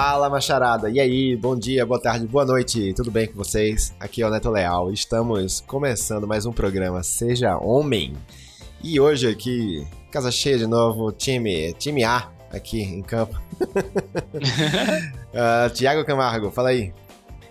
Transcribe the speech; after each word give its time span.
Fala, 0.00 0.30
macharada! 0.30 0.88
E 0.88 1.00
aí, 1.00 1.34
bom 1.34 1.58
dia, 1.58 1.84
boa 1.84 2.00
tarde, 2.00 2.24
boa 2.24 2.44
noite, 2.44 2.94
tudo 2.94 3.10
bem 3.10 3.26
com 3.26 3.34
vocês? 3.34 3.92
Aqui 3.98 4.22
é 4.22 4.26
o 4.28 4.30
Neto 4.30 4.48
Leal, 4.48 4.92
estamos 4.92 5.60
começando 5.60 6.24
mais 6.24 6.46
um 6.46 6.52
programa 6.52 7.02
Seja 7.02 7.58
Homem. 7.58 8.14
E 8.80 9.00
hoje 9.00 9.26
aqui, 9.26 9.84
casa 10.12 10.30
cheia 10.30 10.56
de 10.56 10.68
novo, 10.68 11.10
time, 11.10 11.72
time 11.72 12.04
A 12.04 12.30
aqui 12.52 12.80
em 12.80 13.02
campo. 13.02 13.42
uh, 15.34 15.68
Tiago 15.74 16.04
Camargo, 16.04 16.52
fala 16.52 16.68
aí. 16.68 16.94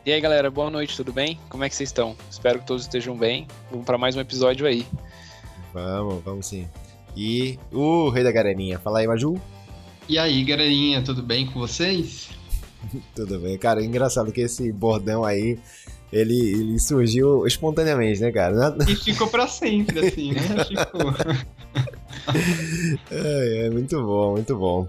E 0.05 0.13
aí, 0.13 0.21
galera, 0.21 0.49
boa 0.49 0.69
noite, 0.69 0.95
tudo 0.95 1.11
bem? 1.11 1.37
Como 1.49 1.65
é 1.65 1.69
que 1.69 1.75
vocês 1.75 1.89
estão? 1.89 2.15
Espero 2.31 2.59
que 2.59 2.65
todos 2.65 2.83
estejam 2.83 3.17
bem. 3.17 3.45
Vamos 3.69 3.85
para 3.85 3.97
mais 3.97 4.15
um 4.15 4.21
episódio 4.21 4.65
aí. 4.65 4.87
Vamos, 5.73 6.23
vamos 6.23 6.45
sim. 6.45 6.65
E 7.13 7.59
o 7.73 8.07
Rei 8.07 8.23
da 8.23 8.31
Galerinha, 8.31 8.79
fala 8.79 8.99
aí, 8.99 9.05
Maju. 9.05 9.37
E 10.07 10.17
aí, 10.17 10.41
galerinha, 10.45 11.01
tudo 11.01 11.21
bem 11.21 11.45
com 11.45 11.59
vocês? 11.59 12.36
tudo 13.15 13.39
bem. 13.39 13.57
Cara, 13.57 13.81
é 13.81 13.85
engraçado 13.85 14.31
que 14.31 14.41
esse 14.41 14.71
bordão 14.71 15.23
aí, 15.23 15.57
ele, 16.11 16.35
ele 16.35 16.79
surgiu 16.79 17.45
espontaneamente, 17.45 18.21
né, 18.21 18.31
cara? 18.31 18.75
E 18.87 18.95
ficou 18.95 19.27
pra 19.27 19.47
sempre, 19.47 20.07
assim, 20.07 20.33
né? 20.33 20.41
Ficou. 20.65 21.13
é, 23.11 23.65
é, 23.65 23.69
muito 23.69 24.01
bom, 24.01 24.31
muito 24.33 24.55
bom. 24.55 24.87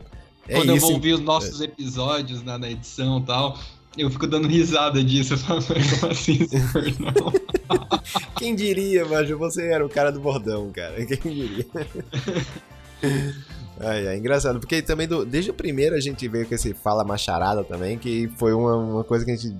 É 0.48 0.54
Quando 0.54 0.74
isso. 0.74 0.76
eu 0.76 0.80
vou 0.80 0.92
ouvir 0.92 1.12
os 1.14 1.20
nossos 1.20 1.60
episódios 1.60 2.42
na, 2.42 2.58
na 2.58 2.70
edição 2.70 3.18
e 3.18 3.22
tal, 3.22 3.58
eu 3.96 4.10
fico 4.10 4.26
dando 4.26 4.48
risada 4.48 5.02
disso. 5.02 5.34
Eu 5.34 5.38
falo, 5.38 5.62
como 6.00 6.12
assim, 6.12 6.38
não? 6.98 7.32
Quem 8.36 8.54
diria, 8.54 9.04
Maju, 9.04 9.36
você 9.36 9.66
era 9.66 9.84
o 9.84 9.88
cara 9.88 10.10
do 10.10 10.20
bordão, 10.20 10.70
cara. 10.72 11.04
Quem 11.04 11.34
diria? 11.34 11.66
É, 13.80 14.14
é 14.14 14.16
engraçado, 14.16 14.58
porque 14.58 14.82
também 14.82 15.06
do, 15.06 15.24
desde 15.24 15.50
o 15.50 15.54
primeiro 15.54 15.94
a 15.94 16.00
gente 16.00 16.26
veio 16.28 16.46
com 16.46 16.54
esse 16.54 16.74
Fala 16.74 17.04
Macharada 17.04 17.62
também, 17.64 17.98
que 17.98 18.28
foi 18.36 18.52
uma, 18.52 18.76
uma 18.76 19.04
coisa 19.04 19.24
que 19.24 19.30
a 19.30 19.36
gente 19.36 19.56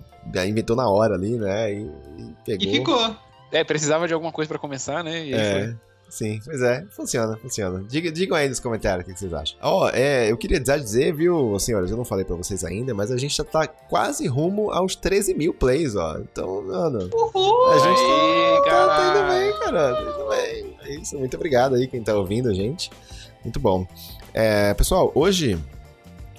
inventou 0.48 0.76
na 0.76 0.88
hora 0.88 1.14
ali, 1.14 1.36
né? 1.36 1.72
E, 1.72 1.90
e 2.18 2.34
pegou. 2.44 2.66
E 2.66 2.72
ficou. 2.72 3.16
É, 3.50 3.64
precisava 3.64 4.06
de 4.06 4.14
alguma 4.14 4.32
coisa 4.32 4.48
para 4.48 4.58
começar, 4.58 5.02
né? 5.02 5.24
E 5.24 5.34
é. 5.34 5.52
Foi. 5.52 5.76
Sim, 6.08 6.40
pois 6.42 6.62
é, 6.62 6.86
funciona, 6.90 7.36
funciona. 7.36 7.84
Diga, 7.86 8.10
digam 8.10 8.34
aí 8.34 8.48
nos 8.48 8.58
comentários 8.58 9.06
o 9.06 9.12
que 9.12 9.18
vocês 9.18 9.32
acham. 9.32 9.58
Ó, 9.60 9.84
oh, 9.84 9.88
é, 9.90 10.30
eu 10.30 10.38
queria 10.38 10.58
dizer, 10.58 11.14
viu, 11.14 11.58
senhoras, 11.58 11.90
eu 11.90 11.98
não 11.98 12.04
falei 12.04 12.24
pra 12.24 12.34
vocês 12.34 12.64
ainda, 12.64 12.94
mas 12.94 13.10
a 13.10 13.18
gente 13.18 13.36
já 13.36 13.44
tá 13.44 13.66
quase 13.66 14.26
rumo 14.26 14.70
aos 14.70 14.96
13 14.96 15.34
mil 15.34 15.52
plays, 15.52 15.94
ó. 15.96 16.18
Então, 16.18 16.62
mano. 16.62 17.10
Uhul! 17.12 17.66
A 17.72 17.78
gente 17.78 18.00
tá, 18.64 18.86
tá, 18.86 18.86
tá 18.86 19.10
indo 19.10 19.28
bem, 19.28 19.60
cara. 19.60 19.94
Tá 19.94 20.02
indo 20.02 20.28
bem. 20.30 20.76
É 20.80 20.94
isso, 20.94 21.18
muito 21.18 21.36
obrigado 21.36 21.74
aí 21.74 21.86
quem 21.86 22.02
tá 22.02 22.14
ouvindo 22.14 22.48
a 22.48 22.54
gente. 22.54 22.90
Muito 23.48 23.60
bom. 23.60 23.86
É, 24.34 24.74
pessoal, 24.74 25.10
hoje 25.14 25.58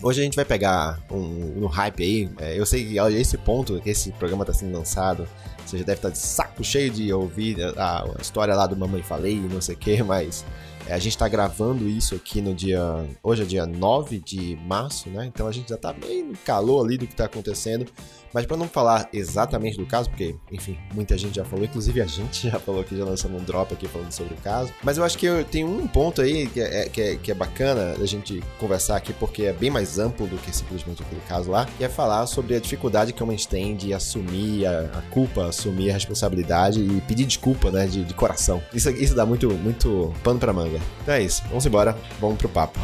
Hoje 0.01 0.21
a 0.21 0.23
gente 0.23 0.35
vai 0.35 0.45
pegar 0.45 0.97
um, 1.11 1.63
um 1.63 1.65
hype 1.65 2.01
aí. 2.01 2.29
É, 2.39 2.57
eu 2.57 2.65
sei 2.65 2.85
que 2.85 2.97
esse 2.97 3.37
ponto 3.37 3.81
que 3.81 3.89
esse 3.89 4.13
programa 4.13 4.43
está 4.43 4.53
sendo 4.53 4.71
lançado, 4.77 5.27
você 5.65 5.79
já 5.79 5.83
deve 5.83 5.97
estar 5.97 6.07
tá 6.07 6.13
de 6.13 6.19
saco 6.19 6.63
cheio 6.63 6.89
de 6.89 7.11
ouvir 7.11 7.57
a, 7.77 8.05
a 8.17 8.21
história 8.21 8.55
lá 8.55 8.65
do 8.65 8.77
Mamãe 8.77 9.03
Falei 9.03 9.33
e 9.33 9.41
não 9.41 9.59
sei 9.59 9.75
o 9.75 9.77
que, 9.77 10.01
mas 10.01 10.45
a 10.91 10.97
gente 10.97 11.13
está 11.13 11.27
gravando 11.27 11.87
isso 11.87 12.15
aqui 12.15 12.41
no 12.41 12.53
dia. 12.53 12.81
Hoje 13.23 13.43
é 13.43 13.45
dia 13.45 13.65
9 13.65 14.19
de 14.19 14.57
março, 14.65 15.09
né? 15.09 15.25
Então 15.25 15.47
a 15.47 15.51
gente 15.51 15.69
já 15.69 15.75
está 15.75 15.93
bem 15.93 16.23
no 16.23 16.37
calor 16.37 16.85
ali 16.85 16.97
do 16.97 17.05
que 17.05 17.13
está 17.13 17.25
acontecendo. 17.25 17.85
Mas 18.33 18.45
para 18.45 18.57
não 18.57 18.67
falar 18.67 19.09
exatamente 19.11 19.77
do 19.77 19.85
caso, 19.85 20.09
porque, 20.09 20.35
enfim, 20.51 20.77
muita 20.93 21.17
gente 21.17 21.35
já 21.35 21.45
falou, 21.45 21.65
inclusive 21.65 22.01
a 22.01 22.05
gente 22.05 22.47
já 22.49 22.59
falou 22.59 22.83
que 22.83 22.95
já 22.95 23.03
lançamos 23.03 23.41
um 23.41 23.45
drop 23.45 23.73
aqui 23.73 23.87
falando 23.87 24.11
sobre 24.11 24.33
o 24.33 24.37
caso. 24.37 24.71
Mas 24.83 24.97
eu 24.97 25.03
acho 25.03 25.17
que 25.17 25.25
eu 25.25 25.43
tenho 25.43 25.67
um 25.67 25.87
ponto 25.87 26.21
aí 26.21 26.47
que 26.47 26.59
é, 26.59 26.89
que 26.89 27.01
é, 27.01 27.15
que 27.15 27.31
é 27.31 27.33
bacana 27.33 27.95
a 27.99 28.05
gente 28.05 28.41
conversar 28.59 28.97
aqui, 28.97 29.13
porque 29.13 29.43
é 29.43 29.53
bem 29.53 29.69
mais 29.69 29.97
amplo 29.99 30.27
do 30.27 30.37
que 30.37 30.55
simplesmente 30.55 31.01
aquele 31.01 31.21
caso 31.21 31.49
lá, 31.49 31.65
que 31.77 31.83
é 31.83 31.89
falar 31.89 32.25
sobre 32.27 32.55
a 32.55 32.59
dificuldade 32.59 33.13
que 33.13 33.23
homens 33.23 33.45
têm 33.45 33.75
de 33.75 33.93
assumir 33.93 34.65
a, 34.65 34.81
a 34.99 35.01
culpa, 35.09 35.47
assumir 35.47 35.89
a 35.89 35.93
responsabilidade 35.93 36.79
e 36.79 37.01
pedir 37.01 37.25
desculpa, 37.25 37.71
né, 37.71 37.87
de, 37.87 38.03
de 38.03 38.13
coração. 38.13 38.61
Isso, 38.73 38.89
isso 38.91 39.15
dá 39.15 39.25
muito, 39.25 39.49
muito 39.51 40.13
pano 40.23 40.39
pra 40.39 40.53
manga. 40.53 40.78
Então 41.01 41.13
é 41.13 41.21
isso, 41.21 41.43
vamos 41.47 41.65
embora, 41.65 41.97
vamos 42.19 42.37
pro 42.37 42.49
papo. 42.49 42.79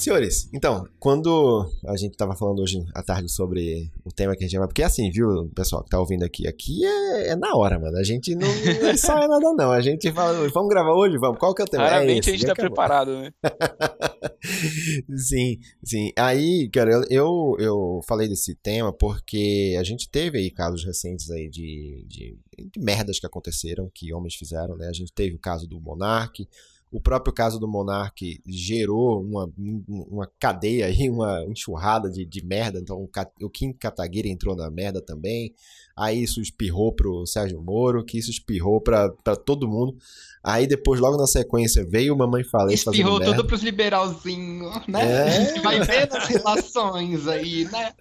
Senhores, 0.00 0.48
então, 0.52 0.88
quando 0.98 1.70
a 1.86 1.94
gente 1.94 2.16
tava 2.16 2.34
falando 2.34 2.60
hoje 2.60 2.82
à 2.94 3.02
tarde 3.02 3.30
sobre 3.30 3.90
o 4.02 4.10
tema 4.10 4.34
que 4.34 4.42
a 4.42 4.48
gente 4.48 4.58
vai. 4.58 4.66
Porque 4.66 4.82
assim, 4.82 5.10
viu, 5.10 5.50
pessoal 5.54 5.84
que 5.84 5.90
tá 5.90 6.00
ouvindo 6.00 6.24
aqui, 6.24 6.48
aqui 6.48 6.84
é, 6.86 7.28
é 7.28 7.36
na 7.36 7.54
hora, 7.54 7.78
mano. 7.78 7.98
A 7.98 8.02
gente 8.02 8.34
não, 8.34 8.48
não 8.82 8.96
sai 8.96 9.28
nada, 9.28 9.52
não. 9.52 9.70
A 9.70 9.82
gente 9.82 10.10
fala, 10.10 10.48
vamos 10.48 10.70
gravar 10.70 10.94
hoje? 10.94 11.18
Vamos. 11.18 11.38
Qual 11.38 11.54
que 11.54 11.60
é 11.60 11.64
o 11.66 11.68
tema? 11.68 11.84
Raramente 11.84 12.30
é 12.30 12.32
a 12.32 12.36
gente 12.36 12.46
tá 12.46 12.52
acabou. 12.52 12.70
preparado, 12.70 13.10
né? 13.18 13.30
sim, 15.18 15.58
sim. 15.84 16.12
Aí, 16.16 16.70
cara, 16.70 17.04
eu, 17.10 17.56
eu, 17.58 18.00
falei 18.08 18.26
desse 18.26 18.54
tema 18.54 18.92
porque 18.92 19.76
a 19.78 19.84
gente 19.84 20.08
teve 20.08 20.38
aí 20.38 20.50
casos 20.50 20.82
recentes 20.82 21.30
aí 21.30 21.50
de, 21.50 22.06
de, 22.08 22.38
de 22.72 22.80
merdas 22.80 23.20
que 23.20 23.26
aconteceram, 23.26 23.90
que 23.94 24.14
homens 24.14 24.34
fizeram, 24.34 24.76
né? 24.76 24.88
A 24.88 24.94
gente 24.94 25.12
teve 25.12 25.36
o 25.36 25.38
caso 25.38 25.68
do 25.68 25.78
Monark. 25.78 26.48
O 26.90 27.00
próprio 27.00 27.32
caso 27.32 27.60
do 27.60 27.68
Monark 27.68 28.40
gerou 28.46 29.22
uma, 29.22 29.48
uma 29.88 30.28
cadeia 30.40 30.86
aí, 30.86 31.08
uma 31.08 31.44
enxurrada 31.48 32.10
de, 32.10 32.24
de 32.24 32.44
merda. 32.44 32.80
Então 32.80 33.08
o 33.40 33.50
Kim 33.50 33.72
Kataguiri 33.72 34.28
entrou 34.28 34.56
na 34.56 34.68
merda 34.70 35.00
também. 35.00 35.54
Aí 35.96 36.22
isso 36.22 36.40
espirrou 36.40 36.92
pro 36.92 37.26
Sérgio 37.26 37.62
Moro, 37.62 38.04
que 38.04 38.18
isso 38.18 38.30
espirrou 38.30 38.80
pra, 38.80 39.10
pra 39.22 39.36
todo 39.36 39.68
mundo. 39.68 39.96
Aí 40.42 40.66
depois, 40.66 40.98
logo 40.98 41.16
na 41.16 41.26
sequência, 41.26 41.84
veio 41.84 42.14
o 42.14 42.18
Mamãe 42.18 42.42
Falei 42.42 42.74
Espirrou 42.74 43.18
fazendo 43.18 43.36
tudo 43.36 43.46
pros 43.46 43.62
liberalzinhos, 43.62 44.86
né? 44.88 45.12
É. 45.12 45.22
A 45.22 45.30
gente 45.44 45.60
vai 45.60 45.80
ver 45.80 46.08
nas 46.08 46.26
relações 46.26 47.28
aí, 47.28 47.66
né? 47.70 47.92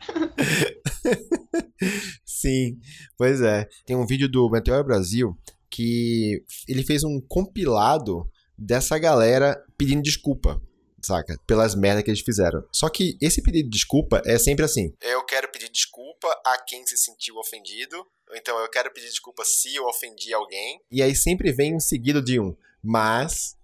Sim, 2.26 2.78
pois 3.18 3.42
é. 3.42 3.68
Tem 3.86 3.96
um 3.96 4.06
vídeo 4.06 4.30
do 4.30 4.50
Meteor 4.50 4.84
Brasil 4.84 5.38
que 5.70 6.42
ele 6.68 6.84
fez 6.84 7.04
um 7.04 7.20
compilado 7.28 8.26
dessa 8.60 8.98
galera 8.98 9.64
pedindo 9.78 10.02
desculpa, 10.02 10.62
saca? 11.02 11.40
Pelas 11.48 11.76
merdas 11.76 12.04
que 12.04 12.10
eles 12.10 12.22
fizeram. 12.22 12.64
Só 12.72 12.90
que 12.90 13.18
esse 13.22 13.42
pedido 13.42 13.70
de 13.70 13.78
desculpa 13.78 14.22
é 14.26 14.38
sempre 14.38 14.66
assim: 14.66 14.94
eu 15.02 15.24
quero 15.26 15.50
pedir 15.52 15.70
desculpa 15.70 16.28
a 16.46 16.58
quem 16.68 16.86
se 16.86 16.98
sentiu 16.98 17.36
ofendido, 17.38 17.98
ou 18.30 18.36
então 18.36 18.58
eu 18.60 18.70
quero 18.70 18.92
pedir 18.92 19.08
desculpa 19.08 19.44
se 19.46 19.76
eu 19.76 19.86
ofendi 19.86 20.34
alguém. 20.34 20.80
E 20.92 21.02
aí 21.02 21.16
sempre 21.16 21.52
vem 21.52 21.76
um 21.76 21.80
seguido 21.80 22.22
de 22.22 22.40
um, 22.40 22.56
mas 22.84 23.58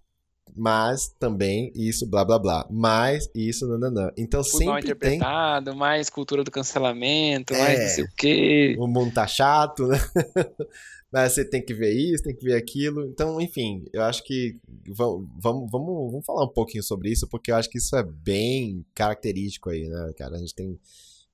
mas 0.54 1.08
também 1.18 1.70
isso, 1.74 2.08
blá 2.08 2.24
blá 2.24 2.38
blá. 2.38 2.66
Mas 2.70 3.28
isso, 3.34 3.66
nananã. 3.66 4.10
Então 4.16 4.42
sempre 4.42 4.66
mal 4.66 4.78
interpretado, 4.78 5.70
tem... 5.70 5.78
mais 5.78 6.08
cultura 6.08 6.44
do 6.44 6.50
cancelamento, 6.50 7.52
é, 7.54 7.58
mais 7.58 7.80
não 7.80 7.88
sei 7.88 8.04
o 8.04 8.08
quê. 8.16 8.76
O 8.78 8.86
mundo 8.86 9.12
tá 9.12 9.26
chato, 9.26 9.86
né? 9.86 9.98
mas 11.12 11.32
você 11.32 11.44
tem 11.44 11.64
que 11.64 11.72
ver 11.72 11.92
isso, 11.92 12.24
tem 12.24 12.34
que 12.34 12.44
ver 12.44 12.56
aquilo. 12.56 13.06
Então, 13.06 13.40
enfim, 13.40 13.84
eu 13.92 14.02
acho 14.02 14.22
que 14.24 14.58
vamos, 14.88 15.28
vamos, 15.40 15.70
vamos, 15.70 16.10
vamos 16.10 16.26
falar 16.26 16.44
um 16.44 16.52
pouquinho 16.52 16.82
sobre 16.82 17.10
isso, 17.10 17.28
porque 17.28 17.50
eu 17.50 17.56
acho 17.56 17.70
que 17.70 17.78
isso 17.78 17.96
é 17.96 18.02
bem 18.02 18.84
característico 18.94 19.70
aí, 19.70 19.88
né, 19.88 20.12
cara? 20.16 20.36
A 20.36 20.38
gente 20.38 20.54
tem 20.54 20.78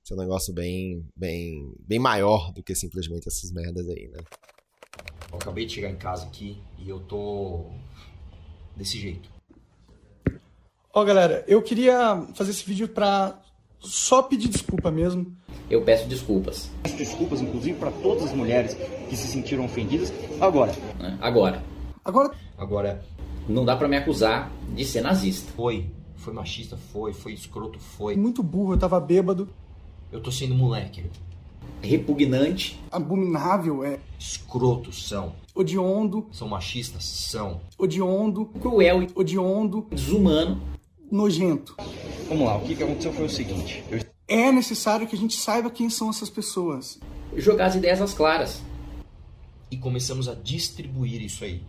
esse 0.03 0.15
negócio 0.15 0.53
bem, 0.53 1.05
bem, 1.15 1.73
bem 1.79 1.99
maior 1.99 2.51
do 2.51 2.61
que 2.61 2.75
simplesmente 2.75 3.27
essas 3.27 3.51
merdas 3.51 3.87
aí, 3.89 4.09
né? 4.09 4.19
Eu 5.31 5.37
acabei 5.37 5.65
de 5.65 5.73
chegar 5.73 5.89
em 5.89 5.97
casa 5.97 6.25
aqui 6.25 6.61
e 6.77 6.89
eu 6.89 6.99
tô 6.99 7.65
desse 8.75 8.99
jeito. 8.99 9.31
Ó, 10.93 11.01
oh, 11.01 11.05
galera, 11.05 11.43
eu 11.47 11.61
queria 11.61 12.27
fazer 12.35 12.51
esse 12.51 12.63
vídeo 12.63 12.87
pra 12.87 13.41
só 13.79 14.21
pedir 14.21 14.47
desculpa 14.47 14.91
mesmo 14.91 15.35
eu 15.73 15.81
peço 15.81 16.07
desculpas. 16.07 16.69
Peço 16.83 16.97
desculpas, 16.97 17.41
inclusive, 17.41 17.77
para 17.79 17.91
todas 17.91 18.25
as 18.25 18.33
mulheres 18.33 18.77
que 19.09 19.17
se 19.17 19.27
sentiram 19.27 19.65
ofendidas. 19.65 20.13
Agora. 20.39 20.71
Né? 20.99 21.17
Agora. 21.19 21.63
Agora. 22.05 22.31
Agora. 22.57 23.03
Não 23.49 23.65
dá 23.65 23.75
para 23.75 23.87
me 23.87 23.97
acusar 23.97 24.51
de 24.75 24.85
ser 24.85 25.01
nazista. 25.01 25.51
Foi. 25.55 25.87
Foi 26.15 26.31
machista, 26.31 26.77
foi. 26.77 27.11
Foi 27.11 27.33
escroto, 27.33 27.79
foi. 27.79 28.15
Muito 28.15 28.43
burro, 28.43 28.73
eu 28.73 28.77
tava 28.77 28.99
bêbado. 28.99 29.49
Eu 30.11 30.21
tô 30.21 30.31
sendo 30.31 30.53
moleque. 30.53 31.05
Repugnante. 31.81 32.79
Abominável, 32.91 33.83
é. 33.83 33.99
Escrotos 34.19 35.07
são. 35.07 35.33
Odiondo. 35.55 36.27
São 36.31 36.47
machistas? 36.47 37.03
São. 37.03 37.61
Odiondo. 37.77 38.45
Cruel. 38.45 39.07
Odiondo. 39.15 39.87
Desumano. 39.91 40.61
Nojento. 41.11 41.75
Vamos 42.29 42.45
lá, 42.45 42.57
o 42.57 42.61
que, 42.61 42.75
que 42.75 42.83
aconteceu 42.83 43.13
foi 43.13 43.25
o 43.25 43.29
seguinte. 43.29 43.83
Eu 43.91 43.99
é 44.27 44.51
necessário 44.51 45.07
que 45.07 45.15
a 45.15 45.19
gente 45.19 45.35
saiba 45.35 45.69
quem 45.69 45.89
são 45.89 46.09
essas 46.09 46.29
pessoas. 46.29 46.99
Jogar 47.35 47.67
as 47.67 47.75
ideias 47.75 48.01
às 48.01 48.13
claras. 48.13 48.61
E 49.69 49.77
começamos 49.77 50.27
a 50.27 50.33
distribuir 50.33 51.21
isso 51.21 51.43
aí. 51.43 51.63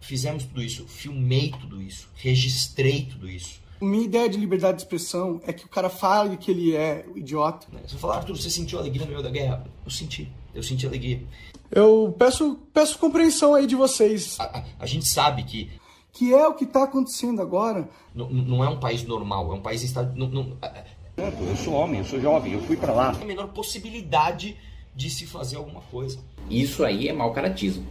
Fizemos 0.00 0.44
tudo 0.44 0.62
isso, 0.62 0.86
filmei 0.86 1.52
tudo 1.60 1.82
isso, 1.82 2.08
registrei 2.14 3.06
tudo 3.06 3.28
isso. 3.28 3.60
Minha 3.80 4.04
ideia 4.04 4.28
de 4.28 4.38
liberdade 4.38 4.78
de 4.78 4.82
expressão 4.84 5.40
é 5.44 5.52
que 5.52 5.64
o 5.64 5.68
cara 5.68 5.90
fale 5.90 6.36
que 6.36 6.50
ele 6.50 6.74
é 6.74 7.04
idiota. 7.14 7.66
Você 7.86 7.96
falar, 7.98 8.16
Arthur, 8.16 8.36
você 8.36 8.48
sentiu 8.48 8.78
alegria 8.78 9.04
no 9.04 9.10
meio 9.10 9.22
da 9.22 9.30
guerra? 9.30 9.66
Eu 9.84 9.90
senti, 9.90 10.32
eu 10.54 10.62
senti 10.62 10.86
alegria. 10.86 11.22
Eu 11.70 12.14
peço, 12.18 12.58
peço 12.72 12.98
compreensão 12.98 13.54
aí 13.54 13.66
de 13.66 13.74
vocês. 13.74 14.38
A, 14.40 14.58
a, 14.58 14.64
a 14.80 14.86
gente 14.86 15.06
sabe 15.08 15.42
que 15.42 15.70
que 16.16 16.32
é 16.32 16.48
o 16.48 16.54
que 16.54 16.64
está 16.64 16.84
acontecendo 16.84 17.42
agora. 17.42 17.90
Não, 18.14 18.30
não 18.30 18.64
é 18.64 18.68
um 18.70 18.80
país 18.80 19.04
normal, 19.04 19.52
é 19.52 19.54
um 19.54 19.60
país 19.60 19.82
está 19.82 20.02
não, 20.02 20.26
não, 20.28 20.56
Eu 21.16 21.56
sou 21.56 21.72
homem, 21.72 22.00
eu 22.00 22.04
sou 22.04 22.20
jovem, 22.20 22.52
eu 22.52 22.60
fui 22.60 22.76
para 22.76 22.92
lá. 22.92 23.10
a 23.10 23.24
menor 23.24 23.48
possibilidade 23.48 24.54
de 24.94 25.08
se 25.08 25.26
fazer 25.26 25.56
alguma 25.56 25.80
coisa. 25.80 26.18
Isso 26.50 26.84
aí 26.84 27.08
é 27.08 27.12
mau 27.12 27.32
caratismo. 27.32 27.86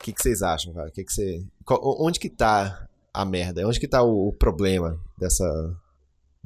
O 0.00 0.04
que, 0.04 0.12
que 0.12 0.22
vocês 0.22 0.42
acham, 0.42 0.72
cara? 0.72 0.88
Que 0.88 1.02
que 1.02 1.12
você... 1.12 1.44
Onde 1.68 2.20
que 2.20 2.30
tá 2.30 2.86
a 3.12 3.24
merda? 3.24 3.66
Onde 3.66 3.80
que 3.80 3.88
tá 3.88 4.00
o, 4.02 4.28
o 4.28 4.32
problema 4.32 4.96
dessa, 5.18 5.44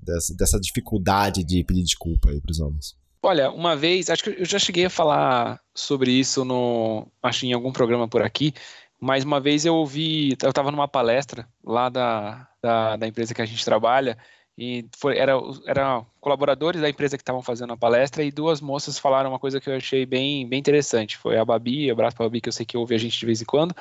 dessa, 0.02 0.34
dessa 0.34 0.58
dificuldade 0.58 1.44
de 1.44 1.62
pedir 1.64 1.82
desculpa 1.82 2.30
aí 2.30 2.40
pros 2.40 2.60
homens? 2.60 2.96
Olha, 3.22 3.50
uma 3.50 3.76
vez, 3.76 4.08
acho 4.08 4.24
que 4.24 4.30
eu 4.30 4.44
já 4.46 4.58
cheguei 4.58 4.86
a 4.86 4.90
falar 4.90 5.60
sobre 5.74 6.10
isso 6.10 6.46
no, 6.46 7.06
acho 7.22 7.44
em 7.44 7.52
algum 7.52 7.70
programa 7.70 8.08
por 8.08 8.22
aqui, 8.22 8.54
mas 8.98 9.22
uma 9.22 9.38
vez 9.38 9.66
eu 9.66 9.74
ouvi, 9.74 10.34
eu 10.42 10.48
estava 10.48 10.70
numa 10.70 10.88
palestra 10.88 11.46
lá 11.62 11.90
da, 11.90 12.48
da, 12.62 12.96
da 12.96 13.06
empresa 13.06 13.34
que 13.34 13.42
a 13.42 13.46
gente 13.46 13.64
trabalha 13.64 14.16
e 14.56 14.86
foi, 14.98 15.18
era, 15.18 16.04
colaboradores 16.20 16.80
da 16.80 16.88
empresa 16.88 17.16
que 17.16 17.22
estavam 17.22 17.42
fazendo 17.42 17.72
a 17.72 17.76
palestra 17.76 18.22
e 18.22 18.30
duas 18.30 18.60
moças 18.60 18.98
falaram 18.98 19.30
uma 19.30 19.38
coisa 19.38 19.60
que 19.60 19.70
eu 19.70 19.76
achei 19.76 20.04
bem, 20.04 20.46
bem 20.46 20.58
interessante. 20.58 21.16
Foi 21.16 21.38
a 21.38 21.44
Babi, 21.44 21.90
abraço 21.90 22.16
pra 22.16 22.26
Babi, 22.26 22.40
que 22.40 22.48
eu 22.48 22.52
sei 22.52 22.66
que 22.66 22.76
ouve 22.76 22.94
a 22.94 22.98
gente 22.98 23.18
de 23.18 23.26
vez 23.26 23.40
em 23.40 23.46
quando, 23.46 23.74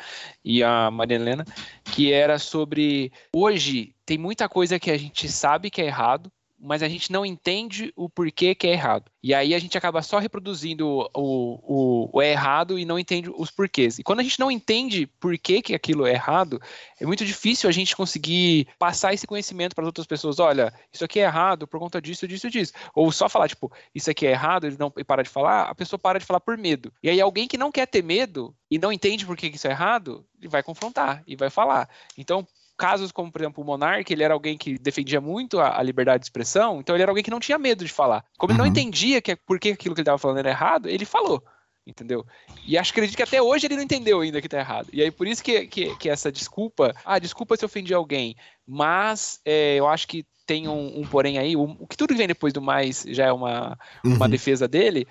e 0.44 0.64
a 0.64 0.90
Maria 0.90 1.16
Helena, 1.16 1.46
que 1.84 2.12
era 2.14 2.40
sobre 2.40 3.12
hoje 3.36 3.94
tem 4.06 4.18
muita 4.18 4.50
coisa 4.50 4.80
que 4.80 4.92
a 4.92 4.98
gente 4.98 5.30
sabe 5.30 5.70
que 5.70 5.82
é 5.82 5.86
errado, 5.86 6.32
mas 6.62 6.84
a 6.84 6.88
gente 6.88 7.12
não 7.12 7.26
entende 7.26 7.92
o 7.96 8.08
porquê 8.08 8.54
que 8.54 8.68
é 8.68 8.74
errado. 8.74 9.12
E 9.24 9.34
aí 9.34 9.56
a 9.56 9.60
gente 9.60 9.78
acaba 9.78 10.02
só 10.04 10.20
reproduzindo 10.20 10.88
o, 10.88 11.10
o, 11.16 12.10
o 12.14 12.22
é 12.22 12.32
errado 12.32 12.78
e 12.78 12.86
não 12.86 13.00
entende 13.00 13.32
os 13.36 13.50
porquês. 13.50 13.98
E 13.98 14.04
quando 14.04 14.20
a 14.20 14.24
gente 14.24 14.40
não 14.40 14.52
entende 14.52 15.08
por 15.20 15.36
que, 15.38 15.74
aquilo 15.74 16.06
é 16.06 16.12
errado, 16.12 16.62
é 17.00 17.06
muito 17.06 17.26
difícil 17.26 17.68
a 17.68 17.72
gente 17.72 17.96
conseguir 17.96 18.68
passar 18.78 19.14
esse 19.14 19.26
conhecimento 19.26 19.74
para 19.74 19.84
as 19.84 19.88
outras 19.88 20.06
pessoas. 20.06 20.40
Olha, 20.40 20.72
isso 20.94 21.04
aqui 21.04 21.20
é 21.20 21.24
errado 21.24 21.68
por 21.68 21.80
conta 21.80 22.00
disso, 22.00 22.28
disso, 22.28 22.50
disso. 22.50 22.74
Ou 22.94 23.12
só 23.12 23.28
falar, 23.28 23.50
tipo, 23.50 23.72
isso 23.94 24.12
aqui 24.12 24.28
é 24.28 24.32
errado 24.32 24.68
e 24.68 24.78
não 24.78 24.94
e 24.98 25.04
para 25.04 25.24
de 25.24 25.30
falar, 25.30 25.64
a 25.64 25.74
pessoa 25.74 25.98
para 25.98 26.20
de 26.20 26.26
falar 26.26 26.40
por 26.40 26.58
medo. 26.58 26.94
E 27.02 27.10
aí 27.10 27.20
alguém 27.20 27.48
que 27.48 27.58
não 27.58 27.72
quer 27.72 27.88
ter 27.88 28.04
medo 28.04 28.56
e 28.70 28.78
não 28.78 28.92
entende 28.92 29.26
por 29.26 29.36
que 29.36 29.48
isso 29.48 29.68
é 29.68 29.72
errado, 29.72 30.26
ele 30.40 30.48
vai 30.48 30.62
confrontar 30.62 31.24
e 31.26 31.36
vai 31.36 31.50
falar. 31.50 31.90
Então, 32.18 32.48
casos 32.82 33.12
como, 33.12 33.32
por 33.32 33.42
exemplo, 33.42 33.64
o 33.64 33.66
Monark, 33.68 34.12
ele 34.12 34.24
era 34.24 34.34
alguém 34.34 34.58
que 34.58 34.78
defendia 34.80 35.22
muito 35.22 35.60
a, 35.60 35.78
a 35.80 35.84
liberdade 35.84 36.22
de 36.22 36.26
expressão, 36.26 36.80
então 36.80 36.96
ele 36.96 37.04
era 37.04 37.12
alguém 37.12 37.24
que 37.24 37.30
não 37.32 37.40
tinha 37.40 37.58
medo 37.58 37.86
de 37.86 37.92
falar. 37.92 38.26
Como 38.38 38.52
ele 38.52 38.58
não 38.58 38.66
Uhum. 38.66 38.70
entendia 38.70 39.22
que, 39.22 39.36
por 39.36 39.60
que 39.60 39.70
aquilo 39.70 39.94
que 39.94 40.02
ele 40.02 40.04
estava 40.04 40.18
falando 40.18 40.40
era 40.40 40.50
errado, 40.50 40.90
ele 40.90 41.06
falou. 41.06 41.44
Entendeu? 41.86 42.26
E 42.64 42.78
acho 42.78 42.92
acredito 42.92 43.16
que 43.18 43.24
até 43.24 43.42
hoje 43.42 43.66
ele 43.68 43.76
não 43.76 43.84
entendeu 43.84 44.22
ainda 44.22 44.42
que 44.42 44.48
tá 44.50 44.60
errado. 44.60 44.88
E 44.94 45.02
aí 45.02 45.12
por 45.12 45.28
isso 45.28 45.44
que, 45.44 45.68
que, 45.68 45.96
que 45.96 46.10
essa 46.10 46.32
desculpa, 46.32 46.94
ah, 47.06 47.18
desculpa 47.20 47.56
se 47.58 47.66
ofendi 47.66 47.94
alguém, 47.94 48.36
mas 48.68 49.40
é, 49.46 49.76
eu 49.76 49.88
acho 49.88 50.08
que 50.08 50.26
tem 50.46 50.68
um, 50.68 51.00
um 51.02 51.08
porém 51.08 51.38
aí, 51.40 51.56
o, 51.56 51.64
o 51.64 51.88
que 51.88 51.98
tudo 51.98 52.10
que 52.14 52.18
vem 52.18 52.28
depois 52.28 52.54
do 52.54 52.62
mais 52.62 53.04
já 53.08 53.26
é 53.28 53.32
uma, 53.32 53.78
uma 54.04 54.26
Uhum. 54.26 54.30
defesa 54.30 54.68
dele, 54.68 55.08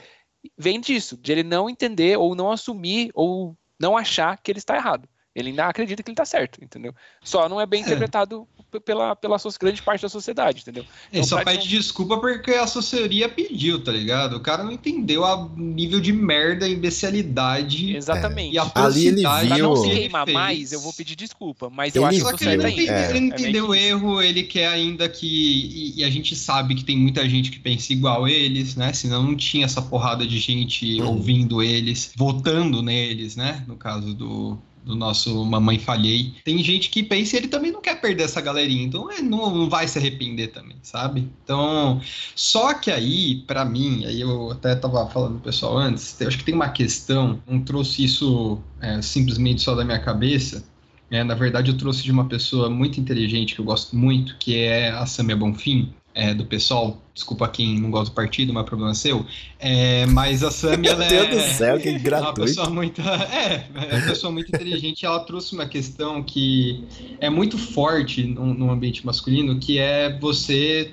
vem 0.56 0.81
disso, 0.81 1.17
de 1.17 1.32
ele 1.32 1.43
não 1.43 1.69
entender 1.69 2.17
ou 2.19 2.34
não 2.34 2.50
assumir 2.52 3.11
ou 3.14 3.56
não 3.81 3.96
achar 3.96 4.37
que 4.43 4.50
ele 4.50 4.58
está 4.58 4.76
errado. 4.76 5.08
Ele 5.35 5.50
ainda 5.50 5.67
acredita 5.67 6.03
que 6.03 6.11
ele 6.11 6.15
está 6.15 6.25
certo, 6.25 6.62
entendeu? 6.62 6.93
Só 7.23 7.49
não 7.49 7.61
é 7.61 7.67
bem 7.67 7.82
interpretado 7.82 8.49
p- 8.71 8.81
pela, 8.81 9.15
pela 9.15 9.37
grande 9.61 9.81
parte 9.81 10.03
da 10.03 10.09
sociedade, 10.09 10.62
entendeu? 10.62 10.82
Ele 10.82 11.23
Então, 11.25 11.38
só 11.38 11.44
pede 11.44 11.69
desculpa 11.69 12.19
porque 12.19 12.50
a 12.53 12.65
assessoria 12.65 13.29
pediu, 13.29 13.82
tá 13.82 13.93
ligado? 13.93 14.37
O 14.37 14.41
cara 14.41 14.65
não 14.65 14.73
entendeu 14.73 15.25
a 15.25 15.49
nível 15.56 16.00
de 16.00 16.12
merda, 16.12 16.69
imbecilidade 16.69 17.94
Exatamente. 17.97 18.55
e 18.55 18.59
Ali 18.59 19.06
ele 19.06 19.25
atrocidade 19.27 19.49
Pra 19.49 19.59
não 19.59 19.75
viu- 19.75 19.85
se 19.85 19.91
queimar 19.91 20.27
mais, 20.31 20.73
eu 20.73 20.81
vou 20.81 20.93
pedir 20.93 21.15
desculpa, 21.15 21.71
mas 21.71 21.94
Ele 21.94 22.05
eu 22.05 22.09
acho 22.09 22.25
que 22.25 22.37
que 22.38 22.44
ele 22.44 22.56
não 22.56 22.65
ainda. 22.67 22.82
entendeu, 22.82 22.94
É. 22.94 23.11
ele 23.11 23.21
não 23.21 23.27
É 23.27 23.41
entendeu 23.41 23.69
o 23.69 23.75
erro, 23.75 24.23
ele 24.23 24.43
quer 24.43 24.67
ainda 24.69 25.09
que. 25.09 25.27
E, 25.29 26.00
e 26.00 26.05
a 26.05 26.11
gente 26.11 26.35
sabe 26.35 26.75
que 26.75 26.85
tem 26.85 26.97
muita 26.99 27.29
gente 27.29 27.50
que 27.50 27.59
pensa 27.59 27.93
igual 27.93 28.27
eles, 28.27 28.75
né? 28.77 28.93
Senão 28.93 29.23
não 29.23 29.37
tinha 29.37 29.65
essa 29.65 29.81
porrada 29.82 30.27
de 30.27 30.38
gente 30.38 31.00
Uhum. 31.00 31.09
ouvindo 31.09 31.62
eles, 31.62 32.12
votando 32.17 32.82
neles, 32.82 33.37
né? 33.37 33.65
No 33.69 33.77
caso 33.77 34.12
do. 34.15 34.59
Do 34.85 34.97
nosso 34.97 35.44
Mamãe 35.44 35.79
Falhei. 35.79 36.35
Tem 36.44 36.62
gente 36.65 36.88
que 36.88 37.03
pensa 37.03 37.37
e 37.37 37.41
ele 37.41 37.49
também 37.49 37.71
não 37.71 37.82
quer 37.82 38.00
perder 38.00 38.25
essa 38.25 38.41
galerinha, 38.41 38.82
então 38.82 39.11
ele 39.11 39.23
não, 39.23 39.55
não 39.55 39.69
vai 39.69 39.87
se 39.87 39.99
arrepender 39.99 40.49
também, 40.49 40.77
sabe? 40.82 41.29
Então, 41.44 42.00
só 42.35 42.73
que 42.73 42.91
aí, 42.91 43.43
pra 43.47 43.65
mim, 43.65 44.05
aí 44.06 44.21
eu 44.21 44.50
até 44.50 44.75
tava 44.75 45.06
falando 45.09 45.35
pro 45.35 45.44
pessoal 45.44 45.77
antes, 45.77 46.19
eu 46.21 46.29
acho 46.29 46.38
que 46.38 46.44
tem 46.44 46.55
uma 46.55 46.71
questão, 46.71 47.41
não 47.47 47.61
trouxe 47.61 48.05
isso 48.05 48.59
é, 48.81 49.03
simplesmente 49.03 49.62
só 49.62 49.75
da 49.75 49.85
minha 49.85 49.99
cabeça, 49.99 50.65
é, 51.11 51.25
na 51.25 51.35
verdade, 51.35 51.73
eu 51.73 51.77
trouxe 51.77 52.05
de 52.05 52.12
uma 52.12 52.27
pessoa 52.27 52.71
muito 52.71 53.00
inteligente 53.00 53.55
que 53.55 53.61
eu 53.61 53.65
gosto 53.65 53.97
muito, 53.97 54.37
que 54.38 54.56
é 54.56 54.91
a 54.91 55.05
Samia 55.06 55.37
Bonfim, 55.37 55.93
é, 56.20 56.34
do 56.34 56.44
pessoal. 56.44 57.00
Desculpa 57.14 57.49
quem 57.49 57.81
não 57.81 57.90
gosta 57.90 58.12
do 58.12 58.14
partido, 58.14 58.52
mas 58.52 58.62
é 58.62 58.67
problema 58.67 58.94
seu. 58.94 59.25
É, 59.58 60.05
mas 60.05 60.44
a 60.44 60.50
Samia, 60.50 60.76
Meu 60.76 60.93
ela 60.93 61.06
Deus 61.06 61.26
é, 61.28 61.31
do 61.31 61.56
céu, 61.56 61.81
que 61.81 61.88
é 61.88 61.93
uma 61.96 61.99
gratuito. 61.99 62.43
pessoa 62.43 62.69
muito. 62.69 63.00
É, 63.00 63.67
é 63.75 63.96
uma 63.96 64.06
pessoa 64.06 64.31
muito 64.31 64.55
inteligente. 64.55 65.06
Ela 65.06 65.20
trouxe 65.20 65.55
uma 65.55 65.67
questão 65.67 66.22
que 66.22 66.84
é 67.20 67.31
muito 67.31 67.56
forte 67.56 68.22
no, 68.22 68.52
no 68.52 68.70
ambiente 68.70 69.05
masculino, 69.06 69.58
que 69.58 69.78
é 69.78 70.19
você 70.19 70.93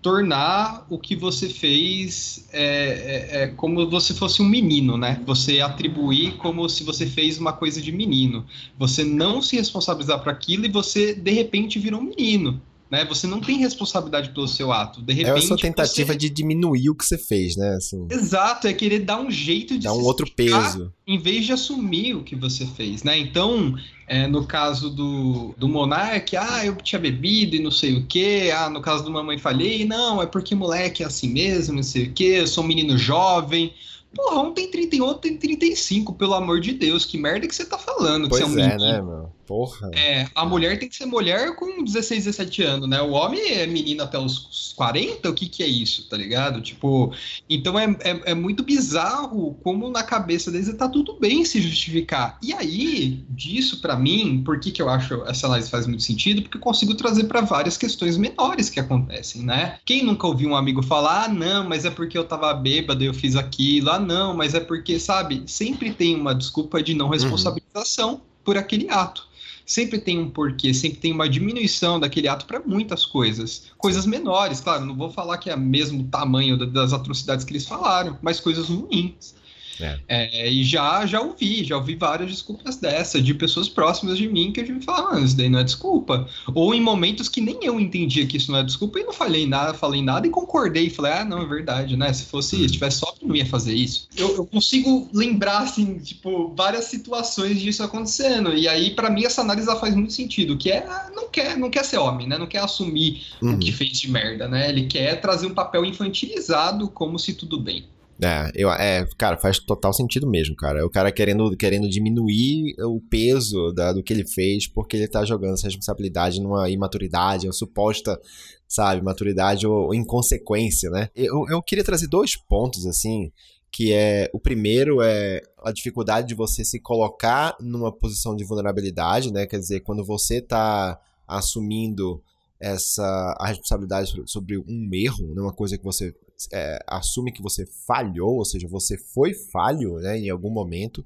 tornar 0.00 0.86
o 0.88 0.96
que 0.96 1.16
você 1.16 1.48
fez 1.48 2.48
é, 2.52 2.62
é, 2.62 3.42
é 3.42 3.46
como 3.48 4.00
se 4.00 4.14
fosse 4.14 4.40
um 4.40 4.48
menino, 4.48 4.96
né? 4.96 5.20
Você 5.26 5.60
atribuir 5.60 6.36
como 6.36 6.68
se 6.68 6.84
você 6.84 7.04
fez 7.04 7.36
uma 7.38 7.52
coisa 7.52 7.82
de 7.82 7.90
menino. 7.90 8.46
Você 8.78 9.02
não 9.02 9.42
se 9.42 9.56
responsabilizar 9.56 10.20
por 10.20 10.28
aquilo 10.28 10.66
e 10.66 10.68
você, 10.68 11.14
de 11.14 11.32
repente, 11.32 11.80
virou 11.80 12.00
um 12.00 12.04
menino. 12.04 12.62
Né? 12.90 13.04
Você 13.06 13.26
não 13.26 13.40
tem 13.40 13.58
responsabilidade 13.58 14.30
pelo 14.30 14.46
seu 14.46 14.70
ato. 14.72 15.02
De 15.02 15.12
É 15.12 15.16
repente, 15.16 15.38
a 15.44 15.46
sua 15.48 15.56
tentativa 15.56 16.12
você- 16.12 16.18
de 16.18 16.30
diminuir 16.30 16.88
o 16.90 16.94
que 16.94 17.04
você 17.04 17.18
fez, 17.18 17.56
né? 17.56 17.74
Assim, 17.76 18.06
Exato, 18.10 18.68
é 18.68 18.72
querer 18.72 19.00
dar 19.00 19.20
um 19.20 19.30
jeito 19.30 19.76
de 19.76 19.84
dar 19.84 19.92
um 19.92 20.02
outro 20.04 20.30
peso. 20.34 20.92
em 21.06 21.18
vez 21.18 21.44
de 21.46 21.52
assumir 21.52 22.14
o 22.14 22.22
que 22.22 22.36
você 22.36 22.64
fez, 22.64 23.02
né? 23.02 23.18
Então, 23.18 23.76
é, 24.06 24.28
no 24.28 24.44
caso 24.46 24.88
do, 24.88 25.52
do 25.58 25.68
Monark, 25.68 26.36
ah, 26.36 26.64
eu 26.64 26.76
tinha 26.76 26.98
bebido 27.00 27.56
e 27.56 27.58
não 27.60 27.72
sei 27.72 27.96
o 27.96 28.06
quê. 28.06 28.52
Ah, 28.56 28.70
no 28.70 28.80
caso 28.80 29.02
do 29.04 29.10
Mamãe 29.10 29.36
Falhei, 29.38 29.84
não, 29.84 30.22
é 30.22 30.26
porque 30.26 30.54
moleque 30.54 31.02
é 31.02 31.06
assim 31.06 31.28
mesmo, 31.28 31.74
não 31.74 31.82
sei 31.82 32.04
o 32.04 32.12
quê, 32.12 32.36
eu 32.38 32.46
sou 32.46 32.62
um 32.62 32.66
menino 32.68 32.96
jovem. 32.96 33.72
Porra, 34.14 34.40
um 34.42 34.52
tem 34.54 34.70
30 34.70 34.96
e 34.96 35.00
outro 35.00 35.22
tem 35.22 35.36
35, 35.36 36.14
pelo 36.14 36.34
amor 36.34 36.60
de 36.60 36.72
Deus, 36.72 37.04
que 37.04 37.18
merda 37.18 37.46
que 37.46 37.54
você 37.54 37.64
tá 37.66 37.76
falando, 37.76 38.28
que 38.28 38.36
você 38.36 38.44
é 38.44 38.46
um 38.46 38.52
Pois 38.54 38.64
é, 38.64 38.76
né, 38.78 39.02
meu? 39.02 39.30
Porra. 39.46 39.90
É, 39.94 40.26
a 40.34 40.44
mulher 40.44 40.78
tem 40.78 40.88
que 40.88 40.96
ser 40.96 41.06
mulher 41.06 41.54
com 41.54 41.84
16, 41.84 42.24
17 42.24 42.62
anos, 42.64 42.88
né? 42.88 43.00
O 43.00 43.12
homem 43.12 43.40
é 43.52 43.66
menino 43.66 44.02
até 44.02 44.18
os 44.18 44.72
40, 44.76 45.30
o 45.30 45.34
que 45.34 45.48
que 45.48 45.62
é 45.62 45.66
isso, 45.66 46.08
tá 46.08 46.16
ligado? 46.16 46.60
Tipo, 46.60 47.12
então 47.48 47.78
é, 47.78 47.84
é, 48.00 48.32
é 48.32 48.34
muito 48.34 48.64
bizarro 48.64 49.54
como 49.62 49.88
na 49.88 50.02
cabeça 50.02 50.50
deles 50.50 50.74
tá 50.74 50.88
tudo 50.88 51.16
bem 51.20 51.44
se 51.44 51.60
justificar. 51.60 52.38
E 52.42 52.52
aí, 52.52 53.24
disso 53.30 53.80
pra 53.80 53.96
mim, 53.96 54.42
por 54.44 54.58
que 54.58 54.72
que 54.72 54.82
eu 54.82 54.88
acho 54.88 55.22
essa 55.26 55.46
análise 55.46 55.70
faz 55.70 55.86
muito 55.86 56.02
sentido? 56.02 56.42
Porque 56.42 56.56
eu 56.56 56.60
consigo 56.60 56.94
trazer 56.94 57.24
pra 57.24 57.40
várias 57.40 57.76
questões 57.76 58.16
menores 58.16 58.68
que 58.68 58.80
acontecem, 58.80 59.42
né? 59.42 59.78
Quem 59.84 60.04
nunca 60.04 60.26
ouviu 60.26 60.50
um 60.50 60.56
amigo 60.56 60.82
falar, 60.82 61.24
ah, 61.24 61.28
não, 61.28 61.68
mas 61.68 61.84
é 61.84 61.90
porque 61.90 62.18
eu 62.18 62.24
tava 62.24 62.52
bêbado 62.52 63.02
e 63.04 63.06
eu 63.06 63.14
fiz 63.14 63.36
aquilo, 63.36 63.90
ah, 63.90 64.00
não, 64.00 64.36
mas 64.36 64.54
é 64.54 64.60
porque, 64.60 64.98
sabe? 64.98 65.44
Sempre 65.46 65.92
tem 65.92 66.16
uma 66.16 66.34
desculpa 66.34 66.82
de 66.82 66.94
não 66.94 67.08
responsabilização 67.08 68.20
por 68.44 68.56
aquele 68.56 68.88
ato 68.90 69.25
sempre 69.66 69.98
tem 69.98 70.18
um 70.18 70.30
porquê, 70.30 70.72
sempre 70.72 70.98
tem 71.00 71.12
uma 71.12 71.28
diminuição 71.28 71.98
daquele 72.00 72.28
ato 72.28 72.46
para 72.46 72.60
muitas 72.60 73.04
coisas. 73.04 73.64
Coisas 73.76 74.06
menores, 74.06 74.60
claro, 74.60 74.86
não 74.86 74.94
vou 74.96 75.10
falar 75.10 75.36
que 75.38 75.50
é 75.50 75.54
o 75.54 75.60
mesmo 75.60 76.04
tamanho 76.04 76.56
da- 76.56 76.64
das 76.66 76.92
atrocidades 76.92 77.44
que 77.44 77.52
eles 77.52 77.66
falaram, 77.66 78.16
mas 78.22 78.38
coisas 78.40 78.68
ruins. 78.68 79.34
É. 79.80 79.98
É, 80.08 80.50
e 80.50 80.64
já, 80.64 81.04
já 81.06 81.20
ouvi, 81.20 81.64
já 81.64 81.76
ouvi 81.76 81.94
várias 81.94 82.30
desculpas 82.30 82.76
dessa, 82.76 83.20
de 83.20 83.34
pessoas 83.34 83.68
próximas 83.68 84.18
de 84.18 84.28
mim 84.28 84.52
que 84.52 84.62
tive 84.62 84.80
que 84.80 84.84
falar, 84.84 85.12
mano, 85.12 85.24
isso 85.24 85.36
daí 85.36 85.48
não 85.48 85.58
é 85.58 85.64
desculpa. 85.64 86.26
Ou 86.54 86.74
em 86.74 86.80
momentos 86.80 87.28
que 87.28 87.40
nem 87.40 87.58
eu 87.62 87.78
entendia 87.78 88.26
que 88.26 88.36
isso 88.36 88.50
não 88.50 88.58
é 88.58 88.64
desculpa 88.64 88.98
e 88.98 89.04
não 89.04 89.12
falei 89.12 89.46
nada, 89.46 89.74
falei 89.74 90.02
nada 90.02 90.26
e 90.26 90.30
concordei. 90.30 90.88
Falei, 90.90 91.12
ah, 91.12 91.24
não, 91.24 91.42
é 91.42 91.46
verdade, 91.46 91.96
né? 91.96 92.12
Se 92.12 92.24
fosse, 92.24 92.56
se 92.56 92.66
tivesse 92.66 92.98
só, 92.98 93.14
não 93.22 93.34
ia 93.34 93.46
fazer 93.46 93.74
isso. 93.74 94.08
Eu, 94.16 94.36
eu 94.36 94.46
consigo 94.46 95.08
lembrar, 95.12 95.58
assim, 95.58 95.98
tipo, 95.98 96.54
várias 96.56 96.86
situações 96.86 97.60
disso 97.60 97.82
acontecendo. 97.82 98.54
E 98.54 98.68
aí, 98.68 98.90
pra 98.92 99.10
mim, 99.10 99.24
essa 99.24 99.40
análise 99.42 99.66
faz 99.78 99.94
muito 99.94 100.12
sentido, 100.12 100.56
que 100.56 100.70
é, 100.70 100.86
ah, 100.86 101.10
não 101.14 101.28
quer, 101.28 101.56
não 101.58 101.68
quer 101.70 101.84
ser 101.84 101.98
homem, 101.98 102.26
né? 102.26 102.38
Não 102.38 102.46
quer 102.46 102.60
assumir 102.60 103.26
Uhum. 103.42 103.54
o 103.54 103.58
que 103.58 103.72
fez 103.72 103.98
de 104.00 104.10
merda, 104.10 104.48
né? 104.48 104.68
Ele 104.68 104.86
quer 104.86 105.20
trazer 105.20 105.46
um 105.46 105.54
papel 105.54 105.84
infantilizado 105.84 106.88
como 106.88 107.18
se 107.18 107.34
tudo 107.34 107.58
bem. 107.60 107.84
É, 108.22 108.50
eu, 108.54 108.70
é, 108.70 109.06
cara, 109.18 109.36
faz 109.36 109.58
total 109.58 109.92
sentido 109.92 110.26
mesmo, 110.26 110.56
cara. 110.56 110.84
O 110.86 110.90
cara 110.90 111.12
querendo, 111.12 111.54
querendo 111.56 111.88
diminuir 111.88 112.74
o 112.82 112.98
peso 113.00 113.72
da- 113.72 113.92
do 113.92 114.02
que 114.02 114.12
ele 114.12 114.26
fez 114.26 114.66
porque 114.66 114.96
ele 114.96 115.06
tá 115.08 115.24
jogando 115.24 115.54
essa 115.54 115.66
responsabilidade 115.66 116.40
numa 116.40 116.68
imaturidade, 116.70 117.46
uma 117.46 117.52
suposta, 117.52 118.18
sabe, 118.66 119.02
maturidade 119.02 119.66
ou, 119.66 119.86
ou 119.88 119.94
inconsequência, 119.94 120.88
né? 120.90 121.10
Eu, 121.14 121.46
eu 121.50 121.62
queria 121.62 121.84
trazer 121.84 122.06
dois 122.08 122.36
pontos, 122.36 122.86
assim, 122.86 123.30
que 123.70 123.92
é 123.92 124.30
o 124.32 124.40
primeiro 124.40 125.02
é 125.02 125.42
a 125.62 125.70
dificuldade 125.70 126.26
de 126.28 126.34
você 126.34 126.64
se 126.64 126.80
colocar 126.80 127.54
numa 127.60 127.92
posição 127.92 128.34
de 128.34 128.44
vulnerabilidade, 128.44 129.30
né? 129.30 129.46
Quer 129.46 129.58
dizer, 129.58 129.80
quando 129.80 130.02
você 130.02 130.36
está 130.38 130.98
assumindo 131.28 132.22
essa 132.58 133.36
a 133.38 133.48
responsabilidade 133.48 134.10
sobre 134.24 134.56
um 134.56 134.88
erro, 134.94 135.34
né? 135.34 135.42
uma 135.42 135.52
coisa 135.52 135.76
que 135.76 135.84
você 135.84 136.14
é, 136.52 136.78
assume 136.86 137.32
que 137.32 137.42
você 137.42 137.64
falhou, 137.86 138.36
ou 138.36 138.44
seja, 138.44 138.68
você 138.68 138.96
foi 138.98 139.34
falho, 139.34 139.94
né? 139.96 140.18
Em 140.18 140.30
algum 140.30 140.50
momento, 140.50 141.04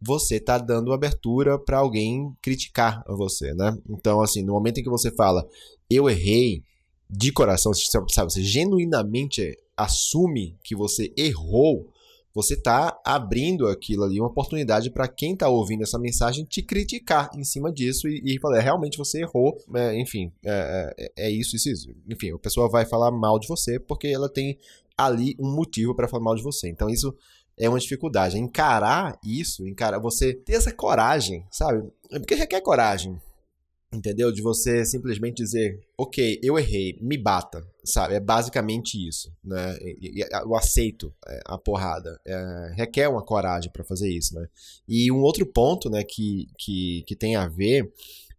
você 0.00 0.36
está 0.36 0.58
dando 0.58 0.92
abertura 0.92 1.58
para 1.58 1.78
alguém 1.78 2.32
criticar 2.40 3.02
você, 3.08 3.52
né? 3.54 3.76
Então, 3.88 4.20
assim, 4.20 4.42
no 4.42 4.52
momento 4.52 4.78
em 4.78 4.82
que 4.82 4.90
você 4.90 5.10
fala, 5.10 5.46
eu 5.90 6.08
errei 6.08 6.62
de 7.10 7.32
coração, 7.32 7.72
sabe, 7.74 8.30
você 8.30 8.42
genuinamente 8.42 9.56
assume 9.76 10.56
que 10.62 10.74
você 10.74 11.12
errou, 11.16 11.88
você 12.38 12.54
está 12.54 12.96
abrindo 13.04 13.66
aquilo 13.66 14.04
ali, 14.04 14.20
uma 14.20 14.28
oportunidade 14.28 14.92
para 14.92 15.08
quem 15.08 15.32
está 15.32 15.48
ouvindo 15.48 15.82
essa 15.82 15.98
mensagem 15.98 16.44
te 16.44 16.62
criticar 16.62 17.28
em 17.34 17.42
cima 17.42 17.72
disso 17.72 18.06
e, 18.06 18.38
falar, 18.38 18.58
é, 18.58 18.60
realmente 18.60 18.96
você 18.96 19.22
errou, 19.22 19.60
é, 19.74 20.00
enfim, 20.00 20.32
é, 20.44 20.94
é, 20.96 21.26
é, 21.26 21.30
isso, 21.30 21.56
isso, 21.56 21.68
isso. 21.68 21.90
Enfim, 22.08 22.30
a 22.30 22.38
pessoa 22.38 22.68
vai 22.68 22.86
falar 22.86 23.10
mal 23.10 23.40
de 23.40 23.48
você 23.48 23.80
porque 23.80 24.06
ela 24.06 24.28
tem 24.28 24.56
ali 24.96 25.34
um 25.36 25.52
motivo 25.52 25.96
para 25.96 26.06
falar 26.06 26.22
mal 26.22 26.36
de 26.36 26.42
você. 26.44 26.68
Então, 26.68 26.88
isso 26.88 27.12
é 27.58 27.68
uma 27.68 27.80
dificuldade. 27.80 28.38
Encarar 28.38 29.18
isso, 29.24 29.66
encarar 29.66 29.98
você 29.98 30.32
ter 30.32 30.54
essa 30.54 30.72
coragem, 30.72 31.44
sabe? 31.50 31.90
Porque 32.08 32.36
requer 32.36 32.60
coragem. 32.60 33.20
Entendeu? 33.90 34.30
De 34.30 34.42
você 34.42 34.84
simplesmente 34.84 35.36
dizer, 35.36 35.80
ok, 35.96 36.38
eu 36.42 36.58
errei, 36.58 36.98
me 37.00 37.16
bata, 37.16 37.66
sabe? 37.82 38.14
É 38.14 38.20
basicamente 38.20 38.96
isso, 38.96 39.32
né? 39.42 39.78
Eu 40.42 40.54
aceito 40.54 41.14
é, 41.26 41.40
a 41.46 41.56
porrada. 41.56 42.20
É, 42.26 42.72
requer 42.76 43.08
uma 43.08 43.24
coragem 43.24 43.72
para 43.72 43.82
fazer 43.84 44.10
isso, 44.10 44.34
né? 44.34 44.46
E 44.86 45.10
um 45.10 45.22
outro 45.22 45.46
ponto, 45.46 45.88
né, 45.88 46.04
que, 46.04 46.48
que, 46.58 47.02
que 47.06 47.16
tem 47.16 47.34
a 47.34 47.48
ver, 47.48 47.90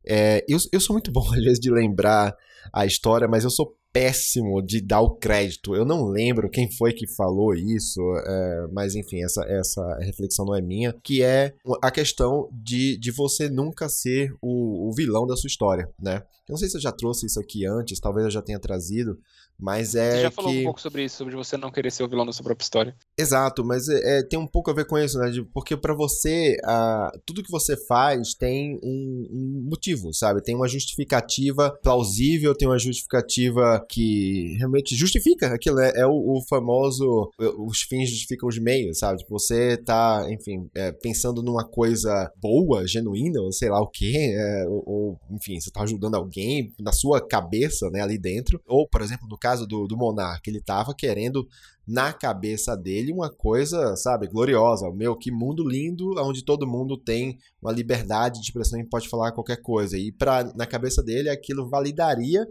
é, 0.06 0.46
eu, 0.48 0.60
eu 0.72 0.80
sou 0.80 0.94
muito 0.94 1.12
bom, 1.14 1.26
às 1.34 1.44
vezes, 1.44 1.60
de 1.60 1.72
lembrar 1.72 2.36
a 2.72 2.86
história, 2.86 3.28
mas 3.28 3.44
eu 3.44 3.50
sou 3.50 3.76
péssimo 3.92 4.62
de 4.62 4.82
dar 4.82 5.02
o 5.02 5.16
crédito. 5.16 5.76
Eu 5.76 5.86
não 5.86 6.08
lembro 6.08 6.50
quem 6.50 6.72
foi 6.72 6.94
que 6.94 7.08
falou 7.16 7.54
isso, 7.54 8.02
é, 8.26 8.68
mas 8.72 8.96
enfim, 8.96 9.24
essa, 9.24 9.44
essa 9.48 9.98
reflexão 10.00 10.46
não 10.46 10.56
é 10.56 10.62
minha, 10.62 10.94
que 11.04 11.24
é 11.24 11.54
a 11.82 11.92
questão 11.92 12.50
de, 12.52 12.98
de 12.98 13.12
você 13.12 13.50
nunca 13.50 13.90
ser 13.90 14.32
o, 14.42 14.90
o 14.90 14.94
vilão 14.94 15.26
da 15.26 15.36
sua 15.36 15.48
história, 15.48 15.90
né? 16.00 16.24
Eu 16.48 16.54
não 16.54 16.58
sei 16.58 16.68
se 16.68 16.78
eu 16.78 16.82
já 16.82 16.92
trouxe 16.92 17.28
isso 17.28 17.40
aqui 17.40 17.66
antes, 17.66 18.00
talvez 18.00 18.26
eu 18.26 18.32
já 18.32 18.42
tenha 18.42 18.60
trazido, 18.60 19.20
mas 19.60 19.94
é. 19.96 20.12
Você 20.12 20.22
já 20.22 20.32
falou 20.32 20.52
que... 20.52 20.60
um 20.62 20.64
pouco 20.64 20.82
sobre 20.82 21.04
isso, 21.04 21.18
sobre 21.18 21.36
você 21.36 21.58
não 21.58 21.72
querer 21.72 21.92
ser 21.92 22.04
o 22.04 22.08
vilão 22.08 22.26
da 22.26 22.32
sua 22.32 22.44
própria 22.44 22.64
história. 22.64 22.96
Exato, 23.18 23.64
mas 23.66 23.90
é, 23.90 24.20
é 24.20 24.24
tem 24.24 24.40
um 24.40 24.48
pouco 24.48 24.72
a 24.72 24.74
ver 24.74 24.86
com 24.86 24.98
isso, 24.98 25.20
né? 25.20 25.30
Porque 25.54 25.76
para 25.76 25.94
você, 25.94 26.56
tudo 27.26 27.44
que 27.44 27.52
você 27.52 27.76
faz 27.86 28.34
tem 28.34 28.80
um, 28.84 29.28
um, 29.30 29.68
motivo, 29.70 30.14
sabe? 30.14 30.42
Tem 30.42 30.56
uma 30.56 30.68
justificativa 30.68 31.78
plausível, 31.84 32.56
tem 32.56 32.68
uma 32.68 32.80
justificativa 32.80 33.86
que 33.90 34.56
realmente 34.58 34.96
justifica 34.96 35.54
aquilo. 35.54 35.80
É, 35.80 35.92
é 36.02 36.06
o, 36.06 36.38
o, 36.38 36.42
famoso. 36.48 37.30
Os 37.38 37.82
fins 37.82 38.10
justificam 38.10 38.48
os 38.48 38.58
meios, 38.58 39.00
sabe? 39.00 39.20
Tipo, 39.20 39.38
você 39.38 39.78
tá, 39.78 40.26
enfim, 40.30 40.70
é, 40.76 40.92
pensando 40.92 41.44
numa 41.44 41.68
coisa 41.68 42.32
boa, 42.42 42.88
genuína, 42.88 43.42
ou 43.42 43.52
sei 43.52 43.70
lá 43.70 43.82
o 43.82 43.88
quê, 43.88 44.34
é, 44.34 44.66
ou, 44.68 44.84
ou, 44.86 45.20
enfim, 45.32 45.60
você 45.60 45.70
tá 45.70 45.82
ajudando 45.84 46.16
alguém 46.16 46.72
na 46.80 46.92
sua 46.92 47.26
cabeça, 47.26 47.90
né, 47.90 48.02
ali 48.02 48.18
dentro. 48.18 48.62
Ou, 48.68 48.88
por 48.88 49.02
exemplo, 49.02 49.28
no 49.28 49.38
caso 49.38 49.49
caso 49.50 49.66
do, 49.66 49.88
do 49.88 49.98
Monark, 49.98 50.48
ele 50.48 50.62
tava 50.62 50.94
querendo 50.94 51.48
na 51.88 52.14
cabeça 52.14 52.78
dele 52.78 53.12
uma 53.12 53.30
coisa, 53.32 53.96
sabe, 53.96 54.28
gloriosa. 54.28 54.92
Meu, 54.92 55.16
que 55.16 55.32
mundo 55.32 55.68
lindo, 55.68 56.14
onde 56.20 56.46
todo 56.46 56.68
mundo 56.68 56.96
tem 56.96 57.40
uma 57.60 57.72
liberdade 57.72 58.40
de 58.40 58.46
expressão 58.46 58.80
e 58.80 58.86
pode 58.86 59.10
falar 59.10 59.32
qualquer 59.32 59.58
coisa. 59.58 59.98
E 59.98 60.12
pra, 60.12 60.44
na 60.56 60.68
cabeça 60.68 61.02
dele, 61.02 61.30
aquilo 61.30 61.68
validaria 61.68 62.48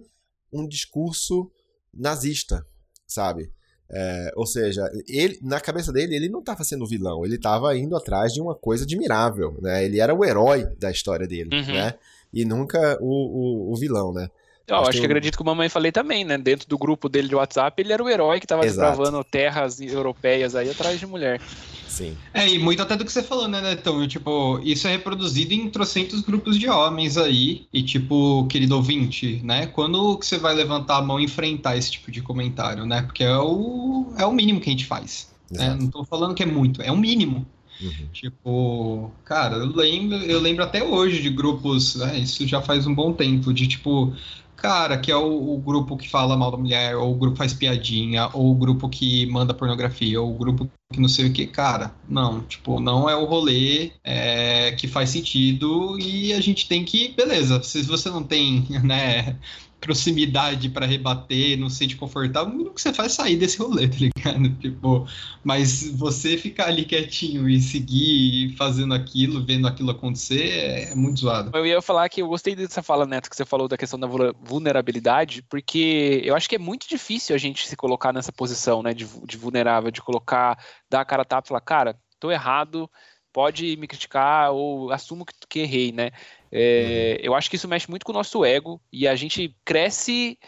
um 0.52 0.67
discurso 0.67 1.50
nazista, 1.95 2.67
sabe? 3.07 3.52
É, 3.90 4.33
ou 4.35 4.45
seja, 4.45 4.90
ele, 5.07 5.38
na 5.40 5.61
cabeça 5.61 5.93
dele, 5.93 6.17
ele 6.17 6.28
não 6.28 6.40
estava 6.40 6.64
sendo 6.64 6.87
vilão, 6.87 7.25
ele 7.25 7.37
estava 7.37 7.76
indo 7.76 7.97
atrás 7.97 8.35
de 8.35 8.40
uma 8.40 8.55
coisa 8.55 8.85
admirável, 8.85 9.57
né? 9.62 9.85
Ele 9.85 10.00
era 10.00 10.14
o 10.14 10.25
herói 10.25 10.67
da 10.78 10.90
história 10.90 11.26
dele, 11.26 11.55
uhum. 11.55 11.73
né? 11.75 11.95
E 12.33 12.45
nunca 12.45 12.99
o, 13.00 13.07
o, 13.07 13.73
o 13.73 13.76
vilão, 13.76 14.12
né? 14.12 14.28
Eu 14.69 14.77
acho, 14.77 14.91
acho 14.91 15.01
que, 15.01 15.07
acredito 15.07 15.37
que 15.37 15.43
o 15.43 15.47
Mamãe 15.47 15.69
Falei 15.69 15.91
também, 15.91 16.25
né? 16.25 16.37
Dentro 16.37 16.69
do 16.69 16.77
grupo 16.77 17.09
dele 17.09 17.27
de 17.27 17.35
WhatsApp, 17.35 17.81
ele 17.81 17.93
era 17.93 18.05
o 18.05 18.09
herói 18.09 18.39
que 18.39 18.45
estava 18.45 18.63
desbravando 18.63 19.25
terras 19.25 19.81
europeias 19.81 20.55
aí 20.55 20.71
atrás 20.71 21.01
de 21.01 21.07
mulher. 21.07 21.41
Sim. 21.89 22.17
É, 22.35 22.47
e 22.47 22.59
muito 22.59 22.81
até 22.83 22.95
do 22.95 23.05
que 23.05 23.11
você 23.11 23.23
falou, 23.23 23.49
né, 23.49 23.61
Netão? 23.61 24.07
Tipo, 24.07 24.61
isso 24.63 24.87
é 24.87 24.93
reproduzido 24.93 25.55
em 25.55 25.69
trocentos 25.71 26.21
grupos 26.21 26.59
de 26.59 26.69
homens 26.69 27.17
aí. 27.17 27.67
E, 27.73 27.83
tipo, 27.83 28.47
querido 28.47 28.77
ouvinte, 28.77 29.41
né? 29.43 29.67
Quando 29.67 30.17
que 30.19 30.27
você 30.27 30.39
vai 30.39 30.55
levantar 30.55 30.99
a 30.99 31.03
mão 31.03 31.19
e 31.19 31.25
enfrentar 31.25 31.77
esse 31.77 31.93
tipo 31.93 32.11
de 32.11 32.21
comentário, 32.21 32.85
né? 32.85 33.03
Porque 33.03 33.25
é 33.25 33.39
o, 33.39 34.13
é 34.19 34.27
o 34.27 34.33
mínimo 34.33 34.61
que 34.61 34.69
a 34.69 34.73
gente 34.73 34.87
faz. 34.87 35.29
Né? 35.51 35.77
Não 35.81 35.89
tô 35.89 36.05
falando 36.05 36.35
que 36.35 36.43
é 36.43 36.47
muito, 36.47 36.83
é 36.83 36.93
o 36.93 36.97
mínimo. 36.97 37.47
Uhum. 37.81 38.09
Tipo, 38.13 39.11
cara, 39.25 39.57
eu 39.57 39.67
lembro, 39.67 40.17
eu 40.19 40.41
lembro 40.41 40.65
até 40.65 40.83
hoje 40.83 41.23
de 41.23 41.31
grupos, 41.31 41.95
né, 41.95 42.19
isso 42.19 42.47
já 42.47 42.61
faz 42.61 42.87
um 42.87 42.95
bom 42.95 43.13
tempo, 43.13 43.55
de 43.55 43.69
tipo, 43.69 44.13
cara, 44.59 44.99
que 44.99 45.11
é 45.11 45.17
o, 45.17 45.55
o, 45.55 45.59
grupo 45.59 45.97
que 45.97 46.11
fala 46.11 46.37
mal 46.37 46.50
da 46.50 46.57
mulher, 46.57 46.97
ou 46.97 47.12
o 47.12 47.17
grupo 47.17 47.37
faz 47.37 47.55
piadinha, 47.55 48.29
ou 48.33 48.50
o 48.50 48.55
grupo 48.55 48.88
que 48.88 49.25
manda 49.27 49.55
pornografia, 49.55 50.21
ou 50.21 50.35
o 50.35 50.37
grupo 50.37 50.69
que 50.93 51.00
não 51.00 51.09
sei 51.09 51.27
o 51.27 51.33
que, 51.33 51.47
cara, 51.47 51.95
não, 52.09 52.41
tipo, 52.43 52.81
não 52.81 53.09
é 53.09 53.15
o 53.15 53.25
rolê 53.25 53.93
é, 54.03 54.73
que 54.73 54.88
faz 54.88 55.11
sentido 55.11 55.99
e 56.00 56.33
a 56.33 56.41
gente 56.41 56.67
tem 56.67 56.85
que, 56.85 57.09
beleza, 57.11 57.62
se 57.62 57.83
você 57.83 58.11
não 58.11 58.23
tem, 58.23 58.67
né, 58.83 59.37
proximidade 59.80 60.68
para 60.68 60.87
rebater, 60.87 61.58
não 61.58 61.70
se 61.70 61.76
sente 61.76 61.97
confortável, 61.97 62.52
o 62.61 62.70
que 62.70 62.80
você 62.80 62.92
faz 62.92 63.12
é 63.12 63.14
sair 63.14 63.37
desse 63.37 63.58
rolê, 63.58 63.88
tá 63.88 63.97
ligado? 63.97 64.49
Tipo, 64.58 65.06
mas 65.44 65.88
você 65.92 66.37
ficar 66.37 66.66
ali 66.66 66.85
quietinho 66.85 67.49
e 67.49 67.61
seguir 67.61 68.54
fazendo 68.56 68.92
aquilo, 68.92 69.44
vendo 69.44 69.66
aquilo 69.66 69.90
acontecer, 69.90 70.49
é, 70.49 70.94
muito 70.94 71.20
zoado. 71.20 71.56
Eu 71.56 71.64
ia 71.64 71.80
falar 71.80 72.08
que 72.08 72.20
eu 72.20 72.28
gostei 72.28 72.54
dessa 72.56 72.82
fala, 72.82 73.06
Neto, 73.06 73.30
que 73.30 73.37
você 73.37 73.44
falou 73.44 73.68
da 73.68 73.76
questão 73.76 73.99
da 73.99 74.08
vulnerabilidade, 74.42 75.42
porque 75.49 76.20
eu 76.25 76.35
acho 76.35 76.49
que 76.49 76.56
é 76.56 76.58
muito 76.58 76.88
difícil 76.88 77.35
a 77.35 77.38
gente 77.38 77.66
se 77.68 77.76
colocar 77.76 78.12
nessa 78.12 78.32
posição, 78.32 78.82
né, 78.82 78.92
de, 78.92 79.06
de 79.25 79.37
vulnerável, 79.37 79.90
de 79.90 80.02
colocar, 80.02 80.58
dar 80.90 81.00
a 81.00 81.04
cara 81.04 81.23
a 81.23 81.25
tapa 81.25 81.47
e 81.47 81.49
falar, 81.49 81.61
cara, 81.61 81.99
tô 82.18 82.30
errado, 82.30 82.90
pode 83.32 83.76
me 83.76 83.87
criticar 83.87 84.52
ou 84.52 84.90
assumo 84.90 85.25
que, 85.25 85.32
que 85.49 85.61
errei, 85.61 85.92
né? 85.92 86.11
É, 86.50 87.18
uhum. 87.18 87.26
Eu 87.26 87.35
acho 87.35 87.50
que 87.50 87.56
isso 87.56 87.68
mexe 87.68 87.88
muito 87.88 88.04
com 88.04 88.12
o 88.12 88.14
nosso 88.14 88.44
ego 88.44 88.80
e 88.92 89.06
a 89.06 89.14
gente 89.14 89.54
cresce 89.64 90.38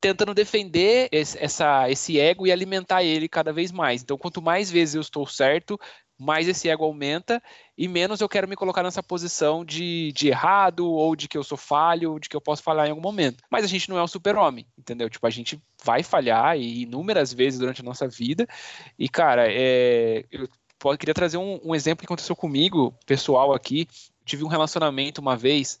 tentando 0.00 0.34
defender 0.34 1.08
esse, 1.10 1.38
essa, 1.42 1.90
esse 1.90 2.20
ego 2.20 2.46
e 2.46 2.52
alimentar 2.52 3.02
ele 3.02 3.28
cada 3.28 3.52
vez 3.52 3.72
mais. 3.72 4.02
Então, 4.02 4.18
quanto 4.18 4.42
mais 4.42 4.70
vezes 4.70 4.94
eu 4.94 5.00
estou 5.00 5.26
certo, 5.26 5.78
mais 6.18 6.48
esse 6.48 6.68
ego 6.68 6.84
aumenta 6.84 7.42
e 7.76 7.86
menos 7.88 8.20
eu 8.20 8.28
quero 8.28 8.48
me 8.48 8.56
colocar 8.56 8.82
nessa 8.82 9.02
posição 9.02 9.64
de, 9.64 10.12
de 10.12 10.28
errado 10.28 10.86
ou 10.90 11.14
de 11.14 11.28
que 11.28 11.36
eu 11.36 11.44
sou 11.44 11.58
falho, 11.58 12.12
ou 12.12 12.18
de 12.18 12.28
que 12.28 12.36
eu 12.36 12.40
posso 12.40 12.62
falhar 12.62 12.86
em 12.86 12.90
algum 12.90 13.02
momento. 13.02 13.42
Mas 13.50 13.64
a 13.64 13.68
gente 13.68 13.88
não 13.88 13.98
é 13.98 14.02
um 14.02 14.08
super-homem, 14.08 14.66
entendeu? 14.78 15.10
Tipo, 15.10 15.26
a 15.26 15.30
gente 15.30 15.60
vai 15.84 16.02
falhar 16.02 16.58
inúmeras 16.58 17.32
vezes 17.32 17.58
durante 17.58 17.80
a 17.80 17.84
nossa 17.84 18.08
vida. 18.08 18.46
E, 18.98 19.08
cara, 19.08 19.46
é, 19.48 20.24
eu 20.30 20.48
queria 20.98 21.14
trazer 21.14 21.36
um, 21.36 21.60
um 21.64 21.74
exemplo 21.74 22.00
que 22.00 22.06
aconteceu 22.06 22.36
comigo, 22.36 22.94
pessoal 23.06 23.52
aqui, 23.54 23.88
tive 24.24 24.44
um 24.44 24.48
relacionamento 24.48 25.20
uma 25.20 25.36
vez 25.36 25.78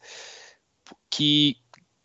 que 1.10 1.56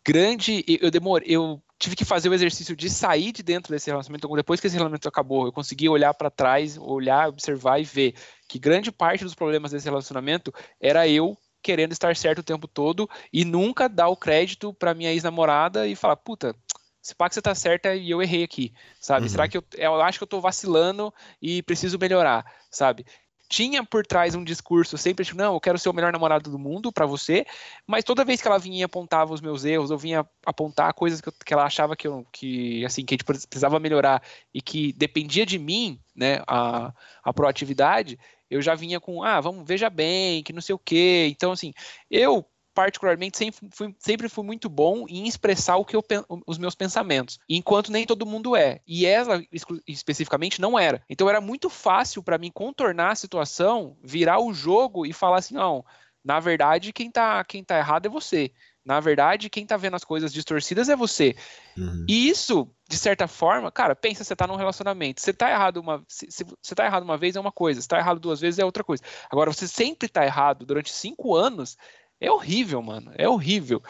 grande. 0.04 0.64
Eu 0.68 0.90
demorei. 0.90 1.28
Eu 1.28 1.62
tive 1.78 1.96
que 1.96 2.04
fazer 2.04 2.28
o 2.28 2.34
exercício 2.34 2.76
de 2.76 2.88
sair 2.88 3.32
de 3.32 3.42
dentro 3.42 3.72
desse 3.72 3.90
relacionamento. 3.90 4.26
Então, 4.26 4.36
depois 4.36 4.60
que 4.60 4.66
esse 4.66 4.76
relacionamento 4.76 5.08
acabou, 5.08 5.46
eu 5.46 5.52
consegui 5.52 5.88
olhar 5.88 6.14
para 6.14 6.30
trás, 6.30 6.78
olhar, 6.78 7.28
observar 7.28 7.80
e 7.80 7.84
ver 7.84 8.14
que 8.48 8.58
grande 8.58 8.92
parte 8.92 9.24
dos 9.24 9.34
problemas 9.34 9.72
desse 9.72 9.86
relacionamento 9.86 10.52
era 10.80 11.08
eu 11.08 11.36
querendo 11.60 11.92
estar 11.92 12.14
certo 12.16 12.40
o 12.40 12.44
tempo 12.44 12.66
todo 12.66 13.08
e 13.32 13.44
nunca 13.44 13.88
dar 13.88 14.08
o 14.08 14.16
crédito 14.16 14.74
para 14.74 14.94
minha 14.94 15.12
ex-namorada 15.12 15.86
e 15.86 15.94
falar, 15.94 16.16
puta, 16.16 16.54
se 17.02 17.14
pá 17.14 17.28
que 17.28 17.34
você 17.34 17.42
tá 17.42 17.54
certa 17.54 17.94
e 17.94 18.10
eu 18.10 18.22
errei 18.22 18.44
aqui, 18.44 18.72
sabe? 19.00 19.24
Uhum. 19.24 19.28
Será 19.28 19.48
que 19.48 19.58
eu, 19.58 19.64
eu 19.76 20.00
acho 20.00 20.18
que 20.18 20.22
eu 20.22 20.28
tô 20.28 20.40
vacilando 20.40 21.12
e 21.40 21.62
preciso 21.62 21.98
melhorar, 21.98 22.46
sabe? 22.70 23.04
tinha 23.52 23.84
por 23.84 24.06
trás 24.06 24.34
um 24.34 24.42
discurso 24.42 24.96
sempre 24.96 25.26
tipo, 25.26 25.36
não, 25.36 25.52
eu 25.52 25.60
quero 25.60 25.78
ser 25.78 25.90
o 25.90 25.92
melhor 25.92 26.10
namorado 26.10 26.50
do 26.50 26.58
mundo 26.58 26.90
para 26.90 27.04
você, 27.04 27.44
mas 27.86 28.02
toda 28.02 28.24
vez 28.24 28.40
que 28.40 28.48
ela 28.48 28.58
vinha 28.58 28.80
e 28.80 28.82
apontava 28.82 29.34
os 29.34 29.42
meus 29.42 29.62
erros, 29.66 29.90
ou 29.90 29.98
vinha 29.98 30.26
apontar 30.46 30.94
coisas 30.94 31.20
que, 31.20 31.28
eu, 31.28 31.34
que 31.44 31.52
ela 31.52 31.64
achava 31.64 31.94
que, 31.94 32.08
eu, 32.08 32.26
que, 32.32 32.82
assim, 32.86 33.04
que 33.04 33.12
a 33.12 33.16
gente 33.16 33.24
precisava 33.24 33.78
melhorar 33.78 34.22
e 34.54 34.62
que 34.62 34.94
dependia 34.94 35.44
de 35.44 35.58
mim, 35.58 36.00
né, 36.16 36.42
a, 36.46 36.94
a 37.22 37.32
proatividade, 37.34 38.18
eu 38.48 38.62
já 38.62 38.74
vinha 38.74 38.98
com, 38.98 39.22
ah, 39.22 39.38
vamos, 39.38 39.66
veja 39.66 39.90
bem, 39.90 40.42
que 40.42 40.54
não 40.54 40.62
sei 40.62 40.74
o 40.74 40.78
quê. 40.78 41.28
Então, 41.30 41.52
assim, 41.52 41.74
eu 42.10 42.46
particularmente, 42.74 43.38
sempre 43.38 43.68
fui, 43.72 43.94
sempre 43.98 44.28
fui 44.28 44.44
muito 44.44 44.68
bom 44.68 45.06
em 45.08 45.26
expressar 45.26 45.76
o 45.76 45.84
que 45.84 45.96
eu, 45.96 46.04
os 46.46 46.58
meus 46.58 46.74
pensamentos, 46.74 47.38
enquanto 47.48 47.92
nem 47.92 48.06
todo 48.06 48.26
mundo 48.26 48.56
é. 48.56 48.80
E 48.86 49.06
ela, 49.06 49.42
especificamente, 49.86 50.60
não 50.60 50.78
era. 50.78 51.02
Então 51.08 51.28
era 51.28 51.40
muito 51.40 51.68
fácil 51.68 52.22
para 52.22 52.38
mim 52.38 52.50
contornar 52.50 53.12
a 53.12 53.16
situação, 53.16 53.96
virar 54.02 54.38
o 54.38 54.52
jogo 54.54 55.06
e 55.06 55.12
falar 55.12 55.38
assim: 55.38 55.54
não, 55.54 55.84
na 56.24 56.40
verdade, 56.40 56.92
quem 56.92 57.10
tá, 57.10 57.42
quem 57.44 57.64
tá 57.64 57.78
errado 57.78 58.06
é 58.06 58.10
você. 58.10 58.52
Na 58.84 58.98
verdade, 58.98 59.48
quem 59.48 59.64
tá 59.64 59.76
vendo 59.76 59.94
as 59.94 60.02
coisas 60.02 60.32
distorcidas 60.32 60.88
é 60.88 60.96
você. 60.96 61.36
Uhum. 61.76 62.04
E 62.08 62.28
isso, 62.28 62.68
de 62.88 62.96
certa 62.98 63.28
forma, 63.28 63.70
cara, 63.70 63.94
pensa, 63.94 64.24
você 64.24 64.34
tá 64.34 64.44
num 64.44 64.56
relacionamento. 64.56 65.20
Você 65.20 65.32
tá 65.32 65.50
errado 65.50 65.76
uma, 65.76 66.04
se, 66.08 66.26
se, 66.28 66.44
você 66.60 66.74
tá 66.74 66.84
errado 66.84 67.04
uma 67.04 67.16
vez 67.16 67.36
é 67.36 67.40
uma 67.40 67.52
coisa, 67.52 67.80
você 67.80 67.86
tá 67.86 67.98
errado 67.98 68.18
duas 68.18 68.40
vezes 68.40 68.58
é 68.58 68.64
outra 68.64 68.82
coisa. 68.82 69.02
Agora, 69.30 69.52
você 69.52 69.68
sempre 69.68 70.08
tá 70.08 70.24
errado 70.24 70.66
durante 70.66 70.92
cinco 70.92 71.36
anos, 71.36 71.76
é 72.22 72.30
horrível, 72.30 72.80
mano. 72.80 73.12
É 73.16 73.28
horrível. 73.28 73.82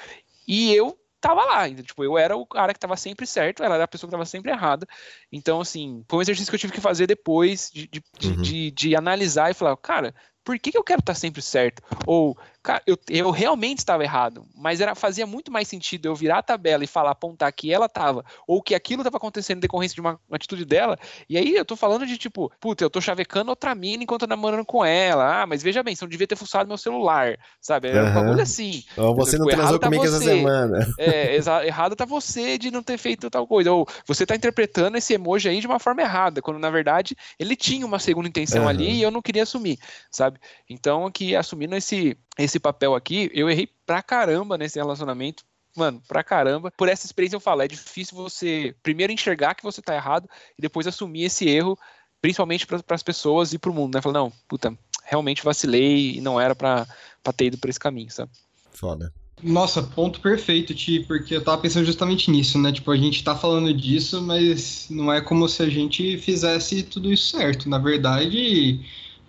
E 0.48 0.72
eu 0.74 0.98
tava 1.20 1.44
lá, 1.44 1.70
tipo, 1.70 2.02
eu 2.02 2.18
era 2.18 2.36
o 2.36 2.44
cara 2.44 2.74
que 2.74 2.80
tava 2.80 2.96
sempre 2.96 3.26
certo, 3.26 3.62
ela 3.62 3.76
era 3.76 3.84
a 3.84 3.88
pessoa 3.88 4.08
que 4.08 4.12
tava 4.12 4.24
sempre 4.24 4.50
errada. 4.50 4.86
Então, 5.30 5.60
assim, 5.60 6.04
foi 6.08 6.18
um 6.18 6.22
exercício 6.22 6.50
que 6.50 6.56
eu 6.56 6.60
tive 6.60 6.72
que 6.72 6.80
fazer 6.80 7.06
depois 7.06 7.70
de, 7.72 7.86
de, 7.86 8.02
uhum. 8.24 8.42
de, 8.42 8.70
de 8.72 8.96
analisar 8.96 9.50
e 9.50 9.54
falar, 9.54 9.76
cara, 9.76 10.12
por 10.44 10.58
que, 10.58 10.72
que 10.72 10.78
eu 10.78 10.84
quero 10.84 11.00
estar 11.00 11.14
sempre 11.14 11.40
certo? 11.40 11.82
Ou, 12.06 12.36
cara, 12.62 12.82
eu, 12.86 12.96
eu 13.08 13.30
realmente 13.30 13.78
estava 13.78 14.02
errado, 14.02 14.44
mas 14.54 14.80
era 14.80 14.94
fazia 14.94 15.26
muito 15.26 15.50
mais 15.50 15.68
sentido 15.68 16.06
eu 16.06 16.14
virar 16.14 16.38
a 16.38 16.42
tabela 16.42 16.84
e 16.84 16.86
falar, 16.86 17.10
apontar 17.12 17.52
que 17.52 17.72
ela 17.72 17.86
estava, 17.86 18.24
ou 18.46 18.62
que 18.62 18.74
aquilo 18.74 19.02
estava 19.02 19.16
acontecendo 19.16 19.58
em 19.58 19.60
decorrência 19.60 19.94
de 19.94 20.00
uma, 20.00 20.18
uma, 20.28 20.36
atitude 20.36 20.64
dela, 20.64 20.98
e 21.28 21.36
aí 21.36 21.54
eu 21.54 21.64
tô 21.64 21.76
falando 21.76 22.06
de 22.06 22.18
tipo, 22.18 22.52
puta, 22.60 22.84
eu 22.84 22.90
tô 22.90 23.00
chavecando 23.00 23.50
outra 23.50 23.74
mina 23.74 24.02
enquanto 24.02 24.22
eu 24.22 24.28
namorando 24.28 24.64
com 24.64 24.84
ela, 24.84 25.42
ah, 25.42 25.46
mas 25.46 25.62
veja 25.62 25.82
bem, 25.82 25.94
você 25.94 26.04
não 26.04 26.10
devia 26.10 26.26
ter 26.26 26.36
fuçado 26.36 26.68
meu 26.68 26.78
celular, 26.78 27.36
sabe? 27.60 27.88
Era 27.88 28.04
uhum. 28.04 28.10
um 28.10 28.14
bagulho 28.14 28.42
assim. 28.42 28.82
Ou 28.96 29.14
você 29.14 29.38
não 29.38 29.46
transou 29.46 29.78
tá 29.78 29.86
comigo 29.86 30.04
essa 30.04 30.20
semana. 30.20 30.86
É, 30.98 31.36
errado 31.66 31.96
tá 31.96 32.04
você 32.04 32.58
de 32.58 32.70
não 32.70 32.82
ter 32.82 32.98
feito 32.98 33.30
tal 33.30 33.46
coisa, 33.46 33.72
ou 33.72 33.86
você 34.06 34.26
tá 34.26 34.34
interpretando 34.34 34.96
esse 34.96 35.14
emoji 35.14 35.48
aí 35.48 35.60
de 35.60 35.66
uma 35.66 35.78
forma 35.78 36.02
errada, 36.02 36.42
quando 36.42 36.58
na 36.58 36.70
verdade 36.70 37.16
ele 37.38 37.56
tinha 37.56 37.86
uma 37.86 37.98
segunda 37.98 38.28
intenção 38.28 38.62
uhum. 38.62 38.68
ali 38.68 38.90
e 38.90 39.02
eu 39.02 39.10
não 39.10 39.22
queria 39.22 39.42
assumir, 39.42 39.78
sabe? 40.10 40.31
Sabe? 40.32 40.40
Então, 40.68 41.06
aqui, 41.06 41.36
assumindo 41.36 41.76
esse, 41.76 42.16
esse 42.38 42.58
papel 42.58 42.94
aqui, 42.94 43.30
eu 43.34 43.50
errei 43.50 43.68
pra 43.86 44.02
caramba 44.02 44.56
nesse 44.56 44.78
relacionamento. 44.78 45.44
Mano, 45.76 46.02
pra 46.06 46.22
caramba. 46.22 46.70
Por 46.70 46.88
essa 46.88 47.06
experiência 47.06 47.36
eu 47.36 47.40
falo, 47.40 47.62
é 47.62 47.68
difícil 47.68 48.16
você 48.16 48.74
primeiro 48.82 49.12
enxergar 49.12 49.54
que 49.54 49.62
você 49.62 49.80
tá 49.80 49.94
errado 49.94 50.28
e 50.58 50.62
depois 50.62 50.86
assumir 50.86 51.24
esse 51.24 51.48
erro, 51.48 51.78
principalmente 52.20 52.66
para 52.66 52.82
as 52.90 53.02
pessoas 53.02 53.52
e 53.52 53.58
pro 53.58 53.72
mundo, 53.72 53.94
né? 53.94 54.02
Falar, 54.02 54.20
não, 54.20 54.32
puta, 54.46 54.76
realmente 55.04 55.42
vacilei 55.42 56.16
e 56.16 56.20
não 56.20 56.38
era 56.40 56.54
pra, 56.54 56.86
pra 57.22 57.32
ter 57.32 57.46
ido 57.46 57.58
por 57.58 57.70
esse 57.70 57.80
caminho, 57.80 58.10
sabe? 58.10 58.30
Foda. 58.72 59.12
Nossa, 59.42 59.82
ponto 59.82 60.20
perfeito, 60.20 60.72
Ti, 60.72 61.00
porque 61.00 61.34
eu 61.34 61.42
tava 61.42 61.60
pensando 61.60 61.84
justamente 61.84 62.30
nisso, 62.30 62.58
né? 62.58 62.70
Tipo, 62.70 62.92
a 62.92 62.96
gente 62.96 63.24
tá 63.24 63.34
falando 63.34 63.74
disso, 63.74 64.22
mas 64.22 64.86
não 64.88 65.12
é 65.12 65.20
como 65.20 65.48
se 65.48 65.62
a 65.62 65.68
gente 65.68 66.16
fizesse 66.18 66.84
tudo 66.84 67.12
isso 67.12 67.36
certo. 67.36 67.68
Na 67.68 67.78
verdade, 67.78 68.80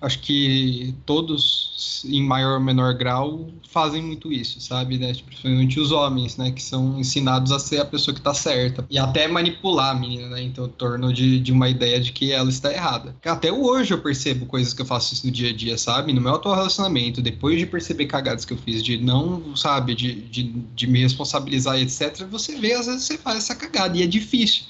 acho 0.04 0.20
que 0.20 0.94
todos, 1.06 2.04
em 2.06 2.22
maior 2.22 2.56
ou 2.56 2.60
menor 2.60 2.94
grau, 2.94 3.50
fazem 3.70 4.02
muito 4.02 4.32
isso, 4.32 4.60
sabe? 4.60 4.98
Né? 4.98 5.14
Tipo, 5.14 5.30
principalmente 5.30 5.80
os 5.80 5.92
homens, 5.92 6.36
né? 6.36 6.52
Que 6.52 6.62
são 6.62 7.00
ensinados 7.00 7.52
a 7.54 7.58
ser 7.58 7.80
a 7.80 7.86
pessoa 7.86 8.14
que 8.14 8.20
está 8.20 8.34
certa. 8.34 8.86
E 8.90 9.00
até 9.00 9.28
manipular 9.30 9.92
a 9.92 10.00
menina, 10.00 10.28
né? 10.28 10.44
Então, 10.44 10.68
torno 10.68 11.14
de, 11.14 11.40
de 11.40 11.52
uma 11.54 11.70
ideia 11.70 12.00
de 12.02 12.12
que 12.12 12.34
ela 12.34 12.50
está 12.50 12.72
errada. 12.72 13.16
Até 13.26 13.52
hoje 13.52 13.94
eu 13.94 14.02
percebo 14.02 14.46
coisas 14.46 14.74
que 14.74 14.82
eu 14.82 14.86
faço 14.86 15.14
isso 15.14 15.26
no 15.26 15.32
dia 15.32 15.50
a 15.50 15.54
dia, 15.54 15.78
sabe? 15.78 16.12
No 16.12 16.20
meu 16.20 16.36
atual 16.36 16.56
relacionamento, 16.56 17.22
depois 17.22 17.58
de 17.58 17.66
perceber 17.66 18.06
cagadas 18.06 18.44
que 18.44 18.52
eu 18.52 18.58
fiz, 18.58 18.84
de 18.84 18.98
não, 18.98 19.56
sabe, 19.56 19.96
de, 19.96 20.16
de, 20.16 20.44
de 20.44 20.86
me 20.86 21.02
responsabilizar 21.02 21.80
etc., 21.80 22.26
você 22.30 22.58
vê, 22.58 22.74
às 22.74 22.88
vezes 22.88 23.04
você 23.04 23.18
faz 23.18 23.38
essa 23.38 23.56
cagada. 23.56 23.98
E 23.98 24.04
é 24.04 24.08
difícil. 24.08 24.64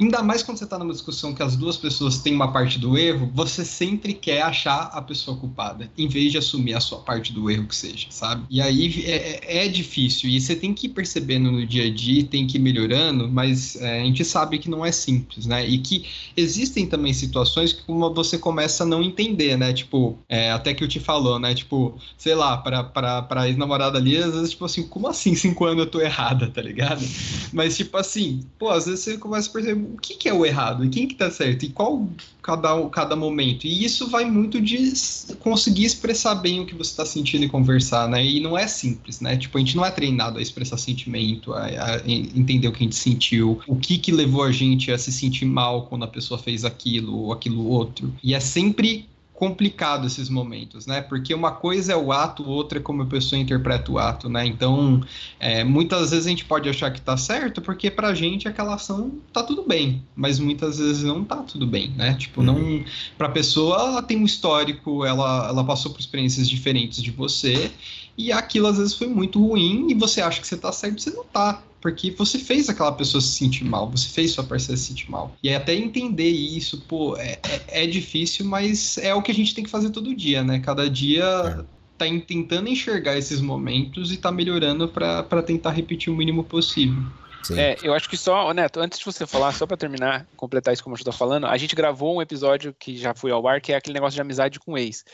Ainda 0.00 0.22
mais 0.22 0.42
quando 0.42 0.58
você 0.58 0.64
está 0.64 0.78
numa 0.78 0.92
discussão 0.92 1.34
que 1.34 1.42
as 1.42 1.56
duas 1.56 1.76
pessoas 1.76 2.18
têm 2.18 2.34
uma 2.34 2.52
parte 2.52 2.78
do 2.78 2.96
erro, 2.98 3.30
você 3.34 3.64
sempre 3.64 4.12
quer 4.12 4.42
achar 4.42 4.90
a 4.92 5.00
pessoa 5.00 5.36
culpada, 5.36 5.90
em 5.96 6.08
vez 6.08 6.32
de 6.32 6.38
assumir 6.38 6.74
a 6.74 6.80
sua 6.80 6.98
parte 6.98 7.32
do 7.32 7.50
erro 7.50 7.66
que 7.66 7.74
seja, 7.74 8.06
sabe? 8.10 8.44
E 8.50 8.60
aí 8.60 9.04
é, 9.06 9.60
é, 9.60 9.66
é 9.66 9.68
difícil, 9.68 10.28
e 10.28 10.40
você 10.40 10.54
tem 10.54 10.74
que 10.74 10.86
ir 10.86 10.90
percebendo 10.90 11.50
no 11.50 11.66
dia 11.66 11.84
a 11.84 11.90
dia, 11.90 12.24
tem 12.24 12.46
que 12.46 12.58
ir 12.58 12.60
melhorando, 12.60 13.28
mas 13.28 13.76
é, 13.76 14.00
a 14.00 14.04
gente 14.04 14.24
sabe 14.24 14.58
que 14.58 14.68
não 14.68 14.84
é 14.84 14.92
simples, 14.92 15.46
né? 15.46 15.66
E 15.66 15.78
que 15.78 16.04
existem 16.36 16.86
também 16.86 17.12
situações 17.12 17.72
que 17.72 17.82
você 18.14 18.38
começa 18.38 18.84
a 18.84 18.86
não 18.86 19.02
entender, 19.02 19.56
né? 19.56 19.72
Tipo, 19.72 20.18
é, 20.28 20.52
até 20.52 20.74
que 20.74 20.84
eu 20.84 20.88
te 20.88 21.00
falou, 21.00 21.38
né? 21.38 21.54
Tipo, 21.54 21.98
sei 22.18 22.34
lá, 22.34 22.56
para 22.56 22.84
pra 22.84 23.48
ex-namorada 23.48 23.98
ali, 23.98 24.16
às 24.16 24.34
vezes, 24.34 24.50
tipo 24.50 24.64
assim, 24.64 24.82
como 24.82 25.08
assim 25.08 25.34
cinco 25.34 25.64
anos 25.64 25.84
eu 25.84 25.90
tô 25.90 26.00
errada, 26.00 26.48
tá 26.48 26.60
ligado? 26.60 27.04
Mas, 27.52 27.76
tipo 27.76 27.96
assim, 27.96 28.44
pô, 28.58 28.70
às 28.70 28.86
vezes 28.86 29.00
você 29.00 29.18
começa 29.18 29.48
a 29.48 29.52
perceber 29.52 29.85
o 29.94 29.98
que, 30.00 30.14
que 30.14 30.28
é 30.28 30.34
o 30.34 30.44
errado 30.44 30.84
e 30.84 30.88
quem 30.88 31.06
que 31.06 31.14
tá 31.14 31.30
certo 31.30 31.64
e 31.64 31.68
qual 31.68 32.08
cada, 32.42 32.88
cada 32.90 33.16
momento. 33.16 33.66
E 33.66 33.84
isso 33.84 34.08
vai 34.08 34.24
muito 34.24 34.60
de 34.60 34.92
conseguir 35.40 35.84
expressar 35.84 36.36
bem 36.36 36.60
o 36.60 36.66
que 36.66 36.74
você 36.74 36.90
está 36.90 37.04
sentindo 37.04 37.44
e 37.44 37.48
conversar, 37.48 38.08
né? 38.08 38.24
E 38.24 38.40
não 38.40 38.56
é 38.56 38.66
simples, 38.66 39.20
né? 39.20 39.36
Tipo, 39.36 39.58
a 39.58 39.60
gente 39.60 39.76
não 39.76 39.84
é 39.84 39.90
treinado 39.90 40.38
a 40.38 40.42
expressar 40.42 40.76
sentimento, 40.76 41.52
a, 41.52 41.64
a 41.64 42.02
entender 42.06 42.68
o 42.68 42.72
que 42.72 42.78
a 42.78 42.82
gente 42.84 42.96
sentiu, 42.96 43.60
o 43.66 43.76
que 43.76 43.98
que 43.98 44.12
levou 44.12 44.44
a 44.44 44.52
gente 44.52 44.92
a 44.92 44.98
se 44.98 45.12
sentir 45.12 45.44
mal 45.44 45.86
quando 45.86 46.04
a 46.04 46.08
pessoa 46.08 46.38
fez 46.38 46.64
aquilo 46.64 47.16
ou 47.16 47.32
aquilo 47.32 47.66
outro. 47.66 48.14
E 48.22 48.34
é 48.34 48.40
sempre 48.40 49.06
complicado 49.36 50.06
esses 50.06 50.30
momentos, 50.30 50.86
né? 50.86 51.02
Porque 51.02 51.34
uma 51.34 51.52
coisa 51.52 51.92
é 51.92 51.96
o 51.96 52.10
ato, 52.10 52.42
outra 52.42 52.78
é 52.78 52.82
como 52.82 53.02
a 53.02 53.06
pessoa 53.06 53.38
interpreta 53.38 53.92
o 53.92 53.98
ato, 53.98 54.30
né? 54.30 54.46
Então, 54.46 55.02
é, 55.38 55.62
muitas 55.62 56.10
vezes 56.10 56.26
a 56.26 56.30
gente 56.30 56.46
pode 56.46 56.68
achar 56.68 56.90
que 56.90 57.02
tá 57.02 57.18
certo, 57.18 57.60
porque 57.60 57.90
pra 57.90 58.14
gente 58.14 58.48
aquela 58.48 58.74
ação 58.74 59.12
tá 59.34 59.42
tudo 59.42 59.62
bem, 59.62 60.02
mas 60.16 60.38
muitas 60.38 60.78
vezes 60.78 61.02
não 61.02 61.22
tá 61.22 61.36
tudo 61.36 61.66
bem, 61.66 61.90
né? 61.90 62.14
Tipo, 62.14 62.40
uhum. 62.40 62.46
não. 62.46 62.84
Pra 63.18 63.28
pessoa, 63.28 63.76
ela 63.76 64.02
tem 64.02 64.16
um 64.16 64.24
histórico, 64.24 65.04
ela, 65.04 65.48
ela 65.48 65.62
passou 65.62 65.92
por 65.92 66.00
experiências 66.00 66.48
diferentes 66.48 67.02
de 67.02 67.10
você, 67.10 67.70
e 68.16 68.32
aquilo 68.32 68.66
às 68.66 68.78
vezes 68.78 68.94
foi 68.94 69.06
muito 69.06 69.46
ruim, 69.46 69.90
e 69.90 69.94
você 69.94 70.22
acha 70.22 70.40
que 70.40 70.46
você 70.46 70.56
tá 70.56 70.72
certo, 70.72 71.02
você 71.02 71.10
não 71.10 71.24
tá 71.24 71.62
porque 71.80 72.10
você 72.10 72.38
fez 72.38 72.68
aquela 72.68 72.92
pessoa 72.92 73.20
se 73.20 73.28
sentir 73.28 73.64
mal, 73.64 73.90
você 73.90 74.08
fez 74.08 74.32
sua 74.32 74.44
parceira 74.44 74.76
se 74.76 74.88
sentir 74.88 75.10
mal. 75.10 75.34
E 75.42 75.52
até 75.54 75.74
entender 75.74 76.28
isso, 76.28 76.80
pô, 76.82 77.16
é, 77.16 77.38
é, 77.42 77.84
é, 77.84 77.86
difícil, 77.86 78.44
mas 78.44 78.98
é 78.98 79.14
o 79.14 79.22
que 79.22 79.30
a 79.30 79.34
gente 79.34 79.54
tem 79.54 79.64
que 79.64 79.70
fazer 79.70 79.90
todo 79.90 80.14
dia, 80.14 80.42
né? 80.42 80.58
Cada 80.58 80.88
dia 80.88 81.24
é. 81.24 81.64
tá 81.96 82.06
tentando 82.26 82.68
enxergar 82.68 83.16
esses 83.16 83.40
momentos 83.40 84.12
e 84.12 84.16
tá 84.16 84.32
melhorando 84.32 84.88
para 84.88 85.42
tentar 85.42 85.70
repetir 85.70 86.12
o 86.12 86.16
mínimo 86.16 86.44
possível. 86.44 87.02
Sim. 87.46 87.60
É, 87.60 87.76
eu 87.80 87.94
acho 87.94 88.08
que 88.08 88.16
só, 88.16 88.52
Neto, 88.52 88.80
antes 88.80 88.98
de 88.98 89.04
você 89.04 89.24
falar, 89.24 89.52
só 89.52 89.66
para 89.66 89.76
terminar, 89.76 90.26
completar 90.36 90.74
isso 90.74 90.82
como 90.82 90.96
eu 90.96 90.98
estou 90.98 91.12
falando, 91.12 91.46
a 91.46 91.56
gente 91.56 91.76
gravou 91.76 92.16
um 92.16 92.22
episódio 92.22 92.74
que 92.76 92.96
já 92.96 93.14
foi 93.14 93.30
ao 93.30 93.46
ar, 93.46 93.60
que 93.60 93.72
é 93.72 93.76
aquele 93.76 93.94
negócio 93.94 94.16
de 94.16 94.20
amizade 94.20 94.58
com 94.58 94.76
ex. 94.76 95.04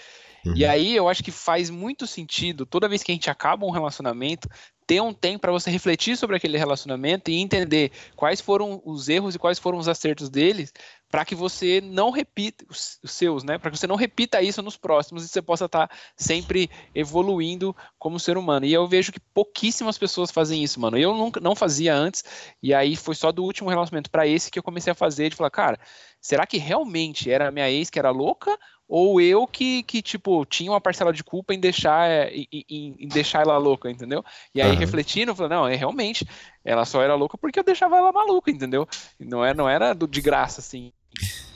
Uhum. 0.45 0.55
E 0.57 0.65
aí 0.65 0.97
eu 0.97 1.09
acho 1.09 1.23
que 1.23 1.31
faz 1.31 1.71
muito 1.71 2.07
sentido, 2.07 2.67
toda 2.67 2.89
vez 2.89 3.03
que 3.03 3.13
a 3.13 3.15
gente 3.15 3.31
acaba 3.31 3.67
um 3.67 3.71
relacionamento, 3.71 4.49
ter 4.87 5.01
um 5.01 5.13
tempo 5.13 5.41
para 5.41 5.53
você 5.53 5.71
refletir 5.71 6.17
sobre 6.17 6.37
aquele 6.37 6.59
relacionamento 6.59 7.31
e 7.31 7.41
entender 7.41 7.91
quais 8.17 8.41
foram 8.41 8.83
os 8.85 9.09
erros 9.09 9.35
e 9.35 9.39
quais 9.39 9.59
foram 9.59 9.79
os 9.79 9.89
acertos 9.89 10.29
deles, 10.29 10.73
para 11.11 11.27
que 11.27 11.35
você 11.35 11.81
não 11.83 12.11
repita 12.11 12.65
os 12.71 12.99
seus, 13.05 13.45
né? 13.45 13.59
Para 13.59 13.71
que 13.71 13.77
você 13.77 13.87
não 13.87 13.97
repita 13.97 14.41
isso 14.41 14.63
nos 14.63 14.79
próximos 14.79 15.25
e 15.25 15.29
você 15.29 15.43
possa 15.43 15.67
estar 15.67 15.89
tá 15.89 15.97
sempre 16.17 16.71
evoluindo 16.95 17.77
como 17.99 18.19
ser 18.19 18.39
humano. 18.39 18.65
E 18.65 18.73
eu 18.73 18.87
vejo 18.89 19.13
que 19.13 19.21
pouquíssimas 19.21 19.99
pessoas 19.99 20.31
fazem 20.31 20.65
isso, 20.65 20.81
mano. 20.81 20.97
Eu 20.97 21.15
nunca 21.15 21.39
não 21.39 21.55
fazia 21.55 21.95
antes, 21.95 22.25
e 22.63 22.73
aí 22.73 22.97
foi 22.97 23.15
só 23.15 23.31
do 23.31 23.45
último 23.45 23.69
relacionamento 23.69 24.11
para 24.11 24.27
esse 24.27 24.51
que 24.51 24.59
eu 24.59 24.63
comecei 24.63 24.91
a 24.91 24.95
fazer 24.95 25.29
de 25.29 25.37
falar, 25.37 25.51
cara, 25.51 25.79
será 26.19 26.47
que 26.47 26.57
realmente 26.57 27.31
era 27.31 27.49
a 27.49 27.51
minha 27.51 27.71
ex 27.71 27.91
que 27.91 27.99
era 27.99 28.11
louca 28.11 28.59
ou 28.89 29.21
eu 29.21 29.47
que, 29.47 29.83
que 29.85 30.03
tipo, 30.03 30.45
tinha 30.45 30.71
uma 30.71 30.81
parcela 30.81 31.13
de 31.13 31.25
culpa 31.25 31.55
em 31.55 31.59
deixar, 31.59 32.11
é, 32.11 32.31
em, 32.31 32.95
em 32.99 33.09
deixar 33.09 33.43
ela 33.43 33.57
louca, 33.57 33.91
entendeu? 33.91 34.25
E 34.55 34.61
aí, 34.61 34.73
uhum. 34.73 34.77
refletindo, 34.77 35.31
eu 35.31 35.37
falei, 35.37 35.57
não, 35.57 35.67
é 35.67 35.75
realmente, 35.75 36.27
ela 36.65 36.85
só 36.85 37.03
era 37.03 37.15
louca 37.15 37.39
porque 37.39 37.59
eu 37.59 37.65
deixava 37.65 37.97
ela 37.97 38.13
maluca, 38.13 38.51
entendeu? 38.51 38.87
Não 39.19 39.45
era, 39.45 39.55
não 39.55 39.69
era 39.69 39.95
do, 39.95 40.07
de 40.07 40.21
graça, 40.21 40.61
assim. 40.61 40.93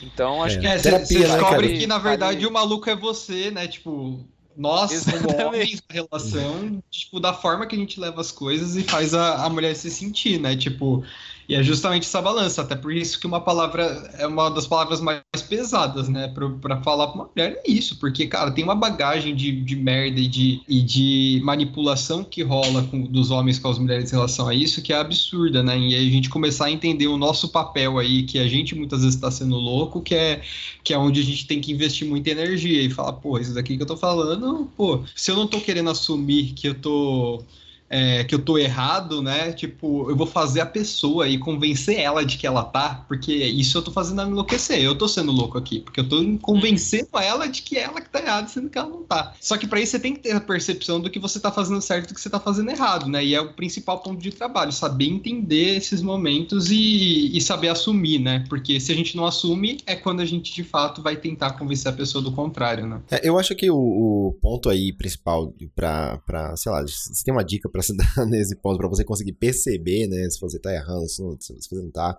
Então, 0.01 0.43
acho 0.43 0.59
é. 0.59 0.61
que... 0.61 0.67
É, 0.67 0.79
você, 0.79 0.91
você 0.91 1.19
né, 1.19 1.27
descobre 1.27 1.79
que, 1.79 1.87
na 1.87 1.99
verdade, 1.99 2.47
o 2.47 2.53
maluco 2.53 2.89
é 2.89 2.97
você, 2.97 3.51
né? 3.51 3.67
Tipo, 3.67 4.25
nós, 4.57 5.05
como 5.05 5.47
homens, 5.49 5.83
relação, 5.91 6.83
tipo, 6.91 7.21
da 7.21 7.35
forma 7.35 7.67
que 7.67 7.77
a 7.77 7.79
gente 7.79 8.01
leva 8.01 8.21
as 8.21 8.33
coisas 8.33 8.77
e 8.77 8.83
faz 8.83 9.13
a, 9.13 9.45
a 9.45 9.49
mulher 9.51 9.75
se 9.75 9.91
sentir, 9.91 10.41
né? 10.41 10.57
Tipo, 10.57 11.05
E 11.49 11.55
é 11.55 11.63
justamente 11.63 12.05
essa 12.05 12.21
balança, 12.21 12.63
até 12.63 12.75
por 12.75 12.93
isso 12.93 13.21
que 13.21 13.27
uma 13.27 13.41
palavra 13.41 14.11
é 14.19 14.27
uma 14.27 14.49
das 14.49 14.67
palavras 14.67 15.01
mais 15.01 15.23
pesadas, 15.49 16.09
né, 16.09 16.29
para 16.61 16.83
falar 16.83 17.07
pra 17.09 17.15
uma 17.15 17.31
mulher 17.35 17.61
é 17.65 17.71
isso, 17.71 17.99
porque, 17.99 18.27
cara, 18.27 18.51
tem 18.51 18.65
uma 18.65 18.75
bagagem 18.75 19.35
de, 19.35 19.53
de 19.53 19.77
merda 19.77 20.19
e 20.19 20.27
de, 20.27 20.61
e 20.69 20.83
de 20.83 21.41
manipulação 21.45 22.25
que 22.25 22.43
rola 22.43 22.83
com, 22.85 23.03
dos 23.03 23.31
homens 23.31 23.59
com 23.59 23.69
as 23.69 23.79
mulheres 23.79 24.11
em 24.11 24.17
relação 24.17 24.49
a 24.49 24.55
isso 24.55 24.83
que 24.83 24.93
é 24.93 24.97
absurda, 24.97 25.63
né, 25.63 25.79
e 25.79 25.95
a 25.95 26.11
gente 26.11 26.29
começar 26.29 26.67
a 26.67 26.71
entender 26.71 27.07
o 27.07 27.17
nosso 27.17 27.49
papel 27.49 27.99
aí, 27.99 28.25
que 28.25 28.39
a 28.39 28.49
gente 28.49 28.75
muitas 28.75 29.01
vezes 29.01 29.15
está 29.15 29.31
sendo 29.31 29.57
louco, 29.57 30.03
que 30.03 30.15
é, 30.15 30.43
que 30.83 30.93
é 30.93 30.99
onde 30.99 31.21
a 31.21 31.25
gente 31.25 31.47
tem 31.47 31.61
que 31.61 31.71
investir 31.71 32.09
muita 32.09 32.31
energia 32.31 32.83
e 32.83 32.91
falar, 32.91 33.13
pô, 33.15 33.39
isso 33.39 33.55
daqui 33.55 33.77
que 33.77 33.83
eu 33.83 33.87
tô 33.87 33.97
falando, 33.97 34.69
pô, 34.77 35.03
se 35.15 35.31
eu 35.31 35.37
não 35.37 35.47
tô 35.47 35.61
querendo 35.61 35.91
assumir 35.91 36.53
que 36.55 36.69
eu 36.69 36.75
tô 36.75 37.43
é, 37.89 38.25
que 38.25 38.35
eu 38.35 38.39
tô 38.39 38.59
errado, 38.59 39.23
né? 39.23 39.53
Tipo, 39.53 40.11
eu 40.11 40.17
vou 40.17 40.27
fazer 40.27 40.61
a 40.61 40.67
pessoa 40.67 41.29
e 41.29 41.39
convencer 41.39 41.99
ela 42.01 42.25
de 42.25 42.37
que 42.37 42.47
ela 42.47 42.65
tá, 42.65 43.05
porque 43.09 43.33
isso 43.33 43.79
eu 43.79 43.83
tô 43.83 43.91
fazendo 43.91 44.21
ela 44.21 44.31
enlouquecer. 44.31 44.81
Eu 44.81 44.97
tô 44.97 45.09
sendo 45.09 45.33
louco 45.33 45.59
aqui, 45.59 45.81
porque 45.81 46.01
eu 46.01 46.09
tô 46.09 46.17
convencendo 46.41 47.09
ela 47.21 47.47
de 47.47 47.63
que 47.63 47.77
é 47.77 47.83
ela 47.83 48.01
que 48.01 48.11
tá 48.11 48.21
errada, 48.21 48.49
sendo 48.49 48.69
que 48.69 48.79
ela 48.79 48.89
não 48.89 49.03
tá. 49.03 49.35
Só 49.41 49.57
que 49.57 49.67
para 49.67 49.81
isso 49.81 49.93
você 49.93 50.01
tem 50.01 50.15
que 50.15 50.21
ter 50.21 50.33
a 50.33 50.41
percepção 50.41 51.01
do 51.01 51.11
que 51.11 51.19
você 51.19 51.39
tá 51.39 51.51
fazendo 51.53 51.81
certo 51.81 52.07
e 52.07 52.09
do 52.09 52.15
que 52.15 52.21
você 52.21 52.31
tá 52.31 52.41
fazendo 52.41 52.71
errado, 52.71 53.09
né? 53.09 53.25
E 53.25 53.35
é 53.35 53.41
o 53.41 53.53
principal 53.53 54.01
ponto 54.01 54.21
de 54.21 54.31
trabalho, 54.31 54.73
saber 54.73 55.07
entender 55.07 55.77
esses 55.77 56.03
momentos 56.03 56.71
e, 56.71 57.37
e 57.37 57.41
saber 57.41 57.69
assumir, 57.69 58.19
né? 58.19 58.45
Porque 58.49 58.81
se 58.81 58.93
a 58.93 58.95
gente 58.95 59.17
não 59.17 59.27
assume, 59.27 59.79
é 59.87 59.95
quando 59.95 60.21
a 60.21 60.25
gente 60.25 60.53
de 60.53 60.65
fato 60.65 61.03
vai 61.03 61.17
tentar 61.17 61.53
convencer 61.53 61.93
a 61.93 61.95
pessoa 61.95 62.23
do 62.23 62.33
contrário, 62.33 62.87
né? 62.87 63.01
É, 63.11 63.29
eu 63.29 63.39
acho 63.39 63.55
que 63.55 63.71
o, 63.71 63.77
o, 63.77 64.33
ponto 64.41 64.69
aí 64.69 64.93
principal 64.93 65.53
pra, 65.75 66.19
pra, 66.27 66.57
sei 66.57 66.73
lá, 66.73 66.85
se 66.87 67.25
tem 67.25 67.33
uma 67.33 67.45
dica 67.45 67.69
para 67.77 67.83
se 67.83 67.95
dar 67.97 68.27
nesse 68.27 68.57
ponto, 68.57 68.79
para 68.79 68.89
você 68.89 69.05
conseguir 69.05 69.33
perceber, 69.33 70.07
né, 70.07 70.29
se 70.31 70.41
você 70.41 70.59
tá 70.59 70.73
errando, 70.73 71.09
se, 71.09 71.23
não, 71.23 71.37
se 71.39 71.55
você 71.55 71.75
não 71.77 71.91
tá, 71.91 72.17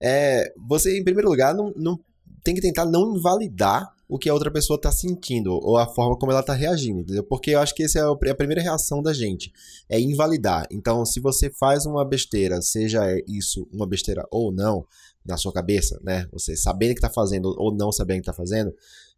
é, 0.00 0.52
você, 0.68 0.98
em 0.98 1.04
primeiro 1.04 1.28
lugar, 1.28 1.54
não, 1.54 1.72
não 1.76 1.98
tem 2.42 2.54
que 2.54 2.60
tentar 2.60 2.84
não 2.84 3.16
invalidar 3.16 3.92
o 4.06 4.18
que 4.18 4.28
a 4.28 4.34
outra 4.34 4.50
pessoa 4.50 4.78
tá 4.78 4.92
sentindo, 4.92 5.52
ou 5.52 5.78
a 5.78 5.86
forma 5.86 6.16
como 6.18 6.30
ela 6.30 6.42
tá 6.42 6.52
reagindo, 6.52 7.00
entendeu? 7.00 7.24
Porque 7.24 7.52
eu 7.52 7.60
acho 7.60 7.74
que 7.74 7.82
essa 7.82 7.98
é 7.98 8.30
a 8.30 8.34
primeira 8.34 8.60
reação 8.60 9.02
da 9.02 9.14
gente, 9.14 9.50
é 9.88 9.98
invalidar. 9.98 10.66
Então, 10.70 11.06
se 11.06 11.20
você 11.20 11.50
faz 11.50 11.86
uma 11.86 12.04
besteira, 12.04 12.60
seja 12.60 13.02
isso 13.26 13.66
uma 13.72 13.86
besteira 13.86 14.26
ou 14.30 14.52
não, 14.52 14.86
na 15.24 15.38
sua 15.38 15.52
cabeça, 15.52 15.98
né? 16.04 16.28
Você 16.32 16.54
sabendo 16.54 16.94
que 16.94 17.00
tá 17.00 17.08
fazendo 17.08 17.54
ou 17.58 17.74
não 17.74 17.90
sabendo 17.90 18.20
que 18.20 18.26
tá 18.26 18.32
fazendo, 18.34 18.74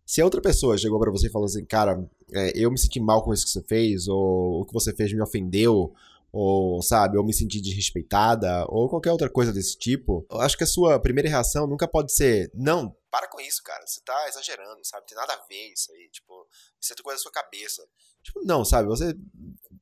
se 0.06 0.20
a 0.20 0.24
outra 0.24 0.40
pessoa 0.40 0.78
chegou 0.78 1.00
para 1.00 1.10
você 1.10 1.26
e 1.26 1.30
falou 1.30 1.46
assim, 1.46 1.64
cara, 1.64 2.08
é, 2.32 2.52
eu 2.54 2.70
me 2.70 2.78
senti 2.78 3.00
mal 3.00 3.24
com 3.24 3.34
isso 3.34 3.44
que 3.44 3.50
você 3.50 3.62
fez, 3.62 4.06
ou 4.06 4.60
o 4.60 4.64
que 4.64 4.72
você 4.72 4.94
fez 4.94 5.12
me 5.12 5.20
ofendeu, 5.20 5.92
ou, 6.32 6.80
sabe, 6.80 7.18
eu 7.18 7.24
me 7.24 7.34
senti 7.34 7.60
desrespeitada, 7.60 8.64
ou 8.68 8.88
qualquer 8.88 9.10
outra 9.10 9.28
coisa 9.28 9.52
desse 9.52 9.76
tipo, 9.76 10.24
eu 10.30 10.40
acho 10.40 10.56
que 10.56 10.62
a 10.62 10.66
sua 10.66 11.00
primeira 11.00 11.28
reação 11.28 11.66
nunca 11.66 11.88
pode 11.88 12.12
ser, 12.12 12.50
não, 12.54 12.94
para 13.10 13.28
com 13.28 13.40
isso, 13.40 13.62
cara, 13.64 13.84
você 13.84 14.00
tá 14.04 14.28
exagerando, 14.28 14.78
sabe, 14.84 15.06
tem 15.06 15.16
nada 15.16 15.32
a 15.32 15.46
ver 15.48 15.72
isso 15.72 15.90
aí, 15.92 16.08
tipo, 16.10 16.46
isso 16.80 16.92
é 16.92 17.02
coisa 17.02 17.18
da 17.18 17.22
sua 17.22 17.32
cabeça. 17.32 17.82
Tipo, 18.22 18.44
não, 18.44 18.64
sabe, 18.64 18.86
você 18.88 19.16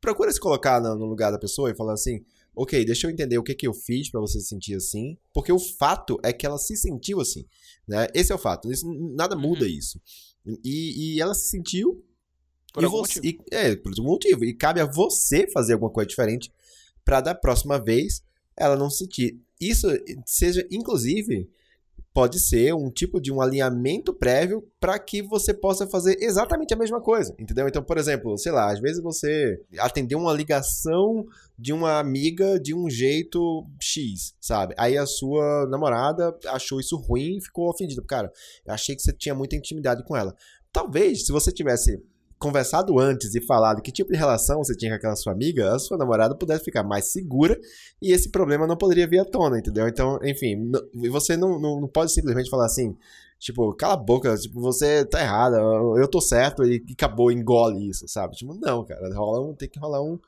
procura 0.00 0.32
se 0.32 0.40
colocar 0.40 0.80
no 0.80 1.04
lugar 1.04 1.32
da 1.32 1.38
pessoa 1.38 1.70
e 1.70 1.76
falar 1.76 1.94
assim, 1.94 2.24
ok, 2.54 2.84
deixa 2.84 3.06
eu 3.06 3.10
entender 3.10 3.38
o 3.38 3.42
que 3.42 3.54
que 3.54 3.66
eu 3.66 3.74
fiz 3.74 4.10
para 4.10 4.20
você 4.20 4.40
se 4.40 4.46
sentir 4.46 4.74
assim, 4.74 5.16
porque 5.32 5.52
o 5.52 5.58
fato 5.58 6.18
é 6.22 6.32
que 6.32 6.46
ela 6.46 6.58
se 6.58 6.76
sentiu 6.76 7.20
assim. 7.20 7.44
Né? 7.86 8.06
Esse 8.14 8.32
é 8.32 8.34
o 8.34 8.38
fato. 8.38 8.70
Isso, 8.70 8.86
nada 9.14 9.36
muda 9.36 9.64
uhum. 9.64 9.70
isso. 9.70 10.00
E, 10.62 11.14
e 11.16 11.20
ela 11.20 11.34
se 11.34 11.48
sentiu. 11.48 12.04
Por 12.72 12.82
e 12.82 12.86
algum 12.86 12.98
você, 12.98 13.20
motivo. 13.20 13.44
E, 13.50 13.54
é, 13.54 13.76
por 13.76 13.90
algum 13.90 14.10
motivo. 14.10 14.44
E 14.44 14.54
cabe 14.54 14.80
a 14.80 14.86
você 14.86 15.46
fazer 15.50 15.74
alguma 15.74 15.90
coisa 15.90 16.08
diferente 16.08 16.52
para 17.04 17.20
da 17.20 17.34
próxima 17.34 17.78
vez 17.78 18.22
ela 18.56 18.76
não 18.76 18.90
se 18.90 18.98
sentir. 18.98 19.40
Isso 19.60 19.88
seja, 20.26 20.66
inclusive, 20.70 21.48
pode 22.14 22.38
ser 22.38 22.72
um 22.72 22.88
tipo 22.88 23.20
de 23.20 23.32
um 23.32 23.40
alinhamento 23.40 24.14
prévio 24.14 24.64
para 24.78 24.96
que 25.00 25.20
você 25.20 25.52
possa 25.52 25.84
fazer 25.84 26.16
exatamente 26.20 26.72
a 26.72 26.76
mesma 26.76 27.00
coisa, 27.00 27.34
entendeu? 27.40 27.66
Então, 27.66 27.82
por 27.82 27.98
exemplo, 27.98 28.38
sei 28.38 28.52
lá, 28.52 28.72
às 28.72 28.78
vezes 28.78 29.02
você 29.02 29.60
atendeu 29.78 30.20
uma 30.20 30.32
ligação 30.32 31.26
de 31.58 31.72
uma 31.72 31.98
amiga 31.98 32.58
de 32.60 32.72
um 32.72 32.88
jeito 32.88 33.66
X, 33.82 34.32
sabe? 34.40 34.74
Aí 34.78 34.96
a 34.96 35.06
sua 35.06 35.66
namorada 35.68 36.32
achou 36.46 36.78
isso 36.78 36.96
ruim 36.96 37.38
e 37.38 37.42
ficou 37.42 37.68
ofendida. 37.68 38.00
Cara, 38.08 38.30
eu 38.64 38.72
achei 38.72 38.94
que 38.94 39.02
você 39.02 39.12
tinha 39.12 39.34
muita 39.34 39.56
intimidade 39.56 40.04
com 40.04 40.16
ela. 40.16 40.32
Talvez, 40.72 41.26
se 41.26 41.32
você 41.32 41.50
tivesse 41.50 42.00
conversado 42.44 42.98
antes 42.98 43.34
e 43.34 43.40
falado 43.40 43.80
que 43.80 43.90
tipo 43.90 44.12
de 44.12 44.18
relação 44.18 44.62
você 44.62 44.76
tinha 44.76 44.90
com 44.90 44.96
aquela 44.96 45.16
sua 45.16 45.32
amiga, 45.32 45.74
a 45.74 45.78
sua 45.78 45.96
namorada 45.96 46.34
pudesse 46.34 46.62
ficar 46.62 46.84
mais 46.84 47.10
segura 47.10 47.58
e 48.02 48.12
esse 48.12 48.30
problema 48.30 48.66
não 48.66 48.76
poderia 48.76 49.08
vir 49.08 49.20
à 49.20 49.24
tona, 49.24 49.58
entendeu? 49.58 49.88
Então, 49.88 50.18
enfim, 50.22 50.70
você 51.10 51.38
não, 51.38 51.58
não, 51.58 51.80
não 51.80 51.88
pode 51.88 52.12
simplesmente 52.12 52.50
falar 52.50 52.66
assim, 52.66 52.94
tipo, 53.38 53.72
cala 53.74 53.94
a 53.94 53.96
boca, 53.96 54.36
tipo, 54.36 54.60
você 54.60 55.06
tá 55.06 55.22
errada, 55.22 55.56
eu 55.56 56.06
tô 56.06 56.20
certo 56.20 56.62
e 56.64 56.84
acabou, 56.92 57.32
engole 57.32 57.88
isso, 57.88 58.06
sabe? 58.06 58.36
Tipo, 58.36 58.54
não, 58.60 58.84
cara, 58.84 59.14
rola 59.14 59.40
um, 59.40 59.54
tem 59.54 59.68
que 59.68 59.78
rolar 59.78 60.02
um, 60.02 60.18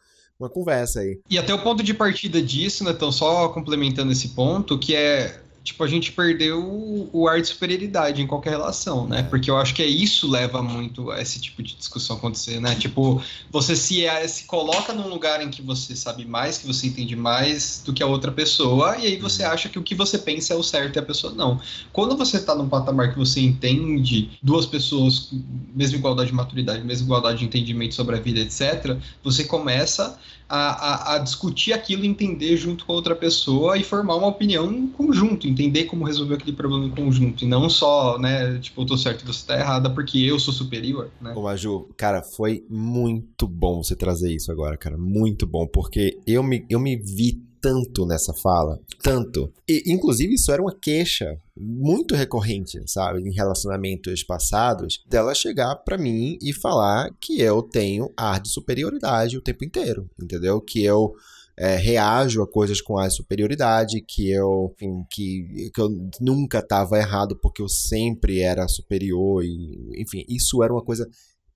uma 0.41 0.49
conversa 0.49 1.01
aí. 1.01 1.21
E 1.29 1.39
até 1.39 1.53
o 1.53 1.63
ponto 1.63 1.83
de 1.83 1.93
partida 1.93 2.41
disso, 2.41 2.83
né, 2.83 2.93
então 2.93 3.13
só 3.13 3.51
complementando 3.51 4.11
esse 4.11 4.31
ponto, 4.31 4.79
que 4.79 4.95
é 4.95 5.39
tipo, 5.67 5.83
a 5.83 5.89
gente 5.89 6.13
perdeu 6.13 7.11
o 7.13 7.29
ar 7.29 7.41
de 7.41 7.49
superioridade 7.49 8.23
em 8.23 8.27
qualquer 8.27 8.51
relação, 8.51 9.07
né? 9.09 9.25
Porque 9.25 9.51
eu 9.51 9.57
acho 9.57 9.75
que 9.75 9.83
é 9.83 9.87
isso 9.87 10.31
leva 10.31 10.63
muito 10.63 11.11
a 11.11 11.21
esse 11.21 11.41
tipo 11.41 11.61
de 11.61 11.75
discussão 11.75 12.17
acontecer, 12.17 12.61
né? 12.61 12.77
Tipo, 12.77 13.21
você 13.51 13.75
se, 13.75 14.05
é, 14.05 14.27
se 14.29 14.45
coloca 14.45 14.93
num 14.93 15.09
lugar 15.09 15.43
em 15.43 15.51
que 15.51 15.61
você 15.61 15.97
sabe 15.97 16.25
mais, 16.25 16.59
que 16.59 16.67
você 16.69 16.87
entende 16.87 17.17
mais 17.17 17.83
do 17.85 17.93
que 17.93 18.01
a 18.01 18.07
outra 18.07 18.31
pessoa, 18.31 18.97
e 18.97 19.07
aí 19.07 19.17
você 19.17 19.45
uhum. 19.45 19.51
acha 19.51 19.69
que 19.69 19.79
o 19.79 19.83
que 19.83 19.95
você 19.95 20.17
pensa 20.19 20.55
é 20.55 20.57
o 20.57 20.63
certo 20.63 20.97
e 20.97 20.99
a 21.01 21.03
pessoa 21.03 21.35
não. 21.35 21.61
Quando 21.93 22.17
você 22.17 22.41
tá 22.41 22.55
num 22.55 22.69
patamar 22.69 23.13
que 23.13 23.19
você 23.19 23.41
entende 23.41 24.39
duas 24.41 24.67
pessoas 24.67 25.19
com 25.19 25.43
mesma 25.75 25.99
igualdade 25.99 26.31
de 26.31 26.37
maturidade, 26.37 26.85
mesma 26.85 27.07
igualdade 27.07 27.41
de 27.41 27.45
entendimento 27.45 27.95
sobre 27.97 28.15
a 28.15 28.21
vida, 28.21 28.39
etc., 28.39 28.97
você 29.23 29.43
começa 29.43 30.17
a, 30.49 30.57
a, 30.59 31.15
a, 31.15 31.19
discutir 31.19 31.73
aquilo, 31.73 32.05
entender 32.05 32.57
junto 32.57 32.85
com 32.85 32.93
outra 32.93 33.15
pessoa 33.15 33.77
e 33.77 33.83
formar 33.83 34.17
uma 34.17 34.29
opinião 34.29 34.73
em 34.73 34.87
conjunto, 34.87 35.47
entender 35.47 35.85
como 35.85 36.05
resolver 36.05 36.35
aquele 36.35 36.57
problema 36.57 36.87
em 36.87 36.91
conjunto, 36.91 37.45
e 37.45 37.49
não 37.49 37.69
só, 37.69 38.19
né, 38.19 38.59
tipo, 38.59 38.83
eu 38.83 38.87
tô 38.87 38.97
certo 38.97 39.23
e 39.23 39.27
você 39.27 39.47
tá 39.47 39.59
errada 39.59 39.91
porque 39.91 40.19
eu 40.19 40.39
sou 40.39 40.55
superior, 40.55 41.11
né? 41.21 41.33
Ô, 41.35 41.43
Maju, 41.43 41.89
cara, 41.97 42.23
foi 42.23 42.65
muito 42.71 43.49
bom 43.49 43.83
você 43.83 43.97
trazer 43.97 44.35
isso 44.35 44.53
agora, 44.53 44.77
cara, 44.77 44.97
muito 44.97 45.47
bom, 45.47 45.67
porque 45.67 46.19
eu 46.27 46.43
me, 46.43 46.65
eu 46.71 46.79
me 46.79 46.97
vi 46.97 47.43
tanto 47.67 48.07
nessa 48.07 48.33
fala, 48.33 48.79
tanto. 49.03 49.53
E, 49.69 49.83
inclusive, 49.93 50.35
isso 50.35 50.53
era 50.53 50.63
uma 50.63 50.73
queixa 50.73 51.37
muito 51.57 52.15
recorrente, 52.15 52.81
sabe, 52.87 53.21
em 53.21 53.33
relacionamentos 53.33 54.23
passados, 54.23 55.03
dela 55.09 55.35
chegar 55.35 55.75
para 55.75 55.99
mim 55.99 56.39
e 56.41 56.53
falar 56.53 57.11
que 57.21 57.41
eu 57.41 57.61
tenho 57.63 58.09
ar 58.17 58.39
de 58.39 58.51
superioridade 58.51 59.37
o 59.37 59.43
tempo 59.43 59.65
inteiro, 59.65 60.09
entendeu? 60.23 60.61
Que 60.61 60.85
eu 60.85 61.13
é, 61.59 61.75
reajo 61.75 62.41
a 62.41 62.47
coisas 62.47 62.81
com 62.81 62.99
ar 62.99 63.09
de 63.09 63.17
superioridade, 63.17 64.01
que 64.01 64.31
eu, 64.31 64.73
enfim, 64.77 65.05
que, 65.11 65.71
que 65.75 65.81
eu 65.81 65.89
nunca 66.21 66.61
estava 66.61 66.99
errado 66.99 67.37
porque 67.43 67.61
eu 67.61 67.69
sempre 67.69 68.43
era 68.43 68.69
superior, 68.69 69.45
e, 69.45 69.91
enfim, 70.01 70.25
isso 70.29 70.63
era 70.63 70.73
uma 70.73 70.85
coisa 70.85 71.05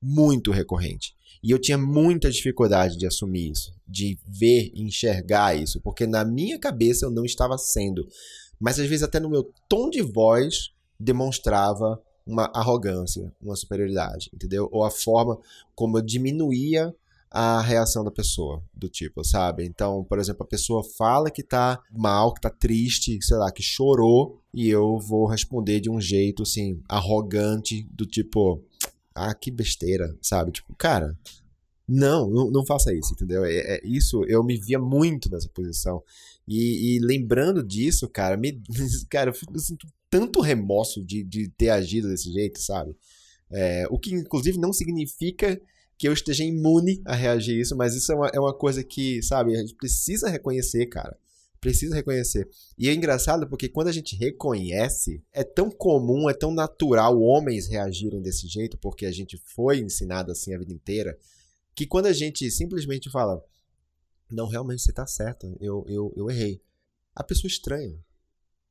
muito 0.00 0.50
recorrente. 0.50 1.14
E 1.42 1.50
eu 1.50 1.58
tinha 1.58 1.78
muita 1.78 2.30
dificuldade 2.30 2.96
de 2.98 3.06
assumir 3.06 3.50
isso, 3.50 3.72
de 3.88 4.18
ver, 4.26 4.70
enxergar 4.74 5.54
isso, 5.54 5.80
porque 5.80 6.06
na 6.06 6.24
minha 6.24 6.58
cabeça 6.58 7.06
eu 7.06 7.10
não 7.10 7.24
estava 7.24 7.56
sendo. 7.56 8.06
Mas 8.58 8.78
às 8.78 8.86
vezes 8.86 9.02
até 9.02 9.18
no 9.18 9.30
meu 9.30 9.50
tom 9.68 9.88
de 9.88 10.02
voz 10.02 10.70
demonstrava 10.98 12.00
uma 12.26 12.50
arrogância, 12.54 13.32
uma 13.40 13.56
superioridade, 13.56 14.30
entendeu? 14.34 14.68
Ou 14.70 14.84
a 14.84 14.90
forma 14.90 15.38
como 15.74 15.96
eu 15.96 16.02
diminuía 16.02 16.94
a 17.30 17.62
reação 17.62 18.02
da 18.02 18.10
pessoa, 18.10 18.62
do 18.74 18.88
tipo, 18.88 19.24
sabe? 19.24 19.64
Então, 19.64 20.04
por 20.04 20.18
exemplo, 20.18 20.42
a 20.42 20.48
pessoa 20.48 20.82
fala 20.82 21.30
que 21.30 21.44
tá 21.44 21.80
mal, 21.90 22.34
que 22.34 22.40
tá 22.40 22.50
triste, 22.50 23.18
sei 23.22 23.36
lá, 23.36 23.52
que 23.52 23.62
chorou, 23.62 24.40
e 24.52 24.68
eu 24.68 24.98
vou 24.98 25.26
responder 25.26 25.80
de 25.80 25.88
um 25.88 26.00
jeito 26.00 26.42
assim, 26.42 26.82
arrogante, 26.88 27.86
do 27.92 28.04
tipo, 28.04 28.60
ah, 29.14 29.34
que 29.34 29.50
besteira, 29.50 30.16
sabe? 30.22 30.52
Tipo, 30.52 30.74
cara, 30.76 31.16
não, 31.86 32.30
não, 32.30 32.50
não 32.50 32.64
faça 32.64 32.94
isso, 32.94 33.12
entendeu? 33.12 33.44
É, 33.44 33.56
é, 33.56 33.80
isso 33.84 34.24
eu 34.26 34.44
me 34.44 34.56
via 34.56 34.78
muito 34.78 35.30
nessa 35.30 35.48
posição. 35.48 36.02
E, 36.46 36.96
e 36.96 36.98
lembrando 37.00 37.62
disso, 37.62 38.08
cara, 38.08 38.36
me, 38.36 38.62
cara, 39.10 39.30
eu 39.30 39.60
sinto 39.60 39.86
tanto 40.08 40.40
remorso 40.40 41.04
de, 41.04 41.22
de 41.24 41.48
ter 41.48 41.70
agido 41.70 42.08
desse 42.08 42.32
jeito, 42.32 42.60
sabe? 42.60 42.96
É, 43.50 43.86
o 43.90 43.98
que, 43.98 44.14
inclusive, 44.14 44.58
não 44.58 44.72
significa 44.72 45.60
que 45.98 46.08
eu 46.08 46.12
esteja 46.12 46.44
imune 46.44 47.02
a 47.04 47.14
reagir 47.14 47.56
a 47.56 47.60
isso, 47.60 47.76
mas 47.76 47.94
isso 47.94 48.10
é 48.12 48.14
uma, 48.14 48.28
é 48.28 48.40
uma 48.40 48.54
coisa 48.54 48.82
que, 48.82 49.22
sabe, 49.22 49.54
a 49.54 49.60
gente 49.60 49.74
precisa 49.74 50.28
reconhecer, 50.28 50.86
cara. 50.86 51.16
Precisa 51.60 51.94
reconhecer. 51.94 52.48
E 52.78 52.88
é 52.88 52.94
engraçado 52.94 53.46
porque 53.48 53.68
quando 53.68 53.88
a 53.88 53.92
gente 53.92 54.16
reconhece, 54.16 55.22
é 55.32 55.44
tão 55.44 55.70
comum, 55.70 56.28
é 56.30 56.34
tão 56.34 56.52
natural 56.52 57.20
homens 57.20 57.68
reagirem 57.68 58.22
desse 58.22 58.48
jeito, 58.48 58.78
porque 58.78 59.04
a 59.04 59.12
gente 59.12 59.36
foi 59.54 59.78
ensinado 59.78 60.32
assim 60.32 60.54
a 60.54 60.58
vida 60.58 60.72
inteira, 60.72 61.18
que 61.74 61.86
quando 61.86 62.06
a 62.06 62.12
gente 62.12 62.50
simplesmente 62.50 63.10
fala, 63.10 63.42
não, 64.30 64.46
realmente 64.46 64.82
você 64.82 64.92
tá 64.92 65.06
certo, 65.06 65.54
eu, 65.60 65.84
eu, 65.86 66.12
eu 66.16 66.30
errei. 66.30 66.62
a 67.14 67.22
pessoa 67.22 67.48
estranha. 67.48 67.98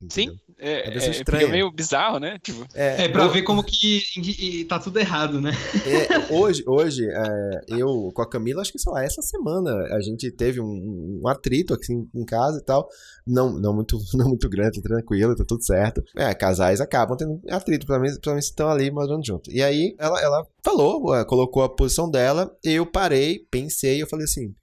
Entendeu? 0.01 0.33
Sim, 0.33 0.39
é, 0.57 0.89
É 0.89 1.43
é, 1.43 1.47
meio 1.47 1.71
bizarro, 1.71 2.19
né? 2.19 2.37
Tipo, 2.39 2.65
É, 2.73 3.05
É 3.05 3.09
pra 3.09 3.27
ver 3.27 3.43
como 3.43 3.63
que 3.63 4.01
e- 4.17 4.59
e 4.61 4.65
tá 4.65 4.79
tudo 4.79 4.99
errado, 4.99 5.39
né? 5.41 5.51
é, 5.85 6.07
hoje, 6.33 6.63
hoje 6.67 7.05
é, 7.09 7.61
eu 7.69 8.11
com 8.13 8.21
a 8.21 8.29
Camila, 8.29 8.61
acho 8.61 8.71
que, 8.71 8.79
sei 8.79 8.91
lá, 8.91 9.03
essa 9.03 9.21
semana 9.21 9.71
a 9.95 10.01
gente 10.01 10.31
teve 10.31 10.59
um, 10.61 11.19
um 11.23 11.27
atrito 11.27 11.73
aqui 11.73 11.93
em, 11.93 12.09
em 12.13 12.25
casa 12.25 12.59
e 12.59 12.63
tal. 12.63 12.87
Não, 13.25 13.51
não, 13.59 13.73
muito, 13.73 13.97
não 14.15 14.27
muito 14.29 14.49
grande, 14.49 14.81
tá 14.81 14.89
tranquilo, 14.89 15.35
tá 15.35 15.43
tudo 15.47 15.63
certo. 15.63 16.03
É, 16.15 16.33
casais 16.33 16.81
acabam 16.81 17.17
tendo 17.17 17.39
atrito, 17.49 17.85
pelo 17.85 17.99
menos, 17.99 18.17
pelo 18.19 18.35
menos 18.35 18.45
estão 18.45 18.69
ali 18.69 18.89
morando 18.91 19.25
junto. 19.25 19.51
E 19.51 19.61
aí 19.61 19.95
ela, 19.97 20.19
ela 20.21 20.47
falou, 20.63 21.01
colocou 21.25 21.63
a 21.63 21.69
posição 21.69 22.09
dela, 22.09 22.49
eu 22.63 22.85
parei, 22.85 23.39
pensei, 23.51 24.01
eu 24.01 24.07
falei 24.07 24.25
assim: 24.25 24.53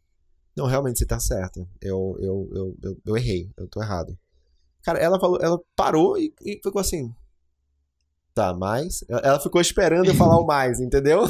Não, 0.57 0.67
realmente 0.67 0.99
você 0.99 1.07
tá 1.07 1.19
certa. 1.21 1.61
Eu, 1.81 2.17
eu, 2.21 2.49
eu, 2.55 2.77
eu, 2.83 2.99
eu 3.07 3.17
errei, 3.17 3.49
eu 3.57 3.67
tô 3.69 3.83
errado. 3.83 4.17
Cara, 4.87 5.01
ela 5.01 5.19
falou, 5.19 5.39
ela 5.43 5.59
parou 5.75 6.17
e, 6.17 6.33
e 6.43 6.61
ficou 6.63 6.81
assim. 6.81 7.13
Tá, 8.33 8.55
mais. 8.55 9.05
Ela 9.09 9.41
ficou 9.41 9.61
esperando 9.61 10.07
eu 10.07 10.15
falar 10.15 10.39
o 10.39 10.47
mais, 10.47 10.79
entendeu? 10.79 11.27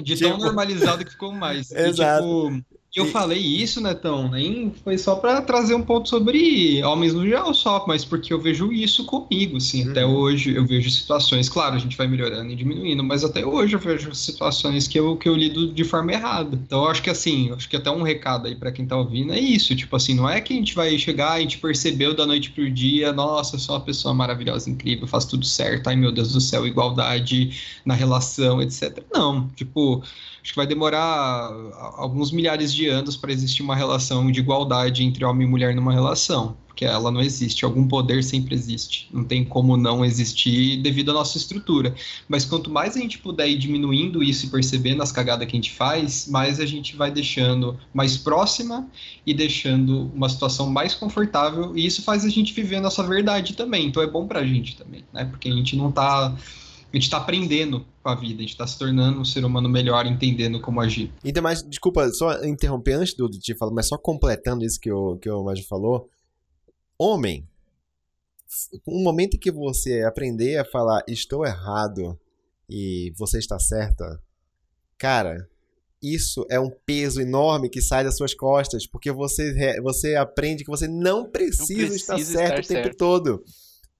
De 0.00 0.16
tão 0.16 0.30
Tipo- 0.34 0.44
normalizado 0.44 1.04
que 1.04 1.10
ficou 1.10 1.32
mais. 1.32 1.70
E, 1.72 1.76
Exato. 1.78 2.62
Tipo, 2.94 3.00
eu 3.00 3.04
E- 3.06 3.10
falei 3.10 3.38
isso, 3.40 3.80
Netão, 3.80 4.30
nem 4.30 4.72
foi 4.72 4.96
só 4.96 5.16
pra 5.16 5.42
trazer 5.42 5.74
um 5.74 5.82
ponto 5.82 6.08
sobre 6.08 6.80
homens 6.84 7.12
no 7.12 7.24
geral 7.26 7.52
só, 7.52 7.84
mas 7.88 8.04
porque 8.04 8.32
eu 8.32 8.40
vejo 8.40 8.72
isso 8.72 9.04
comigo, 9.04 9.56
assim, 9.56 9.90
até 9.90 10.06
Uhum. 10.06 10.12
hoje 10.14 10.54
eu 10.54 10.64
vejo 10.64 10.88
situações, 10.90 11.48
claro, 11.48 11.74
a 11.74 11.78
gente 11.78 11.96
vai 11.96 12.06
melhorando 12.06 12.52
e 12.52 12.56
diminuindo, 12.56 13.02
mas 13.02 13.24
até 13.24 13.44
hoje 13.44 13.74
eu 13.74 13.80
vejo 13.80 14.14
situações 14.14 14.86
que 14.86 14.98
eu, 14.98 15.16
que 15.16 15.28
eu 15.28 15.34
lido 15.34 15.72
de 15.72 15.82
forma 15.84 16.12
errada. 16.12 16.54
Então 16.56 16.84
eu 16.84 16.90
acho 16.90 17.02
que 17.02 17.10
assim, 17.10 17.50
acho 17.52 17.68
que 17.68 17.76
até 17.76 17.90
um 17.90 18.02
recado 18.02 18.46
aí 18.46 18.54
pra 18.54 18.70
quem 18.70 18.86
tá 18.86 18.96
ouvindo 18.96 19.32
é 19.32 19.40
isso, 19.40 19.74
tipo 19.74 19.96
assim, 19.96 20.14
não 20.14 20.28
é 20.30 20.40
que 20.40 20.52
a 20.52 20.56
gente 20.56 20.74
vai 20.74 20.96
chegar, 20.98 21.32
a 21.32 21.40
gente 21.40 21.58
percebeu 21.58 22.14
da 22.14 22.24
noite 22.26 22.50
pro 22.52 22.70
dia, 22.70 23.12
nossa, 23.12 23.58
sou 23.58 23.74
uma 23.74 23.80
pessoa 23.84 24.14
maravilhosa, 24.14 24.70
incrível, 24.70 25.06
faço 25.08 25.30
tudo 25.30 25.44
certo, 25.44 25.88
ai 25.88 25.96
meu 25.96 26.12
Deus 26.12 26.32
do 26.32 26.40
céu, 26.40 26.64
igualdade 26.66 27.50
na 27.84 27.94
relação, 27.94 28.62
etc. 28.62 29.04
Não, 29.12 29.48
tipo, 29.50 30.02
acho 30.44 30.52
que 30.52 30.58
vai 30.58 30.66
demorar 30.66 31.50
alguns 31.96 32.30
milhares 32.30 32.72
de 32.72 32.86
anos 32.86 33.16
para 33.16 33.32
existir 33.32 33.62
uma 33.62 33.74
relação 33.74 34.30
de 34.30 34.40
igualdade 34.40 35.02
entre 35.02 35.24
homem 35.24 35.46
e 35.46 35.50
mulher 35.50 35.74
numa 35.74 35.90
relação, 35.90 36.54
porque 36.66 36.84
ela 36.84 37.10
não 37.10 37.22
existe, 37.22 37.64
algum 37.64 37.88
poder 37.88 38.22
sempre 38.22 38.54
existe, 38.54 39.08
não 39.10 39.24
tem 39.24 39.42
como 39.42 39.74
não 39.74 40.04
existir 40.04 40.76
devido 40.82 41.12
à 41.12 41.14
nossa 41.14 41.38
estrutura. 41.38 41.94
Mas 42.28 42.44
quanto 42.44 42.70
mais 42.70 42.94
a 42.94 43.00
gente 43.00 43.16
puder 43.18 43.48
ir 43.48 43.56
diminuindo 43.56 44.22
isso 44.22 44.44
e 44.44 44.50
percebendo 44.50 45.02
as 45.02 45.10
cagadas 45.10 45.48
que 45.48 45.56
a 45.56 45.56
gente 45.56 45.72
faz, 45.72 46.28
mais 46.28 46.60
a 46.60 46.66
gente 46.66 46.94
vai 46.94 47.10
deixando 47.10 47.78
mais 47.94 48.18
próxima 48.18 48.86
e 49.24 49.32
deixando 49.32 50.10
uma 50.14 50.28
situação 50.28 50.68
mais 50.68 50.94
confortável, 50.94 51.74
e 51.74 51.86
isso 51.86 52.02
faz 52.02 52.22
a 52.22 52.28
gente 52.28 52.52
viver 52.52 52.76
a 52.76 52.82
nossa 52.82 53.02
verdade 53.02 53.54
também. 53.54 53.86
Então 53.86 54.02
é 54.02 54.06
bom 54.06 54.26
pra 54.26 54.44
gente 54.44 54.76
também, 54.76 55.04
né? 55.10 55.24
Porque 55.24 55.48
a 55.48 55.52
gente 55.52 55.74
não 55.74 55.90
tá 55.90 56.36
a 56.96 57.00
gente 57.00 57.10
tá 57.10 57.16
aprendendo 57.16 57.84
com 58.02 58.08
a 58.08 58.14
vida, 58.14 58.38
a 58.38 58.42
gente 58.42 58.56
tá 58.56 58.66
se 58.66 58.78
tornando 58.78 59.20
um 59.20 59.24
ser 59.24 59.44
humano 59.44 59.68
melhor, 59.68 60.06
entendendo 60.06 60.60
como 60.60 60.80
agir. 60.80 61.12
Ainda 61.24 61.42
mais, 61.42 61.62
desculpa, 61.62 62.08
só 62.12 62.44
interromper 62.44 62.92
antes 62.92 63.14
do 63.14 63.28
Ti 63.28 63.56
falar, 63.56 63.72
mas 63.72 63.88
só 63.88 63.98
completando 63.98 64.64
isso 64.64 64.78
que 64.78 64.92
o, 64.92 65.16
que 65.16 65.28
o 65.28 65.42
Maju 65.42 65.64
falou. 65.64 66.08
Homem, 66.96 67.48
um 68.86 69.02
momento 69.02 69.34
em 69.34 69.40
que 69.40 69.50
você 69.50 70.02
aprender 70.02 70.58
a 70.58 70.64
falar 70.64 71.02
estou 71.08 71.44
errado 71.44 72.18
e 72.70 73.12
você 73.18 73.38
está 73.38 73.58
certa, 73.58 74.20
cara, 74.96 75.48
isso 76.00 76.46
é 76.48 76.60
um 76.60 76.70
peso 76.86 77.20
enorme 77.20 77.68
que 77.68 77.82
sai 77.82 78.04
das 78.04 78.16
suas 78.16 78.34
costas, 78.34 78.86
porque 78.86 79.10
você, 79.10 79.80
você 79.80 80.14
aprende 80.14 80.62
que 80.62 80.70
você 80.70 80.86
não 80.86 81.28
precisa, 81.28 81.88
precisa 81.88 81.96
estar 81.96 82.18
estar 82.18 82.38
certo 82.38 82.64
o 82.64 82.68
tempo 82.68 82.82
certo. 82.84 82.96
todo. 82.96 83.44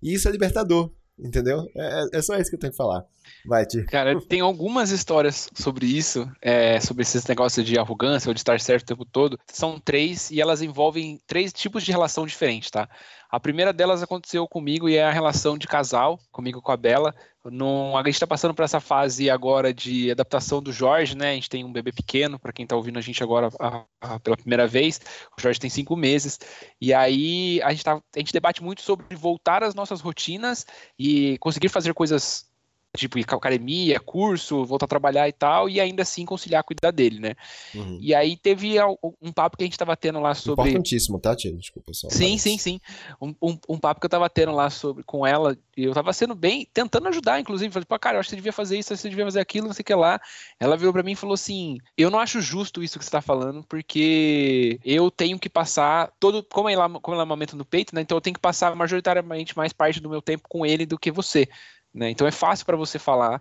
E 0.01 0.15
isso 0.15 0.29
é 0.29 0.31
libertador, 0.31 0.93
entendeu? 1.19 1.67
É, 1.77 2.19
é 2.19 2.23
só 2.23 2.37
isso 2.37 2.51
que 2.51 2.57
eu 2.57 2.61
tenho 2.61 2.73
que 2.73 2.77
falar. 2.77 3.05
Vai, 3.47 3.65
Ti. 3.67 3.85
Cara, 3.85 4.19
tem 4.21 4.41
algumas 4.41 4.91
histórias 4.91 5.49
sobre 5.55 5.87
isso, 5.87 6.31
é, 6.41 6.81
sobre 6.81 7.03
esses 7.03 7.27
negócios 7.27 7.65
de 7.65 7.79
arrogância 7.79 8.29
ou 8.29 8.35
de 8.35 8.41
estar 8.41 8.59
certo 8.61 8.83
o 8.83 8.87
tempo 8.87 9.05
todo. 9.05 9.39
São 9.47 9.79
três 9.79 10.31
e 10.31 10.41
elas 10.41 10.63
envolvem 10.63 11.21
três 11.27 11.53
tipos 11.53 11.83
de 11.85 11.93
relação 11.93 12.27
diferentes, 12.27 12.71
tá? 12.71 12.89
A 13.31 13.41
primeira 13.41 13.73
delas 13.73 14.03
aconteceu 14.03 14.47
comigo 14.47 14.89
e 14.89 14.97
é 14.97 15.05
a 15.05 15.11
relação 15.11 15.59
de 15.59 15.67
casal, 15.67 16.19
comigo 16.31 16.63
com 16.63 16.73
a 16.73 16.77
Bela. 16.77 17.15
Num, 17.51 17.95
a 17.97 18.03
gente 18.05 18.15
está 18.15 18.27
passando 18.27 18.55
por 18.55 18.63
essa 18.65 18.81
fase 18.81 19.29
agora 19.29 19.73
de 19.73 20.11
adaptação 20.11 20.63
do 20.63 20.73
Jorge, 20.73 21.15
né? 21.15 21.33
A 21.33 21.35
gente 21.35 21.51
tem 21.51 21.63
um 21.63 21.73
bebê 21.73 21.93
pequeno, 21.93 22.39
para 22.39 22.53
quem 22.53 22.63
está 22.65 22.75
ouvindo 22.75 22.99
a 22.99 23.03
gente 23.03 23.23
agora 23.23 23.51
a- 23.61 23.85
a- 24.01 24.19
pela 24.21 24.37
primeira 24.37 24.67
vez. 24.67 24.99
O 25.37 25.41
Jorge 25.41 25.61
tem 25.61 25.69
cinco 25.69 25.95
meses. 25.95 26.39
E 26.81 26.95
aí 26.95 27.61
a 27.63 27.71
gente, 27.71 27.85
tá, 27.85 28.01
a 28.15 28.19
gente 28.19 28.33
debate 28.33 28.63
muito 28.63 28.81
sobre 28.81 29.15
voltar 29.15 29.63
às 29.63 29.75
nossas 29.75 30.01
rotinas 30.01 30.65
e 30.99 31.37
conseguir 31.39 31.69
fazer 31.69 31.93
coisas 31.93 32.51
tipo 32.97 33.19
ir 33.19 33.25
academia, 33.29 33.99
curso, 34.01 34.65
voltar 34.65 34.87
a 34.87 34.89
trabalhar 34.89 35.29
e 35.29 35.33
tal, 35.33 35.69
e 35.69 35.81
ainda 35.81 36.03
assim 36.03 36.25
conciliar 36.25 36.63
cuidar 36.63 36.91
dele, 36.91 37.19
né? 37.19 37.35
Uhum. 37.75 37.99
E 38.01 38.15
aí 38.15 38.37
teve 38.37 38.77
um 39.21 39.33
papo 39.33 39.57
que 39.57 39.65
a 39.65 39.67
gente 39.67 39.79
tava 39.79 39.97
tendo 39.97 40.21
lá 40.21 40.35
sobre. 40.35 40.69
Importantíssimo, 40.71 41.19
tá, 41.19 41.35
Ti? 41.35 41.53
Desculpa 41.53 41.93
só. 41.93 42.09
Sim, 42.09 42.39
sim, 42.39 42.57
sim. 42.57 42.81
Um, 43.21 43.35
um, 43.43 43.59
um 43.71 43.79
papo 43.79 44.01
que 44.01 44.07
eu 44.07 44.11
tava 44.11 44.29
tendo 44.31 44.53
lá 44.53 44.71
sobre, 44.71 45.03
com 45.03 45.27
ela, 45.27 45.57
e 45.77 45.85
eu 45.85 45.93
tava 45.93 46.13
sendo 46.13 46.35
bem, 46.35 46.69
tentando 46.73 47.09
ajudar, 47.09 47.41
inclusive. 47.41 47.73
Falei, 47.73 47.87
pô, 47.87 47.99
cara, 47.99 48.17
eu 48.17 48.21
acho 48.21 48.29
que 48.29 48.31
você 48.31 48.37
devia 48.37 48.53
fazer 48.53 48.79
isso, 48.79 48.97
você 48.97 49.09
devia 49.09 49.25
fazer 49.25 49.41
aquilo, 49.41 49.67
não 49.67 49.75
sei 49.75 49.83
o 49.83 49.87
que 49.87 49.95
lá. 49.95 50.21
Ela 50.61 50.77
virou 50.77 50.93
pra 50.93 51.03
mim 51.03 51.13
e 51.13 51.17
falou 51.17 51.35
assim: 51.35 51.79
Eu 51.97 52.11
não 52.11 52.19
acho 52.19 52.41
justo 52.41 52.83
isso 52.83 52.99
que 52.99 53.05
você 53.05 53.11
tá 53.11 53.21
falando, 53.21 53.65
porque 53.65 54.79
eu 54.85 55.11
tenho 55.11 55.39
que 55.39 55.49
passar 55.49 56.13
todo. 56.21 56.43
Como 56.45 56.69
ela, 56.69 56.89
como 56.89 57.15
ela 57.15 57.25
amamenta 57.25 57.57
no 57.57 57.65
peito, 57.65 57.95
né? 57.95 58.03
Então 58.03 58.17
eu 58.17 58.23
tenho 58.23 58.35
que 58.35 58.41
passar 58.41 58.75
majoritariamente 58.77 59.57
mais 59.57 59.73
parte 59.73 60.01
do 60.01 60.11
meu 60.11 60.23
tempo 60.23 60.49
com 60.49 60.65
ele 60.65 60.87
do 60.87 60.99
que 60.99 61.11
você. 61.11 61.49
Né? 61.95 62.11
Então 62.11 62.27
é 62.27 62.33
fácil 62.33 62.67
pra 62.67 62.77
você 62.77 62.99
falar 62.99 63.41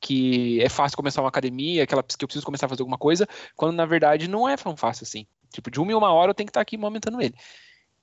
que 0.00 0.60
é 0.60 0.68
fácil 0.68 0.96
começar 0.96 1.22
uma 1.22 1.28
academia, 1.28 1.86
que, 1.86 1.94
ela, 1.94 2.02
que 2.02 2.22
eu 2.22 2.28
preciso 2.28 2.44
começar 2.44 2.66
a 2.66 2.68
fazer 2.68 2.82
alguma 2.82 2.98
coisa, 2.98 3.26
quando 3.56 3.74
na 3.74 3.86
verdade 3.86 4.28
não 4.28 4.46
é 4.48 4.56
tão 4.56 4.76
fácil 4.76 5.04
assim. 5.04 5.26
Tipo, 5.50 5.70
de 5.70 5.80
uma 5.80 5.92
em 5.92 5.94
uma 5.94 6.12
hora 6.12 6.30
eu 6.30 6.34
tenho 6.34 6.46
que 6.46 6.50
estar 6.50 6.60
aqui 6.60 6.76
amamentando 6.76 7.22
ele. 7.22 7.34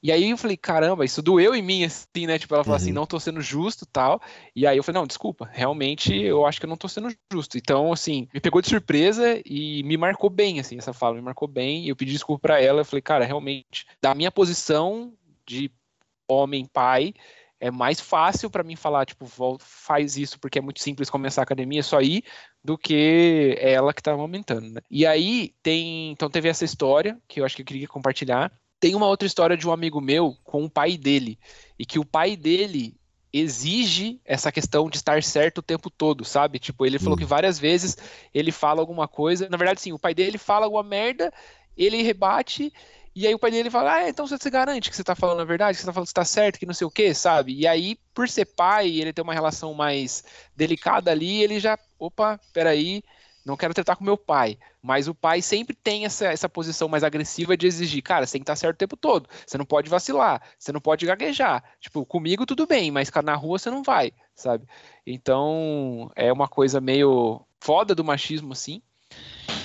E 0.03 0.11
aí 0.11 0.31
eu 0.31 0.37
falei, 0.37 0.57
caramba, 0.57 1.05
isso 1.05 1.21
doeu 1.21 1.53
em 1.53 1.61
mim, 1.61 1.83
assim, 1.83 2.25
né? 2.25 2.39
Tipo, 2.39 2.55
ela 2.55 2.63
falou 2.63 2.75
assim, 2.75 2.87
Uhum. 2.87 2.95
não 2.95 3.05
tô 3.05 3.19
sendo 3.19 3.39
justo 3.39 3.85
tal. 3.85 4.19
E 4.55 4.65
aí 4.65 4.75
eu 4.75 4.81
falei, 4.81 4.99
não, 4.99 5.05
desculpa, 5.05 5.47
realmente 5.51 6.15
eu 6.15 6.43
acho 6.43 6.59
que 6.59 6.65
eu 6.65 6.69
não 6.69 6.77
tô 6.77 6.87
sendo 6.87 7.15
justo. 7.31 7.55
Então, 7.55 7.93
assim, 7.93 8.27
me 8.33 8.39
pegou 8.39 8.61
de 8.61 8.69
surpresa 8.69 9.39
e 9.45 9.83
me 9.83 9.97
marcou 9.97 10.29
bem, 10.29 10.59
assim, 10.59 10.75
essa 10.75 10.91
fala, 10.91 11.15
me 11.15 11.21
marcou 11.21 11.47
bem. 11.47 11.85
E 11.85 11.89
eu 11.89 11.95
pedi 11.95 12.13
desculpa 12.13 12.41
pra 12.41 12.59
ela, 12.59 12.81
eu 12.81 12.85
falei, 12.85 13.01
cara, 13.03 13.25
realmente, 13.25 13.85
da 14.01 14.15
minha 14.15 14.31
posição 14.31 15.13
de 15.45 15.69
homem, 16.27 16.65
pai, 16.65 17.13
é 17.61 17.69
mais 17.69 18.01
fácil 18.01 18.49
pra 18.49 18.63
mim 18.63 18.75
falar, 18.75 19.05
tipo, 19.05 19.25
faz 19.59 20.17
isso 20.17 20.39
porque 20.39 20.57
é 20.57 20.61
muito 20.61 20.81
simples 20.81 21.11
começar 21.11 21.41
a 21.41 21.43
academia, 21.43 21.79
é 21.79 21.83
só 21.83 22.01
ir, 22.01 22.23
do 22.63 22.75
que 22.75 23.55
ela 23.59 23.93
que 23.93 24.01
tá 24.01 24.11
amamentando, 24.13 24.67
né? 24.67 24.81
E 24.89 25.05
aí 25.05 25.53
tem, 25.61 26.11
então 26.11 26.27
teve 26.27 26.49
essa 26.49 26.65
história 26.65 27.19
que 27.27 27.39
eu 27.39 27.45
acho 27.45 27.55
que 27.55 27.61
eu 27.61 27.65
queria 27.65 27.87
compartilhar. 27.87 28.51
Tem 28.79 28.95
uma 28.95 29.05
outra 29.05 29.27
história 29.27 29.55
de 29.55 29.67
um 29.67 29.71
amigo 29.71 30.01
meu 30.01 30.35
com 30.43 30.65
o 30.65 30.69
pai 30.69 30.97
dele, 30.97 31.37
e 31.77 31.85
que 31.85 31.99
o 31.99 32.05
pai 32.05 32.35
dele 32.35 32.95
exige 33.31 34.19
essa 34.25 34.51
questão 34.51 34.89
de 34.89 34.97
estar 34.97 35.21
certo 35.21 35.59
o 35.59 35.63
tempo 35.63 35.89
todo, 35.89 36.25
sabe? 36.25 36.57
Tipo, 36.57 36.85
ele 36.85 36.97
falou 36.97 37.13
Hum. 37.13 37.19
que 37.19 37.25
várias 37.25 37.59
vezes 37.59 37.95
ele 38.33 38.51
fala 38.51 38.81
alguma 38.81 39.07
coisa, 39.07 39.47
na 39.47 39.55
verdade, 39.55 39.81
sim, 39.81 39.93
o 39.93 39.99
pai 39.99 40.15
dele 40.15 40.39
fala 40.39 40.65
alguma 40.65 40.83
merda, 40.83 41.31
ele 41.77 42.01
rebate, 42.01 42.73
e 43.15 43.27
aí 43.27 43.33
o 43.35 43.39
pai 43.39 43.51
dele 43.51 43.69
fala, 43.69 43.93
ah, 43.93 44.09
então 44.09 44.25
você 44.25 44.37
se 44.37 44.49
garante 44.49 44.89
que 44.89 44.95
você 44.95 45.03
tá 45.03 45.15
falando 45.15 45.41
a 45.41 45.45
verdade, 45.45 45.77
que 45.77 45.81
você 45.81 45.87
tá 45.87 45.93
falando 45.93 46.05
que 46.05 46.11
você 46.11 46.15
tá 46.15 46.25
certo, 46.25 46.57
que 46.57 46.65
não 46.65 46.73
sei 46.73 46.87
o 46.87 46.91
que, 46.91 47.13
sabe? 47.13 47.53
E 47.53 47.67
aí, 47.67 47.97
por 48.13 48.29
ser 48.29 48.45
pai, 48.45 48.87
ele 48.87 49.11
tem 49.11 49.23
uma 49.23 49.33
relação 49.33 49.73
mais 49.73 50.23
delicada 50.55 51.11
ali, 51.11 51.43
ele 51.43 51.59
já, 51.59 51.77
opa, 51.99 52.39
peraí, 52.53 53.03
não 53.45 53.57
quero 53.57 53.73
tratar 53.73 53.95
com 53.95 54.03
meu 54.03 54.17
pai. 54.17 54.57
Mas 54.81 55.07
o 55.07 55.15
pai 55.15 55.41
sempre 55.41 55.75
tem 55.75 56.05
essa, 56.05 56.27
essa 56.27 56.47
posição 56.47 56.87
mais 56.87 57.03
agressiva 57.03 57.57
de 57.57 57.67
exigir, 57.67 58.01
cara, 58.01 58.25
você 58.25 58.33
tem 58.33 58.41
que 58.41 58.43
estar 58.43 58.55
certo 58.55 58.75
o 58.75 58.79
tempo 58.79 58.95
todo. 58.95 59.29
Você 59.45 59.57
não 59.57 59.65
pode 59.65 59.89
vacilar, 59.89 60.41
você 60.57 60.71
não 60.71 60.79
pode 60.81 61.05
gaguejar. 61.05 61.63
Tipo, 61.79 62.05
comigo 62.05 62.45
tudo 62.45 62.65
bem, 62.65 62.91
mas 62.91 63.11
na 63.23 63.35
rua 63.35 63.59
você 63.59 63.69
não 63.69 63.83
vai, 63.83 64.13
sabe? 64.35 64.65
Então, 65.05 66.11
é 66.15 66.31
uma 66.31 66.47
coisa 66.47 66.79
meio 66.79 67.45
foda 67.59 67.93
do 67.93 68.03
machismo, 68.03 68.53
assim. 68.53 68.81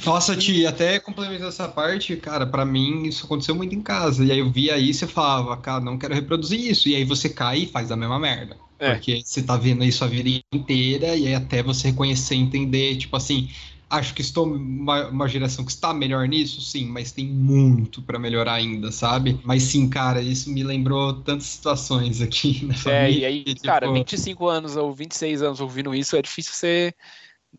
Nossa, 0.05 0.37
Ti, 0.37 0.65
até 0.67 1.01
complementando 1.01 1.49
essa 1.49 1.69
parte, 1.69 2.17
cara, 2.17 2.47
pra 2.47 2.65
mim 2.65 3.05
isso 3.05 3.27
aconteceu 3.27 3.55
muito 3.55 3.75
em 3.75 3.83
casa. 3.83 4.25
E 4.25 4.31
aí 4.31 4.39
eu 4.39 4.51
via 4.51 4.79
isso 4.79 5.05
e 5.05 5.09
falava, 5.09 5.57
cara, 5.57 5.81
não 5.85 5.99
quero 5.99 6.15
reproduzir 6.15 6.61
isso. 6.61 6.89
E 6.89 6.95
aí 6.95 7.05
você 7.05 7.29
cai 7.29 7.61
e 7.61 7.67
faz 7.67 7.91
a 7.91 7.97
mesma 7.97 8.19
merda. 8.19 8.57
É. 8.79 8.95
Porque 8.95 9.21
você 9.25 9.43
tá 9.43 9.57
vendo 9.57 9.83
isso 9.85 10.05
a 10.05 10.07
vida 10.07 10.29
inteira, 10.53 11.17
e 11.17 11.27
aí 11.27 11.35
até 11.35 11.63
você 11.63 11.89
reconhecer 11.89 12.37
e 12.37 12.39
entender, 12.39 12.97
tipo 12.97 13.17
assim, 13.17 13.49
acho 13.91 14.15
que 14.15 14.21
estou 14.21 14.47
uma, 14.47 15.09
uma 15.09 15.29
geração 15.29 15.65
que 15.65 15.73
está 15.73 15.93
melhor 15.93 16.29
nisso, 16.29 16.61
sim, 16.61 16.87
mas 16.87 17.11
tem 17.11 17.27
muito 17.27 18.01
pra 18.03 18.19
melhorar 18.19 18.55
ainda, 18.55 18.93
sabe? 18.93 19.41
Mas 19.45 19.65
sim, 19.65 19.89
cara, 19.89 20.21
isso 20.23 20.51
me 20.51 20.63
lembrou 20.63 21.15
tantas 21.15 21.47
situações 21.47 22.21
aqui 22.21 22.65
na 22.65 22.75
É, 22.75 22.77
família. 22.77 23.21
e 23.21 23.25
aí, 23.25 23.45
tipo, 23.45 23.63
cara, 23.67 23.91
25 23.91 24.49
anos 24.49 24.77
ou 24.77 24.93
26 24.93 25.43
anos 25.43 25.61
ouvindo 25.61 25.95
isso, 25.95 26.17
é 26.17 26.23
difícil 26.23 26.53
você 26.53 26.95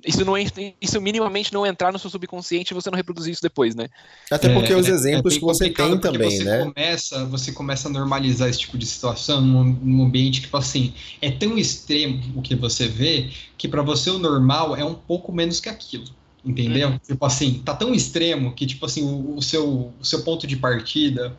isso 0.05 0.23
não 0.25 0.35
isso 0.37 1.01
minimamente 1.01 1.53
não 1.53 1.65
entrar 1.65 1.91
no 1.91 1.99
seu 1.99 2.09
subconsciente 2.09 2.71
e 2.71 2.75
você 2.75 2.89
não 2.89 2.97
reproduzir 2.97 3.33
isso 3.33 3.41
depois, 3.41 3.75
né? 3.75 3.87
Até 4.31 4.49
porque 4.53 4.73
É, 4.73 4.75
os 4.75 4.87
é- 4.87 4.91
exemplos 4.91 5.35
é 5.35 5.39
que 5.39 5.45
você 5.45 5.69
tem 5.69 5.97
também, 5.99 6.37
você 6.37 6.43
né? 6.43 6.63
Começa, 6.63 7.25
você 7.25 7.51
começa 7.51 7.87
a 7.87 7.91
normalizar 7.91 8.49
esse 8.49 8.59
tipo 8.59 8.77
de 8.77 8.85
situação 8.85 9.41
num, 9.41 9.63
num 9.63 10.05
ambiente 10.05 10.39
que, 10.39 10.45
tipo 10.45 10.57
assim, 10.57 10.93
é 11.21 11.31
tão 11.31 11.57
extremo 11.57 12.21
o 12.35 12.41
que 12.41 12.55
você 12.55 12.87
vê 12.87 13.29
que 13.57 13.67
pra 13.67 13.81
você 13.81 14.09
o 14.09 14.19
normal 14.19 14.75
é 14.75 14.83
um 14.83 14.93
pouco 14.95 15.31
menos 15.31 15.59
que 15.59 15.69
aquilo. 15.69 16.05
Entendeu? 16.45 16.89
Uhum. 16.89 16.99
Tipo 16.99 17.25
assim, 17.25 17.61
tá 17.65 17.73
tão 17.75 17.93
extremo 17.93 18.53
que, 18.53 18.65
tipo 18.65 18.85
assim, 18.85 19.03
o, 19.03 19.35
o 19.35 19.41
seu, 19.41 19.93
o 19.99 20.05
seu 20.05 20.23
ponto 20.23 20.47
de 20.47 20.55
partida 20.55 21.35